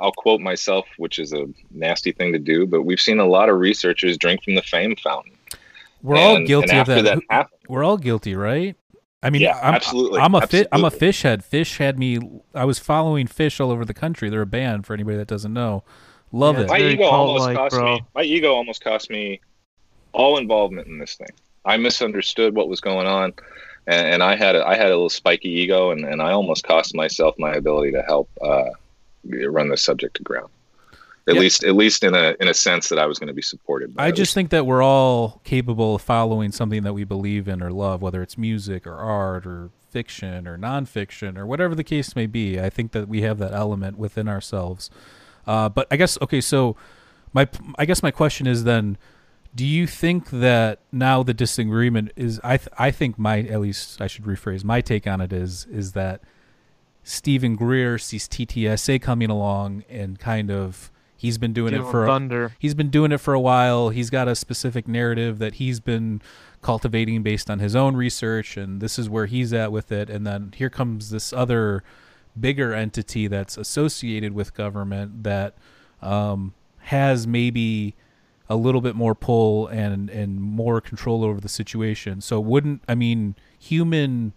I'll 0.00 0.12
quote 0.12 0.40
myself, 0.40 0.86
which 0.98 1.18
is 1.18 1.32
a 1.32 1.46
nasty 1.70 2.12
thing 2.12 2.32
to 2.32 2.38
do, 2.38 2.66
but 2.66 2.82
we've 2.82 3.00
seen 3.00 3.18
a 3.18 3.26
lot 3.26 3.48
of 3.48 3.58
researchers 3.58 4.16
drink 4.18 4.42
from 4.44 4.54
the 4.54 4.62
fame 4.62 4.96
fountain. 4.96 5.32
we're 6.02 6.16
all 6.16 6.40
guilty 6.44 6.76
of 6.76 6.86
that, 6.86 7.02
that 7.04 7.18
happened, 7.30 7.60
we're 7.68 7.84
all 7.84 7.96
guilty 7.98 8.34
right? 8.34 8.76
I 9.22 9.30
mean 9.30 9.42
Yeah, 9.42 9.58
I'm, 9.62 9.74
absolutely, 9.74 10.20
i'm 10.20 10.34
a 10.34 10.46
fi- 10.46 10.66
i'm 10.72 10.84
a 10.84 10.90
Phish 10.90 11.22
head. 11.22 11.42
Fish 11.44 11.78
had 11.78 11.98
me 11.98 12.18
i 12.54 12.64
was 12.64 12.78
following 12.78 13.26
Phish 13.26 13.58
all 13.60 13.70
over 13.70 13.84
the 13.84 13.94
country. 13.94 14.28
They're 14.28 14.42
a 14.42 14.46
band 14.46 14.86
for 14.86 14.94
anybody 14.94 15.16
that 15.16 15.26
doesn't 15.26 15.52
know. 15.54 15.82
Love 16.32 16.56
Yeah, 16.56 16.64
it. 16.64 16.68
my 16.68 16.78
ego 16.78 17.04
almost 17.04 17.38
cult-like, 17.46 17.56
cost 17.56 17.74
bro. 17.74 17.94
me 17.94 18.04
my 18.14 18.22
ego 18.22 18.52
almost 18.54 18.84
cost 18.84 19.10
me 19.10 19.40
all 20.12 20.38
involvement 20.38 20.86
in 20.88 20.98
this 20.98 21.14
thing. 21.16 21.28
I 21.64 21.76
misunderstood 21.78 22.54
what 22.54 22.68
was 22.68 22.80
going 22.80 23.06
on 23.06 23.32
and, 23.86 24.06
and 24.06 24.22
i 24.22 24.36
had 24.36 24.54
a, 24.54 24.64
i 24.66 24.74
had 24.76 24.86
a 24.86 24.90
little 24.90 25.08
spiky 25.08 25.48
ego 25.48 25.90
and, 25.90 26.04
and 26.04 26.20
i 26.22 26.30
almost 26.32 26.62
cost 26.64 26.94
myself 26.94 27.34
my 27.38 27.52
ability 27.54 27.92
to 27.92 28.02
help 28.02 28.28
uh, 28.42 28.70
run 29.48 29.68
the 29.68 29.76
subject 29.76 30.16
to 30.16 30.22
ground 30.22 30.50
At 31.28 31.34
Yeah. 31.34 31.40
least, 31.40 31.64
at 31.64 31.74
least 31.74 32.04
in 32.04 32.14
a 32.14 32.34
in 32.40 32.48
a 32.48 32.54
sense 32.54 32.88
that 32.88 32.98
I 32.98 33.06
was 33.06 33.18
going 33.18 33.28
to 33.28 33.34
be 33.34 33.42
supported. 33.42 33.94
By 33.94 34.06
I 34.06 34.10
just 34.10 34.20
least. 34.20 34.34
think 34.34 34.50
that 34.50 34.64
we're 34.66 34.82
all 34.82 35.40
capable 35.44 35.96
of 35.96 36.02
following 36.02 36.52
something 36.52 36.82
that 36.84 36.92
we 36.92 37.04
believe 37.04 37.48
in 37.48 37.62
or 37.62 37.70
love, 37.72 38.00
whether 38.02 38.22
it's 38.22 38.38
music 38.38 38.86
or 38.86 38.94
art 38.94 39.44
or 39.46 39.70
fiction 39.90 40.46
or 40.46 40.56
nonfiction 40.58 41.36
or 41.38 41.46
whatever 41.46 41.74
the 41.74 41.82
case 41.84 42.14
may 42.14 42.26
be. 42.26 42.60
I 42.60 42.70
think 42.70 42.92
that 42.92 43.08
we 43.08 43.22
have 43.22 43.38
that 43.38 43.52
element 43.52 43.98
within 43.98 44.28
ourselves. 44.28 44.90
Uh, 45.46 45.68
but 45.68 45.86
I 45.90 45.96
guess 45.96 46.16
okay, 46.22 46.40
so 46.40 46.76
my 47.32 47.48
I 47.78 47.84
guess 47.86 48.02
my 48.02 48.10
question 48.12 48.46
is 48.46 48.62
then, 48.64 48.96
do 49.54 49.64
you 49.66 49.86
think 49.88 50.30
that 50.30 50.80
now 50.92 51.22
the 51.24 51.34
disagreement 51.34 52.12
is? 52.14 52.40
I 52.44 52.56
th- 52.58 52.68
I 52.78 52.90
think 52.92 53.18
my 53.18 53.40
at 53.40 53.60
least 53.60 54.00
I 54.00 54.06
should 54.06 54.24
rephrase 54.26 54.62
my 54.64 54.80
take 54.80 55.06
on 55.08 55.20
it 55.20 55.32
is 55.32 55.66
is 55.70 55.92
that 55.92 56.20
Stephen 57.08 57.54
Greer 57.54 57.98
sees 57.98 58.28
TTSA 58.28 59.00
coming 59.00 59.30
along 59.30 59.84
and 59.88 60.18
kind 60.18 60.50
of 60.50 60.90
he's 61.16 61.38
been 61.38 61.52
doing 61.52 61.72
it 61.72 61.76
Stealing 61.76 61.90
for 61.92 62.04
a- 62.04 62.06
he's 62.58 62.74
been 62.74 62.90
doing 62.90 63.12
it 63.12 63.18
for 63.18 63.32
a 63.32 63.38
while. 63.38 63.90
He's 63.90 64.10
got 64.10 64.26
a 64.26 64.34
specific 64.34 64.88
narrative 64.88 65.38
that 65.38 65.54
he's 65.54 65.78
been 65.78 66.20
cultivating 66.62 67.22
based 67.22 67.48
on 67.48 67.60
his 67.60 67.76
own 67.76 67.94
research, 67.94 68.56
and 68.56 68.80
this 68.80 68.98
is 68.98 69.08
where 69.08 69.26
he's 69.26 69.52
at 69.52 69.70
with 69.70 69.92
it. 69.92 70.10
And 70.10 70.26
then 70.26 70.52
here 70.56 70.68
comes 70.68 71.10
this 71.10 71.32
other 71.32 71.84
bigger 72.38 72.74
entity 72.74 73.28
that's 73.28 73.56
associated 73.56 74.32
with 74.32 74.52
government 74.52 75.22
that 75.22 75.54
um, 76.02 76.54
has 76.78 77.24
maybe 77.24 77.94
a 78.48 78.56
little 78.56 78.80
bit 78.80 78.96
more 78.96 79.14
pull 79.14 79.68
and 79.68 80.10
and 80.10 80.40
more 80.40 80.80
control 80.80 81.24
over 81.24 81.40
the 81.40 81.48
situation. 81.48 82.20
So 82.20 82.40
wouldn't 82.40 82.82
I 82.88 82.96
mean 82.96 83.36
human 83.56 84.32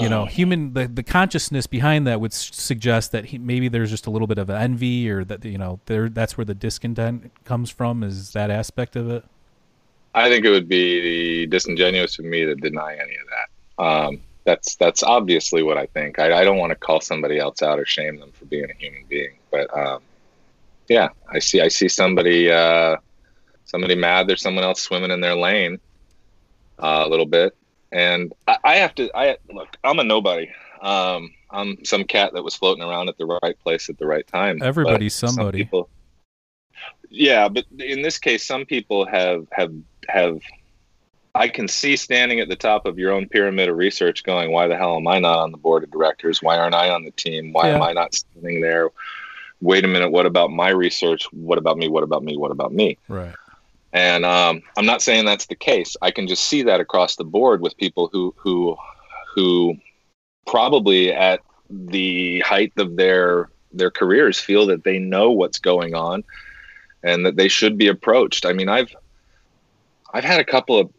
you 0.00 0.08
know 0.08 0.24
human 0.24 0.72
the, 0.74 0.86
the 0.86 1.02
consciousness 1.02 1.66
behind 1.66 2.06
that 2.06 2.20
would 2.20 2.32
suggest 2.32 3.12
that 3.12 3.26
he, 3.26 3.38
maybe 3.38 3.68
there's 3.68 3.90
just 3.90 4.06
a 4.06 4.10
little 4.10 4.26
bit 4.26 4.38
of 4.38 4.50
envy 4.50 5.10
or 5.10 5.24
that 5.24 5.44
you 5.44 5.58
know 5.58 5.80
there 5.86 6.08
that's 6.08 6.36
where 6.36 6.44
the 6.44 6.54
discontent 6.54 7.30
comes 7.44 7.70
from 7.70 8.02
is 8.02 8.32
that 8.32 8.50
aspect 8.50 8.96
of 8.96 9.10
it 9.10 9.24
I 10.14 10.28
think 10.28 10.44
it 10.44 10.50
would 10.50 10.68
be 10.68 11.46
disingenuous 11.46 12.18
of 12.18 12.24
me 12.24 12.44
to 12.44 12.54
deny 12.54 12.94
any 12.94 13.16
of 13.16 13.26
that. 13.28 13.84
Um, 13.84 14.20
that's 14.44 14.74
that's 14.76 15.02
obviously 15.02 15.62
what 15.62 15.78
I 15.78 15.86
think. 15.86 16.18
I, 16.18 16.40
I 16.40 16.44
don't 16.44 16.58
want 16.58 16.70
to 16.70 16.76
call 16.76 17.00
somebody 17.00 17.38
else 17.38 17.62
out 17.62 17.78
or 17.78 17.84
shame 17.84 18.18
them 18.18 18.32
for 18.32 18.46
being 18.46 18.68
a 18.70 18.74
human 18.74 19.04
being, 19.08 19.36
but 19.50 19.74
um, 19.76 20.02
yeah, 20.88 21.10
I 21.28 21.38
see 21.38 21.60
I 21.60 21.68
see 21.68 21.88
somebody 21.88 22.50
uh, 22.50 22.96
somebody 23.64 23.94
mad. 23.94 24.26
There's 24.26 24.42
someone 24.42 24.64
else 24.64 24.80
swimming 24.80 25.10
in 25.10 25.20
their 25.20 25.36
lane 25.36 25.78
uh, 26.78 27.04
a 27.06 27.08
little 27.08 27.26
bit, 27.26 27.56
and 27.92 28.32
I, 28.46 28.56
I 28.64 28.76
have 28.76 28.94
to. 28.96 29.10
I 29.16 29.36
look. 29.52 29.68
I'm 29.84 29.98
a 29.98 30.04
nobody. 30.04 30.50
Um, 30.80 31.32
I'm 31.50 31.84
some 31.84 32.04
cat 32.04 32.32
that 32.34 32.42
was 32.42 32.54
floating 32.54 32.82
around 32.82 33.08
at 33.08 33.18
the 33.18 33.26
right 33.26 33.58
place 33.62 33.88
at 33.88 33.98
the 33.98 34.06
right 34.06 34.26
time. 34.26 34.62
Everybody's 34.62 35.14
some 35.14 35.30
somebody. 35.34 35.58
people- 35.58 35.88
yeah, 37.10 37.48
but 37.48 37.64
in 37.78 38.02
this 38.02 38.18
case, 38.18 38.46
some 38.46 38.64
people 38.64 39.06
have 39.06 39.46
have 39.52 39.72
have. 40.08 40.40
I 41.32 41.46
can 41.48 41.68
see 41.68 41.94
standing 41.96 42.40
at 42.40 42.48
the 42.48 42.56
top 42.56 42.86
of 42.86 42.98
your 42.98 43.12
own 43.12 43.28
pyramid 43.28 43.68
of 43.68 43.76
research, 43.76 44.22
going, 44.24 44.50
"Why 44.52 44.66
the 44.68 44.76
hell 44.76 44.96
am 44.96 45.06
I 45.06 45.18
not 45.18 45.38
on 45.38 45.50
the 45.52 45.58
board 45.58 45.84
of 45.84 45.90
directors? 45.90 46.42
Why 46.42 46.56
aren't 46.58 46.74
I 46.74 46.90
on 46.90 47.04
the 47.04 47.10
team? 47.12 47.52
Why 47.52 47.68
am 47.68 47.82
I 47.82 47.92
not 47.92 48.14
standing 48.14 48.60
there? 48.60 48.90
Wait 49.60 49.84
a 49.84 49.88
minute, 49.88 50.10
what 50.10 50.24
about 50.26 50.50
my 50.50 50.70
research? 50.70 51.24
What 51.32 51.58
about 51.58 51.76
me? 51.76 51.88
What 51.88 52.02
about 52.02 52.22
me? 52.24 52.36
What 52.36 52.50
about 52.50 52.72
me?" 52.72 52.96
right 53.08 53.34
And 53.92 54.24
um, 54.24 54.62
I'm 54.76 54.86
not 54.86 55.02
saying 55.02 55.24
that's 55.24 55.46
the 55.46 55.56
case. 55.56 55.96
I 56.00 56.10
can 56.10 56.28
just 56.28 56.44
see 56.44 56.62
that 56.62 56.80
across 56.80 57.16
the 57.16 57.24
board 57.24 57.60
with 57.60 57.76
people 57.76 58.08
who 58.12 58.34
who 58.38 58.76
who 59.34 59.76
probably 60.46 61.12
at 61.12 61.40
the 61.68 62.40
height 62.40 62.72
of 62.76 62.96
their 62.96 63.50
their 63.72 63.90
careers 63.90 64.38
feel 64.38 64.66
that 64.66 64.84
they 64.84 64.98
know 64.98 65.30
what's 65.30 65.58
going 65.58 65.94
on 65.94 66.24
and 67.02 67.24
that 67.24 67.36
they 67.36 67.48
should 67.48 67.78
be 67.78 67.88
approached. 67.88 68.46
I 68.46 68.52
mean, 68.52 68.68
I've 68.68 68.94
I've 70.12 70.24
had 70.24 70.40
a 70.40 70.44
couple 70.44 70.78
of 70.78 70.90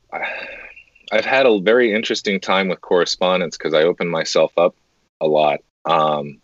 I've 1.11 1.25
had 1.25 1.45
a 1.45 1.59
very 1.59 1.93
interesting 1.93 2.39
time 2.39 2.69
with 2.69 2.81
correspondence 2.81 3.57
because 3.57 3.73
I 3.73 3.83
open 3.83 4.07
myself 4.07 4.51
up 4.57 4.75
a 5.19 5.27
lot. 5.27 5.59
Um, 5.85 6.41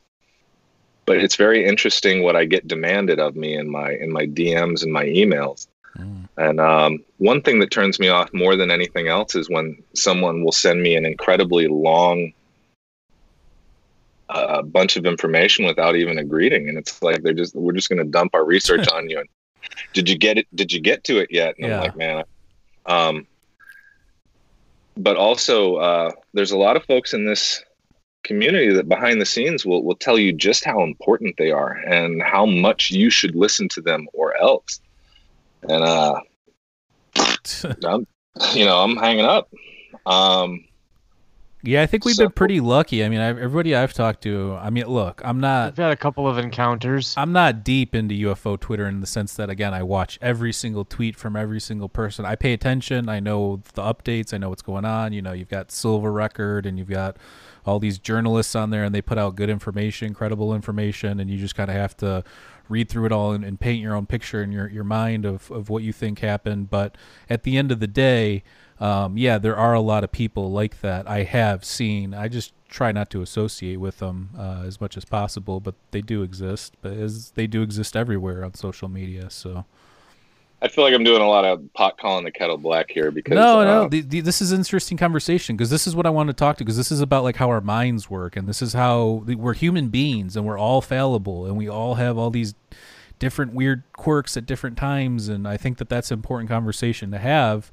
but 1.06 1.18
it's 1.18 1.38
very 1.38 1.65
interesting 1.65 2.22
what 2.22 2.36
I 2.36 2.44
get 2.44 2.68
demanded 2.68 3.19
of 3.19 3.36
me 3.36 3.56
in 3.56 3.69
my 3.69 3.91
in 3.91 4.11
my 4.11 4.26
DMs 4.28 4.84
and 4.84 4.91
my 4.91 5.06
emails. 5.06 5.68
Mm. 5.98 6.30
And 6.38 6.60
um, 6.60 7.03
one 7.18 7.41
thing 7.41 7.60
that 7.60 7.72
turns 7.72 7.99
me 7.99 8.10
off 8.10 8.32
more 8.34 8.56
than 8.56 8.72
anything 8.72 9.07
else 9.07 9.36
is 9.36 9.49
when 9.49 9.82
someone 9.94 10.44
will 10.44 10.52
send 10.52 10.82
me 10.82 10.95
an 10.95 11.06
incredibly 11.06 11.68
long 11.68 12.34
uh, 14.30 14.61
bunch 14.61 14.98
of 14.98 15.06
information 15.06 15.65
without 15.65 15.95
even 15.95 16.18
a 16.18 16.24
greeting, 16.24 16.68
and 16.68 16.78
it's 16.78 17.02
like 17.02 17.24
they're 17.24 17.34
just 17.34 17.56
we're 17.56 17.72
just 17.72 17.90
going 17.90 18.03
to 18.03 18.11
dump 18.11 18.36
our 18.36 18.45
research 18.45 18.88
on 18.94 19.10
you. 19.10 19.19
And 19.19 19.30
did 19.94 20.10
you 20.10 20.18
get 20.18 20.38
it? 20.38 20.48
Did 20.53 20.72
you 20.72 20.80
get 20.80 21.03
to 21.06 21.18
it 21.19 21.30
yet? 21.32 21.56
And 21.57 21.68
Yeah. 21.68 21.78
I'm 21.78 21.82
like, 21.82 21.95
man. 21.95 22.24
Um, 22.86 23.28
but 24.95 25.15
also, 25.15 25.76
uh, 25.76 26.11
there's 26.34 26.52
a 26.52 26.57
lot 26.57 26.76
of 26.76 26.86
folks 26.86 27.14
in 27.14 27.26
this 27.26 27.64
community 28.24 28.74
that 28.74 28.90
behind 28.90 29.22
the 29.22 29.26
scenes 29.26 29.65
will, 29.65 29.84
will 29.84 29.95
tell 29.95 30.18
you 30.18 30.34
just 30.34 30.65
how 30.65 30.84
important 30.84 31.36
they 31.38 31.52
are 31.52 31.74
and 31.88 32.22
how 32.22 32.45
much 32.45 32.91
you 32.91 33.10
should 33.10 33.36
listen 33.36 33.69
to 33.69 33.82
them 33.82 34.07
or 34.14 34.36
else. 34.38 34.82
And 35.63 35.84
uh, 35.84 36.19
I'm, 37.85 38.07
you 38.53 38.65
know, 38.65 38.77
I'm 38.79 38.95
hanging 38.97 39.25
up. 39.25 39.49
Um, 40.05 40.63
yeah 41.63 41.81
i 41.81 41.88
think 41.88 42.05
we've 42.05 42.15
So- 42.15 42.25
been 42.25 42.31
pretty 42.34 42.59
lucky 42.59 43.03
i 43.03 43.09
mean 43.09 43.19
I, 43.19 43.29
everybody 43.29 43.73
i've 43.73 43.91
talked 43.91 44.21
to 44.23 44.55
i 44.61 44.69
mean 44.69 44.85
look 44.85 45.23
i'm 45.25 45.39
not 45.39 45.69
I've 45.69 45.77
had 45.77 45.91
a 45.91 45.97
couple 45.97 46.27
of 46.27 46.38
encounters. 46.38 47.15
I'm 47.17 47.31
not 47.34 47.63
deep 47.63 47.95
into 47.95 48.13
UFO 48.13 48.59
Twitter 48.59 48.85
in 48.85 49.01
the 49.01 49.07
sense 49.07 49.34
that 49.34 49.49
again 49.49 49.73
I 49.73 49.81
watch 49.81 50.19
every 50.21 50.53
single 50.53 50.85
tweet 50.85 51.15
from 51.17 51.35
every 51.35 51.59
single 51.59 51.89
person. 51.89 52.25
I 52.25 52.35
pay 52.35 52.53
attention. 52.53 53.09
I 53.09 53.19
know 53.19 53.61
the 53.73 53.81
updates. 53.81 54.34
I 54.34 54.38
know 54.38 54.49
what's 54.49 54.61
going 54.61 54.85
on. 54.85 55.13
You 55.13 55.21
know, 55.23 55.34
you've 55.34 55.49
got 55.49 55.71
Silver 55.71 56.11
Record 56.11 56.65
and 56.67 56.77
you've 56.77 56.89
got 56.89 57.17
all 57.65 57.79
these 57.79 57.97
journalists 57.99 58.55
on 58.55 58.69
there, 58.69 58.84
and 58.85 58.95
they 58.95 59.01
put 59.01 59.17
out 59.17 59.35
good 59.35 59.49
information, 59.49 60.13
credible 60.13 60.53
information, 60.55 61.19
and 61.19 61.29
you 61.29 61.38
just 61.38 61.55
kind 61.55 61.69
of 61.69 61.75
have 61.75 61.97
to 61.97 62.23
read 62.69 62.89
through 62.89 63.06
it 63.06 63.11
all 63.11 63.31
and, 63.31 63.44
and 63.44 63.60
paint 63.60 63.81
your 63.81 63.95
own 63.95 64.06
picture 64.06 64.41
in 64.41 64.52
your 64.52 64.69
your 64.69 64.84
mind 64.84 65.26
of 65.26 65.49
of 65.52 65.69
what 65.69 65.84
you 65.84 65.94
think 65.94 66.19
happened. 66.19 66.69
But 66.69 66.95
at 67.30 67.44
the 67.44 67.57
end 67.57 67.72
of 67.72 67.80
the 67.80 67.88
day. 67.88 68.44
Um, 68.80 69.18
yeah, 69.18 69.39
there 69.39 69.57
are 69.57 69.73
a 69.73 69.81
lot 69.81 70.03
of 70.03 70.11
people 70.11 70.52
like 70.52 70.81
that 70.81 71.10
I 71.10 71.23
have 71.23 71.65
seen. 71.65 72.14
I 72.14 72.27
just 72.27 72.53
try 72.69 72.91
not 72.91 73.10
to 73.10 73.23
associate 73.23 73.77
with 73.77 73.98
them 73.98 74.30
uh, 74.38 74.64
as 74.68 74.80
much 74.80 74.98
as 74.98 75.03
possible, 75.03 75.60
but 75.60 75.73
they 75.89 76.02
do 76.02 76.22
exist. 76.22 76.76
But 76.81 76.94
as 76.94 77.31
they 77.31 77.48
do 77.48 77.64
exist 77.64 77.95
everywhere 77.95 78.45
on 78.45 78.53
social 78.53 78.88
media, 78.88 79.31
so 79.31 79.65
I 80.61 80.67
feel 80.67 80.84
like 80.84 80.93
I'm 80.93 81.03
doing 81.03 81.21
a 81.21 81.27
lot 81.27 81.45
of 81.45 81.71
pot 81.73 81.99
calling 81.99 82.23
the 82.25 82.31
kettle 82.31 82.57
black 82.57 82.89
here 82.89 83.11
because 83.11 83.35
no, 83.35 83.59
uh, 83.59 83.63
no, 83.63 83.89
the, 83.89 84.01
the, 84.01 84.21
this 84.21 84.41
is 84.41 84.51
an 84.51 84.59
interesting 84.59 84.97
conversation 84.97 85.55
because 85.55 85.69
this 85.69 85.85
is 85.85 85.95
what 85.95 86.07
I 86.07 86.09
want 86.09 86.27
to 86.27 86.34
talk 86.34 86.57
to 86.57 86.63
because 86.63 86.77
this 86.77 86.91
is 86.91 86.99
about 86.99 87.23
like 87.23 87.35
how 87.35 87.49
our 87.49 87.61
minds 87.61 88.09
work 88.09 88.35
and 88.35 88.47
this 88.47 88.61
is 88.61 88.73
how 88.73 89.23
we're 89.25 89.53
human 89.53 89.89
beings 89.89 90.35
and 90.35 90.47
we're 90.47 90.57
all 90.57 90.81
fallible 90.81 91.45
and 91.45 91.57
we 91.57 91.69
all 91.69 91.95
have 91.95 92.17
all 92.17 92.31
these 92.31 92.55
different 93.19 93.53
weird 93.53 93.84
quirks 93.93 94.35
at 94.35 94.47
different 94.47 94.77
times 94.77 95.27
and 95.27 95.47
I 95.47 95.57
think 95.57 95.77
that 95.77 95.89
that's 95.89 96.09
an 96.09 96.17
important 96.17 96.49
conversation 96.49 97.11
to 97.11 97.19
have. 97.19 97.69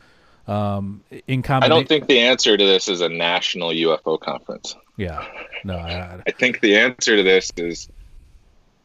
Um, 0.46 1.02
in 1.26 1.42
I 1.48 1.68
don't 1.68 1.88
think 1.88 2.06
the 2.06 2.20
answer 2.20 2.58
to 2.58 2.64
this 2.64 2.86
is 2.86 3.00
a 3.00 3.08
national 3.08 3.70
UFO 3.70 4.20
conference. 4.20 4.76
Yeah, 4.98 5.26
no, 5.64 5.76
I, 5.78 6.20
I 6.26 6.30
think 6.32 6.60
the 6.60 6.76
answer 6.76 7.16
to 7.16 7.22
this 7.22 7.50
is 7.56 7.88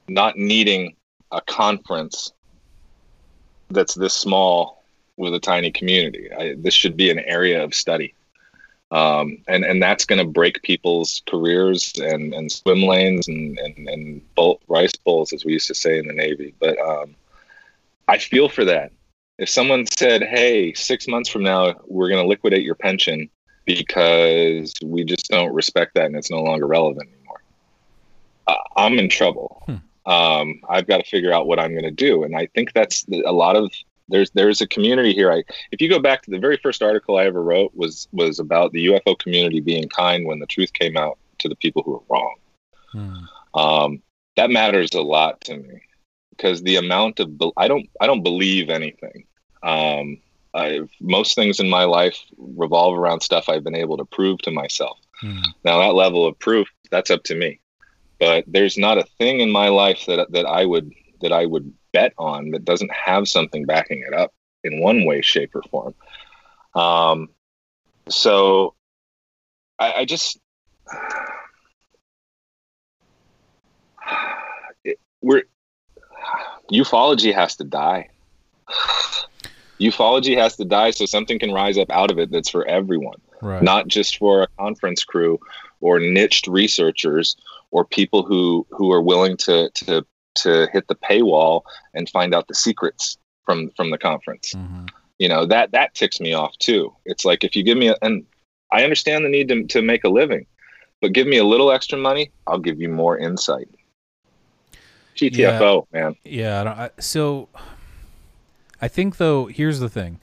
not 0.08 0.38
needing 0.38 0.96
a 1.32 1.42
conference 1.42 2.32
that's 3.70 3.96
this 3.96 4.14
small 4.14 4.84
with 5.18 5.34
a 5.34 5.40
tiny 5.40 5.72
community. 5.72 6.30
I, 6.32 6.56
this 6.58 6.74
should 6.74 6.96
be 6.96 7.10
an 7.10 7.20
area 7.20 7.64
of 7.64 7.74
study. 7.74 8.14
Um, 8.92 9.38
and, 9.48 9.64
and 9.64 9.84
that's 9.84 10.06
going 10.06 10.18
to 10.20 10.26
break 10.26 10.64
people's 10.64 11.22
careers 11.28 11.94
and, 12.02 12.34
and 12.34 12.52
swim 12.52 12.82
lanes 12.82 13.28
and, 13.28 13.60
and, 13.60 13.88
and 13.88 14.36
bolt, 14.36 14.62
rice 14.68 14.96
bowls, 14.96 15.32
as 15.32 15.46
we 15.46 15.54
used 15.54 15.68
to 15.68 15.76
say 15.76 16.00
in 16.00 16.08
the 16.08 16.14
Navy. 16.14 16.56
But 16.60 16.80
um, 16.80 17.16
I 18.08 18.18
feel 18.18 18.50
for 18.50 18.66
that. 18.66 18.92
If 19.38 19.50
someone 19.50 19.86
said, 19.86 20.24
hey, 20.24 20.74
six 20.74 21.08
months 21.08 21.30
from 21.30 21.44
now, 21.44 21.76
we're 21.86 22.10
going 22.10 22.22
to 22.24 22.28
liquidate 22.28 22.64
your 22.64 22.76
pension 22.76 23.30
because 23.66 24.74
we 24.84 25.04
just 25.04 25.30
don't 25.30 25.54
respect 25.54 25.94
that 25.94 26.06
and 26.06 26.16
it's 26.16 26.32
no 26.32 26.42
longer 26.42 26.66
relevant 26.66 27.08
anymore, 27.14 27.42
I- 28.48 28.58
I'm 28.78 28.98
in 28.98 29.10
trouble. 29.10 29.62
Hmm. 29.68 29.76
Um, 30.10 30.62
I've 30.68 30.88
got 30.88 30.98
to 30.98 31.10
figure 31.10 31.32
out 31.32 31.46
what 31.46 31.60
I'm 31.60 31.72
going 31.72 31.84
to 31.84 31.92
do. 31.92 32.24
And 32.24 32.36
I 32.36 32.48
think 32.56 32.74
that's 32.74 33.06
a 33.26 33.32
lot 33.32 33.56
of 33.56 33.72
there's 34.08 34.32
there's 34.32 34.60
a 34.60 34.68
community 34.68 35.14
here. 35.14 35.32
I 35.32 35.44
if 35.72 35.80
you 35.82 35.88
go 35.88 36.00
back 36.00 36.24
to 36.24 36.32
the 36.32 36.40
very 36.40 36.58
first 36.58 36.82
article 36.82 37.18
I 37.18 37.26
ever 37.26 37.44
wrote 37.44 37.76
was 37.76 38.08
was 38.12 38.40
about 38.40 38.72
the 38.72 38.88
UFO 38.88 39.18
community 39.20 39.62
being 39.62 39.88
kind 39.88 40.26
when 40.26 40.40
the 40.40 40.48
truth 40.48 40.74
came 40.74 40.98
out 40.98 41.20
to 41.40 41.48
the 41.48 41.56
people 41.56 41.84
who 41.84 41.92
were 41.92 42.04
wrong. 42.10 42.36
hmm. 42.92 43.60
Um, 43.60 44.02
that 44.36 44.50
matters 44.50 44.94
a 44.94 45.02
lot 45.02 45.42
to 45.42 45.58
me 45.58 45.82
because 46.32 46.64
the 46.64 46.78
amount 46.78 47.20
of 47.20 47.30
I 47.56 47.68
don't 47.68 47.88
I 48.02 48.08
don't 48.08 48.24
believe 48.24 48.72
anything. 48.72 49.26
Um, 49.62 50.18
I've, 50.56 50.90
most 51.00 51.36
things 51.36 51.60
in 51.60 51.70
my 51.70 51.84
life 51.84 52.18
revolve 52.38 52.98
around 52.98 53.22
stuff 53.22 53.48
I've 53.48 53.64
been 53.64 53.76
able 53.76 53.98
to 53.98 54.06
prove 54.06 54.40
to 54.40 54.52
myself. 54.52 54.98
Hmm. 55.22 55.42
Now 55.64 55.80
that 55.80 55.94
level 55.94 56.26
of 56.26 56.40
proof, 56.40 56.68
that's 56.90 57.12
up 57.12 57.24
to 57.26 57.36
me. 57.36 57.60
But 58.20 58.44
there's 58.48 58.78
not 58.78 58.98
a 58.98 59.06
thing 59.18 59.40
in 59.40 59.52
my 59.52 59.70
life 59.70 60.06
that 60.08 60.32
that 60.32 60.46
I 60.46 60.66
would 60.66 60.92
that 61.22 61.32
I 61.32 61.46
would 61.46 61.74
bet 61.94 62.14
on 62.18 62.52
that 62.52 62.66
doesn't 62.66 62.92
have 62.92 63.28
something 63.28 63.66
backing 63.66 64.04
it 64.08 64.14
up 64.14 64.34
in 64.64 64.82
one 64.82 65.06
way, 65.06 65.22
shape, 65.22 65.56
or 65.56 65.64
form. 65.64 65.96
Um, 66.76 67.30
so 68.10 68.76
I, 69.80 69.94
I 70.00 70.06
just 70.06 70.40
it, 74.84 75.00
we're 75.22 75.44
ufology 76.72 77.34
has 77.34 77.56
to 77.58 77.64
die. 77.64 78.10
ufology 79.82 80.38
has 80.38 80.56
to 80.58 80.66
die 80.66 80.92
so 80.92 81.06
something 81.06 81.40
can 81.40 81.52
rise 81.52 81.78
up 81.78 81.90
out 81.90 82.12
of 82.12 82.20
it 82.20 82.32
that's 82.32 82.50
for 82.50 82.66
everyone, 82.66 83.20
Right. 83.42 83.64
not 83.64 83.88
just 83.88 84.18
for 84.18 84.44
a 84.44 84.48
conference 84.60 85.04
crew 85.04 85.40
or 85.82 86.00
niched 86.00 86.48
researchers 86.48 87.36
or 87.72 87.86
people 87.86 88.24
who 88.24 88.66
who 88.72 88.92
are 88.92 89.02
willing 89.02 89.38
to 89.38 89.70
to 89.76 90.06
to 90.36 90.68
hit 90.72 90.88
the 90.88 90.96
paywall 90.96 91.62
and 91.94 92.10
find 92.10 92.34
out 92.36 92.48
the 92.48 92.56
secrets 92.56 93.18
from 93.46 93.70
from 93.76 93.90
the 93.92 93.98
conference 93.98 94.54
Mhm. 94.56 94.90
you 95.18 95.28
know 95.28 95.46
that 95.46 95.72
that 95.72 95.94
ticks 95.96 96.20
me 96.20 96.34
off 96.34 96.58
too 96.60 96.94
it's 97.06 97.26
like 97.26 97.44
if 97.44 97.56
you 97.56 97.64
give 97.64 97.78
me 97.78 97.88
a, 97.90 97.96
and 98.02 98.26
i 98.72 98.84
understand 98.84 99.26
the 99.26 99.30
need 99.30 99.48
to, 99.50 99.64
to 99.66 99.82
make 99.82 100.04
a 100.04 100.10
living 100.10 100.46
but 101.02 101.14
give 101.14 101.28
me 101.28 101.38
a 101.38 101.44
little 101.46 101.72
extra 101.72 101.98
money 101.98 102.32
i'll 102.48 102.60
give 102.60 102.80
you 102.80 102.90
more 102.90 103.18
insight 103.18 103.68
gtfo 105.16 105.86
man 105.92 106.16
Yeah. 106.24 106.62
I 106.62 106.64
don't, 106.64 106.78
I, 106.80 106.90
so 107.00 107.50
I 108.82 108.88
think 108.88 109.18
though, 109.18 109.48
here's 109.48 109.80
the 109.82 109.90
thing. 109.90 110.20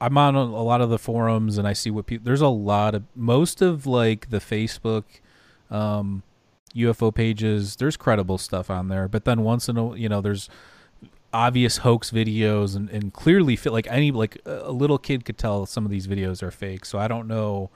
I'm 0.00 0.18
on 0.18 0.34
a, 0.34 0.40
a 0.40 0.64
lot 0.64 0.80
of 0.80 0.90
the 0.90 0.98
forums 0.98 1.56
and 1.56 1.68
I 1.68 1.72
see 1.72 1.90
what 1.90 2.06
people. 2.06 2.24
There's 2.24 2.40
a 2.40 2.48
lot 2.48 2.96
of 2.96 3.04
most 3.14 3.62
of 3.62 3.86
like 3.86 4.30
the 4.30 4.38
Facebook 4.40 5.04
um, 5.70 6.24
UFO 6.76 7.14
pages. 7.14 7.76
There's 7.76 7.96
credible 7.96 8.38
stuff 8.38 8.70
on 8.70 8.88
there, 8.88 9.08
but 9.08 9.24
then 9.24 9.42
once 9.42 9.68
in 9.68 9.76
a 9.76 9.94
you 9.96 10.08
know 10.08 10.20
there's 10.20 10.48
obvious 11.32 11.78
hoax 11.78 12.10
videos 12.10 12.76
and, 12.76 12.88
and 12.90 13.12
clearly 13.12 13.56
fit 13.56 13.72
like 13.72 13.86
any 13.90 14.10
like 14.10 14.38
a 14.46 14.72
little 14.72 14.98
kid 14.98 15.24
could 15.24 15.36
tell 15.36 15.66
some 15.66 15.84
of 15.84 15.90
these 15.90 16.06
videos 16.06 16.42
are 16.42 16.50
fake. 16.50 16.84
So 16.84 16.98
I 16.98 17.08
don't 17.08 17.26
know 17.28 17.70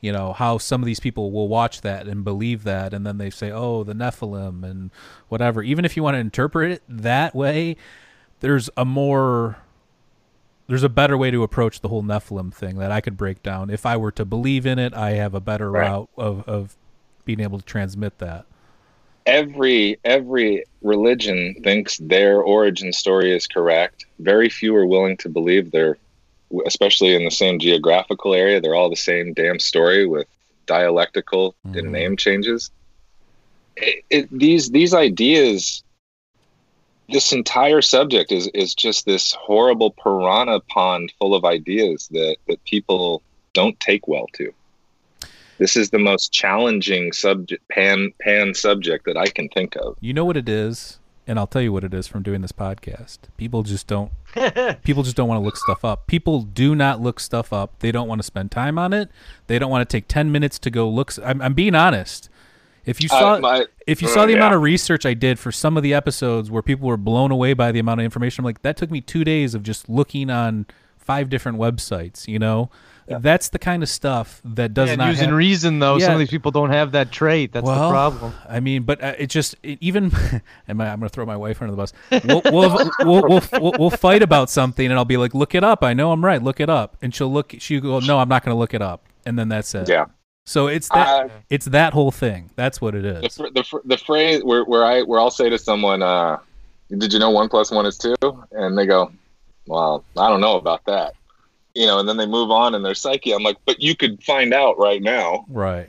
you 0.00 0.10
know 0.12 0.32
how 0.32 0.58
some 0.58 0.82
of 0.82 0.86
these 0.86 0.98
people 1.00 1.30
will 1.30 1.46
watch 1.48 1.80
that 1.82 2.08
and 2.08 2.24
believe 2.24 2.64
that 2.64 2.92
and 2.92 3.06
then 3.06 3.18
they 3.18 3.30
say 3.30 3.50
oh 3.52 3.84
the 3.84 3.92
nephilim 3.94 4.64
and 4.68 4.90
whatever 5.28 5.62
even 5.62 5.84
if 5.84 5.96
you 5.96 6.02
want 6.02 6.14
to 6.16 6.18
interpret 6.18 6.72
it 6.72 6.82
that 6.88 7.34
way 7.36 7.76
there's 8.40 8.68
a 8.76 8.84
more 8.84 9.58
there's 10.66 10.82
a 10.82 10.88
better 10.88 11.16
way 11.16 11.30
to 11.30 11.44
approach 11.44 11.80
the 11.82 11.88
whole 11.88 12.02
nephilim 12.02 12.52
thing 12.52 12.78
that 12.78 12.90
i 12.90 13.00
could 13.00 13.16
break 13.16 13.44
down 13.44 13.70
if 13.70 13.86
i 13.86 13.96
were 13.96 14.10
to 14.10 14.24
believe 14.24 14.66
in 14.66 14.76
it 14.76 14.92
i 14.92 15.10
have 15.10 15.34
a 15.36 15.40
better 15.40 15.70
Right. 15.70 15.88
route 15.88 16.08
of, 16.16 16.42
of 16.48 16.76
being 17.24 17.40
able 17.40 17.58
to 17.58 17.64
transmit 17.64 18.18
that. 18.18 18.46
Every 19.24 19.98
every 20.04 20.64
religion 20.82 21.54
thinks 21.62 21.98
their 21.98 22.42
origin 22.42 22.92
story 22.92 23.34
is 23.34 23.46
correct. 23.46 24.06
Very 24.18 24.48
few 24.48 24.74
are 24.74 24.86
willing 24.86 25.16
to 25.18 25.28
believe 25.28 25.70
they're 25.70 25.96
especially 26.66 27.14
in 27.14 27.24
the 27.24 27.30
same 27.30 27.58
geographical 27.58 28.34
area 28.34 28.60
they're 28.60 28.74
all 28.74 28.90
the 28.90 28.96
same 28.96 29.32
damn 29.32 29.58
story 29.58 30.06
with 30.06 30.26
dialectical 30.66 31.54
Mhm. 31.66 31.78
and 31.78 31.92
name 31.92 32.16
changes. 32.16 32.70
It, 33.76 34.04
it, 34.10 34.28
these 34.30 34.70
these 34.70 34.92
ideas 34.92 35.82
this 37.08 37.32
entire 37.32 37.82
subject 37.82 38.32
is 38.32 38.48
is 38.54 38.74
just 38.74 39.06
this 39.06 39.32
horrible 39.32 39.92
piranha 39.92 40.60
pond 40.60 41.12
full 41.18 41.34
of 41.34 41.44
ideas 41.44 42.08
that 42.08 42.36
that 42.48 42.62
people 42.64 43.22
don't 43.54 43.78
take 43.80 44.08
well 44.08 44.26
to 44.34 44.52
this 45.62 45.76
is 45.76 45.90
the 45.90 45.98
most 45.98 46.32
challenging 46.32 47.12
subject 47.12 47.62
pan 47.68 48.12
pan 48.20 48.52
subject 48.54 49.04
that 49.06 49.16
i 49.16 49.26
can 49.36 49.48
think 49.50 49.76
of 49.76 49.96
you 50.00 50.12
know 50.12 50.24
what 50.24 50.36
it 50.36 50.48
is 50.48 50.98
and 51.26 51.38
i'll 51.38 51.46
tell 51.46 51.62
you 51.62 51.72
what 51.72 51.84
it 51.84 51.94
is 51.94 52.06
from 52.08 52.22
doing 52.22 52.40
this 52.40 52.52
podcast 52.52 53.18
people 53.36 53.62
just 53.62 53.86
don't 53.86 54.10
people 54.84 55.02
just 55.02 55.14
don't 55.16 55.28
want 55.28 55.38
to 55.40 55.44
look 55.44 55.56
stuff 55.58 55.84
up. 55.84 56.06
People 56.06 56.40
do 56.42 56.74
not 56.74 57.02
look 57.02 57.20
stuff 57.20 57.52
up. 57.52 57.78
They 57.80 57.92
don't 57.92 58.08
want 58.08 58.18
to 58.20 58.22
spend 58.22 58.50
time 58.50 58.78
on 58.78 58.94
it. 58.94 59.10
They 59.46 59.58
don't 59.58 59.70
want 59.70 59.86
to 59.86 59.96
take 59.96 60.08
10 60.08 60.32
minutes 60.32 60.58
to 60.60 60.70
go 60.70 60.88
look. 60.88 61.10
s- 61.10 61.18
I'm, 61.22 61.42
I'm 61.42 61.52
being 61.52 61.74
honest. 61.74 62.30
If 62.86 63.02
you 63.02 63.08
saw 63.10 63.34
Uh, 63.34 63.40
my- 63.40 63.66
if 63.86 64.00
you 64.00 64.08
uh, 64.08 64.10
saw 64.12 64.24
the 64.24 64.32
amount 64.32 64.54
of 64.54 64.62
research 64.62 65.04
I 65.04 65.12
did 65.12 65.38
for 65.38 65.52
some 65.52 65.76
of 65.76 65.82
the 65.82 65.92
episodes 65.92 66.50
where 66.50 66.62
people 66.62 66.88
were 66.88 66.96
blown 66.96 67.30
away 67.30 67.52
by 67.52 67.72
the 67.72 67.78
amount 67.78 68.00
of 68.00 68.04
information, 68.06 68.40
I'm 68.40 68.46
like 68.46 68.62
that 68.62 68.78
took 68.78 68.90
me 68.90 69.02
2 69.02 69.22
days 69.22 69.54
of 69.54 69.62
just 69.62 69.90
looking 69.90 70.30
on 70.30 70.64
five 70.96 71.28
different 71.28 71.58
websites, 71.58 72.26
you 72.26 72.38
know? 72.38 72.70
That's 73.20 73.48
the 73.50 73.58
kind 73.58 73.82
of 73.82 73.88
stuff 73.88 74.40
that 74.44 74.74
does 74.74 74.88
Yeah, 74.90 74.96
not 74.96 75.08
using 75.08 75.28
have- 75.28 75.36
reason 75.36 75.78
though, 75.78 75.96
Yeah. 75.96 76.06
some 76.06 76.14
of 76.14 76.18
these 76.20 76.30
people 76.30 76.50
don't 76.50 76.70
have 76.70 76.92
that 76.92 77.10
trait. 77.12 77.52
That's 77.52 77.66
the 77.66 77.74
problem. 77.90 78.32
I 78.48 78.60
mean, 78.60 78.82
but 78.84 79.02
uh, 79.02 79.14
it 79.18 79.28
just 79.28 79.56
it 79.62 79.78
even. 79.80 80.10
am 80.68 80.80
I, 80.80 80.88
I'm 80.90 80.98
going 81.00 81.08
to 81.08 81.14
throw 81.14 81.26
my 81.26 81.36
wife 81.36 81.60
under 81.62 81.72
the 81.72 81.76
bus. 81.76 81.92
We'll 82.24 82.42
we'll, 82.44 82.90
we'll 83.00 83.22
we'll 83.28 83.42
we'll 83.60 83.72
we'll 83.78 83.90
fight 83.90 84.22
about 84.22 84.50
something, 84.50 84.84
and 84.86 84.94
I'll 84.94 85.04
be 85.04 85.16
like, 85.16 85.34
"Look 85.34 85.54
it 85.54 85.64
up." 85.64 85.82
I 85.82 85.92
know 85.94 86.12
I'm 86.12 86.24
right. 86.24 86.42
Look 86.42 86.60
it 86.60 86.70
up, 86.70 86.96
and 87.02 87.14
she'll 87.14 87.32
look. 87.32 87.54
She'll 87.58 87.80
go, 87.80 87.98
"No, 88.00 88.18
I'm 88.18 88.28
not 88.28 88.44
going 88.44 88.54
to 88.54 88.58
look 88.58 88.74
it 88.74 88.82
up," 88.82 89.04
and 89.26 89.38
then 89.38 89.48
that's 89.48 89.74
it. 89.74 89.88
yeah 89.88 90.06
So 90.44 90.66
it's 90.66 90.88
that 90.88 91.26
Uh, 91.26 91.28
it's 91.50 91.66
that 91.66 91.92
whole 91.92 92.10
thing. 92.10 92.50
That's 92.56 92.80
what 92.80 92.94
it 92.94 93.04
is. 93.04 93.22
the, 93.22 93.28
fr- 93.44 93.50
the, 93.54 93.64
fr- 93.64 93.84
the 93.84 93.96
phrase 93.98 94.42
where, 94.44 94.64
where 94.64 94.84
i 94.84 95.02
where 95.02 95.20
i'll 95.20 95.30
say 95.30 95.48
to 95.50 95.58
someone 95.58 96.02
uh 96.02 96.38
did 96.90 97.12
you 97.12 97.18
know 97.18 97.30
one 97.30 97.48
plus 97.48 97.70
one 97.70 97.86
is 97.86 97.96
two 97.96 98.14
and 98.52 98.76
they 98.76 98.84
go 98.86 99.10
well 99.66 100.04
i 100.18 100.28
don't 100.28 100.40
know 100.40 100.56
about 100.56 100.84
that 100.86 101.14
you 101.74 101.86
know 101.86 101.98
and 101.98 102.08
then 102.08 102.16
they 102.16 102.26
move 102.26 102.50
on 102.50 102.74
in 102.74 102.82
their 102.82 102.94
psyche 102.94 103.32
i'm 103.32 103.42
like 103.42 103.56
but 103.64 103.80
you 103.80 103.96
could 103.96 104.22
find 104.22 104.52
out 104.52 104.78
right 104.78 105.02
now 105.02 105.44
Right. 105.48 105.88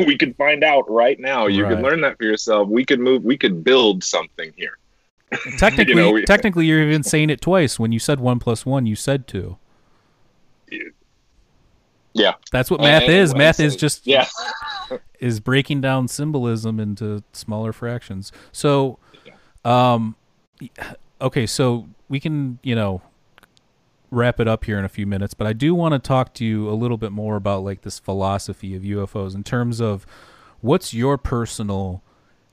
we 0.00 0.16
could 0.16 0.34
find 0.36 0.64
out 0.64 0.90
right 0.90 1.18
now 1.20 1.46
you 1.46 1.64
Right. 1.64 1.74
could 1.74 1.82
learn 1.82 2.00
that 2.02 2.16
for 2.18 2.24
yourself 2.24 2.68
we 2.68 2.84
could 2.84 3.00
move 3.00 3.22
we 3.24 3.36
could 3.36 3.62
build 3.64 4.02
something 4.04 4.52
here 4.56 4.78
Technically, 5.58 5.94
You 5.94 6.00
know, 6.00 6.10
we- 6.12 6.24
technically, 6.26 6.66
you're 6.66 6.82
even 6.82 7.02
saying 7.02 7.30
it 7.30 7.40
twice. 7.40 7.78
When 7.78 7.90
you 7.90 7.98
said 7.98 8.20
one 8.20 8.38
plus 8.38 8.66
one, 8.66 8.84
you 8.84 8.94
said 8.94 9.26
two. 9.26 9.56
yeah 12.14 12.34
That's 12.50 12.70
what 12.70 12.80
math 12.80 13.04
And- 13.04 13.12
is. 13.12 13.30
and 13.30 13.38
Math 13.38 13.60
is 13.60 13.74
just 13.76 14.06
yeah 14.06 14.26
is 15.20 15.40
breaking 15.40 15.80
down 15.80 16.08
symbolism 16.08 16.78
into 16.80 17.22
smaller 17.32 17.72
fractions. 17.72 18.30
So, 18.50 18.98
um, 19.64 20.16
okay, 21.20 21.46
so 21.46 21.86
we 22.08 22.18
can, 22.20 22.58
you 22.64 22.74
know, 22.74 23.00
wrap 24.12 24.38
it 24.38 24.46
up 24.46 24.64
here 24.64 24.78
in 24.78 24.84
a 24.84 24.90
few 24.90 25.06
minutes, 25.06 25.32
but 25.32 25.46
I 25.46 25.54
do 25.54 25.74
want 25.74 25.94
to 25.94 25.98
talk 25.98 26.34
to 26.34 26.44
you 26.44 26.68
a 26.68 26.76
little 26.76 26.98
bit 26.98 27.12
more 27.12 27.34
about 27.34 27.64
like 27.64 27.80
this 27.80 27.98
philosophy 27.98 28.76
of 28.76 28.82
UFOs 28.82 29.34
in 29.34 29.42
terms 29.42 29.80
of 29.80 30.06
what's 30.60 30.92
your 30.92 31.16
personal 31.16 32.02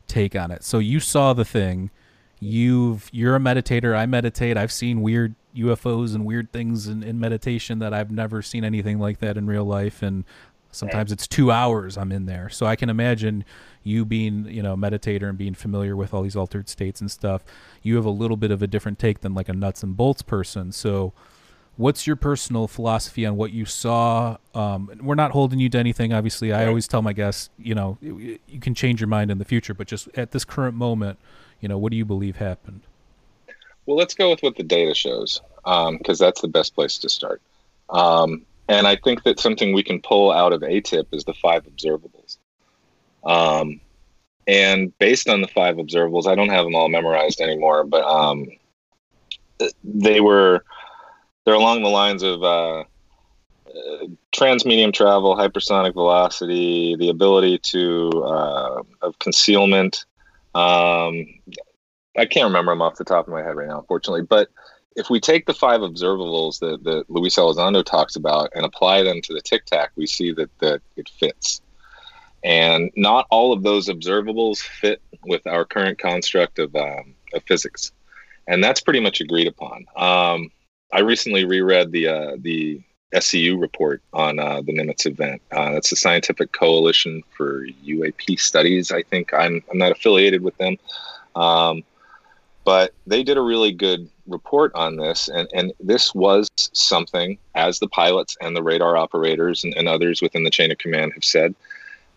take 0.07 0.37
on 0.37 0.51
it. 0.51 0.63
So 0.63 0.79
you 0.79 1.01
saw 1.01 1.33
the 1.33 1.43
thing, 1.43 1.91
you've 2.39 3.09
you're 3.11 3.35
a 3.35 3.39
meditator, 3.39 3.95
I 3.95 4.05
meditate. 4.05 4.55
I've 4.55 4.71
seen 4.71 5.01
weird 5.01 5.35
UFOs 5.53 6.15
and 6.15 6.25
weird 6.25 6.53
things 6.53 6.87
in, 6.87 7.03
in 7.03 7.19
meditation 7.19 7.79
that 7.79 7.93
I've 7.93 8.09
never 8.09 8.41
seen 8.41 8.63
anything 8.63 8.97
like 8.97 9.19
that 9.19 9.35
in 9.35 9.45
real 9.45 9.65
life 9.65 10.01
and 10.01 10.23
sometimes 10.71 11.11
it's 11.11 11.27
two 11.27 11.51
hours 11.51 11.97
I'm 11.97 12.11
in 12.11 12.25
there. 12.25 12.47
So 12.47 12.65
I 12.67 12.77
can 12.77 12.89
imagine 12.89 13.43
you 13.83 14.05
being, 14.05 14.45
you 14.45 14.63
know, 14.63 14.73
a 14.73 14.77
meditator 14.77 15.27
and 15.27 15.37
being 15.37 15.55
familiar 15.55 15.95
with 15.95 16.13
all 16.13 16.21
these 16.21 16.37
altered 16.37 16.69
states 16.69 17.01
and 17.01 17.11
stuff. 17.11 17.43
You 17.81 17.97
have 17.97 18.05
a 18.05 18.11
little 18.11 18.37
bit 18.37 18.51
of 18.51 18.61
a 18.61 18.67
different 18.67 18.97
take 18.97 19.19
than 19.19 19.33
like 19.33 19.49
a 19.49 19.53
nuts 19.53 19.83
and 19.83 19.97
bolts 19.97 20.21
person. 20.21 20.71
So 20.71 21.11
what's 21.79 22.05
your 22.05 22.17
personal 22.17 22.67
philosophy 22.67 23.25
on 23.25 23.37
what 23.37 23.53
you 23.53 23.63
saw? 23.63 24.35
Um, 24.53 24.91
we're 25.01 25.15
not 25.15 25.31
holding 25.31 25.59
you 25.59 25.69
to 25.69 25.77
anything. 25.77 26.11
Obviously, 26.11 26.51
I 26.51 26.67
always 26.67 26.89
tell 26.89 27.01
my 27.01 27.13
guests, 27.13 27.49
you 27.57 27.73
know, 27.73 27.97
you 28.01 28.37
you 28.47 28.59
can 28.59 28.75
change 28.75 28.99
your 28.99 29.07
mind 29.07 29.31
in 29.31 29.37
the 29.37 29.45
future, 29.45 29.73
but 29.73 29.87
just 29.87 30.09
at 30.15 30.31
this 30.31 30.43
current 30.43 30.75
moment, 30.75 31.17
you 31.61 31.69
know, 31.69 31.77
what 31.77 31.91
do 31.91 31.97
you 31.97 32.03
believe 32.03 32.35
happened? 32.35 32.81
Well, 33.85 33.95
let's 33.95 34.13
go 34.13 34.29
with 34.29 34.41
what 34.41 34.57
the 34.57 34.63
data 34.63 34.93
shows, 34.93 35.41
because 35.63 36.19
that's 36.19 36.41
the 36.41 36.49
best 36.49 36.75
place 36.75 36.97
to 36.97 37.09
start. 37.09 37.41
Um, 37.89 38.45
and 38.67 38.85
I 38.85 38.97
think 38.97 39.23
that 39.23 39.39
something 39.39 39.73
we 39.73 39.81
can 39.81 40.01
pull 40.01 40.33
out 40.33 40.51
of 40.51 40.61
AATIP 40.61 41.05
is 41.13 41.23
the 41.23 41.33
five 41.33 41.63
observables. 41.63 42.37
Um, 43.23 43.79
and 44.47 44.95
based 44.99 45.29
on 45.29 45.41
the 45.41 45.47
five 45.47 45.77
observables, 45.77 46.27
I 46.27 46.35
don't 46.35 46.49
have 46.49 46.65
them 46.65 46.75
all 46.75 46.89
memorized 46.89 47.39
anymore, 47.39 47.85
but 47.85 48.03
um, 48.03 48.47
they 49.83 50.19
were 50.19 50.65
they're 51.49 51.57
along 51.57 51.81
the 51.81 51.89
lines 51.89 52.21
of 52.21 52.43
uh, 52.43 52.81
uh, 52.81 54.05
transmedium 54.31 54.93
travel, 54.93 55.35
hypersonic 55.35 55.95
velocity, 55.95 56.95
the 56.95 57.09
ability 57.09 57.57
to 57.57 58.11
uh, 58.23 58.83
of 59.01 59.17
concealment. 59.17 60.05
Um, 60.53 61.25
I 62.15 62.27
can't 62.27 62.45
remember 62.45 62.71
them 62.71 62.83
off 62.83 62.97
the 62.97 63.03
top 63.03 63.27
of 63.27 63.33
my 63.33 63.41
head 63.41 63.55
right 63.55 63.67
now, 63.67 63.79
unfortunately. 63.79 64.21
But 64.21 64.49
if 64.95 65.09
we 65.09 65.19
take 65.19 65.47
the 65.47 65.55
five 65.55 65.81
observables 65.81 66.59
that, 66.59 66.83
that 66.83 67.05
Luis 67.09 67.35
Elizondo 67.35 67.83
talks 67.83 68.15
about 68.15 68.51
and 68.53 68.63
apply 68.63 69.01
them 69.01 69.19
to 69.23 69.33
the 69.33 69.41
Tic 69.41 69.65
Tac, 69.65 69.89
we 69.95 70.05
see 70.05 70.31
that, 70.33 70.55
that 70.59 70.81
it 70.97 71.09
fits. 71.09 71.61
And 72.43 72.91
not 72.95 73.25
all 73.31 73.53
of 73.53 73.63
those 73.63 73.89
observables 73.89 74.59
fit 74.59 75.01
with 75.25 75.47
our 75.47 75.65
current 75.65 75.97
construct 75.97 76.59
of, 76.59 76.75
um, 76.75 77.15
of 77.33 77.41
physics. 77.47 77.91
And 78.47 78.63
that's 78.63 78.81
pretty 78.81 78.99
much 78.99 79.19
agreed 79.19 79.47
upon. 79.47 79.87
Um, 79.97 80.51
I 80.91 81.01
recently 81.01 81.45
reread 81.45 81.91
the, 81.91 82.07
uh, 82.07 82.37
the 82.39 82.81
SCU 83.13 83.59
report 83.59 84.01
on 84.13 84.39
uh, 84.39 84.61
the 84.61 84.73
Nimitz 84.73 85.05
event. 85.05 85.41
Uh, 85.51 85.71
that's 85.71 85.89
the 85.89 85.95
Scientific 85.95 86.51
Coalition 86.51 87.23
for 87.35 87.65
UAP 87.85 88.39
Studies. 88.39 88.91
I 88.91 89.03
think 89.03 89.33
I'm, 89.33 89.63
I'm 89.71 89.77
not 89.77 89.91
affiliated 89.91 90.41
with 90.41 90.57
them. 90.57 90.77
Um, 91.35 91.83
but 92.65 92.93
they 93.07 93.23
did 93.23 93.37
a 93.37 93.41
really 93.41 93.71
good 93.71 94.09
report 94.27 94.71
on 94.75 94.97
this, 94.97 95.27
and, 95.27 95.47
and 95.53 95.73
this 95.79 96.13
was 96.13 96.47
something, 96.73 97.37
as 97.55 97.79
the 97.79 97.87
pilots 97.87 98.37
and 98.41 98.55
the 98.55 98.61
radar 98.61 98.95
operators 98.95 99.63
and, 99.63 99.73
and 99.75 99.87
others 99.87 100.21
within 100.21 100.43
the 100.43 100.51
chain 100.51 100.71
of 100.71 100.77
command 100.77 101.13
have 101.13 101.23
said, 101.23 101.55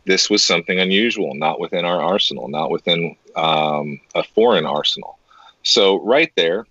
this 0.05 0.29
was 0.29 0.45
something 0.45 0.79
unusual, 0.79 1.35
not 1.35 1.61
within 1.61 1.85
our 1.85 2.03
arsenal, 2.03 2.49
not 2.49 2.71
within 2.71 3.17
um, 3.37 4.01
a 4.15 4.23
foreign 4.23 4.67
arsenal. 4.67 5.19
So, 5.63 6.01
right 6.01 6.33
there, 6.37 6.67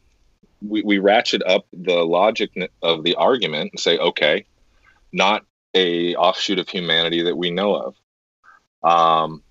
we, 0.62 0.82
we 0.84 1.00
ratchet 1.00 1.42
up 1.44 1.66
the 1.74 2.04
logic 2.04 2.52
of 2.82 3.04
the 3.04 3.16
argument 3.16 3.72
and 3.74 3.80
say, 3.80 3.98
okay, 3.98 4.46
not 5.12 5.46
a 5.74 6.16
offshoot 6.16 6.60
of 6.60 6.70
humanity 6.70 7.24
that 7.24 7.38
we 7.38 7.52
know 7.52 7.76
of. 7.76 7.96
Um, 8.84 9.44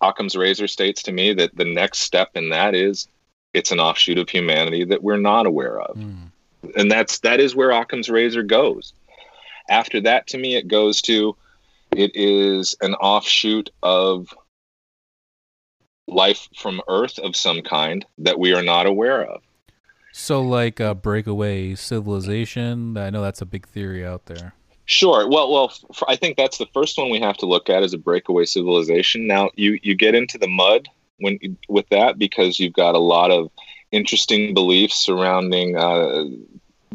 Occam's 0.00 0.36
razor 0.36 0.66
states 0.68 1.02
to 1.04 1.12
me 1.12 1.32
that 1.34 1.56
the 1.56 1.64
next 1.64 2.00
step 2.00 2.30
in 2.34 2.50
that 2.50 2.74
is 2.74 3.08
it's 3.54 3.70
an 3.70 3.80
offshoot 3.80 4.18
of 4.18 4.28
humanity 4.28 4.84
that 4.84 5.02
we're 5.02 5.18
not 5.18 5.46
aware 5.46 5.80
of. 5.80 5.96
Mm. 5.96 6.30
And 6.76 6.90
that's 6.90 7.20
that 7.20 7.40
is 7.40 7.54
where 7.54 7.70
Occam's 7.70 8.10
razor 8.10 8.42
goes. 8.42 8.92
After 9.68 10.00
that 10.02 10.26
to 10.28 10.38
me 10.38 10.56
it 10.56 10.68
goes 10.68 11.00
to 11.02 11.36
it 11.94 12.10
is 12.14 12.74
an 12.80 12.94
offshoot 12.94 13.70
of 13.82 14.34
life 16.08 16.48
from 16.56 16.80
earth 16.88 17.18
of 17.18 17.36
some 17.36 17.62
kind 17.62 18.04
that 18.18 18.38
we 18.38 18.54
are 18.54 18.62
not 18.62 18.86
aware 18.86 19.24
of. 19.24 19.42
So 20.12 20.42
like 20.42 20.78
a 20.78 20.94
breakaway 20.94 21.74
civilization, 21.74 22.96
I 22.96 23.10
know 23.10 23.22
that's 23.22 23.40
a 23.40 23.46
big 23.46 23.66
theory 23.66 24.04
out 24.04 24.26
there. 24.26 24.54
Sure. 24.84 25.28
Well, 25.28 25.50
well, 25.50 25.72
I 26.06 26.16
think 26.16 26.36
that's 26.36 26.58
the 26.58 26.66
first 26.74 26.98
one 26.98 27.08
we 27.08 27.20
have 27.20 27.38
to 27.38 27.46
look 27.46 27.70
at 27.70 27.82
as 27.82 27.94
a 27.94 27.98
breakaway 27.98 28.44
civilization. 28.44 29.26
Now, 29.26 29.50
you 29.54 29.78
you 29.82 29.94
get 29.94 30.14
into 30.14 30.38
the 30.38 30.48
mud 30.48 30.88
when 31.18 31.38
with 31.68 31.88
that 31.88 32.18
because 32.18 32.58
you've 32.58 32.74
got 32.74 32.94
a 32.94 32.98
lot 32.98 33.30
of 33.30 33.50
interesting 33.90 34.54
beliefs 34.54 34.96
surrounding 34.96 35.76
uh, 35.76 36.24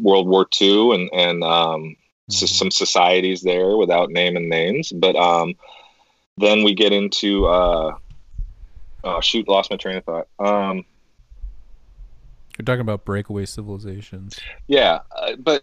World 0.00 0.28
War 0.28 0.46
II 0.60 0.94
and 0.94 1.10
and 1.12 1.42
um, 1.42 1.82
mm-hmm. 1.82 2.32
so 2.32 2.46
some 2.46 2.70
societies 2.70 3.42
there 3.42 3.76
without 3.76 4.10
naming 4.10 4.48
names. 4.48 4.92
But 4.92 5.16
um, 5.16 5.54
then 6.36 6.62
we 6.62 6.74
get 6.74 6.92
into 6.92 7.46
uh, 7.46 7.96
oh 9.02 9.20
shoot, 9.20 9.48
lost 9.48 9.70
my 9.70 9.76
train 9.76 9.96
of 9.96 10.04
thought. 10.04 10.28
Um, 10.38 10.84
You're 12.58 12.64
talking 12.64 12.80
about 12.80 13.04
breakaway 13.04 13.46
civilizations. 13.46 14.38
Yeah, 14.66 15.00
uh, 15.16 15.36
but 15.38 15.62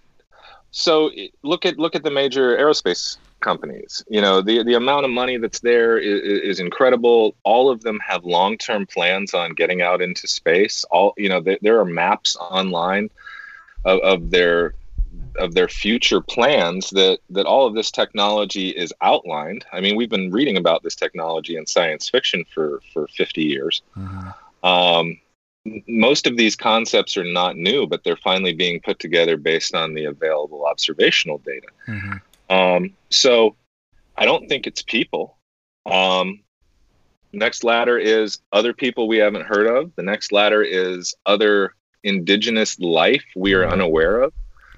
so 0.72 1.12
look 1.44 1.66
at 1.66 1.78
look 1.78 1.96
at 1.96 2.04
the 2.04 2.12
major 2.12 2.58
aerospace 2.58 3.18
companies. 3.42 4.04
You 4.10 4.22
know, 4.22 4.42
the 4.42 4.64
the 4.64 4.76
amount 4.76 5.06
of 5.06 5.12
money 5.12 5.38
that's 5.38 5.60
there 5.60 5.98
is, 5.98 6.22
is 6.22 6.60
incredible. 6.60 7.36
All 7.44 7.70
of 7.70 7.82
them 7.82 8.00
have 8.00 8.24
long 8.24 8.58
term 8.58 8.86
plans 8.86 9.34
on 9.34 9.54
getting 9.54 9.82
out 9.82 10.02
into 10.02 10.28
space. 10.28 10.86
All 10.90 11.14
you 11.18 11.30
know, 11.30 11.42
there, 11.42 11.58
there 11.62 11.80
are 11.80 11.86
maps 11.86 12.38
online 12.38 13.10
of, 13.84 14.00
of 14.00 14.32
their 14.32 14.74
of 15.38 15.54
their 15.54 15.68
future 15.68 16.22
plans 16.22 16.90
that 16.92 17.20
that 17.30 17.46
all 17.46 17.68
of 17.68 17.76
this 17.76 17.92
technology 17.92 18.70
is 18.70 18.94
outlined. 19.02 19.66
I 19.74 19.82
mean, 19.82 19.96
we've 19.96 20.10
been 20.10 20.32
reading 20.32 20.58
about 20.58 20.84
this 20.84 20.96
technology 20.96 21.58
in 21.58 21.66
science 21.66 22.10
fiction 22.10 22.46
for 22.54 22.82
for 22.94 23.08
50 23.08 23.44
years. 23.44 23.82
Mm-hmm. 23.98 24.68
Um, 24.68 25.20
most 25.88 26.28
of 26.28 26.38
these 26.38 26.56
concepts 26.56 27.18
are 27.18 27.24
not 27.24 27.58
new, 27.58 27.88
but 27.88 28.04
they're 28.04 28.18
finally 28.18 28.54
being 28.54 28.80
put 28.82 29.00
together 29.00 29.36
based 29.38 29.74
on 29.74 29.94
the 29.94 30.06
available 30.06 30.66
observational 30.66 31.40
data. 31.40 31.68
Mm-hmm. 31.88 32.54
Um, 32.56 32.94
so 33.10 33.56
I 34.16 34.26
don't 34.26 34.48
think 34.48 34.68
it's 34.68 34.84
people. 34.84 35.38
Um, 35.86 36.42
next 37.34 37.64
ladder 37.64 37.98
is 37.98 38.40
other 38.52 38.74
people 38.74 39.08
we 39.08 39.18
haven't 39.18 39.46
heard 39.46 39.68
of. 39.68 39.92
The 39.96 40.04
next 40.04 40.32
ladder 40.32 40.64
is 40.64 41.16
other 41.26 41.74
indigenous 42.04 42.80
life 42.80 43.24
we 43.36 43.54
are 43.54 43.68
unaware 43.68 44.22
of. 44.22 44.34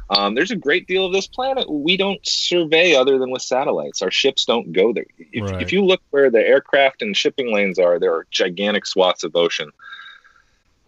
Um, 0.10 0.36
there's 0.36 0.52
a 0.52 0.56
great 0.56 0.88
deal 0.88 1.06
of 1.06 1.12
this 1.12 1.28
planet 1.28 1.70
we 1.70 1.98
don't 1.98 2.26
survey 2.26 2.96
other 2.96 3.20
than 3.20 3.30
with 3.30 3.42
satellites. 3.42 4.02
Our 4.02 4.10
ships 4.10 4.46
don't 4.46 4.72
go 4.72 4.94
there. 4.94 5.06
If, 5.34 5.52
right. 5.52 5.62
if 5.62 5.74
you 5.74 5.84
look 5.84 6.02
where 6.12 6.32
the 6.32 6.40
aircraft 6.40 7.02
and 7.02 7.16
shipping 7.16 7.54
lanes 7.54 7.78
are, 7.78 8.00
there 8.00 8.14
are 8.14 8.26
gigantic 8.32 8.86
swaths 8.86 9.26
of 9.26 9.36
ocean 9.36 9.70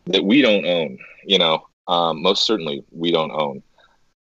that 0.10 0.26
we 0.26 0.42
don't 0.42 0.66
own. 0.66 0.98
You 1.26 1.40
know, 1.40 1.68
um, 1.88 2.22
most 2.22 2.46
certainly 2.46 2.84
we 2.92 3.12
don't 3.12 3.32
own. 3.32 3.64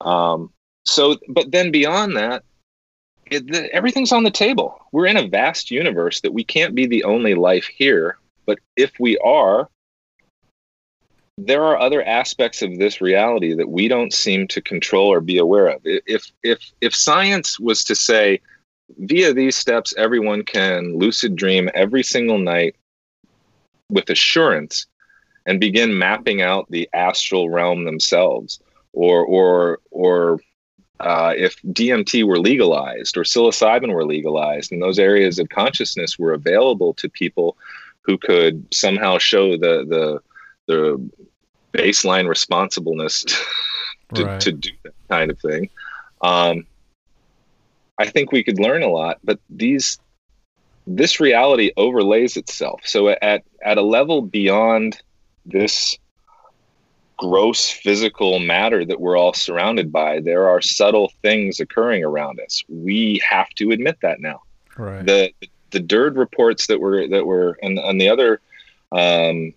Um, 0.02 0.52
so, 0.86 1.18
but 1.30 1.52
then 1.52 1.72
beyond 1.72 2.18
that, 2.18 2.44
it, 3.32 3.48
the, 3.52 3.74
everything's 3.74 4.12
on 4.12 4.24
the 4.24 4.32
table. 4.32 4.80
We're 4.92 5.08
in 5.08 5.18
a 5.18 5.28
vast 5.28 5.72
universe 5.72 6.22
that 6.22 6.34
we 6.34 6.44
can't 6.44 6.76
be 6.76 6.86
the 6.86 7.04
only 7.04 7.36
life 7.36 7.66
here. 7.66 8.18
But 8.46 8.60
if 8.76 8.92
we 9.00 9.18
are, 9.20 9.70
there 11.38 11.64
are 11.64 11.80
other 11.80 12.04
aspects 12.04 12.62
of 12.62 12.78
this 12.78 13.02
reality 13.02 13.54
that 13.56 13.70
we 13.70 13.88
don't 13.88 14.14
seem 14.14 14.48
to 14.50 14.62
control 14.62 15.12
or 15.12 15.20
be 15.20 15.38
aware 15.38 15.68
of. 15.68 15.82
If 15.84 16.32
if 16.44 16.72
if 16.82 16.96
science 16.96 17.60
was 17.60 17.84
to 17.86 17.96
say, 17.96 18.40
via 18.98 19.34
these 19.34 19.56
steps, 19.56 19.94
everyone 19.98 20.44
can 20.44 20.98
lucid 20.98 21.36
dream 21.36 21.70
every 21.74 22.04
single 22.04 22.38
night 22.38 22.76
with 23.90 24.10
assurance, 24.10 24.86
and 25.46 25.60
begin 25.60 25.98
mapping 25.98 26.42
out 26.42 26.70
the 26.70 26.90
astral 26.94 27.50
realm 27.50 27.86
themselves, 27.86 28.60
or 28.94 29.26
or 29.26 29.80
or 29.92 30.40
uh, 31.00 31.34
if 31.36 31.62
DMT 31.64 32.26
were 32.26 32.40
legalized 32.40 33.18
or 33.18 33.24
psilocybin 33.24 33.94
were 33.94 34.06
legalized, 34.06 34.72
and 34.72 34.82
those 34.82 35.00
areas 35.00 35.40
of 35.40 35.50
consciousness 35.50 36.18
were 36.18 36.34
available 36.34 36.94
to 36.96 37.10
people 37.10 37.58
who 38.02 38.18
could 38.18 38.66
somehow 38.74 39.18
show 39.18 39.52
the 39.52 39.86
the 39.88 40.22
the 40.68 41.10
baseline 41.74 42.28
responsibleness 42.28 43.26
to, 44.14 44.26
right. 44.26 44.42
to 44.42 44.52
do 44.52 44.70
that 44.84 44.94
kind 45.10 45.30
of 45.30 45.40
thing. 45.40 45.70
Um, 46.22 46.66
I 48.00 48.06
think 48.08 48.32
we 48.32 48.44
could 48.44 48.60
learn 48.60 48.84
a 48.84 48.90
lot, 48.90 49.20
but 49.24 49.40
these 49.50 50.00
this 50.88 51.20
reality 51.20 51.72
overlays 51.78 52.38
itself. 52.38 52.82
So 52.84 53.10
at 53.10 53.44
at 53.64 53.78
a 53.78 53.82
level 53.82 54.22
beyond 54.22 55.02
this 55.46 55.98
gross 57.18 57.70
physical 57.70 58.40
matter 58.40 58.84
that 58.84 59.00
we're 59.00 59.18
all 59.18 59.34
surrounded 59.34 59.92
by, 59.92 60.20
there 60.20 60.50
are 60.50 60.62
subtle 60.62 61.12
things 61.22 61.60
occurring 61.60 62.04
around 62.04 62.40
us. 62.40 62.64
We 62.68 63.22
have 63.28 63.50
to 63.52 63.72
admit 63.72 63.98
that 64.02 64.20
now. 64.20 64.42
Right. 64.78 65.06
The 65.06 65.32
the 65.72 65.80
DIRD 65.80 66.18
reports 66.18 66.68
that 66.68 66.80
were 66.80 67.08
that 67.08 67.26
were 67.26 67.58
and, 67.62 67.80
and 67.80 68.00
the 68.00 68.10
other 68.10 68.42
um, 68.92 69.54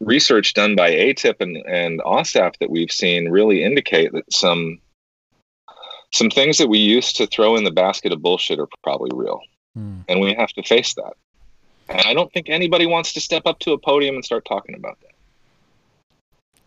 research 0.00 0.54
done 0.54 0.76
by 0.76 0.90
AATIP 0.90 1.40
and, 1.40 1.56
and 1.66 2.00
OSAP 2.00 2.58
that 2.60 2.70
we've 2.70 2.92
seen 2.92 3.30
really 3.30 3.64
indicate 3.64 4.12
that 4.12 4.32
some 4.32 4.80
some 6.12 6.30
things 6.30 6.58
that 6.58 6.68
we 6.68 6.78
used 6.78 7.16
to 7.16 7.26
throw 7.26 7.56
in 7.56 7.64
the 7.64 7.72
basket 7.72 8.12
of 8.12 8.22
bullshit 8.22 8.60
are 8.60 8.68
probably 8.84 9.10
real. 9.12 9.40
Hmm. 9.74 10.00
And 10.08 10.20
we 10.20 10.34
have 10.34 10.50
to 10.50 10.62
face 10.62 10.94
that. 10.94 11.14
And 11.88 12.00
I 12.02 12.14
don't 12.14 12.32
think 12.32 12.48
anybody 12.48 12.86
wants 12.86 13.12
to 13.14 13.20
step 13.20 13.42
up 13.46 13.58
to 13.60 13.72
a 13.72 13.78
podium 13.78 14.14
and 14.14 14.24
start 14.24 14.44
talking 14.44 14.74
about 14.74 14.98
that. 15.00 15.10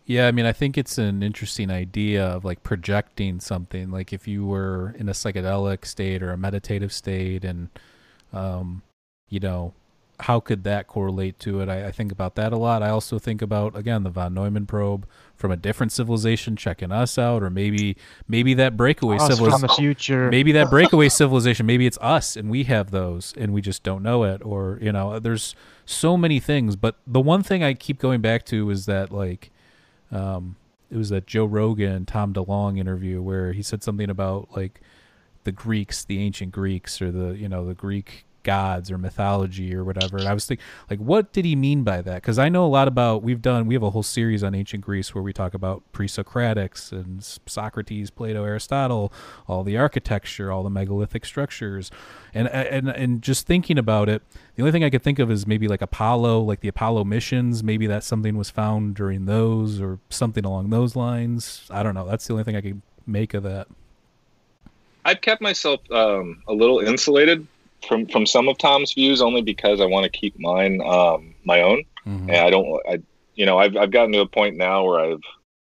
Yeah, 0.06 0.26
I 0.26 0.32
mean, 0.32 0.46
I 0.46 0.52
think 0.52 0.78
it's 0.78 0.96
an 0.96 1.22
interesting 1.22 1.70
idea 1.70 2.24
of 2.24 2.42
like 2.42 2.62
projecting 2.62 3.40
something. 3.40 3.90
Like 3.90 4.10
if 4.10 4.26
you 4.26 4.46
were 4.46 4.94
in 4.98 5.06
a 5.08 5.12
psychedelic 5.12 5.84
state 5.84 6.22
or 6.22 6.30
a 6.32 6.38
meditative 6.38 6.94
state, 6.94 7.44
and 7.44 7.68
um, 8.32 8.80
you 9.28 9.38
know, 9.38 9.74
how 10.20 10.40
could 10.40 10.64
that 10.64 10.86
correlate 10.86 11.38
to 11.40 11.60
it? 11.60 11.68
I, 11.68 11.88
I, 11.88 11.92
think 11.92 12.10
about 12.10 12.36
that 12.36 12.54
a 12.54 12.56
lot. 12.56 12.82
I 12.82 12.88
also 12.88 13.18
think 13.18 13.42
about 13.42 13.76
again 13.76 14.02
the 14.02 14.08
von 14.08 14.32
Neumann 14.32 14.64
probe 14.64 15.06
from 15.38 15.52
a 15.52 15.56
different 15.56 15.92
civilization 15.92 16.56
checking 16.56 16.90
us 16.90 17.16
out, 17.16 17.42
or 17.42 17.48
maybe 17.48 17.96
maybe 18.26 18.54
that 18.54 18.76
breakaway 18.76 19.18
civilization 19.18 19.50
from 19.52 19.60
the 19.60 19.68
future. 19.68 20.28
Maybe 20.30 20.52
that 20.52 20.68
breakaway 20.70 21.08
civilization. 21.08 21.64
Maybe 21.64 21.86
it's 21.86 21.98
us 21.98 22.36
and 22.36 22.50
we 22.50 22.64
have 22.64 22.90
those 22.90 23.32
and 23.38 23.54
we 23.54 23.62
just 23.62 23.84
don't 23.84 24.02
know 24.02 24.24
it. 24.24 24.42
Or 24.44 24.78
you 24.82 24.92
know, 24.92 25.18
there's 25.20 25.54
so 25.86 26.16
many 26.16 26.40
things. 26.40 26.74
But 26.74 26.96
the 27.06 27.20
one 27.20 27.42
thing 27.42 27.62
I 27.62 27.74
keep 27.74 28.00
going 28.00 28.20
back 28.20 28.44
to 28.46 28.68
is 28.70 28.86
that 28.86 29.12
like, 29.12 29.50
um, 30.10 30.56
it 30.90 30.96
was 30.96 31.10
that 31.10 31.26
Joe 31.26 31.44
Rogan 31.44 32.04
Tom 32.04 32.34
DeLonge 32.34 32.78
interview 32.78 33.22
where 33.22 33.52
he 33.52 33.62
said 33.62 33.82
something 33.84 34.10
about 34.10 34.48
like 34.56 34.80
the 35.44 35.52
Greeks, 35.52 36.04
the 36.04 36.20
ancient 36.20 36.50
Greeks, 36.50 37.00
or 37.00 37.12
the 37.12 37.36
you 37.36 37.48
know 37.48 37.64
the 37.64 37.74
Greek 37.74 38.24
gods 38.48 38.90
or 38.90 38.96
mythology 38.96 39.74
or 39.74 39.84
whatever. 39.84 40.16
And 40.16 40.26
I 40.26 40.32
was 40.32 40.46
thinking, 40.46 40.64
like, 40.88 40.98
what 41.00 41.34
did 41.34 41.44
he 41.44 41.54
mean 41.54 41.84
by 41.84 42.00
that? 42.00 42.14
Because 42.14 42.38
I 42.38 42.48
know 42.48 42.64
a 42.64 42.72
lot 42.78 42.88
about. 42.88 43.22
We've 43.22 43.42
done. 43.42 43.66
We 43.66 43.74
have 43.74 43.82
a 43.82 43.90
whole 43.90 44.02
series 44.02 44.42
on 44.42 44.54
ancient 44.54 44.82
Greece 44.82 45.14
where 45.14 45.22
we 45.22 45.34
talk 45.34 45.52
about 45.52 45.82
pre-Socratics 45.92 46.90
and 46.90 47.22
Socrates, 47.22 48.08
Plato, 48.08 48.44
Aristotle, 48.44 49.12
all 49.46 49.64
the 49.64 49.76
architecture, 49.76 50.50
all 50.50 50.62
the 50.62 50.70
megalithic 50.70 51.26
structures, 51.26 51.90
and 52.32 52.48
and 52.48 52.88
and 52.88 53.20
just 53.20 53.46
thinking 53.46 53.76
about 53.76 54.08
it. 54.08 54.22
The 54.54 54.62
only 54.62 54.72
thing 54.72 54.82
I 54.82 54.88
could 54.88 55.02
think 55.02 55.18
of 55.18 55.30
is 55.30 55.46
maybe 55.46 55.68
like 55.68 55.82
Apollo, 55.82 56.40
like 56.40 56.60
the 56.60 56.68
Apollo 56.68 57.04
missions. 57.04 57.62
Maybe 57.62 57.86
that 57.86 58.02
something 58.02 58.38
was 58.38 58.48
found 58.48 58.94
during 58.94 59.26
those 59.26 59.78
or 59.78 59.98
something 60.08 60.46
along 60.46 60.70
those 60.70 60.96
lines. 60.96 61.68
I 61.70 61.82
don't 61.82 61.94
know. 61.94 62.08
That's 62.08 62.26
the 62.26 62.32
only 62.32 62.44
thing 62.44 62.56
I 62.56 62.62
could 62.62 62.80
make 63.06 63.34
of 63.34 63.42
that. 63.42 63.68
I've 65.04 65.20
kept 65.20 65.42
myself 65.42 65.80
um, 65.90 66.42
a 66.48 66.52
little 66.52 66.80
insulated 66.80 67.46
from 67.86 68.06
from 68.06 68.26
some 68.26 68.48
of 68.48 68.58
Tom's 68.58 68.92
views 68.92 69.22
only 69.22 69.42
because 69.42 69.80
I 69.80 69.86
want 69.86 70.04
to 70.04 70.10
keep 70.10 70.38
mine 70.38 70.80
um, 70.82 71.34
my 71.44 71.62
own, 71.62 71.84
mm-hmm. 72.06 72.30
and 72.30 72.38
I 72.38 72.50
don't. 72.50 72.82
I 72.88 73.02
you 73.34 73.46
know, 73.46 73.58
I've 73.58 73.76
I've 73.76 73.90
gotten 73.90 74.12
to 74.12 74.20
a 74.20 74.26
point 74.26 74.56
now 74.56 74.84
where 74.84 75.00
I've 75.00 75.20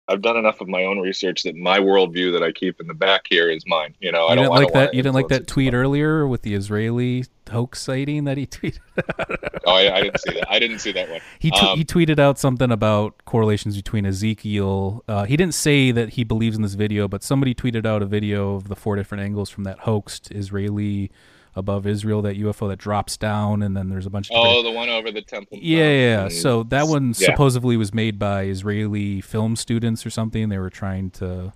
I've 0.09 0.21
done 0.21 0.35
enough 0.35 0.59
of 0.59 0.67
my 0.67 0.83
own 0.83 0.99
research 0.99 1.43
that 1.43 1.55
my 1.55 1.79
worldview 1.79 2.33
that 2.33 2.43
I 2.43 2.51
keep 2.51 2.81
in 2.81 2.87
the 2.87 2.93
back 2.93 3.21
here 3.29 3.49
is 3.49 3.63
mine. 3.65 3.95
You 4.01 4.11
know, 4.11 4.25
You 4.25 4.31
I 4.31 4.35
don't 4.35 4.49
like 4.49 4.73
that. 4.73 4.93
You 4.93 5.01
didn't 5.01 5.15
like 5.15 5.29
that 5.29 5.47
tweet 5.47 5.73
earlier 5.73 6.27
with 6.27 6.41
the 6.41 6.55
Israeli 6.55 7.23
hoax 7.49 7.81
sighting 7.81 8.25
that 8.25 8.37
he 8.37 8.45
tweeted. 8.47 8.79
Oh, 9.65 9.71
I, 9.71 9.95
I 9.95 10.01
didn't 10.01 10.19
see 10.19 10.33
that. 10.33 10.51
I 10.51 10.59
didn't 10.59 10.79
see 10.79 10.91
that 10.91 11.09
one. 11.09 11.21
He 11.39 11.51
tw- 11.51 11.63
Um, 11.63 11.77
he 11.77 11.85
tweeted 11.85 12.19
out 12.19 12.37
something 12.37 12.69
about 12.69 13.23
correlations 13.23 13.77
between 13.77 14.05
Ezekiel. 14.05 15.05
Uh, 15.07 15.23
he 15.23 15.37
didn't 15.37 15.55
say 15.55 15.91
that 15.91 16.09
he 16.09 16.25
believes 16.25 16.57
in 16.57 16.63
this 16.63 16.73
video, 16.73 17.07
but 17.07 17.23
somebody 17.23 17.55
tweeted 17.55 17.85
out 17.85 18.01
a 18.01 18.05
video 18.05 18.55
of 18.55 18.67
the 18.67 18.75
four 18.75 18.97
different 18.97 19.23
angles 19.23 19.49
from 19.49 19.63
that 19.63 19.79
hoaxed 19.79 20.31
Israeli 20.31 21.11
above 21.55 21.85
Israel, 21.85 22.21
that 22.23 22.37
UFO 22.37 22.67
that 22.69 22.77
drops 22.77 23.15
down, 23.17 23.61
and 23.61 23.75
then 23.77 23.89
there's 23.89 24.05
a 24.05 24.09
bunch 24.09 24.29
of 24.29 24.35
different 24.35 24.57
Oh, 24.57 24.63
the 24.63 24.71
one 24.71 24.89
over 24.89 25.11
the 25.11 25.21
temple. 25.21 25.59
Yeah, 25.61 25.83
yeah, 25.83 26.23
yeah. 26.23 26.27
So 26.29 26.63
that 26.63 26.87
one 26.87 27.09
Yeah. 27.09 27.27
supposedly 27.27 27.77
was 27.77 27.93
made 27.93 28.17
by 28.17 28.43
Israeli 28.45 29.21
film 29.21 29.55
students 29.55 30.05
or 30.05 30.09
something. 30.09 30.49
They 30.49 30.57
were 30.57 30.69
trying 30.71 31.11
to 31.11 31.53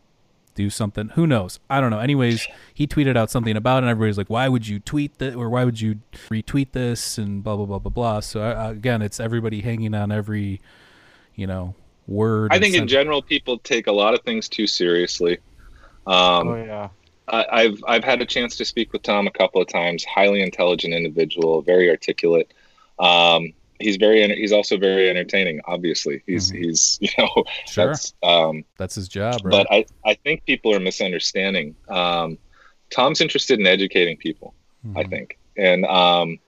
do 0.53 0.69
something. 0.69 1.09
Who 1.09 1.27
knows? 1.27 1.59
I 1.69 1.79
don't 1.79 1.91
know. 1.91 1.99
Anyways, 1.99 2.47
he 2.73 2.87
tweeted 2.87 3.15
out 3.15 3.29
something 3.29 3.55
about 3.55 3.77
it, 3.77 3.85
and 3.85 3.89
everybody's 3.91 4.17
like, 4.17 4.29
"Why 4.29 4.47
would 4.47 4.67
you 4.67 4.79
tweet 4.79 5.17
that? 5.19 5.35
Or 5.35 5.49
why 5.49 5.63
would 5.63 5.79
you 5.81 5.99
retweet 6.29 6.71
this?" 6.71 7.17
And 7.17 7.43
blah 7.43 7.55
blah 7.55 7.65
blah 7.65 7.79
blah 7.79 7.91
blah. 7.91 8.19
So 8.21 8.41
uh, 8.41 8.69
again, 8.71 9.01
it's 9.01 9.19
everybody 9.19 9.61
hanging 9.61 9.93
on 9.93 10.11
every, 10.11 10.59
you 11.35 11.45
know, 11.47 11.75
word. 12.07 12.51
I 12.51 12.55
and 12.55 12.63
think 12.63 12.75
in 12.75 12.87
general, 12.87 13.21
people 13.21 13.59
take 13.59 13.87
a 13.87 13.91
lot 13.91 14.13
of 14.13 14.21
things 14.21 14.49
too 14.49 14.67
seriously. 14.67 15.37
Um, 16.07 16.47
oh 16.47 16.55
yeah. 16.55 16.89
I, 17.27 17.45
I've 17.51 17.83
I've 17.87 18.03
had 18.03 18.21
a 18.21 18.25
chance 18.25 18.55
to 18.57 18.65
speak 18.65 18.93
with 18.93 19.03
Tom 19.03 19.27
a 19.27 19.31
couple 19.31 19.61
of 19.61 19.67
times. 19.67 20.05
Highly 20.05 20.41
intelligent 20.41 20.93
individual, 20.93 21.61
very 21.61 21.89
articulate. 21.89 22.53
Um, 22.99 23.53
he's 23.79 23.97
very 23.97 24.27
he's 24.35 24.51
also 24.53 24.77
very 24.77 25.09
entertaining. 25.09 25.61
Obviously, 25.65 26.23
he's 26.25 26.51
Mhm. 26.51 26.63
he's 26.63 26.97
you 27.01 27.09
know 27.17 27.43
Sure, 27.67 27.87
that's 27.87 28.13
um, 28.23 28.63
that's 28.77 28.95
his 28.95 29.07
job, 29.07 29.45
right? 29.45 29.51
but 29.51 29.67
I 29.71 29.85
I 30.05 30.15
think 30.23 30.45
people 30.45 30.73
are 30.73 30.79
misunderstanding. 30.79 31.75
Um, 31.89 32.37
Tom's 32.89 33.19
interested 33.21 33.59
in 33.59 33.67
educating 33.67 34.17
people. 34.17 34.55
I 34.95 35.03
Mhm. 35.03 35.09
think. 35.09 35.37
And 35.57 35.85
um, 35.85 36.39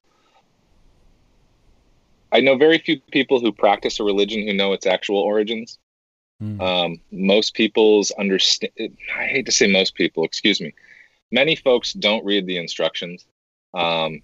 I 2.32 2.42
know 2.42 2.56
very 2.58 2.78
few 2.78 3.02
people 3.12 3.40
who 3.40 3.52
practice 3.52 4.00
a 4.00 4.04
religion 4.04 4.48
who 4.48 4.54
know 4.54 4.74
its 4.74 4.86
actual 4.86 5.18
origins. 5.18 5.78
Mm. 6.42 6.62
Um, 6.62 7.02
most 7.12 7.54
people's 7.54 8.12
understand. 8.12 8.72
I 9.18 9.26
hate 9.26 9.46
to 9.46 9.52
say 9.52 9.68
most 9.68 9.96
people. 9.96 10.24
Excuse 10.24 10.62
me. 10.62 10.74
Many 11.32 11.56
folks 11.56 11.94
don't 11.94 12.26
read 12.26 12.48
the 12.48 12.58
instructions 12.58 13.26
um, 13.74 14.22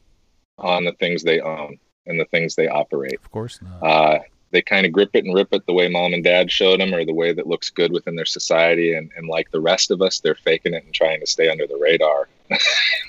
on 0.57 0.85
the 0.85 0.93
things 0.93 1.23
they 1.23 1.39
own 1.39 1.77
and 2.07 2.19
the 2.19 2.25
things 2.25 2.55
they 2.55 2.67
operate. 2.67 3.15
of 3.15 3.31
course 3.31 3.59
not. 3.61 3.83
Uh, 3.83 4.19
they 4.51 4.61
kind 4.61 4.85
of 4.85 4.93
grip 4.93 5.09
it 5.13 5.25
and 5.25 5.33
rip 5.33 5.53
it 5.53 5.65
the 5.65 5.73
way 5.73 5.89
mom 5.89 6.13
and 6.13 6.23
dad 6.23 6.49
showed 6.49 6.79
them, 6.79 6.93
or 6.93 7.03
the 7.03 7.13
way 7.13 7.33
that 7.33 7.47
looks 7.47 7.69
good 7.69 7.91
within 7.91 8.15
their 8.15 8.25
society. 8.25 8.93
And, 8.93 9.11
and 9.17 9.27
like 9.27 9.51
the 9.51 9.59
rest 9.59 9.91
of 9.91 10.01
us, 10.01 10.19
they're 10.19 10.35
faking 10.35 10.73
it 10.73 10.85
and 10.85 10.93
trying 10.93 11.19
to 11.19 11.27
stay 11.27 11.49
under 11.49 11.67
the 11.67 11.77
radar 11.77 12.29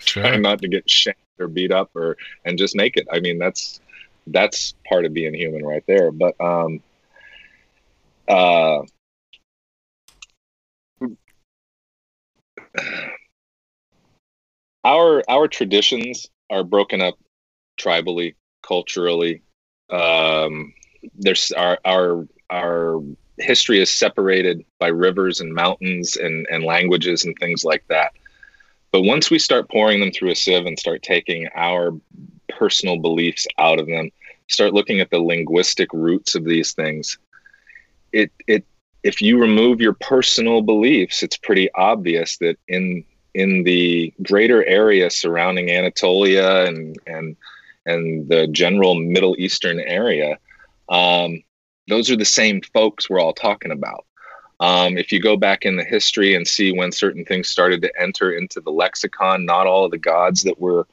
trying 0.04 0.42
not 0.42 0.60
to 0.62 0.68
get 0.68 0.88
shanked 0.88 1.20
or 1.38 1.48
beat 1.48 1.72
up 1.72 1.90
or 1.94 2.16
and 2.44 2.58
just 2.58 2.76
make 2.76 2.96
it. 2.96 3.06
I 3.12 3.20
mean, 3.20 3.38
that's 3.38 3.80
that's 4.26 4.74
part 4.88 5.04
of 5.04 5.12
being 5.12 5.34
human 5.34 5.64
right 5.64 5.84
there. 5.86 6.10
But 6.10 6.40
um, 6.40 6.80
uh, 8.28 8.82
our 14.84 15.22
our 15.28 15.48
traditions 15.48 16.28
are 16.50 16.64
broken 16.64 17.00
up 17.02 17.18
tribally, 17.78 18.34
culturally. 18.62 19.42
Um, 19.90 20.72
there's 21.14 21.52
our 21.52 21.78
our 21.84 22.26
our 22.50 23.02
history 23.38 23.80
is 23.80 23.90
separated 23.90 24.64
by 24.78 24.88
rivers 24.88 25.40
and 25.40 25.52
mountains 25.54 26.16
and 26.16 26.46
and 26.50 26.64
languages 26.64 27.24
and 27.24 27.36
things 27.38 27.64
like 27.64 27.84
that. 27.88 28.12
But 28.92 29.02
once 29.02 29.30
we 29.30 29.38
start 29.38 29.68
pouring 29.68 30.00
them 30.00 30.12
through 30.12 30.30
a 30.30 30.36
sieve 30.36 30.66
and 30.66 30.78
start 30.78 31.02
taking 31.02 31.48
our 31.54 31.92
personal 32.48 32.98
beliefs 32.98 33.46
out 33.58 33.78
of 33.78 33.86
them, 33.86 34.10
start 34.48 34.72
looking 34.72 35.00
at 35.00 35.10
the 35.10 35.18
linguistic 35.18 35.92
roots 35.92 36.34
of 36.34 36.44
these 36.44 36.72
things, 36.72 37.18
it 38.12 38.30
it 38.46 38.64
if 39.06 39.22
you 39.22 39.38
remove 39.38 39.80
your 39.80 39.92
personal 39.92 40.62
beliefs, 40.62 41.22
it's 41.22 41.36
pretty 41.36 41.70
obvious 41.74 42.38
that 42.38 42.58
in 42.66 43.04
in 43.34 43.62
the 43.62 44.12
greater 44.22 44.64
area 44.64 45.10
surrounding 45.10 45.70
Anatolia 45.70 46.66
and 46.66 46.98
and 47.06 47.36
and 47.86 48.28
the 48.28 48.48
general 48.48 48.96
Middle 48.96 49.36
Eastern 49.38 49.78
area, 49.78 50.38
um, 50.88 51.40
those 51.88 52.10
are 52.10 52.16
the 52.16 52.24
same 52.24 52.60
folks 52.74 53.08
we're 53.08 53.20
all 53.20 53.32
talking 53.32 53.70
about. 53.70 54.04
Um, 54.58 54.98
if 54.98 55.12
you 55.12 55.20
go 55.20 55.36
back 55.36 55.64
in 55.64 55.76
the 55.76 55.84
history 55.84 56.34
and 56.34 56.48
see 56.48 56.72
when 56.72 56.90
certain 56.90 57.24
things 57.24 57.48
started 57.48 57.82
to 57.82 57.92
enter 58.00 58.32
into 58.32 58.60
the 58.60 58.72
lexicon, 58.72 59.44
not 59.44 59.68
all 59.68 59.84
of 59.84 59.92
the 59.92 59.98
gods 59.98 60.42
that 60.42 60.58
were 60.58 60.88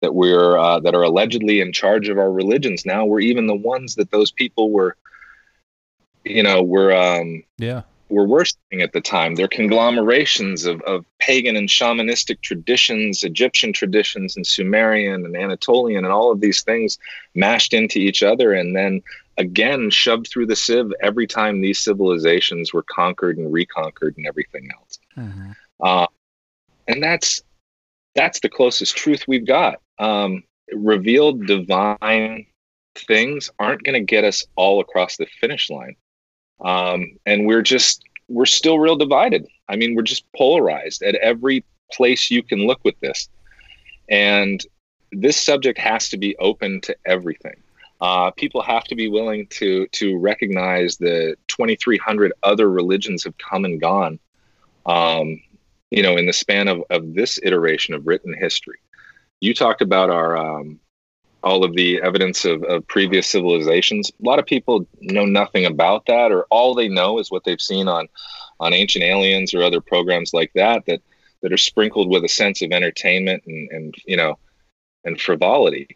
that 0.00 0.14
we're 0.14 0.56
uh, 0.56 0.78
that 0.80 0.94
are 0.94 1.02
allegedly 1.02 1.60
in 1.60 1.72
charge 1.72 2.08
of 2.08 2.18
our 2.18 2.30
religions 2.30 2.86
now 2.86 3.04
were 3.04 3.18
even 3.18 3.48
the 3.48 3.62
ones 3.74 3.96
that 3.96 4.12
those 4.12 4.30
people 4.30 4.70
were, 4.70 4.96
you 6.28 6.42
know, 6.42 6.62
were 6.62 6.94
um, 6.94 7.42
Yeah. 7.58 7.82
were 8.08 8.26
worshiping 8.26 8.82
at 8.82 8.92
the 8.92 9.00
time. 9.00 9.34
They're 9.34 9.48
conglomerations 9.48 10.64
of, 10.64 10.80
of 10.82 11.04
pagan 11.18 11.56
and 11.56 11.68
shamanistic 11.68 12.40
traditions, 12.40 13.22
Egyptian 13.22 13.72
traditions, 13.72 14.36
and 14.36 14.46
Sumerian 14.46 15.24
and 15.26 15.36
Anatolian, 15.36 16.04
and 16.04 16.12
all 16.12 16.30
of 16.32 16.40
these 16.40 16.62
things 16.62 16.98
mashed 17.34 17.74
into 17.74 17.98
each 17.98 18.22
other, 18.22 18.52
and 18.54 18.74
then 18.74 19.02
again 19.36 19.90
shoved 19.90 20.28
through 20.28 20.46
the 20.46 20.56
sieve 20.56 20.92
every 21.00 21.26
time 21.26 21.60
these 21.60 21.78
civilizations 21.78 22.72
were 22.72 22.82
conquered 22.84 23.36
and 23.38 23.52
reconquered 23.52 24.16
and 24.16 24.26
everything 24.26 24.68
else. 24.76 24.98
Mhm. 25.16 25.54
Uh, 25.80 26.06
and 26.88 27.02
that's 27.02 27.42
that's 28.14 28.40
the 28.40 28.48
closest 28.48 28.96
truth 28.96 29.28
we've 29.28 29.46
got. 29.46 29.80
Um, 29.98 30.42
revealed 30.72 31.46
divine 31.46 32.46
things 32.96 33.48
aren't 33.60 33.84
going 33.84 33.94
to 33.94 34.04
get 34.04 34.24
us 34.24 34.44
all 34.56 34.80
across 34.80 35.16
the 35.16 35.26
finish 35.40 35.70
line, 35.70 35.94
um, 36.60 37.18
and 37.26 37.46
we're 37.46 37.62
just 37.62 38.04
we're 38.28 38.46
still 38.46 38.78
real 38.78 38.96
divided. 38.96 39.46
I 39.68 39.76
mean, 39.76 39.94
we're 39.94 40.02
just 40.02 40.30
polarized 40.32 41.02
at 41.02 41.14
every 41.16 41.64
place 41.92 42.30
you 42.30 42.42
can 42.42 42.66
look 42.66 42.80
with 42.84 42.98
this, 43.00 43.28
and 44.08 44.64
this 45.12 45.36
subject 45.36 45.78
has 45.78 46.08
to 46.10 46.16
be 46.16 46.36
open 46.36 46.80
to 46.82 46.96
everything. 47.06 47.56
Uh, 48.00 48.30
people 48.30 48.62
have 48.62 48.84
to 48.84 48.94
be 48.94 49.08
willing 49.08 49.46
to 49.48 49.86
to 49.88 50.18
recognize 50.18 50.96
the 50.96 51.36
2,300 51.48 52.32
other 52.42 52.70
religions 52.70 53.24
have 53.24 53.36
come 53.38 53.64
and 53.64 53.80
gone. 53.80 54.18
Um, 54.86 55.40
you 55.90 56.02
know, 56.02 56.16
in 56.16 56.26
the 56.26 56.32
span 56.32 56.68
of, 56.68 56.82
of 56.90 57.14
this 57.14 57.38
iteration 57.42 57.94
of 57.94 58.06
written 58.06 58.34
history. 58.34 58.78
You 59.40 59.54
talked 59.54 59.80
about 59.80 60.10
our 60.10 60.36
um, 60.36 60.80
all 61.48 61.64
of 61.64 61.74
the 61.74 62.00
evidence 62.02 62.44
of, 62.44 62.62
of 62.64 62.86
previous 62.86 63.26
civilizations. 63.28 64.10
A 64.10 64.26
lot 64.26 64.38
of 64.38 64.46
people 64.46 64.86
know 65.00 65.24
nothing 65.24 65.64
about 65.66 66.06
that, 66.06 66.30
or 66.30 66.44
all 66.50 66.74
they 66.74 66.88
know 66.88 67.18
is 67.18 67.30
what 67.30 67.44
they've 67.44 67.60
seen 67.60 67.88
on 67.88 68.08
on 68.60 68.72
Ancient 68.72 69.04
Aliens 69.04 69.54
or 69.54 69.62
other 69.62 69.80
programs 69.80 70.32
like 70.34 70.52
that 70.54 70.84
that 70.86 71.00
that 71.42 71.52
are 71.52 71.56
sprinkled 71.70 72.08
with 72.10 72.24
a 72.24 72.28
sense 72.28 72.62
of 72.62 72.72
entertainment 72.72 73.42
and, 73.46 73.70
and 73.70 73.94
you 74.06 74.16
know 74.16 74.38
and 75.04 75.20
frivolity. 75.20 75.86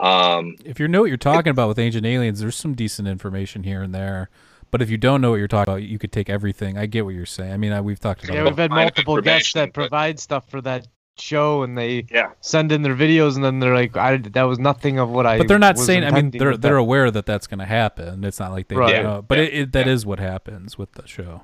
Um, 0.00 0.56
If 0.64 0.80
you 0.80 0.88
know 0.88 1.00
what 1.02 1.08
you're 1.08 1.16
talking 1.16 1.50
about 1.50 1.68
with 1.68 1.78
Ancient 1.78 2.04
Aliens, 2.04 2.40
there's 2.40 2.56
some 2.56 2.74
decent 2.74 3.08
information 3.08 3.62
here 3.62 3.82
and 3.82 3.94
there. 3.94 4.28
But 4.72 4.82
if 4.82 4.90
you 4.90 4.96
don't 4.98 5.20
know 5.20 5.30
what 5.30 5.36
you're 5.36 5.46
talking 5.46 5.72
about, 5.72 5.82
you 5.84 6.00
could 6.00 6.10
take 6.10 6.28
everything. 6.28 6.76
I 6.76 6.86
get 6.86 7.04
what 7.04 7.14
you're 7.14 7.26
saying. 7.26 7.52
I 7.52 7.56
mean, 7.56 7.70
I, 7.72 7.80
we've 7.80 8.00
talked 8.00 8.24
about 8.24 8.34
Yeah, 8.34 8.42
we've 8.42 8.56
had 8.58 8.72
multiple 8.72 9.20
guests 9.20 9.54
information, 9.54 9.60
that 9.60 9.66
but- 9.72 9.80
provide 9.82 10.18
stuff 10.18 10.50
for 10.50 10.60
that 10.62 10.88
show, 11.16 11.62
and 11.62 11.76
they 11.78 12.06
Yeah. 12.10 12.30
send 12.40 12.72
in 12.72 12.82
their 12.82 12.94
videos, 12.94 13.36
and 13.36 13.44
then 13.44 13.60
they're 13.60 13.74
like, 13.74 13.96
"I 13.96 14.16
that 14.18 14.42
was 14.44 14.58
nothing 14.58 14.98
of 14.98 15.10
what 15.10 15.26
I." 15.26 15.38
But 15.38 15.48
they're 15.48 15.58
not 15.58 15.76
was 15.76 15.86
saying. 15.86 16.04
I 16.04 16.10
mean, 16.10 16.30
they're 16.30 16.56
they're 16.56 16.72
that." 16.74 16.78
aware 16.78 17.10
that 17.10 17.26
that's 17.26 17.46
going 17.46 17.60
to 17.60 17.64
happen. 17.66 18.24
It's 18.24 18.40
not 18.40 18.50
like 18.52 18.68
they 18.68 18.76
Right. 18.76 19.02
know. 19.02 19.24
But 19.26 19.38
Yeah. 19.38 19.44
it, 19.44 19.54
it, 19.54 19.72
that 19.72 19.86
Yeah. 19.86 19.92
is 19.92 20.04
what 20.06 20.18
happens 20.18 20.76
with 20.78 20.92
the 20.92 21.06
show. 21.06 21.42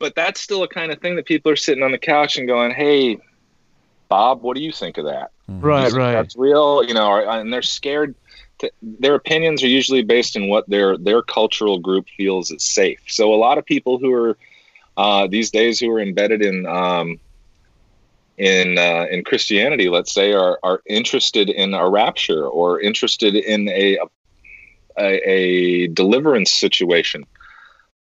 but 0.00 0.14
that's 0.14 0.40
still 0.40 0.62
a 0.62 0.68
kind 0.68 0.92
of 0.92 1.00
thing 1.00 1.16
that 1.16 1.24
people 1.26 1.50
are 1.50 1.56
sitting 1.56 1.82
on 1.82 1.90
the 1.90 1.98
couch 1.98 2.36
and 2.38 2.46
going, 2.46 2.70
"Hey, 2.72 3.18
Bob, 4.08 4.42
what 4.42 4.56
do 4.56 4.62
you 4.62 4.70
think 4.70 4.96
of 4.96 5.06
that?" 5.06 5.32
Mhm. 5.50 5.60
Right, 5.60 5.86
Is- 5.88 5.94
right. 5.96 6.12
That's 6.12 6.36
real, 6.36 6.84
you 6.84 6.94
know, 6.94 7.08
or- 7.08 7.28
and 7.28 7.52
they're 7.52 7.62
scared. 7.62 8.14
To, 8.60 8.70
their 8.80 9.14
opinions 9.16 9.62
are 9.64 9.68
usually 9.68 10.02
based 10.02 10.36
in 10.36 10.48
what 10.48 10.68
their 10.70 10.96
their 10.96 11.20
cultural 11.22 11.78
group 11.80 12.06
feels 12.16 12.50
is 12.52 12.62
safe. 12.62 13.00
So 13.08 13.34
a 13.34 13.36
lot 13.36 13.58
of 13.58 13.64
people 13.64 13.98
who 13.98 14.12
are 14.12 14.36
uh, 14.96 15.26
these 15.28 15.50
days 15.50 15.78
who 15.80 15.90
are 15.90 16.00
embedded 16.00 16.42
in 16.42 16.64
um, 16.66 17.18
in 18.38 18.78
uh, 18.78 19.06
in 19.10 19.24
Christianity, 19.24 19.88
let's 19.88 20.12
say, 20.12 20.32
are 20.32 20.58
are 20.62 20.82
interested 20.86 21.50
in 21.50 21.74
a 21.74 21.88
rapture 21.88 22.46
or 22.46 22.80
interested 22.80 23.34
in 23.34 23.68
a 23.68 23.98
a, 24.98 25.30
a 25.30 25.86
deliverance 25.88 26.52
situation. 26.52 27.24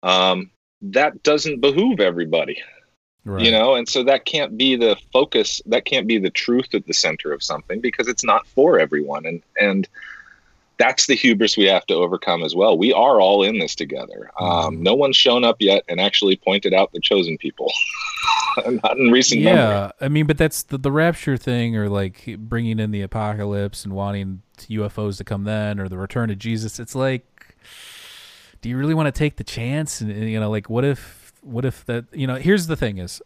Um, 0.04 0.52
that 0.82 1.24
doesn't 1.24 1.60
behoove 1.60 2.00
everybody 2.00 2.62
Right. 3.28 3.44
you 3.44 3.52
know 3.52 3.76
and 3.76 3.90
so 3.90 4.04
that 4.04 4.24
can't 4.24 4.58
be 4.58 4.78
the 4.78 4.96
focus 5.12 5.62
that 5.66 5.84
can't 5.84 6.08
be 6.08 6.18
the 6.18 6.30
truth 6.30 6.74
at 6.74 6.86
the 6.88 6.94
center 6.94 7.34
of 7.34 7.44
something 7.44 7.82
because 7.82 8.08
it's 8.08 8.24
not 8.24 8.48
for 8.48 8.80
everyone 8.80 9.26
and 9.26 9.44
and 9.60 9.90
that's 10.78 11.08
the 11.08 11.16
hubris 11.16 11.58
we 11.58 11.66
have 11.66 11.86
to 11.88 11.96
overcome 11.96 12.44
as 12.44 12.56
well. 12.56 12.78
We 12.78 12.94
are 12.94 13.20
all 13.20 13.44
in 13.44 13.60
this 13.60 13.76
together. 13.76 14.30
Um, 14.40 14.82
no 14.82 14.96
one's 14.96 15.18
shown 15.18 15.44
up 15.44 15.58
yet 15.60 15.84
and 15.88 16.00
actually 16.00 16.36
pointed 16.38 16.74
out 16.74 16.92
the 16.92 17.00
chosen 17.00 17.38
people. 17.38 17.72
Not 18.66 18.98
in 18.98 19.12
recent 19.12 19.42
yeah 19.42 19.54
memory. 19.54 19.92
i 20.02 20.08
mean 20.08 20.26
but 20.26 20.36
that's 20.36 20.64
the, 20.64 20.80
the 20.80 20.92
rapture 20.92 21.38
thing 21.38 21.78
or 21.78 21.90
like 21.90 22.38
bringing 22.40 22.80
in 22.80 22.90
the 22.90 23.02
apocalypse 23.02 23.86
and 23.86 23.94
wanting 23.94 24.42
ufos 24.58 25.18
to 25.18 25.24
come 25.24 25.44
then 25.44 25.80
or 25.80 25.88
the 25.88 25.98
return 25.98 26.32
of 26.32 26.40
jesus 26.40 26.80
it's 26.80 26.96
like 26.96 27.56
do 28.62 28.70
you 28.70 28.78
really 28.78 28.96
want 28.96 29.06
to 29.06 29.12
take 29.12 29.36
the 29.38 29.44
chance 29.44 30.02
and, 30.02 30.10
and, 30.10 30.28
you 30.28 30.40
know 30.40 30.50
like 30.50 30.72
what 30.72 30.84
if 30.84 31.34
what 31.42 31.66
if 31.66 31.86
that 31.86 32.06
you 32.12 32.26
know 32.26 32.36
here's 32.36 32.66
the 32.66 32.76
thing 32.76 32.98
is 32.98 33.22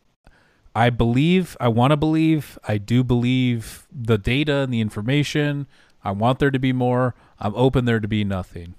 i 0.75 0.89
believe 0.89 1.55
i 1.61 1.67
want 1.67 1.91
to 1.91 1.97
believe 1.97 2.59
i 2.67 2.77
do 2.77 3.01
believe 3.01 3.87
the 3.89 4.17
data 4.17 4.57
and 4.57 4.73
the 4.73 4.81
information 4.81 5.65
i 6.03 6.11
want 6.11 6.39
there 6.39 6.51
to 6.51 6.59
be 6.59 6.73
more. 6.73 7.15
I'm 7.39 7.55
open 7.55 7.85
there 7.85 7.99
to 7.99 8.07
be 8.07 8.23
nothing. 8.23 8.75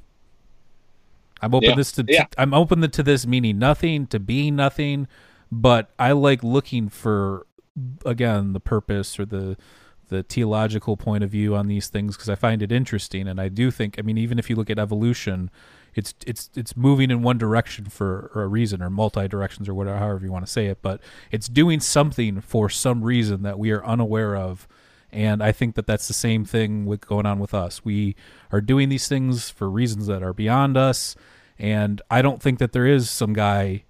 I'm 1.40 1.55
open 1.55 1.70
Yeah, 1.70 1.74
this 1.77 1.93
to 1.93 2.05
yeah. 2.07 2.27
i'm 2.39 2.55
open 2.55 2.89
to 2.89 3.03
this 3.03 3.27
meaning 3.27 3.59
nothing 3.59 4.07
to 4.09 4.20
being 4.20 4.55
nothing 4.57 5.09
but 5.51 5.90
i 5.99 6.12
like 6.12 6.44
looking 6.44 6.89
for 6.89 7.47
again 8.07 8.53
the 8.53 8.61
purpose 8.61 9.19
or 9.19 9.24
the 9.24 9.57
the 10.09 10.23
theological 10.23 10.97
point 10.97 11.24
of 11.24 11.31
view 11.31 11.57
on 11.57 11.69
these 11.69 11.89
things 11.89 12.15
because 12.16 12.28
I 12.28 12.35
find 12.35 12.61
it 12.61 12.70
interesting. 12.70 13.27
And 13.27 13.40
I 13.40 13.49
do 13.49 13.70
think 13.70 13.99
I 13.99 14.03
mean 14.03 14.19
even 14.19 14.39
if 14.39 14.51
you 14.51 14.57
look 14.57 14.69
at 14.69 14.78
evolution 14.78 15.51
it's 15.94 16.15
it's 16.27 16.51
it's 16.55 16.77
moving 16.77 17.11
in 17.11 17.23
one 17.23 17.39
direction 17.39 17.86
for 17.86 18.31
a 18.35 18.47
reason 18.47 18.82
or 18.82 18.90
multi 18.90 19.27
directions 19.27 19.69
or 19.70 19.74
whatever 19.74 19.99
however 19.99 20.24
you 20.24 20.31
want 20.32 20.44
to 20.44 20.51
say 20.53 20.66
it 20.66 20.78
but 20.82 21.01
it's 21.31 21.49
doing 21.49 21.81
something 21.81 22.40
for 22.43 22.69
some 22.69 23.03
reason 23.03 23.43
that 23.43 23.59
we 23.59 23.70
are 23.70 23.85
unaware 23.86 24.36
of 24.36 24.69
and 25.12 25.43
I 25.43 25.52
think 25.52 25.74
that 25.74 25.86
that's 25.86 26.09
the 26.09 26.14
same 26.14 26.44
thing 26.44 26.86
with 26.86 27.06
going 27.06 27.26
on 27.26 27.39
with 27.39 27.52
us 27.55 27.84
we 27.84 28.16
are 28.51 28.60
doing 28.60 28.89
these 28.89 29.09
things 29.09 29.51
for 29.51 29.68
reasons 29.70 30.06
that 30.06 30.22
are 30.22 30.32
beyond 30.32 30.76
us 30.76 31.14
and 31.59 32.01
I 32.10 32.22
don't 32.22 32.40
think 32.43 32.59
that 32.59 32.72
there 32.72 32.86
is 32.86 33.10
some 33.10 33.32
guy 33.32 33.84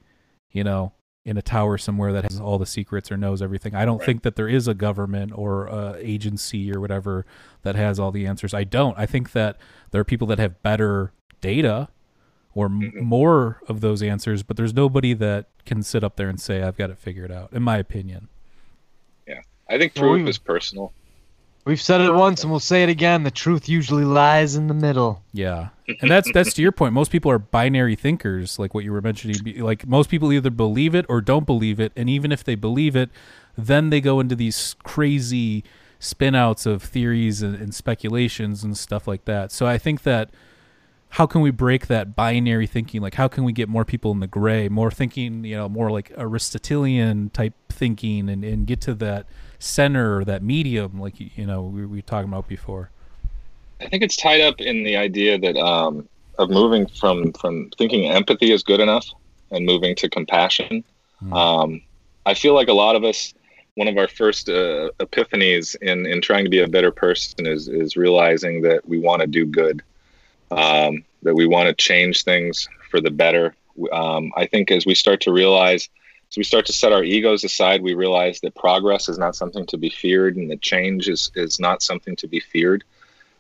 you 0.51 0.65
know 0.65 0.93
in 1.25 1.37
a 1.37 1.43
tower 1.43 1.79
somewhere 1.79 2.13
that 2.13 2.25
has 2.25 2.41
all 2.41 2.59
the 2.59 2.67
secrets 2.67 3.13
or 3.13 3.17
knows 3.17 3.41
everything. 3.41 3.77
I 3.77 3.85
don't 3.85 3.99
Right. 3.99 4.07
think 4.07 4.23
that 4.23 4.35
there 4.35 4.49
is 4.49 4.67
a 4.67 4.75
government 4.75 5.31
or 5.37 5.67
a 5.69 5.95
agency 6.01 6.75
or 6.75 6.81
whatever 6.81 7.25
that 7.63 7.77
has 7.77 8.01
all 8.01 8.11
the 8.11 8.27
answers. 8.27 8.53
I 8.53 8.65
don't. 8.65 8.99
I 8.99 9.07
think 9.07 9.31
that 9.31 9.57
there 9.93 10.01
are 10.01 10.05
people 10.05 10.27
that 10.27 10.41
have 10.41 10.61
better 10.65 11.13
data 11.41 11.87
or 12.57 12.67
m- 12.67 12.81
Mhm. 12.81 13.03
more 13.03 13.61
of 13.69 13.83
those 13.83 14.03
answers, 14.03 14.43
but 14.43 14.57
there's 14.57 14.75
nobody 14.75 15.15
that 15.15 15.47
can 15.65 15.85
sit 15.85 16.03
up 16.03 16.17
there 16.17 16.29
and 16.29 16.41
say 16.41 16.61
I've 16.61 16.77
got 16.77 16.91
it 16.91 16.99
figured 16.99 17.31
out. 17.31 17.53
In 17.53 17.63
my 17.63 17.77
opinion. 17.79 18.27
Yeah. 19.29 19.43
I 19.71 19.79
think 19.79 19.93
Well, 19.95 20.11
proof 20.11 20.25
we- 20.25 20.29
is 20.31 20.39
personal. 20.39 20.93
We've 21.65 21.81
said 21.81 22.01
it 22.01 22.13
once 22.13 22.43
and 22.43 22.51
we'll 22.51 22.59
say 22.61 22.83
it 22.83 22.89
again. 22.89 23.23
The 23.23 23.31
truth 23.31 23.69
usually 23.69 24.05
lies 24.05 24.57
in 24.57 24.67
the 24.67 24.75
middle. 24.75 25.23
Yeah, 25.33 25.69
and 26.01 26.11
that's 26.11 26.31
that's 26.33 26.55
to 26.55 26.63
your 26.63 26.73
point. 26.73 26.93
Most 26.93 27.13
people 27.13 27.31
are 27.31 27.39
binary 27.39 27.95
thinkers, 27.95 28.59
like 28.59 28.75
what 28.75 28.83
you 28.83 28.91
were 28.91 29.01
mentioning. 29.01 29.63
Like 29.63 29.87
most 29.87 30.11
people 30.11 30.33
either 30.33 30.51
believe 30.51 30.95
it 30.95 31.07
or 31.09 31.21
don't 31.21 31.47
believe 31.47 31.79
it, 31.79 31.93
and 31.95 32.11
even 32.11 32.33
if 32.33 32.43
they 32.43 32.57
believe 32.57 32.97
it, 32.97 33.11
then 33.57 33.91
they 33.91 34.01
go 34.01 34.19
into 34.19 34.35
these 34.35 34.75
crazy 34.83 35.63
spin 36.01 36.35
outs 36.35 36.67
of 36.67 36.83
theories 36.83 37.43
and, 37.43 37.55
and 37.55 37.73
speculations 37.73 38.65
and 38.65 38.77
stuff 38.77 39.07
like 39.07 39.25
that. 39.27 39.53
So 39.53 39.65
I 39.65 39.79
think 39.79 40.03
that 40.03 40.31
how 41.11 41.27
can 41.27 41.43
we 41.43 41.53
break 41.53 41.87
that 41.87 42.17
binary 42.17 42.67
thinking? 42.67 43.03
Like 43.03 43.15
how 43.15 43.29
can 43.29 43.45
we 43.45 43.53
get 43.53 43.69
more 43.69 43.85
people 43.85 44.11
in 44.11 44.19
the 44.19 44.27
gray, 44.27 44.69
more 44.69 44.91
thinking, 44.91 45.45
you 45.45 45.55
know, 45.55 45.69
more 45.69 45.93
like 45.93 46.11
Aristotelian 46.17 47.31
type 47.31 47.55
thinking, 47.69 48.29
and 48.29 48.43
and 48.43 48.67
get 48.67 48.81
to 48.81 48.95
that 48.95 49.27
center 49.63 50.19
or 50.19 50.25
that 50.25 50.43
medium, 50.43 51.01
like 51.01 51.15
you 51.21 51.47
know 51.47 51.63
we 51.63 51.87
we 51.87 51.99
were 51.99 52.03
talking 52.03 52.29
about 52.29 52.49
before. 52.49 52.91
I 53.81 53.89
think 53.89 54.03
it's 54.03 54.17
tied 54.17 54.41
up 54.41 54.61
in 54.61 54.85
the 54.85 54.97
idea 54.97 55.39
that 55.39 55.57
um, 55.57 56.09
of 56.39 56.51
moving 56.51 56.87
from 56.87 57.33
from 57.33 57.71
thinking 57.79 58.07
empathy 58.11 58.53
is 58.53 58.63
good 58.63 58.81
enough 58.81 59.07
and 59.51 59.65
moving 59.65 59.95
to 59.97 60.09
compassion. 60.09 60.85
Hmm. 61.21 61.33
Um, 61.33 61.83
I 62.27 62.35
feel 62.35 62.55
like 62.55 62.69
a 62.69 62.73
lot 62.73 62.97
of 62.97 63.05
us, 63.05 63.35
one 63.75 63.89
of 63.89 63.97
our 63.99 64.09
first 64.09 64.49
uh, 64.49 64.91
epiphanies 65.01 65.77
in 65.81 66.07
in 66.07 66.21
trying 66.21 66.45
to 66.45 66.51
be 66.51 66.61
a 66.61 66.69
better 66.69 66.91
person 66.91 67.47
is 67.47 67.69
is 67.69 67.97
realizing 67.97 68.63
that 68.63 68.87
we 68.89 68.99
want 68.99 69.21
to 69.21 69.27
do 69.27 69.47
good, 69.47 69.83
um, 70.51 71.05
that 71.23 71.35
we 71.35 71.47
want 71.47 71.69
to 71.69 71.75
change 71.75 72.25
things 72.25 72.69
for 72.91 73.01
the 73.01 73.11
better. 73.11 73.55
Um, 73.91 74.33
I 74.37 74.47
think 74.47 74.71
as 74.71 74.85
we 74.85 74.95
start 74.95 75.21
to 75.23 75.33
realize, 75.33 75.89
as 76.33 76.39
we 76.39 76.45
start 76.45 76.65
to 76.65 76.73
set 76.73 76.93
our 76.93 77.05
egos 77.05 77.45
aside, 77.45 77.83
we 77.83 77.93
realize 77.93 78.41
that 78.41 78.55
progress 78.55 79.07
is 79.07 79.19
not 79.19 79.37
something 79.37 79.67
to 79.67 79.77
be 79.77 79.91
feared, 79.91 80.37
and 80.37 80.51
that 80.51 80.63
change 80.63 81.07
is 81.11 81.31
is 81.35 81.61
not 81.61 81.83
something 81.83 82.17
to 82.17 82.27
be 82.27 82.41
feared 82.41 82.85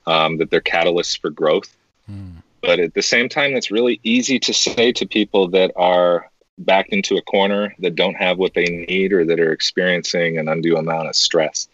um, 0.06 0.36
that 0.36 0.50
they're 0.50 0.60
catalysts 0.60 1.18
for 1.18 1.30
growth. 1.30 1.74
Hmm. 2.06 2.40
But 2.60 2.80
at 2.80 2.92
the 2.92 3.00
same 3.00 3.30
time, 3.30 3.56
it's 3.56 3.70
really 3.70 3.98
easy 4.02 4.38
to 4.40 4.52
say 4.52 4.92
to 4.92 5.06
people 5.06 5.48
that 5.48 5.72
are 5.74 6.30
backed 6.58 6.92
into 6.92 7.16
a 7.16 7.22
corner, 7.22 7.74
that 7.78 7.94
don't 7.94 8.14
have 8.14 8.36
what 8.36 8.52
they 8.52 8.84
need, 8.86 9.14
or 9.14 9.24
that 9.24 9.40
are 9.40 9.52
experiencing 9.52 10.36
an 10.36 10.48
undue 10.48 10.76
amount 10.76 11.08
of 11.08 11.16
stress. 11.16 11.68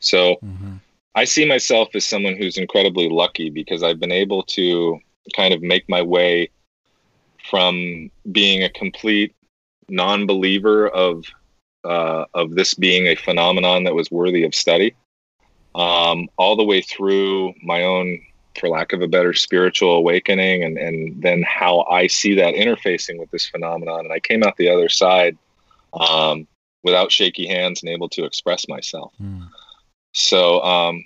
So 0.00 0.36
mm-hmm. 0.36 0.76
I 1.14 1.24
see 1.24 1.44
myself 1.44 1.94
as 1.94 2.06
someone 2.06 2.36
who's 2.36 2.56
incredibly 2.56 3.10
lucky 3.10 3.50
because 3.50 3.82
I've 3.82 4.00
been 4.00 4.10
able 4.10 4.42
to 4.44 4.98
kind 5.36 5.52
of 5.52 5.60
make 5.60 5.86
my 5.90 6.00
way 6.00 6.48
from 7.50 8.10
being 8.32 8.62
a 8.64 8.70
complete 8.70 9.34
non-believer 9.88 10.88
of 10.88 11.24
uh, 11.84 12.26
of 12.34 12.54
this 12.54 12.74
being 12.74 13.06
a 13.08 13.16
phenomenon 13.16 13.84
that 13.84 13.94
was 13.94 14.10
worthy 14.10 14.44
of 14.44 14.54
study, 14.54 14.94
um, 15.74 16.28
all 16.36 16.54
the 16.56 16.64
way 16.64 16.80
through 16.80 17.52
my 17.62 17.82
own, 17.82 18.20
for 18.58 18.68
lack 18.68 18.92
of 18.92 19.02
a 19.02 19.08
better, 19.08 19.32
spiritual 19.32 19.96
awakening, 19.96 20.64
and 20.64 20.78
and 20.78 21.22
then 21.22 21.42
how 21.42 21.82
I 21.82 22.06
see 22.06 22.34
that 22.34 22.54
interfacing 22.54 23.18
with 23.18 23.30
this 23.30 23.48
phenomenon. 23.48 24.00
And 24.00 24.12
I 24.12 24.20
came 24.20 24.42
out 24.42 24.56
the 24.56 24.68
other 24.70 24.88
side 24.88 25.36
um, 25.92 26.46
without 26.82 27.12
shaky 27.12 27.46
hands 27.46 27.82
and 27.82 27.90
able 27.90 28.08
to 28.10 28.24
express 28.24 28.68
myself. 28.68 29.12
Hmm. 29.18 29.42
So 30.12 30.62
um, 30.62 31.04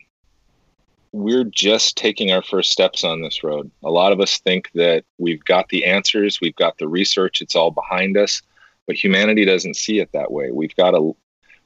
we're 1.12 1.44
just 1.44 1.96
taking 1.96 2.32
our 2.32 2.42
first 2.42 2.70
steps 2.70 3.04
on 3.04 3.22
this 3.22 3.42
road. 3.42 3.70
A 3.84 3.90
lot 3.90 4.12
of 4.12 4.20
us 4.20 4.38
think 4.38 4.70
that 4.74 5.04
we've 5.18 5.44
got 5.44 5.68
the 5.68 5.84
answers, 5.84 6.40
we've 6.40 6.56
got 6.56 6.76
the 6.78 6.88
research, 6.88 7.40
it's 7.40 7.56
all 7.56 7.70
behind 7.70 8.16
us, 8.16 8.42
but 8.86 8.96
humanity 8.96 9.44
doesn't 9.44 9.76
see 9.76 10.00
it 10.00 10.10
that 10.12 10.30
way. 10.30 10.50
We've 10.50 10.74
got 10.76 10.94
a 10.94 11.12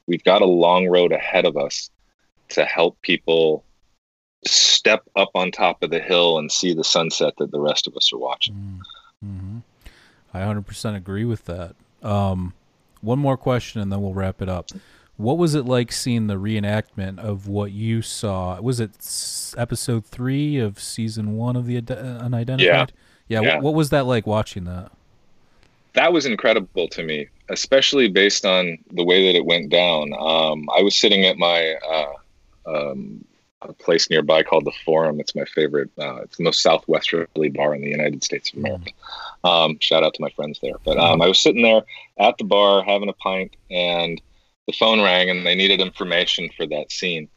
we've 0.07 0.23
got 0.23 0.41
a 0.41 0.45
long 0.45 0.87
road 0.87 1.11
ahead 1.11 1.45
of 1.45 1.55
us 1.57 1.89
to 2.49 2.65
help 2.65 3.01
people 3.01 3.63
step 4.45 5.03
up 5.15 5.29
on 5.35 5.51
top 5.51 5.83
of 5.83 5.91
the 5.91 5.99
hill 5.99 6.37
and 6.39 6.51
see 6.51 6.73
the 6.73 6.83
sunset 6.83 7.33
that 7.37 7.51
the 7.51 7.59
rest 7.59 7.87
of 7.87 7.95
us 7.95 8.11
are 8.11 8.17
watching. 8.17 8.81
hmm 9.23 9.59
I 10.33 10.39
100% 10.39 10.95
agree 10.95 11.25
with 11.25 11.43
that. 11.45 11.75
Um, 12.01 12.53
one 13.01 13.19
more 13.19 13.35
question 13.35 13.81
and 13.81 13.91
then 13.91 14.01
we'll 14.01 14.13
wrap 14.13 14.41
it 14.41 14.47
up. 14.47 14.69
What 15.17 15.37
was 15.37 15.55
it 15.55 15.65
like 15.65 15.91
seeing 15.91 16.27
the 16.27 16.35
reenactment 16.35 17.19
of 17.19 17.47
what 17.47 17.73
you 17.73 18.01
saw? 18.01 18.59
Was 18.61 18.79
it 18.79 18.91
episode 19.57 20.05
three 20.05 20.57
of 20.57 20.79
season 20.79 21.35
one 21.35 21.55
of 21.57 21.65
the 21.65 21.77
Ide- 21.77 21.91
Unidentified? 21.91 22.93
Yeah. 23.27 23.41
Yeah. 23.41 23.55
What, 23.55 23.63
what 23.63 23.73
was 23.75 23.89
that 23.91 24.05
like 24.05 24.25
watching 24.25 24.63
that? 24.63 24.91
That 25.93 26.13
was 26.13 26.25
incredible 26.25 26.87
to 26.89 27.03
me, 27.03 27.27
especially 27.49 28.07
based 28.07 28.45
on 28.45 28.77
the 28.91 29.03
way 29.03 29.27
that 29.27 29.37
it 29.37 29.45
went 29.45 29.69
down. 29.69 30.13
Um, 30.13 30.69
I 30.75 30.81
was 30.81 30.95
sitting 30.95 31.25
at 31.25 31.37
my 31.37 31.75
uh, 31.87 32.13
um, 32.65 33.25
a 33.61 33.73
place 33.73 34.09
nearby 34.09 34.43
called 34.43 34.65
the 34.65 34.73
Forum. 34.85 35.19
It's 35.19 35.35
my 35.35 35.45
favorite. 35.45 35.89
Uh, 35.97 36.21
it's 36.23 36.37
the 36.37 36.43
most 36.43 36.61
southwesterly 36.61 37.49
bar 37.49 37.75
in 37.75 37.81
the 37.81 37.89
United 37.89 38.23
States 38.23 38.51
of 38.51 38.59
America. 38.59 38.91
Um, 39.43 39.77
shout 39.79 40.03
out 40.03 40.13
to 40.15 40.21
my 40.21 40.29
friends 40.29 40.59
there. 40.61 40.75
But 40.83 40.97
um, 40.97 41.21
I 41.21 41.27
was 41.27 41.39
sitting 41.39 41.61
there 41.61 41.83
at 42.17 42.37
the 42.37 42.43
bar 42.43 42.83
having 42.83 43.09
a 43.09 43.13
pint, 43.13 43.55
and 43.69 44.21
the 44.67 44.73
phone 44.73 45.01
rang, 45.01 45.29
and 45.29 45.45
they 45.45 45.55
needed 45.55 45.81
information 45.81 46.49
for 46.55 46.65
that 46.67 46.91
scene. 46.91 47.27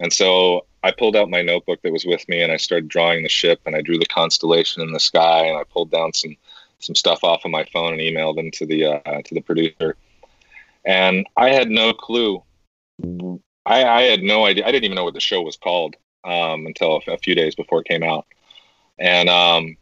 And 0.00 0.12
so 0.12 0.66
I 0.82 0.90
pulled 0.90 1.16
out 1.16 1.30
my 1.30 1.42
notebook 1.42 1.80
that 1.82 1.92
was 1.92 2.04
with 2.04 2.28
me, 2.28 2.42
and 2.42 2.52
I 2.52 2.56
started 2.56 2.88
drawing 2.88 3.22
the 3.22 3.28
ship, 3.28 3.60
and 3.66 3.76
I 3.76 3.82
drew 3.82 3.98
the 3.98 4.06
constellation 4.06 4.82
in 4.82 4.92
the 4.92 5.00
sky, 5.00 5.46
and 5.46 5.58
I 5.58 5.64
pulled 5.64 5.90
down 5.90 6.12
some 6.12 6.36
some 6.84 6.94
stuff 6.94 7.24
off 7.24 7.44
of 7.44 7.50
my 7.50 7.64
phone 7.72 7.92
and 7.92 8.00
emailed 8.00 8.36
them 8.36 8.50
to 8.52 8.66
the 8.66 8.86
uh, 8.86 9.22
to 9.22 9.34
the 9.34 9.40
producer. 9.40 9.96
And 10.84 11.26
I 11.36 11.50
had 11.50 11.70
no 11.70 11.92
clue. 11.92 12.42
I, 13.66 13.84
I 13.84 14.02
had 14.02 14.22
no 14.22 14.44
idea. 14.44 14.66
I 14.66 14.72
didn't 14.72 14.84
even 14.84 14.96
know 14.96 15.04
what 15.04 15.14
the 15.14 15.20
show 15.20 15.40
was 15.42 15.56
called 15.56 15.96
um, 16.24 16.66
until 16.66 17.02
a, 17.06 17.12
a 17.12 17.18
few 17.18 17.34
days 17.34 17.54
before 17.54 17.80
it 17.80 17.88
came 17.88 18.02
out, 18.02 18.26
and 18.98 19.28
um, 19.28 19.76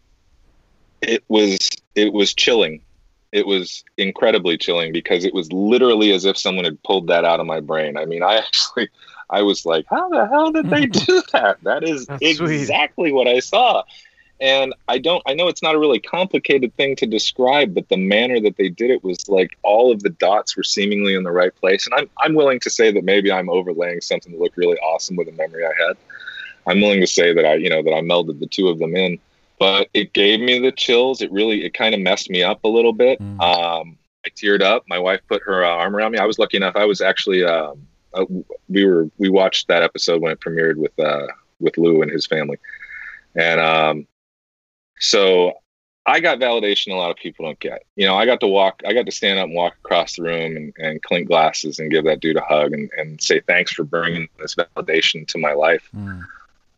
it 1.01 1.25
was 1.29 1.59
it 1.95 2.13
was 2.13 2.33
chilling. 2.35 2.81
It 3.33 3.47
was 3.47 3.83
incredibly 3.97 4.59
chilling 4.59 4.93
because 4.93 5.25
it 5.25 5.33
was 5.33 5.51
literally 5.53 6.13
as 6.13 6.27
if 6.27 6.37
someone 6.37 6.67
had 6.67 6.83
pulled 6.83 7.07
that 7.09 7.25
out 7.25 7.41
of 7.41 7.47
my 7.47 7.61
brain. 7.61 7.97
I 7.97 8.05
mean, 8.05 8.23
I 8.23 8.37
actually 8.39 8.89
I 9.31 9.43
was 9.43 9.65
like, 9.67 9.87
how 9.89 10.09
the 10.11 10.27
hell 10.27 10.53
did 10.53 10.71
they 10.71 10.87
do 11.07 11.23
that? 11.33 11.59
That 11.63 11.83
is 11.83 12.07
That's 12.07 12.37
sweet. 12.37 12.61
exactly 12.61 13.13
what 13.13 13.27
I 13.27 13.41
saw. 13.41 13.83
And 14.43 14.75
I 14.89 14.99
don't 14.99 15.23
I 15.25 15.35
know 15.35 15.47
it's 15.47 15.63
not 15.63 15.77
a 15.77 15.79
really 15.79 16.01
complicated 16.01 16.77
thing 16.77 16.97
to 16.97 17.07
describe, 17.07 17.75
but 17.75 17.89
the 17.89 17.97
manner 17.97 18.41
that 18.41 18.57
they 18.57 18.69
did 18.69 18.91
it 18.91 19.05
was 19.05 19.29
like 19.29 19.57
all 19.63 19.93
of 19.93 20.03
the 20.03 20.11
dots 20.11 20.57
were 20.57 20.65
seemingly 20.65 21.15
in 21.15 21.23
the 21.23 21.31
right 21.31 21.55
place. 21.55 21.87
And 21.87 21.95
I'm 21.95 22.11
I'm 22.19 22.35
willing 22.35 22.59
to 22.61 22.71
say 22.71 22.91
that 22.91 23.05
maybe 23.05 23.31
I'm 23.31 23.49
overlaying 23.49 24.01
something 24.01 24.33
that 24.33 24.41
looked 24.41 24.57
really 24.57 24.79
awesome 24.79 25.17
with 25.17 25.29
a 25.29 25.33
memory 25.33 25.65
I 25.65 25.87
had. 25.87 25.97
I'm 26.67 26.81
willing 26.81 27.01
to 27.01 27.07
say 27.07 27.33
that 27.33 27.45
I, 27.45 27.55
you 27.55 27.71
know, 27.71 27.83
that 27.83 27.93
I 27.93 28.01
melded 28.01 28.41
the 28.41 28.47
two 28.47 28.69
of 28.69 28.79
them 28.79 28.97
in. 28.97 29.19
But 29.59 29.89
it 29.95 30.13
gave 30.13 30.41
me 30.41 30.59
the 30.59 30.73
chills. 30.73 31.23
It 31.23 31.31
really, 31.31 31.65
it 31.65 31.73
kind 31.73 31.95
of 31.95 32.01
messed 32.01 32.29
me 32.29 32.43
up 32.43 32.65
a 32.65 32.69
little 32.69 32.93
bit. 32.93 33.21
Mm. 33.21 33.41
Um, 33.41 33.99
I 34.27 34.31
teared 34.31 34.61
up. 34.63 34.83
My 34.89 34.99
wife 34.99 35.21
put 35.29 35.43
her 35.43 35.65
uh, 35.65 35.69
arm 35.69 35.95
around 35.95 36.13
me. 36.13 36.19
I 36.19 36.27
was 36.27 36.39
lucky 36.39 36.57
enough. 36.57 36.75
I 36.75 36.85
was 36.85 37.01
actually, 37.01 37.45
um, 37.45 37.87
uh, 38.13 38.25
we 38.69 38.85
were, 38.85 39.09
we 39.19 39.29
watched 39.29 39.69
that 39.69 39.85
episode 39.85 40.21
when 40.21 40.33
it 40.33 40.41
premiered 40.41 40.77
with, 40.77 40.99
uh, 40.99 41.29
with 41.61 41.79
Lue 41.79 42.03
and 42.03 42.11
his 42.11 42.27
family, 42.27 42.59
and 43.37 43.61
um, 43.61 44.07
so 45.03 45.55
I 46.07 46.21
got 46.21 46.39
validation 46.39 46.93
a 46.93 46.97
lot 46.97 47.11
of 47.11 47.17
people 47.17 47.45
don't 47.45 47.59
get. 47.59 47.85
You 47.97 48.07
know, 48.07 48.17
I 48.17 48.25
got 48.25 48.41
to 48.41 48.47
walk, 48.47 48.83
I 48.87 48.93
got 48.93 49.07
to 49.07 49.13
stand 49.13 49.39
up 49.39 49.47
and 49.47 49.55
walk 49.55 49.75
across 49.85 50.17
the 50.17 50.23
room 50.23 50.57
and, 50.57 50.73
and 50.79 51.03
clink 51.03 51.29
glasses 51.29 51.79
and 51.79 51.91
give 51.91 52.05
that 52.05 52.21
dude 52.21 52.37
a 52.37 52.41
hug 52.41 52.73
and, 52.73 52.89
and 52.97 53.21
say 53.21 53.41
thanks 53.41 53.73
for 53.73 53.85
bringing 53.85 54.29
this 54.39 54.55
validation 54.55 55.27
to 55.29 55.39
my 55.39 55.53
life. 55.53 55.89
Mm. 55.95 56.25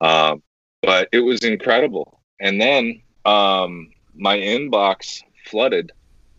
Um, 0.00 0.42
but 0.82 1.08
it 1.12 1.20
was 1.20 1.44
incredible. 1.44 2.20
And 2.40 2.60
then 2.60 3.02
um, 3.24 3.92
my 4.14 4.38
inbox 4.38 5.22
flooded 5.46 5.92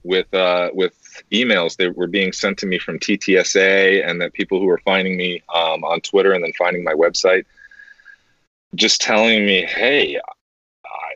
with 0.03 0.31
uh, 0.33 0.69
with 0.73 0.93
emails 1.31 1.77
that 1.77 1.95
were 1.95 2.07
being 2.07 2.33
sent 2.33 2.57
to 2.59 2.67
me 2.67 2.79
from 2.79 2.99
TTSA 2.99 4.07
and 4.07 4.21
that 4.21 4.33
people 4.33 4.59
who 4.59 4.65
were 4.65 4.81
finding 4.85 5.17
me 5.17 5.43
um, 5.53 5.83
on 5.83 6.01
Twitter 6.01 6.33
and 6.33 6.43
then 6.43 6.53
finding 6.53 6.83
my 6.83 6.93
website, 6.93 7.45
just 8.75 9.01
telling 9.01 9.45
me, 9.45 9.65
"Hey, 9.65 10.19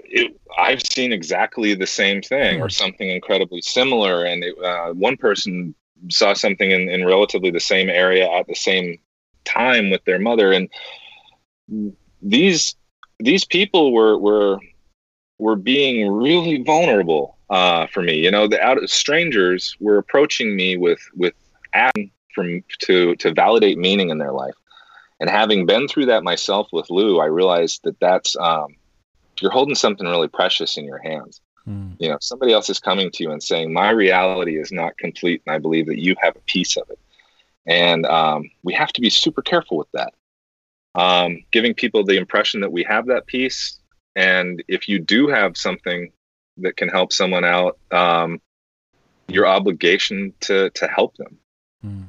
it, 0.04 0.40
I've 0.58 0.82
seen 0.82 1.12
exactly 1.12 1.74
the 1.74 1.88
same 1.88 2.22
thing 2.22 2.62
or 2.62 2.70
something 2.70 3.10
incredibly 3.10 3.62
similar." 3.62 4.26
And 4.26 4.44
it, 4.44 4.56
uh, 4.64 4.94
one 4.94 5.18
person 5.18 5.76
saw 6.10 6.34
something 6.34 6.72
in, 6.72 6.90
in 6.90 7.06
relatively 7.06 7.52
the 7.52 7.60
same 7.60 7.90
area 7.90 8.30
at 8.30 8.48
the 8.48 8.56
same 8.56 9.00
time 9.46 9.90
with 9.90 10.04
their 10.06 10.20
mother, 10.20 10.52
and 10.52 10.70
these 12.22 12.76
these 13.20 13.46
people 13.46 13.92
were 13.92 14.18
were 14.18 14.60
were 15.38 15.56
being 15.56 16.12
really 16.12 16.62
vulnerable 16.64 17.38
uh, 17.50 17.88
for 17.88 18.02
me. 18.02 18.16
You 18.16 18.32
know, 18.32 18.48
the 18.48 18.62
out 18.62 18.78
strangers 18.90 19.76
were 19.80 19.98
approaching 19.98 20.56
me 20.56 20.78
with 20.78 21.00
with 21.16 21.34
asking 21.74 22.12
from 22.34 22.64
to 22.80 23.16
to 23.16 23.34
validate 23.34 23.78
meaning 23.78 24.10
in 24.10 24.18
their 24.18 24.32
life. 24.32 24.56
And 25.20 25.30
having 25.30 25.66
been 25.66 25.88
through 25.88 26.06
that 26.06 26.24
myself 26.24 26.70
with 26.72 26.90
Lue, 26.90 27.20
I 27.20 27.26
realized 27.26 27.82
that 27.84 28.00
that's 28.00 28.38
um, 28.38 28.76
you're 29.42 29.52
holding 29.52 29.76
something 29.76 30.08
really 30.08 30.28
precious 30.28 30.78
in 30.78 30.86
your 30.86 31.00
hands. 31.00 31.42
Mm. 31.68 31.96
You 32.00 32.10
know, 32.10 32.18
somebody 32.22 32.54
else 32.54 32.70
is 32.70 32.80
coming 32.80 33.12
to 33.12 33.24
you 33.24 33.32
and 33.32 33.44
saying, 33.44 33.72
"My 33.74 33.90
reality 33.90 34.60
is 34.60 34.72
not 34.72 34.98
complete, 34.98 35.42
and 35.46 35.54
I 35.54 35.60
believe 35.60 35.88
that 35.88 36.00
you 36.00 36.16
have 36.22 36.36
a 36.36 36.42
piece 36.42 36.78
of 36.78 36.90
it." 36.90 37.00
And 37.66 38.06
um, 38.06 38.50
we 38.64 38.74
have 38.74 38.92
to 38.94 39.02
be 39.02 39.10
super 39.10 39.42
careful 39.42 39.78
with 39.78 39.92
that. 39.94 40.14
Um, 40.96 41.44
giving 41.52 41.74
people 41.74 42.04
the 42.04 42.18
impression 42.18 42.62
that 42.62 42.72
we 42.72 42.84
have 42.84 43.08
that 43.08 43.28
piece, 43.28 43.80
and 44.16 44.64
if 44.68 44.90
you 44.90 45.00
do 45.00 45.28
have 45.28 45.58
something 45.58 46.12
that 46.58 46.78
can 46.78 46.90
help 46.90 47.14
someone 47.14 47.46
out, 47.46 47.78
um, 47.92 48.42
your 49.28 49.46
obligation 49.46 50.34
to 50.42 50.70
to 50.72 50.88
help 50.88 51.16
them. 51.18 51.38
Mm. 51.86 52.06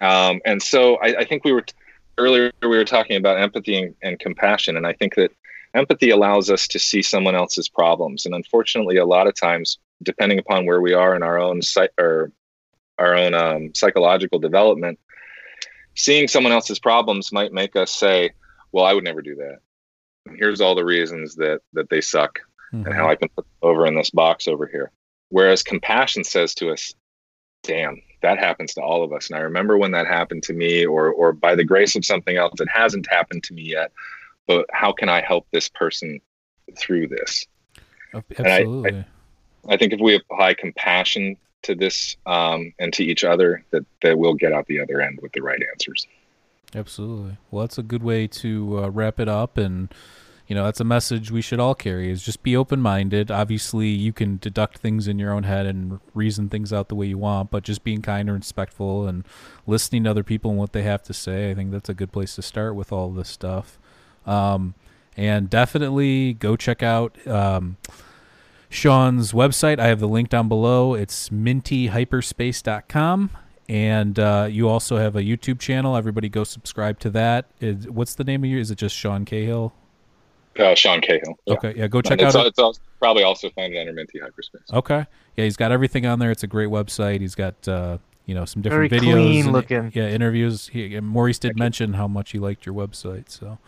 Um, 0.00 0.40
and 0.44 0.62
so 0.62 0.96
I, 0.96 1.18
I 1.18 1.24
think 1.24 1.44
we 1.44 1.52
were 1.52 1.62
t- 1.62 1.74
earlier 2.18 2.52
we 2.62 2.68
were 2.68 2.84
talking 2.84 3.16
about 3.16 3.38
empathy 3.38 3.76
and, 3.76 3.94
and 4.02 4.18
compassion, 4.18 4.76
and 4.76 4.86
I 4.86 4.94
think 4.94 5.16
that 5.16 5.30
empathy 5.74 6.10
allows 6.10 6.50
us 6.50 6.66
to 6.68 6.78
see 6.78 7.02
someone 7.02 7.34
else's 7.34 7.68
problems. 7.68 8.26
And 8.26 8.34
unfortunately, 8.34 8.96
a 8.96 9.06
lot 9.06 9.26
of 9.26 9.34
times, 9.34 9.78
depending 10.02 10.38
upon 10.38 10.66
where 10.66 10.80
we 10.80 10.94
are 10.94 11.14
in 11.16 11.22
our 11.22 11.38
own 11.38 11.62
psych 11.62 11.90
or 11.98 12.30
our 12.98 13.14
own 13.14 13.34
um, 13.34 13.74
psychological 13.74 14.38
development, 14.38 14.98
seeing 15.94 16.28
someone 16.28 16.52
else's 16.52 16.78
problems 16.78 17.32
might 17.32 17.52
make 17.52 17.76
us 17.76 17.90
say, 17.92 18.30
"Well, 18.72 18.84
I 18.84 18.94
would 18.94 19.04
never 19.04 19.22
do 19.22 19.34
that." 19.36 19.58
And 20.26 20.36
here's 20.38 20.60
all 20.60 20.74
the 20.74 20.84
reasons 20.84 21.34
that 21.36 21.60
that 21.72 21.90
they 21.90 22.00
suck 22.00 22.40
Mhm. 22.72 22.86
and 22.86 22.94
how 22.94 23.08
I 23.08 23.16
can 23.16 23.28
put 23.28 23.44
them 23.44 23.68
over 23.70 23.86
in 23.86 23.94
this 23.94 24.10
box 24.10 24.48
over 24.48 24.66
here. 24.66 24.90
Whereas 25.30 25.62
compassion 25.62 26.24
says 26.24 26.54
to 26.56 26.70
us, 26.70 26.94
damn, 27.62 28.00
that 28.22 28.38
happens 28.38 28.74
to 28.74 28.82
all 28.82 29.02
of 29.02 29.12
us. 29.12 29.28
And 29.28 29.38
I 29.38 29.42
remember 29.42 29.76
when 29.76 29.90
that 29.92 30.06
happened 30.06 30.42
to 30.44 30.52
me, 30.52 30.84
or 30.84 31.10
or 31.10 31.32
by 31.32 31.54
the 31.54 31.64
grace 31.64 31.96
of 31.96 32.04
something 32.04 32.36
else 32.36 32.54
that 32.58 32.68
hasn't 32.68 33.08
happened 33.10 33.42
to 33.44 33.54
me 33.54 33.62
yet, 33.62 33.90
but 34.46 34.66
how 34.72 34.92
can 34.92 35.08
I 35.08 35.20
help 35.20 35.46
this 35.50 35.68
person 35.68 36.20
through 36.78 37.08
this? 37.08 37.46
Oh, 38.12 38.22
I- 38.38 38.42
Absolutely. 38.42 39.04
I 39.68 39.76
think 39.76 39.92
if 39.92 40.00
we 40.00 40.14
apply 40.14 40.54
compassion 40.54 41.36
to 41.62 41.74
this 41.74 42.16
um, 42.26 42.72
and 42.78 42.92
to 42.92 43.02
each 43.04 43.24
other, 43.24 43.64
that 43.70 43.84
that 44.02 44.18
we'll 44.18 44.34
get 44.34 44.52
out 44.52 44.66
the 44.66 44.80
other 44.80 45.00
end 45.00 45.18
with 45.22 45.32
the 45.32 45.40
right 45.40 45.60
answers. 45.72 46.06
Absolutely. 46.74 47.38
Well, 47.50 47.62
that's 47.62 47.78
a 47.78 47.82
good 47.82 48.02
way 48.02 48.26
to 48.26 48.84
uh, 48.84 48.88
wrap 48.88 49.18
it 49.18 49.28
up, 49.28 49.56
and 49.56 49.92
you 50.46 50.54
know 50.54 50.64
that's 50.64 50.80
a 50.80 50.84
message 50.84 51.30
we 51.30 51.40
should 51.40 51.60
all 51.60 51.74
carry: 51.74 52.10
is 52.10 52.22
just 52.22 52.42
be 52.42 52.56
open-minded. 52.56 53.30
Obviously, 53.30 53.88
you 53.88 54.12
can 54.12 54.36
deduct 54.36 54.78
things 54.78 55.08
in 55.08 55.18
your 55.18 55.32
own 55.32 55.44
head 55.44 55.66
and 55.66 56.00
reason 56.12 56.48
things 56.48 56.72
out 56.72 56.88
the 56.88 56.94
way 56.94 57.06
you 57.06 57.18
want, 57.18 57.50
but 57.50 57.62
just 57.62 57.84
being 57.84 58.02
kind 58.02 58.28
and 58.28 58.38
respectful 58.38 59.06
and 59.06 59.24
listening 59.66 60.04
to 60.04 60.10
other 60.10 60.24
people 60.24 60.50
and 60.50 60.60
what 60.60 60.72
they 60.72 60.82
have 60.82 61.02
to 61.04 61.14
say, 61.14 61.50
I 61.50 61.54
think 61.54 61.70
that's 61.70 61.88
a 61.88 61.94
good 61.94 62.12
place 62.12 62.34
to 62.34 62.42
start 62.42 62.74
with 62.74 62.92
all 62.92 63.10
this 63.10 63.28
stuff. 63.30 63.78
Um, 64.26 64.74
and 65.16 65.48
definitely 65.48 66.34
go 66.34 66.56
check 66.56 66.82
out 66.82 67.16
um, 67.28 67.76
Sean's 68.68 69.32
website. 69.32 69.78
I 69.78 69.86
have 69.86 70.00
the 70.00 70.08
link 70.08 70.28
down 70.28 70.48
below. 70.48 70.94
It's 70.94 71.28
mintyhyperspace.com. 71.28 73.30
And 73.68 74.18
uh, 74.18 74.48
you 74.50 74.68
also 74.68 74.98
have 74.98 75.16
a 75.16 75.22
YouTube 75.22 75.58
channel. 75.58 75.96
Everybody 75.96 76.28
go 76.28 76.44
subscribe 76.44 76.98
to 77.00 77.10
that. 77.10 77.46
Is, 77.60 77.88
what's 77.88 78.14
the 78.14 78.24
name 78.24 78.44
of 78.44 78.50
your? 78.50 78.60
Is 78.60 78.70
it 78.70 78.76
just 78.76 78.94
Sean 78.94 79.24
Cahill? 79.24 79.72
Uh, 80.58 80.74
Sean 80.74 81.00
Cahill. 81.00 81.38
Yeah. 81.46 81.54
Okay, 81.54 81.74
yeah, 81.76 81.86
go 81.88 82.02
check 82.02 82.12
And 82.12 82.20
it's, 82.22 82.36
out. 82.36 82.46
it's 82.46 82.58
also, 82.58 82.80
probably 82.98 83.22
also 83.22 83.48
find 83.50 83.74
it 83.74 83.78
under 83.78 83.92
Minty 83.92 84.20
Hyperspace. 84.20 84.62
Okay, 84.72 85.06
yeah, 85.36 85.44
he's 85.44 85.56
got 85.56 85.72
everything 85.72 86.04
on 86.06 86.18
there. 86.18 86.30
It's 86.30 86.42
a 86.42 86.46
great 86.46 86.68
website. 86.68 87.20
He's 87.22 87.34
got 87.34 87.66
uh, 87.66 87.98
you 88.26 88.34
know 88.34 88.44
some 88.44 88.60
different 88.62 88.90
Very 88.90 89.00
videos, 89.02 89.12
clean 89.14 89.44
and- 89.46 89.52
looking. 89.52 89.92
yeah, 89.94 90.08
interviews. 90.08 90.68
He, 90.68 90.94
and 90.94 91.06
Maurice 91.08 91.38
did 91.38 91.48
Thank 91.48 91.56
you. 91.56 91.60
mention 91.64 91.92
how 91.94 92.06
much 92.06 92.32
he 92.32 92.38
liked 92.38 92.66
your 92.66 92.74
website. 92.74 93.30
So, 93.30 93.58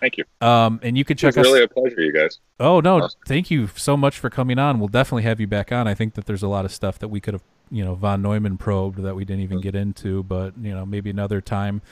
Thank 0.00 0.16
you. 0.18 0.24
um, 0.40 0.80
and 0.82 0.96
you 0.96 1.04
can 1.04 1.16
check 1.16 1.30
It's 1.30 1.38
us. 1.38 1.44
really 1.44 1.62
a 1.64 1.68
pleasure, 1.68 2.00
you 2.00 2.12
guys. 2.12 2.38
Oh 2.60 2.80
no, 2.80 3.00
Awesome. 3.02 3.20
thank 3.26 3.50
you 3.50 3.68
so 3.76 3.96
much 3.96 4.18
for 4.18 4.30
coming 4.30 4.58
on. 4.58 4.78
We'll 4.78 4.88
definitely 4.88 5.24
have 5.24 5.40
you 5.40 5.46
back 5.46 5.72
on. 5.72 5.86
I 5.88 5.94
think 5.94 6.14
that 6.14 6.26
there's 6.26 6.42
a 6.42 6.48
lot 6.48 6.64
of 6.64 6.72
stuff 6.72 6.98
that 7.00 7.08
we 7.08 7.20
could 7.20 7.34
have, 7.34 7.42
you 7.70 7.84
know, 7.84 7.94
von 7.94 8.22
Neumann 8.22 8.56
probed 8.58 9.02
that 9.02 9.14
we 9.16 9.24
didn't 9.24 9.42
even 9.42 9.58
Mm. 9.58 9.62
get 9.62 9.74
into, 9.74 10.22
but 10.22 10.54
you 10.60 10.74
know, 10.74 10.86
maybe 10.86 11.10
another 11.10 11.40
time. 11.40 11.82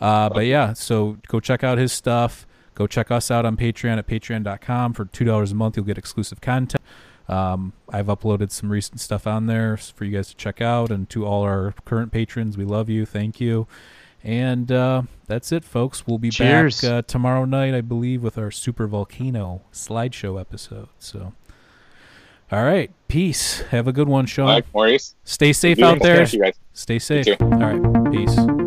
Uh, 0.00 0.28
but 0.28 0.46
yeah, 0.46 0.72
so 0.74 1.18
go 1.28 1.40
check 1.40 1.64
out 1.64 1.78
his 1.78 1.92
stuff. 1.92 2.46
Go 2.74 2.86
check 2.86 3.10
us 3.10 3.30
out 3.30 3.46
on 3.46 3.56
Patreon 3.56 3.96
at 3.98 4.06
patreon.com 4.06 4.92
for 4.92 5.06
two 5.06 5.24
dollars 5.24 5.52
a 5.52 5.54
month. 5.54 5.76
You'll 5.76 5.86
get 5.86 5.96
exclusive 5.98 6.40
content. 6.40 6.82
Um, 7.28 7.72
I've 7.88 8.06
uploaded 8.06 8.52
some 8.52 8.70
recent 8.70 9.00
stuff 9.00 9.26
on 9.26 9.46
there 9.46 9.76
for 9.76 10.04
you 10.04 10.12
guys 10.12 10.28
to 10.28 10.36
check 10.36 10.60
out, 10.60 10.90
and 10.90 11.08
to 11.10 11.26
all 11.26 11.42
our 11.42 11.74
current 11.84 12.12
patrons, 12.12 12.56
we 12.56 12.64
love 12.64 12.88
you. 12.88 13.04
Thank 13.06 13.40
you. 13.40 13.66
And 14.26 14.72
uh, 14.72 15.02
that's 15.28 15.52
it, 15.52 15.62
folks. 15.62 16.04
We'll 16.04 16.18
be 16.18 16.30
Cheers. 16.30 16.80
back 16.80 16.90
uh, 16.90 17.02
tomorrow 17.02 17.44
night, 17.44 17.74
I 17.74 17.80
believe, 17.80 18.24
with 18.24 18.36
our 18.36 18.50
Super 18.50 18.88
Volcano 18.88 19.62
slideshow 19.72 20.40
episode. 20.40 20.88
So, 20.98 21.32
all 22.50 22.64
right, 22.64 22.90
peace. 23.06 23.60
Have 23.70 23.86
a 23.86 23.92
good 23.92 24.08
one, 24.08 24.26
Sean. 24.26 24.46
Mike, 24.46 24.66
Maurice. 24.74 25.14
Stay 25.22 25.52
safe 25.52 25.80
out 25.80 26.02
there. 26.02 26.26
Thank 26.26 26.32
you 26.32 26.40
guys. 26.40 26.54
Stay 26.72 26.98
safe. 26.98 27.28
All 27.40 27.50
right, 27.50 28.12
peace. 28.12 28.65